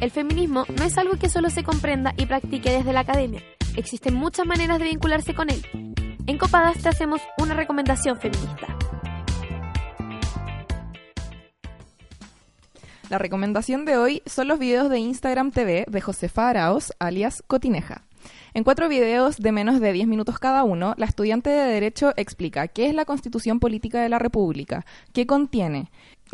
El 0.00 0.10
feminismo 0.10 0.64
no 0.74 0.84
es 0.84 0.96
algo 0.96 1.18
que 1.18 1.28
solo 1.28 1.50
se 1.50 1.62
comprenda 1.62 2.14
y 2.16 2.24
practique 2.24 2.70
desde 2.70 2.94
la 2.94 3.00
academia. 3.00 3.42
Existen 3.76 4.14
muchas 4.14 4.46
maneras 4.46 4.78
de 4.78 4.86
vincularse 4.86 5.34
con 5.34 5.50
él. 5.50 5.62
En 6.26 6.38
Copadas 6.38 6.78
te 6.78 6.88
hacemos 6.88 7.20
una 7.36 7.52
recomendación 7.52 8.18
feminista. 8.18 8.74
La 13.10 13.18
recomendación 13.18 13.84
de 13.84 13.98
hoy 13.98 14.22
son 14.24 14.48
los 14.48 14.58
videos 14.58 14.88
de 14.88 15.00
Instagram 15.00 15.50
TV 15.50 15.84
de 15.86 16.00
Josefa 16.00 16.48
Araos, 16.48 16.94
alias 16.98 17.44
Cotineja. 17.46 18.04
En 18.56 18.62
cuatro 18.62 18.88
videos 18.88 19.38
de 19.38 19.50
menos 19.50 19.80
de 19.80 19.92
10 19.92 20.06
minutos 20.06 20.38
cada 20.38 20.62
uno, 20.62 20.94
la 20.96 21.06
estudiante 21.06 21.50
de 21.50 21.72
Derecho 21.72 22.12
explica 22.16 22.68
qué 22.68 22.86
es 22.86 22.94
la 22.94 23.04
Constitución 23.04 23.58
Política 23.58 24.00
de 24.00 24.08
la 24.08 24.20
República, 24.20 24.86
qué 25.12 25.26
contiene, 25.26 25.90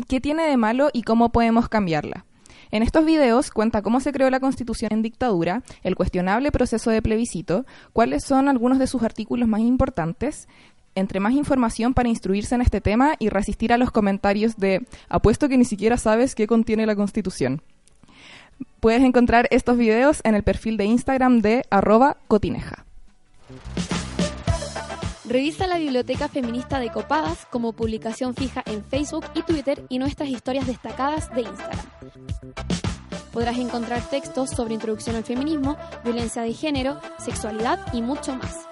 qué 0.06 0.20
tiene 0.20 0.42
de 0.42 0.58
malo 0.58 0.90
y 0.92 1.00
cómo 1.00 1.32
podemos 1.32 1.70
cambiarla. 1.70 2.26
En 2.72 2.82
estos 2.82 3.06
videos 3.06 3.50
cuenta 3.50 3.80
cómo 3.80 4.00
se 4.00 4.12
creó 4.12 4.28
la 4.28 4.38
Constitución 4.38 4.92
en 4.92 5.00
dictadura, 5.00 5.62
el 5.82 5.96
cuestionable 5.96 6.52
proceso 6.52 6.90
de 6.90 7.00
plebiscito, 7.00 7.64
cuáles 7.94 8.22
son 8.22 8.50
algunos 8.50 8.78
de 8.78 8.86
sus 8.86 9.02
artículos 9.02 9.48
más 9.48 9.62
importantes, 9.62 10.46
entre 10.94 11.20
más 11.20 11.32
información 11.32 11.94
para 11.94 12.10
instruirse 12.10 12.54
en 12.54 12.60
este 12.60 12.82
tema 12.82 13.14
y 13.18 13.30
resistir 13.30 13.72
a 13.72 13.78
los 13.78 13.92
comentarios 13.92 14.58
de 14.58 14.86
apuesto 15.08 15.48
que 15.48 15.56
ni 15.56 15.64
siquiera 15.64 15.96
sabes 15.96 16.34
qué 16.34 16.46
contiene 16.46 16.84
la 16.84 16.96
Constitución. 16.96 17.62
Puedes 18.80 19.02
encontrar 19.02 19.46
estos 19.50 19.76
videos 19.76 20.20
en 20.24 20.34
el 20.34 20.42
perfil 20.42 20.76
de 20.76 20.86
Instagram 20.86 21.40
de 21.40 21.64
arroba 21.70 22.16
cotineja. 22.28 22.84
Revisa 25.30 25.66
la 25.66 25.78
Biblioteca 25.78 26.28
Feminista 26.28 26.80
de 26.80 26.90
Copadas 26.90 27.46
como 27.50 27.72
publicación 27.72 28.34
fija 28.34 28.64
en 28.66 28.84
Facebook 28.84 29.26
y 29.34 29.42
Twitter 29.42 29.84
y 29.88 29.98
nuestras 29.98 30.28
historias 30.28 30.66
destacadas 30.66 31.32
de 31.34 31.42
Instagram. 31.42 31.86
Podrás 33.32 33.58
encontrar 33.58 34.02
textos 34.10 34.50
sobre 34.50 34.74
introducción 34.74 35.14
al 35.14 35.22
feminismo, 35.22 35.76
violencia 36.02 36.42
de 36.42 36.52
género, 36.52 37.00
sexualidad 37.18 37.78
y 37.92 38.02
mucho 38.02 38.34
más. 38.34 38.66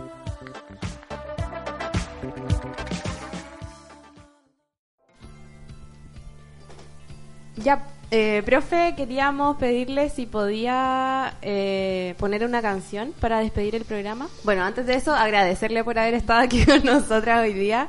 Ya, 7.62 7.85
eh, 8.11 8.43
profe, 8.45 8.95
queríamos 8.97 9.57
pedirle 9.59 10.09
si 10.11 10.27
podía 10.27 11.37
eh, 11.43 12.15
poner 12.19 12.45
una 12.45 12.63
canción 12.63 13.13
para 13.21 13.41
despedir 13.41 13.75
el 13.75 13.85
programa. 13.85 14.29
Bueno, 14.45 14.65
antes 14.65 14.87
de 14.87 14.95
eso, 14.95 15.15
agradecerle 15.15 15.85
por 15.85 15.99
haber 15.99 16.15
estado 16.15 16.41
aquí 16.41 16.65
con 16.67 16.85
nosotras 16.85 17.43
hoy 17.43 17.53
día. 17.53 17.89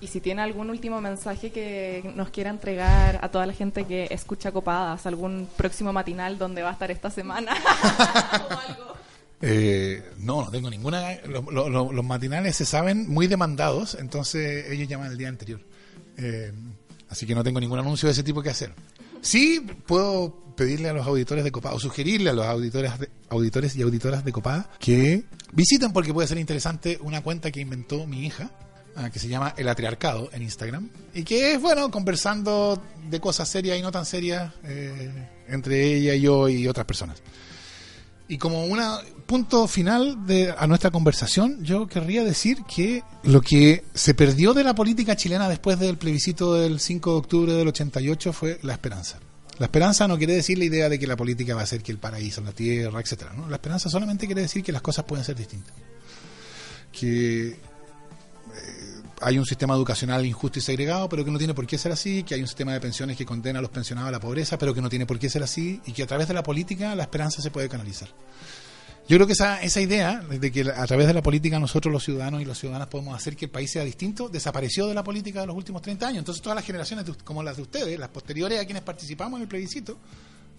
Y 0.00 0.08
si 0.08 0.20
tiene 0.20 0.42
algún 0.42 0.68
último 0.68 1.00
mensaje 1.00 1.50
que 1.52 2.10
nos 2.16 2.30
quiera 2.30 2.50
entregar 2.50 3.20
a 3.22 3.28
toda 3.30 3.46
la 3.46 3.52
gente 3.52 3.84
que 3.84 4.08
escucha 4.10 4.50
Copadas, 4.50 5.06
algún 5.06 5.48
próximo 5.56 5.92
matinal 5.92 6.38
donde 6.38 6.62
va 6.62 6.70
a 6.70 6.72
estar 6.72 6.90
esta 6.90 7.08
semana. 7.10 7.54
Eh, 9.44 10.00
no, 10.18 10.44
no 10.44 10.50
tengo 10.52 10.70
ninguna. 10.70 11.16
Los, 11.26 11.44
los- 11.52 11.92
los 11.92 12.04
matinales 12.04 12.54
se 12.54 12.64
saben 12.64 13.08
muy 13.08 13.26
demandados, 13.26 13.96
entonces 13.98 14.70
ellos 14.70 14.86
llaman 14.88 15.10
el 15.10 15.18
día 15.18 15.28
anterior. 15.28 15.58
Eh, 16.16 16.52
así 17.08 17.26
que 17.26 17.34
no 17.34 17.42
tengo 17.42 17.58
ningún 17.58 17.80
anuncio 17.80 18.06
de 18.06 18.12
ese 18.12 18.22
tipo 18.22 18.40
que 18.40 18.50
hacer. 18.50 18.72
Sí, 19.22 19.64
puedo 19.86 20.34
pedirle 20.56 20.90
a 20.90 20.92
los 20.92 21.06
auditores 21.06 21.44
de 21.44 21.50
Copada, 21.50 21.74
o 21.74 21.80
sugerirle 21.80 22.28
a 22.30 22.32
los 22.34 22.44
auditores, 22.44 22.98
de- 22.98 23.08
auditores 23.30 23.74
y 23.76 23.82
auditoras 23.82 24.24
de 24.24 24.32
Copada 24.32 24.68
que 24.78 25.24
visiten, 25.52 25.92
porque 25.92 26.12
puede 26.12 26.28
ser 26.28 26.36
interesante, 26.38 26.98
una 27.02 27.22
cuenta 27.22 27.50
que 27.50 27.60
inventó 27.60 28.06
mi 28.06 28.26
hija, 28.26 28.50
ah, 28.96 29.08
que 29.10 29.18
se 29.18 29.28
llama 29.28 29.54
El 29.56 29.68
Atriarcado 29.68 30.28
en 30.34 30.42
Instagram, 30.42 30.90
y 31.14 31.22
que 31.22 31.52
es, 31.54 31.60
bueno, 31.60 31.90
conversando 31.90 32.82
de 33.08 33.20
cosas 33.20 33.48
serias 33.48 33.78
y 33.78 33.82
no 33.82 33.90
tan 33.90 34.04
serias 34.04 34.52
eh, 34.64 35.10
entre 35.48 35.94
ella, 35.96 36.14
yo 36.16 36.48
y 36.50 36.66
otras 36.68 36.84
personas. 36.84 37.22
Y 38.32 38.38
como 38.38 38.64
un 38.64 38.80
punto 39.26 39.68
final 39.68 40.24
de, 40.26 40.54
a 40.56 40.66
nuestra 40.66 40.90
conversación, 40.90 41.62
yo 41.62 41.86
querría 41.86 42.24
decir 42.24 42.62
que 42.64 43.02
lo 43.24 43.42
que 43.42 43.84
se 43.92 44.14
perdió 44.14 44.54
de 44.54 44.64
la 44.64 44.74
política 44.74 45.14
chilena 45.16 45.50
después 45.50 45.78
del 45.78 45.98
plebiscito 45.98 46.54
del 46.54 46.80
5 46.80 47.10
de 47.10 47.16
octubre 47.18 47.52
del 47.52 47.68
88 47.68 48.32
fue 48.32 48.58
la 48.62 48.72
esperanza. 48.72 49.18
La 49.58 49.66
esperanza 49.66 50.08
no 50.08 50.16
quiere 50.16 50.32
decir 50.32 50.56
la 50.56 50.64
idea 50.64 50.88
de 50.88 50.98
que 50.98 51.06
la 51.06 51.14
política 51.14 51.54
va 51.54 51.60
a 51.60 51.66
ser 51.66 51.82
que 51.82 51.92
el 51.92 51.98
paraíso 51.98 52.40
la 52.40 52.52
tierra, 52.52 53.02
etcétera. 53.02 53.34
¿no? 53.34 53.50
La 53.50 53.56
esperanza 53.56 53.90
solamente 53.90 54.24
quiere 54.24 54.40
decir 54.40 54.62
que 54.62 54.72
las 54.72 54.80
cosas 54.80 55.04
pueden 55.04 55.26
ser 55.26 55.36
distintas. 55.36 55.74
Que 56.90 57.58
hay 59.22 59.38
un 59.38 59.46
sistema 59.46 59.74
educacional 59.74 60.24
injusto 60.26 60.58
y 60.58 60.62
segregado, 60.62 61.08
pero 61.08 61.24
que 61.24 61.30
no 61.30 61.38
tiene 61.38 61.54
por 61.54 61.66
qué 61.66 61.78
ser 61.78 61.92
así, 61.92 62.22
que 62.22 62.34
hay 62.34 62.40
un 62.40 62.46
sistema 62.46 62.72
de 62.72 62.80
pensiones 62.80 63.16
que 63.16 63.24
condena 63.24 63.58
a 63.58 63.62
los 63.62 63.70
pensionados 63.70 64.08
a 64.08 64.12
la 64.12 64.20
pobreza, 64.20 64.58
pero 64.58 64.74
que 64.74 64.82
no 64.82 64.88
tiene 64.88 65.06
por 65.06 65.18
qué 65.18 65.30
ser 65.30 65.42
así, 65.42 65.80
y 65.86 65.92
que 65.92 66.02
a 66.02 66.06
través 66.06 66.28
de 66.28 66.34
la 66.34 66.42
política 66.42 66.94
la 66.94 67.04
esperanza 67.04 67.40
se 67.40 67.50
puede 67.50 67.68
canalizar. 67.68 68.08
Yo 69.08 69.16
creo 69.16 69.26
que 69.26 69.32
esa, 69.32 69.60
esa 69.62 69.80
idea 69.80 70.20
de 70.20 70.52
que 70.52 70.62
a 70.62 70.86
través 70.86 71.06
de 71.06 71.14
la 71.14 71.22
política 71.22 71.58
nosotros 71.58 71.92
los 71.92 72.04
ciudadanos 72.04 72.40
y 72.40 72.44
las 72.44 72.58
ciudadanas 72.58 72.88
podemos 72.88 73.16
hacer 73.16 73.36
que 73.36 73.46
el 73.46 73.50
país 73.50 73.70
sea 73.70 73.84
distinto, 73.84 74.28
desapareció 74.28 74.86
de 74.86 74.94
la 74.94 75.02
política 75.02 75.40
de 75.40 75.48
los 75.48 75.56
últimos 75.56 75.82
30 75.82 76.06
años. 76.06 76.18
Entonces 76.20 76.40
todas 76.40 76.56
las 76.56 76.64
generaciones 76.64 77.04
como 77.24 77.42
las 77.42 77.56
de 77.56 77.62
ustedes, 77.62 77.98
las 77.98 78.10
posteriores 78.10 78.60
a 78.60 78.64
quienes 78.64 78.82
participamos 78.82 79.38
en 79.38 79.42
el 79.42 79.48
plebiscito, 79.48 79.98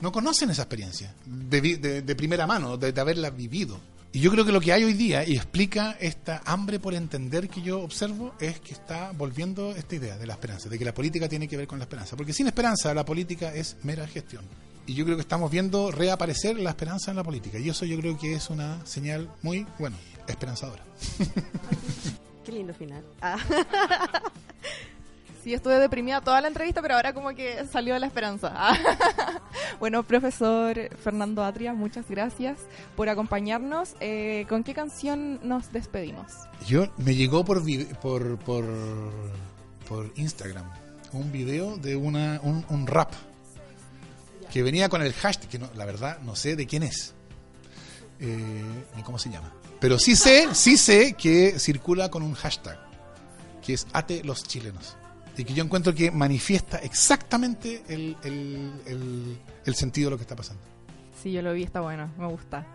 no 0.01 0.11
conocen 0.11 0.49
esa 0.49 0.63
experiencia 0.63 1.13
de, 1.25 2.15
primera 2.15 2.45
mano, 2.45 2.75
de 2.75 2.99
haberla 2.99 3.29
vivido. 3.29 3.79
Y 4.15 4.19
yo 4.19 4.29
creo 4.29 4.45
que 4.45 4.51
lo 4.51 4.61
que 4.61 4.71
hay 4.71 4.83
hoy 4.83 4.93
día 4.93 5.27
y 5.27 5.35
explica 5.35 5.97
esta 5.99 6.43
hambre 6.45 6.79
por 6.79 6.93
entender 6.93 7.49
que 7.49 7.63
yo 7.63 7.81
observo 7.81 8.35
es 8.39 8.59
que 8.59 8.73
está 8.73 9.11
volviendo 9.11 9.71
esta 9.71 9.95
idea 9.95 10.19
de 10.19 10.27
la 10.27 10.33
esperanza, 10.33 10.69
de 10.69 10.77
que 10.77 10.85
la 10.85 10.93
política 10.93 11.27
tiene 11.27 11.47
que 11.47 11.57
ver 11.57 11.65
con 11.65 11.79
la 11.79 11.85
esperanza. 11.85 12.15
Porque 12.15 12.31
sin 12.31 12.45
esperanza 12.45 12.93
la 12.93 13.03
política 13.03 13.55
es 13.55 13.75
mera 13.81 14.05
gestión. 14.05 14.45
Y 14.85 14.93
yo 14.93 15.03
creo 15.03 15.17
que 15.17 15.23
estamos 15.23 15.49
viendo 15.49 15.89
reaparecer 15.89 16.59
la 16.59 16.69
esperanza 16.69 17.09
en 17.09 17.17
la 17.17 17.23
política. 17.23 17.57
Y 17.57 17.69
eso 17.69 17.85
yo 17.85 17.97
creo 17.97 18.15
que 18.15 18.35
es 18.35 18.51
una 18.51 18.85
señal 18.85 19.31
muy, 19.41 19.65
bueno, 19.79 19.97
esperanzadora. 20.27 20.83
Qué 22.45 22.51
lindo 22.51 22.75
final. 22.75 23.03
Ah. 23.19 23.39
Sí, 25.43 25.53
estuve 25.53 25.77
deprimida 25.77 26.21
toda 26.21 26.39
la 26.39 26.47
entrevista, 26.47 26.81
pero 26.81 26.95
ahora 26.95 27.13
como 27.13 27.35
que 27.35 27.65
salió 27.69 27.99
la 27.99 28.07
esperanza. 28.07 28.53
bueno, 29.79 30.01
profesor 30.03 30.89
Fernando 31.03 31.43
Atria, 31.43 31.73
muchas 31.73 32.09
gracias 32.09 32.59
por 32.95 33.09
acompañarnos. 33.09 33.95
Eh, 33.99 34.45
¿Con 34.47 34.63
qué 34.63 34.73
canción 34.73 35.41
nos 35.43 35.73
despedimos? 35.73 36.31
Yo 36.65 36.87
me 36.97 37.13
llegó 37.15 37.43
por 37.43 37.61
por, 38.01 38.39
por 38.39 38.65
por 39.87 40.11
Instagram 40.15 40.65
un 41.11 41.31
video 41.31 41.75
de 41.75 41.97
una 41.97 42.39
un, 42.41 42.65
un 42.69 42.87
rap 42.87 43.11
que 44.49 44.63
venía 44.63 44.87
con 44.87 45.01
el 45.01 45.11
hashtag 45.11 45.49
que 45.49 45.59
no, 45.59 45.69
la 45.75 45.85
verdad 45.85 46.19
no 46.21 46.37
sé 46.37 46.55
de 46.55 46.65
quién 46.65 46.83
es 46.83 47.13
eh, 48.19 48.63
ni 48.95 49.03
cómo 49.03 49.19
se 49.19 49.29
llama 49.29 49.53
pero 49.79 49.99
sí 49.99 50.15
sé 50.15 50.47
sí 50.53 50.77
sé 50.77 51.13
que 51.13 51.59
circula 51.59 52.09
con 52.09 52.23
un 52.23 52.33
hashtag 52.33 52.79
que 53.61 53.73
es 53.73 53.85
ate 53.93 54.23
los 54.23 54.43
chilenos 54.43 54.95
y 55.37 55.43
que 55.43 55.53
yo 55.53 55.63
encuentro 55.63 55.93
que 55.95 56.11
manifiesta 56.11 56.77
exactamente 56.77 57.83
el, 57.87 58.15
el, 58.23 58.71
el- 58.85 59.37
el 59.65 59.75
sentido 59.75 60.07
de 60.07 60.11
lo 60.11 60.17
que 60.17 60.23
está 60.23 60.35
pasando 60.35 60.61
Sí, 61.21 61.31
yo 61.31 61.41
lo 61.41 61.53
vi, 61.53 61.63
está 61.63 61.79
bueno, 61.79 62.09
me 62.17 62.27
gusta. 62.27 62.65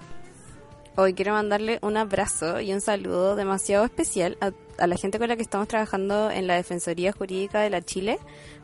Hoy 0.97 1.12
quiero 1.14 1.32
mandarle 1.35 1.78
un 1.82 1.97
abrazo 1.97 2.60
y 2.60 2.72
un 2.72 2.80
saludo 2.80 3.36
demasiado 3.36 3.85
especial 3.85 4.36
a, 4.40 4.51
a 4.82 4.86
la 4.86 4.97
gente 4.97 5.18
con 5.18 5.28
la 5.28 5.36
que 5.36 5.43
estamos 5.43 5.68
trabajando 5.68 6.30
en 6.30 6.47
la 6.47 6.55
Defensoría 6.55 7.12
Jurídica 7.12 7.60
de 7.60 7.70
la 7.70 7.82
Chile, 7.82 8.18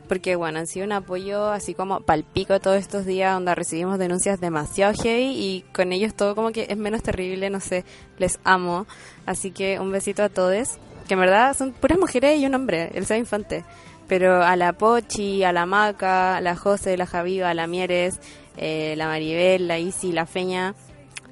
porque 0.09 0.35
bueno, 0.35 0.59
han 0.59 0.67
sido 0.67 0.85
un 0.85 0.91
apoyo 0.91 1.45
así 1.51 1.73
como 1.75 2.01
palpico 2.01 2.59
todos 2.59 2.77
estos 2.77 3.05
días, 3.05 3.33
donde 3.35 3.55
recibimos 3.55 3.99
denuncias 3.99 4.41
demasiado 4.41 4.93
heavy 5.01 5.31
y 5.37 5.61
con 5.71 5.93
ellos 5.93 6.13
todo 6.13 6.35
como 6.35 6.51
que 6.51 6.65
es 6.67 6.77
menos 6.77 7.03
terrible, 7.03 7.49
no 7.49 7.59
sé, 7.61 7.85
les 8.17 8.39
amo. 8.43 8.85
Así 9.25 9.51
que 9.51 9.79
un 9.79 9.91
besito 9.91 10.23
a 10.23 10.29
todos, 10.29 10.77
que 11.07 11.13
en 11.13 11.19
verdad 11.19 11.55
son 11.55 11.71
puras 11.71 11.99
mujeres 11.99 12.39
y 12.39 12.45
un 12.45 12.55
hombre, 12.55 12.91
el 12.93 13.05
Seba 13.05 13.17
Infante. 13.17 13.63
Pero 14.07 14.43
a 14.43 14.55
la 14.55 14.73
Pochi, 14.73 15.43
a 15.43 15.51
la 15.51 15.65
Maca, 15.65 16.37
a 16.37 16.41
la 16.41 16.55
José, 16.55 16.95
la 16.95 17.07
Javiva, 17.07 17.49
a 17.49 17.53
la 17.53 17.65
Mieres, 17.65 18.19
eh, 18.57 18.93
la 18.97 19.07
Maribel, 19.07 19.67
la 19.67 19.79
Isi, 19.79 20.11
la 20.11 20.25
Feña, 20.25 20.75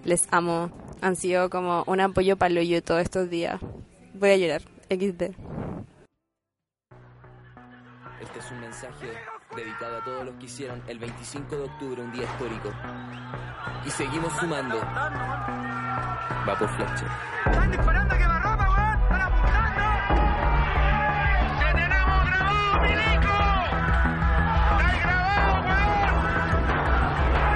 les 0.03 0.27
amo. 0.31 0.71
Han 1.01 1.15
sido 1.15 1.49
como 1.49 1.83
un 1.85 1.99
apoyo 1.99 2.37
para 2.37 2.53
yo 2.61 2.81
todos 2.81 3.01
estos 3.01 3.29
días. 3.29 3.59
Voy 4.13 4.31
a 4.31 4.37
llorar. 4.37 4.61
XD. 4.89 5.35
Este 8.21 8.39
es 8.39 8.51
un 8.51 8.59
mensaje 8.61 9.11
dedicado 9.55 9.97
a 9.97 10.03
todos 10.03 10.25
los 10.25 10.35
que 10.35 10.45
hicieron 10.45 10.81
el 10.87 10.99
25 10.99 11.55
de 11.55 11.63
octubre 11.63 12.01
un 12.01 12.11
día 12.11 12.23
histórico. 12.23 12.71
Y 13.85 13.89
seguimos 13.91 14.33
sumando. 14.33 14.77
Va 16.47 16.55
por 16.57 16.69
Fletcher. 16.69 17.07
¡Están 17.45 17.71
disparando 17.71 18.13
a 18.13 18.17
quemarropa, 18.17 18.69
weón! 18.69 19.01
¡Están 19.03 19.62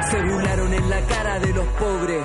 Se 0.09 0.21
burlaron 0.21 0.73
en 0.73 0.89
la 0.89 1.01
cara 1.01 1.39
de 1.39 1.53
los 1.53 1.65
pobres. 1.79 2.23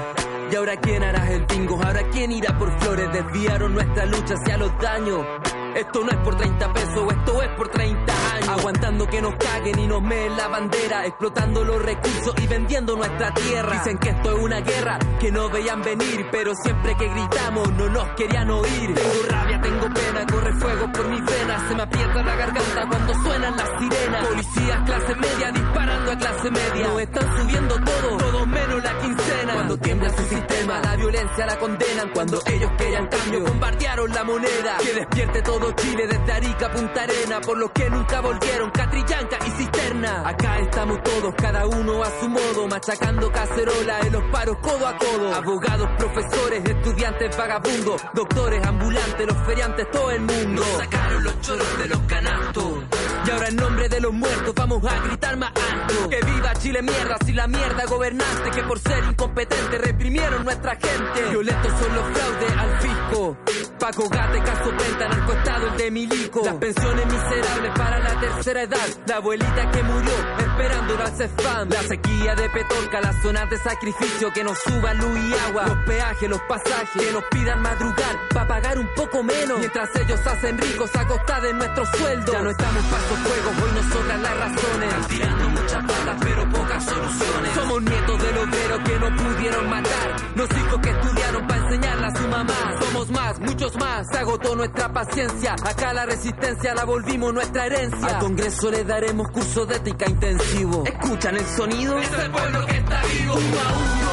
Y 0.51 0.55
ahora 0.55 0.77
quién 0.77 1.03
hará 1.03 1.31
el 1.33 1.45
bingo, 1.47 1.81
ahora 1.83 2.03
quién 2.13 2.31
irá 2.31 2.57
por 2.57 2.71
flores. 2.81 3.13
Desviaron 3.13 3.75
nuestra 3.75 4.07
lucha 4.07 4.35
hacia 4.35 4.57
los 4.57 4.71
daños. 4.79 5.27
Esto 5.75 6.05
no 6.05 6.11
es 6.11 6.17
por 6.19 6.37
30 6.37 6.73
pesos, 6.73 7.13
esto 7.13 7.43
es 7.43 7.49
por 7.57 7.69
30 7.69 8.13
años. 8.35 8.49
Aguantando 8.49 9.07
que 9.07 9.23
nos 9.23 9.35
caguen 9.37 9.79
y 9.79 9.87
nos 9.87 10.03
meen 10.03 10.37
la 10.37 10.49
bandera. 10.49 11.07
Explotando 11.07 11.65
los 11.65 11.83
recursos 11.83 12.35
y 12.43 12.47
vendiendo 12.47 12.95
nuestra 12.95 13.33
tierra. 13.33 13.73
Dicen 13.79 13.99
que 13.99 14.11
esto 14.11 14.37
es 14.37 14.39
una 14.39 14.61
guerra 14.61 14.99
que 15.19 15.33
no 15.33 15.49
veían 15.49 15.83
venir. 15.83 16.27
Pero 16.31 16.55
siempre 16.55 16.95
que 16.97 17.09
gritamos 17.09 17.73
no 17.73 17.89
nos 17.89 18.09
querían 18.11 18.51
oír. 18.51 18.95
Tengo 18.95 19.27
rabia, 19.31 19.61
tengo 19.63 19.89
pena, 19.95 20.27
corre 20.31 20.53
fuego 20.55 20.93
por 20.93 21.09
mis 21.09 21.25
venas. 21.25 21.69
Se 21.69 21.75
me 21.75 21.83
aprieta 21.83 22.23
la 22.23 22.37
garganta 22.37 22.89
cuando 22.89 23.15
suenan 23.15 23.57
las 23.57 23.69
sirenas. 23.79 24.27
Policías 24.27 24.83
clase 24.85 25.15
media 25.15 25.53
disparando 25.53 26.13
a 26.13 26.17
clase 26.17 26.51
media. 26.51 26.87
Nos 26.89 27.01
están 27.01 27.37
subiendo 27.41 27.75
todo, 27.77 28.17
todo 28.19 28.47
menos 28.47 28.83
la 28.83 28.99
quincena. 28.99 29.55
Cuando 29.55 29.79
tiembla 29.79 30.11
su 30.11 30.23
sistema. 30.25 30.81
La 30.83 30.97
violencia 30.97 31.47
la 31.47 31.59
condenan 31.59 32.11
cuando 32.13 32.43
ellos 32.47 32.71
querían 32.77 33.07
cambio. 33.07 33.45
Bombardearon 33.45 34.11
la 34.13 34.25
moneda. 34.25 34.77
Que 34.79 34.93
despierte 34.93 35.43
todo 35.43 35.62
Chile 35.71 36.07
desde 36.09 36.33
Arica 36.33 36.67
a 36.67 36.71
Punta 36.73 37.03
Arena. 37.03 37.41
Por 37.41 37.59
los 37.59 37.71
que 37.71 37.89
nunca 37.89 38.21
volvieron, 38.21 38.71
Catrillanca 38.71 39.39
y 39.47 39.51
Cisterna. 39.51 40.29
Acá 40.29 40.59
estamos 40.59 41.03
todos, 41.03 41.35
cada 41.37 41.67
uno 41.67 42.03
a 42.03 42.11
su 42.21 42.29
modo. 42.29 42.69
Machacando 42.69 43.31
cacerola 43.31 44.01
en 44.01 44.13
los 44.13 44.25
paros 44.33 44.57
codo 44.59 44.87
a 44.87 44.97
codo. 44.97 45.35
Abogados, 45.35 45.89
profesores, 45.99 46.65
estudiantes, 46.65 47.37
vagabundos. 47.37 48.03
Doctores, 48.15 48.67
ambulantes, 48.67 49.27
los 49.27 49.47
feriantes, 49.47 49.91
todo 49.91 50.11
el 50.11 50.21
mundo. 50.21 50.63
Nos 50.63 50.79
sacaron 50.79 51.25
los 51.25 51.41
choros 51.41 51.79
de 51.79 51.89
los 51.89 51.99
canastos. 52.01 52.82
Y 53.25 53.31
ahora 53.31 53.49
en 53.49 53.57
nombre 53.57 53.89
de 53.89 54.01
los 54.01 54.13
muertos 54.13 54.55
vamos 54.55 54.85
a 54.85 55.01
gritar 55.01 55.37
más 55.37 55.51
alto. 55.51 56.09
Que 56.09 56.21
viva 56.23 56.55
Chile 56.55 56.83
mierda, 56.83 57.17
si 57.25 57.33
la 57.33 57.47
mierda 57.47 57.85
gobernante 57.87 58.51
que 58.51 58.63
por 58.63 58.79
ser 58.79 59.05
incompetente 59.05 59.79
reprimieron 59.79 60.45
nuestra 60.45 60.77
gente. 60.77 61.31
Violentos 61.31 61.73
son 61.79 61.95
los 61.95 62.19
fraudes 62.19 62.59
al 62.59 62.81
fisco. 62.81 63.37
Paco 63.79 64.09
Gate, 64.09 64.41
Caso 64.45 64.71
Penta, 64.77 65.09
narcoestado 65.09 65.67
el 65.69 65.77
de 65.77 65.91
Milico. 65.91 66.43
Las 66.45 66.55
pensiones 66.55 67.07
miserables 67.07 67.73
para 67.77 67.99
la 67.99 68.21
tercera 68.21 68.63
edad. 68.63 68.89
La 69.07 69.17
abuelita 69.17 69.71
que 69.73 69.83
murió 69.83 70.13
esperando 70.39 70.99
al 71.03 71.17
CEFAM. 71.17 71.69
La 71.69 71.83
sequía 71.83 72.35
de 72.37 72.49
Petorca, 72.51 73.01
las 73.01 73.21
zonas 73.23 73.51
de 73.51 73.59
sacrificio 73.59 74.33
que 74.33 74.45
nos 74.45 74.57
suban 74.59 74.99
luz 74.99 75.19
y 75.19 75.35
agua. 75.49 75.67
Los 75.67 75.79
peajes, 75.85 76.31
los 76.31 76.41
pasajes 76.43 77.07
que 77.07 77.13
nos 77.13 77.25
pidan 77.25 77.61
madrugar 77.61 78.19
para 78.33 78.47
pagar 78.47 78.79
un 78.79 78.89
poco 78.95 79.23
menos. 79.23 79.59
Mientras 79.59 79.89
ellos 79.97 80.21
hacen 80.27 80.59
ricos 80.59 80.95
a 80.95 81.07
costa 81.07 81.41
de 81.41 81.53
nuestro 81.53 81.85
sueldo. 81.87 82.33
Ya 82.33 82.43
no 82.43 82.51
estamos 82.51 82.85
para 82.85 83.03
juegos, 83.19 83.63
hoy 83.63 83.73
nos 83.75 83.87
sobran 83.93 84.23
las 84.23 84.37
razones. 84.37 84.89
Están 84.89 85.09
tirando 85.09 85.49
muchas 85.51 85.85
patas, 85.85 86.17
pero 86.21 86.51
pocas 86.51 86.85
soluciones. 86.85 87.55
Somos 87.55 87.83
nietos 87.83 88.23
del 88.23 88.39
obrero 88.39 88.85
que 88.85 88.99
no 88.99 89.17
pudieron 89.17 89.71
matar. 89.71 90.17
Los 90.35 90.51
hijos 90.51 90.81
que 90.81 90.91
estudiaron 90.91 91.47
para 91.47 91.65
enseñarle 91.65 92.07
a 92.07 92.17
su 92.17 92.29
mamá. 92.29 92.79
Somos 92.81 93.11
más, 93.11 93.41
muchos 93.41 93.77
más. 93.77 94.07
Se 94.11 94.19
agotó 94.19 94.57
nuestra 94.57 94.93
paciencia. 94.93 95.55
Acá 95.55 95.93
la 95.93 96.07
resistencia 96.07 96.75
la 96.75 96.85
volvimos 96.85 97.33
nuestra 97.33 97.67
herencia. 97.67 98.07
Al 98.07 98.19
Congreso 98.19 98.71
le 98.71 98.85
daremos 98.85 99.31
curso 99.31 99.67
de 99.67 99.77
ética 99.77 100.09
intensivo. 100.09 100.85
¿Escuchan 100.87 101.37
el 101.37 101.47
sonido? 101.47 101.99
Es 101.99 102.13
el 102.13 102.31
pueblo 102.31 102.67
que 102.67 102.77
está 102.77 103.03
vivo. 103.03 103.35
Uno 103.35 103.61
a 103.61 103.73
uno. 103.73 104.12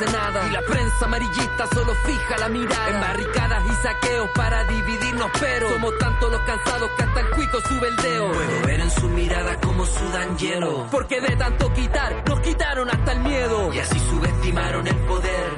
Y 0.00 0.50
la 0.50 0.62
prensa 0.62 1.04
amarillista 1.04 1.66
solo 1.74 1.94
fija 1.94 2.38
la 2.38 2.48
mirada. 2.48 2.88
En 2.88 3.00
barricadas 3.00 3.62
y 3.66 3.82
saqueos 3.82 4.30
para 4.34 4.64
dividirnos, 4.64 5.30
pero 5.38 5.68
somos 5.68 5.98
tantos 5.98 6.32
los 6.32 6.40
cansados 6.40 6.90
que 6.96 7.02
hasta 7.02 7.20
el 7.20 7.30
cuico 7.30 7.60
sube 7.60 7.88
el 7.88 7.96
dedo. 7.96 8.32
Puedo 8.32 8.66
ver 8.66 8.80
en 8.80 8.90
su 8.90 9.08
mirada 9.08 9.60
como 9.60 9.84
sudan 9.84 10.38
hielo. 10.38 10.86
Porque 10.90 11.20
de 11.20 11.36
tanto 11.36 11.72
quitar, 11.74 12.24
nos 12.26 12.40
quitaron 12.40 12.88
hasta 12.88 13.12
el 13.12 13.20
miedo. 13.20 13.72
Y 13.74 13.78
así 13.78 13.98
subestimaron 14.00 14.86
el 14.86 14.96
poder. 14.96 15.52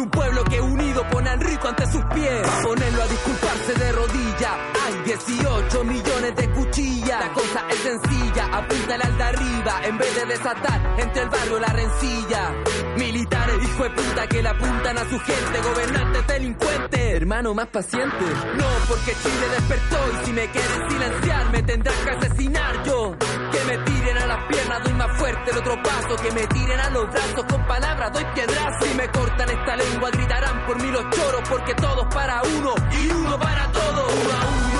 Un 0.00 0.08
pueblo 0.08 0.42
que 0.44 0.58
unido 0.58 1.06
pone 1.10 1.28
al 1.28 1.38
rico 1.40 1.68
ante 1.68 1.86
sus 1.86 2.02
pies. 2.14 2.48
Ponerlo 2.62 3.02
a 3.02 3.06
disculparse 3.06 3.74
de 3.74 3.92
rodilla. 3.92 4.56
Hay 4.86 4.94
18 5.04 5.84
millones 5.84 6.36
de 6.36 6.50
cuchillas. 6.52 7.20
La 7.20 7.32
cosa 7.34 7.66
es 7.68 7.78
sencilla, 7.80 8.46
apúntale 8.46 9.04
al 9.04 9.18
de 9.18 9.24
arriba. 9.24 9.80
En 9.84 9.98
vez 9.98 10.14
de 10.14 10.24
desatar 10.24 11.00
entre 11.00 11.22
el 11.22 11.28
barrio 11.28 11.60
la 11.60 11.66
rencilla. 11.66 12.50
Militares, 12.96 13.56
hijo 13.62 13.82
de 13.82 13.90
puta, 13.90 14.26
que 14.26 14.42
le 14.42 14.48
apuntan 14.48 14.96
a 14.96 15.10
su 15.10 15.20
gente. 15.20 15.60
Gobernantes 15.62 16.26
delincuentes, 16.26 17.00
hermano 17.16 17.54
más 17.54 17.66
paciente. 17.66 18.24
No, 18.56 18.66
porque 18.88 19.12
Chile 19.22 19.48
despertó 19.50 19.98
y 20.14 20.24
si 20.24 20.32
me 20.32 20.50
quieren 20.50 20.90
silenciar, 20.90 21.52
me 21.52 21.62
tendrán 21.62 22.04
que 22.04 22.10
asesinar 22.10 22.84
yo. 22.86 23.16
Fuerte 25.20 25.50
el 25.50 25.58
otro 25.58 25.80
paso. 25.82 26.16
Que 26.16 26.32
me 26.32 26.46
tiren 26.48 26.80
a 26.80 26.90
los 26.90 27.08
brazos 27.10 27.44
con 27.44 27.64
palabras, 27.66 28.12
doy 28.12 28.24
piedras. 28.34 28.74
Si 28.82 28.94
me 28.94 29.08
cortan 29.08 29.48
esta 29.50 29.76
lengua, 29.76 30.10
gritarán 30.10 30.66
por 30.66 30.82
mí 30.82 30.90
los 30.90 31.04
choros. 31.10 31.48
Porque 31.48 31.74
todos 31.74 32.06
para 32.12 32.42
uno 32.42 32.74
y 32.90 33.10
uno 33.10 33.38
para 33.38 33.70
todos. 33.70 34.12
Uno, 34.12 34.79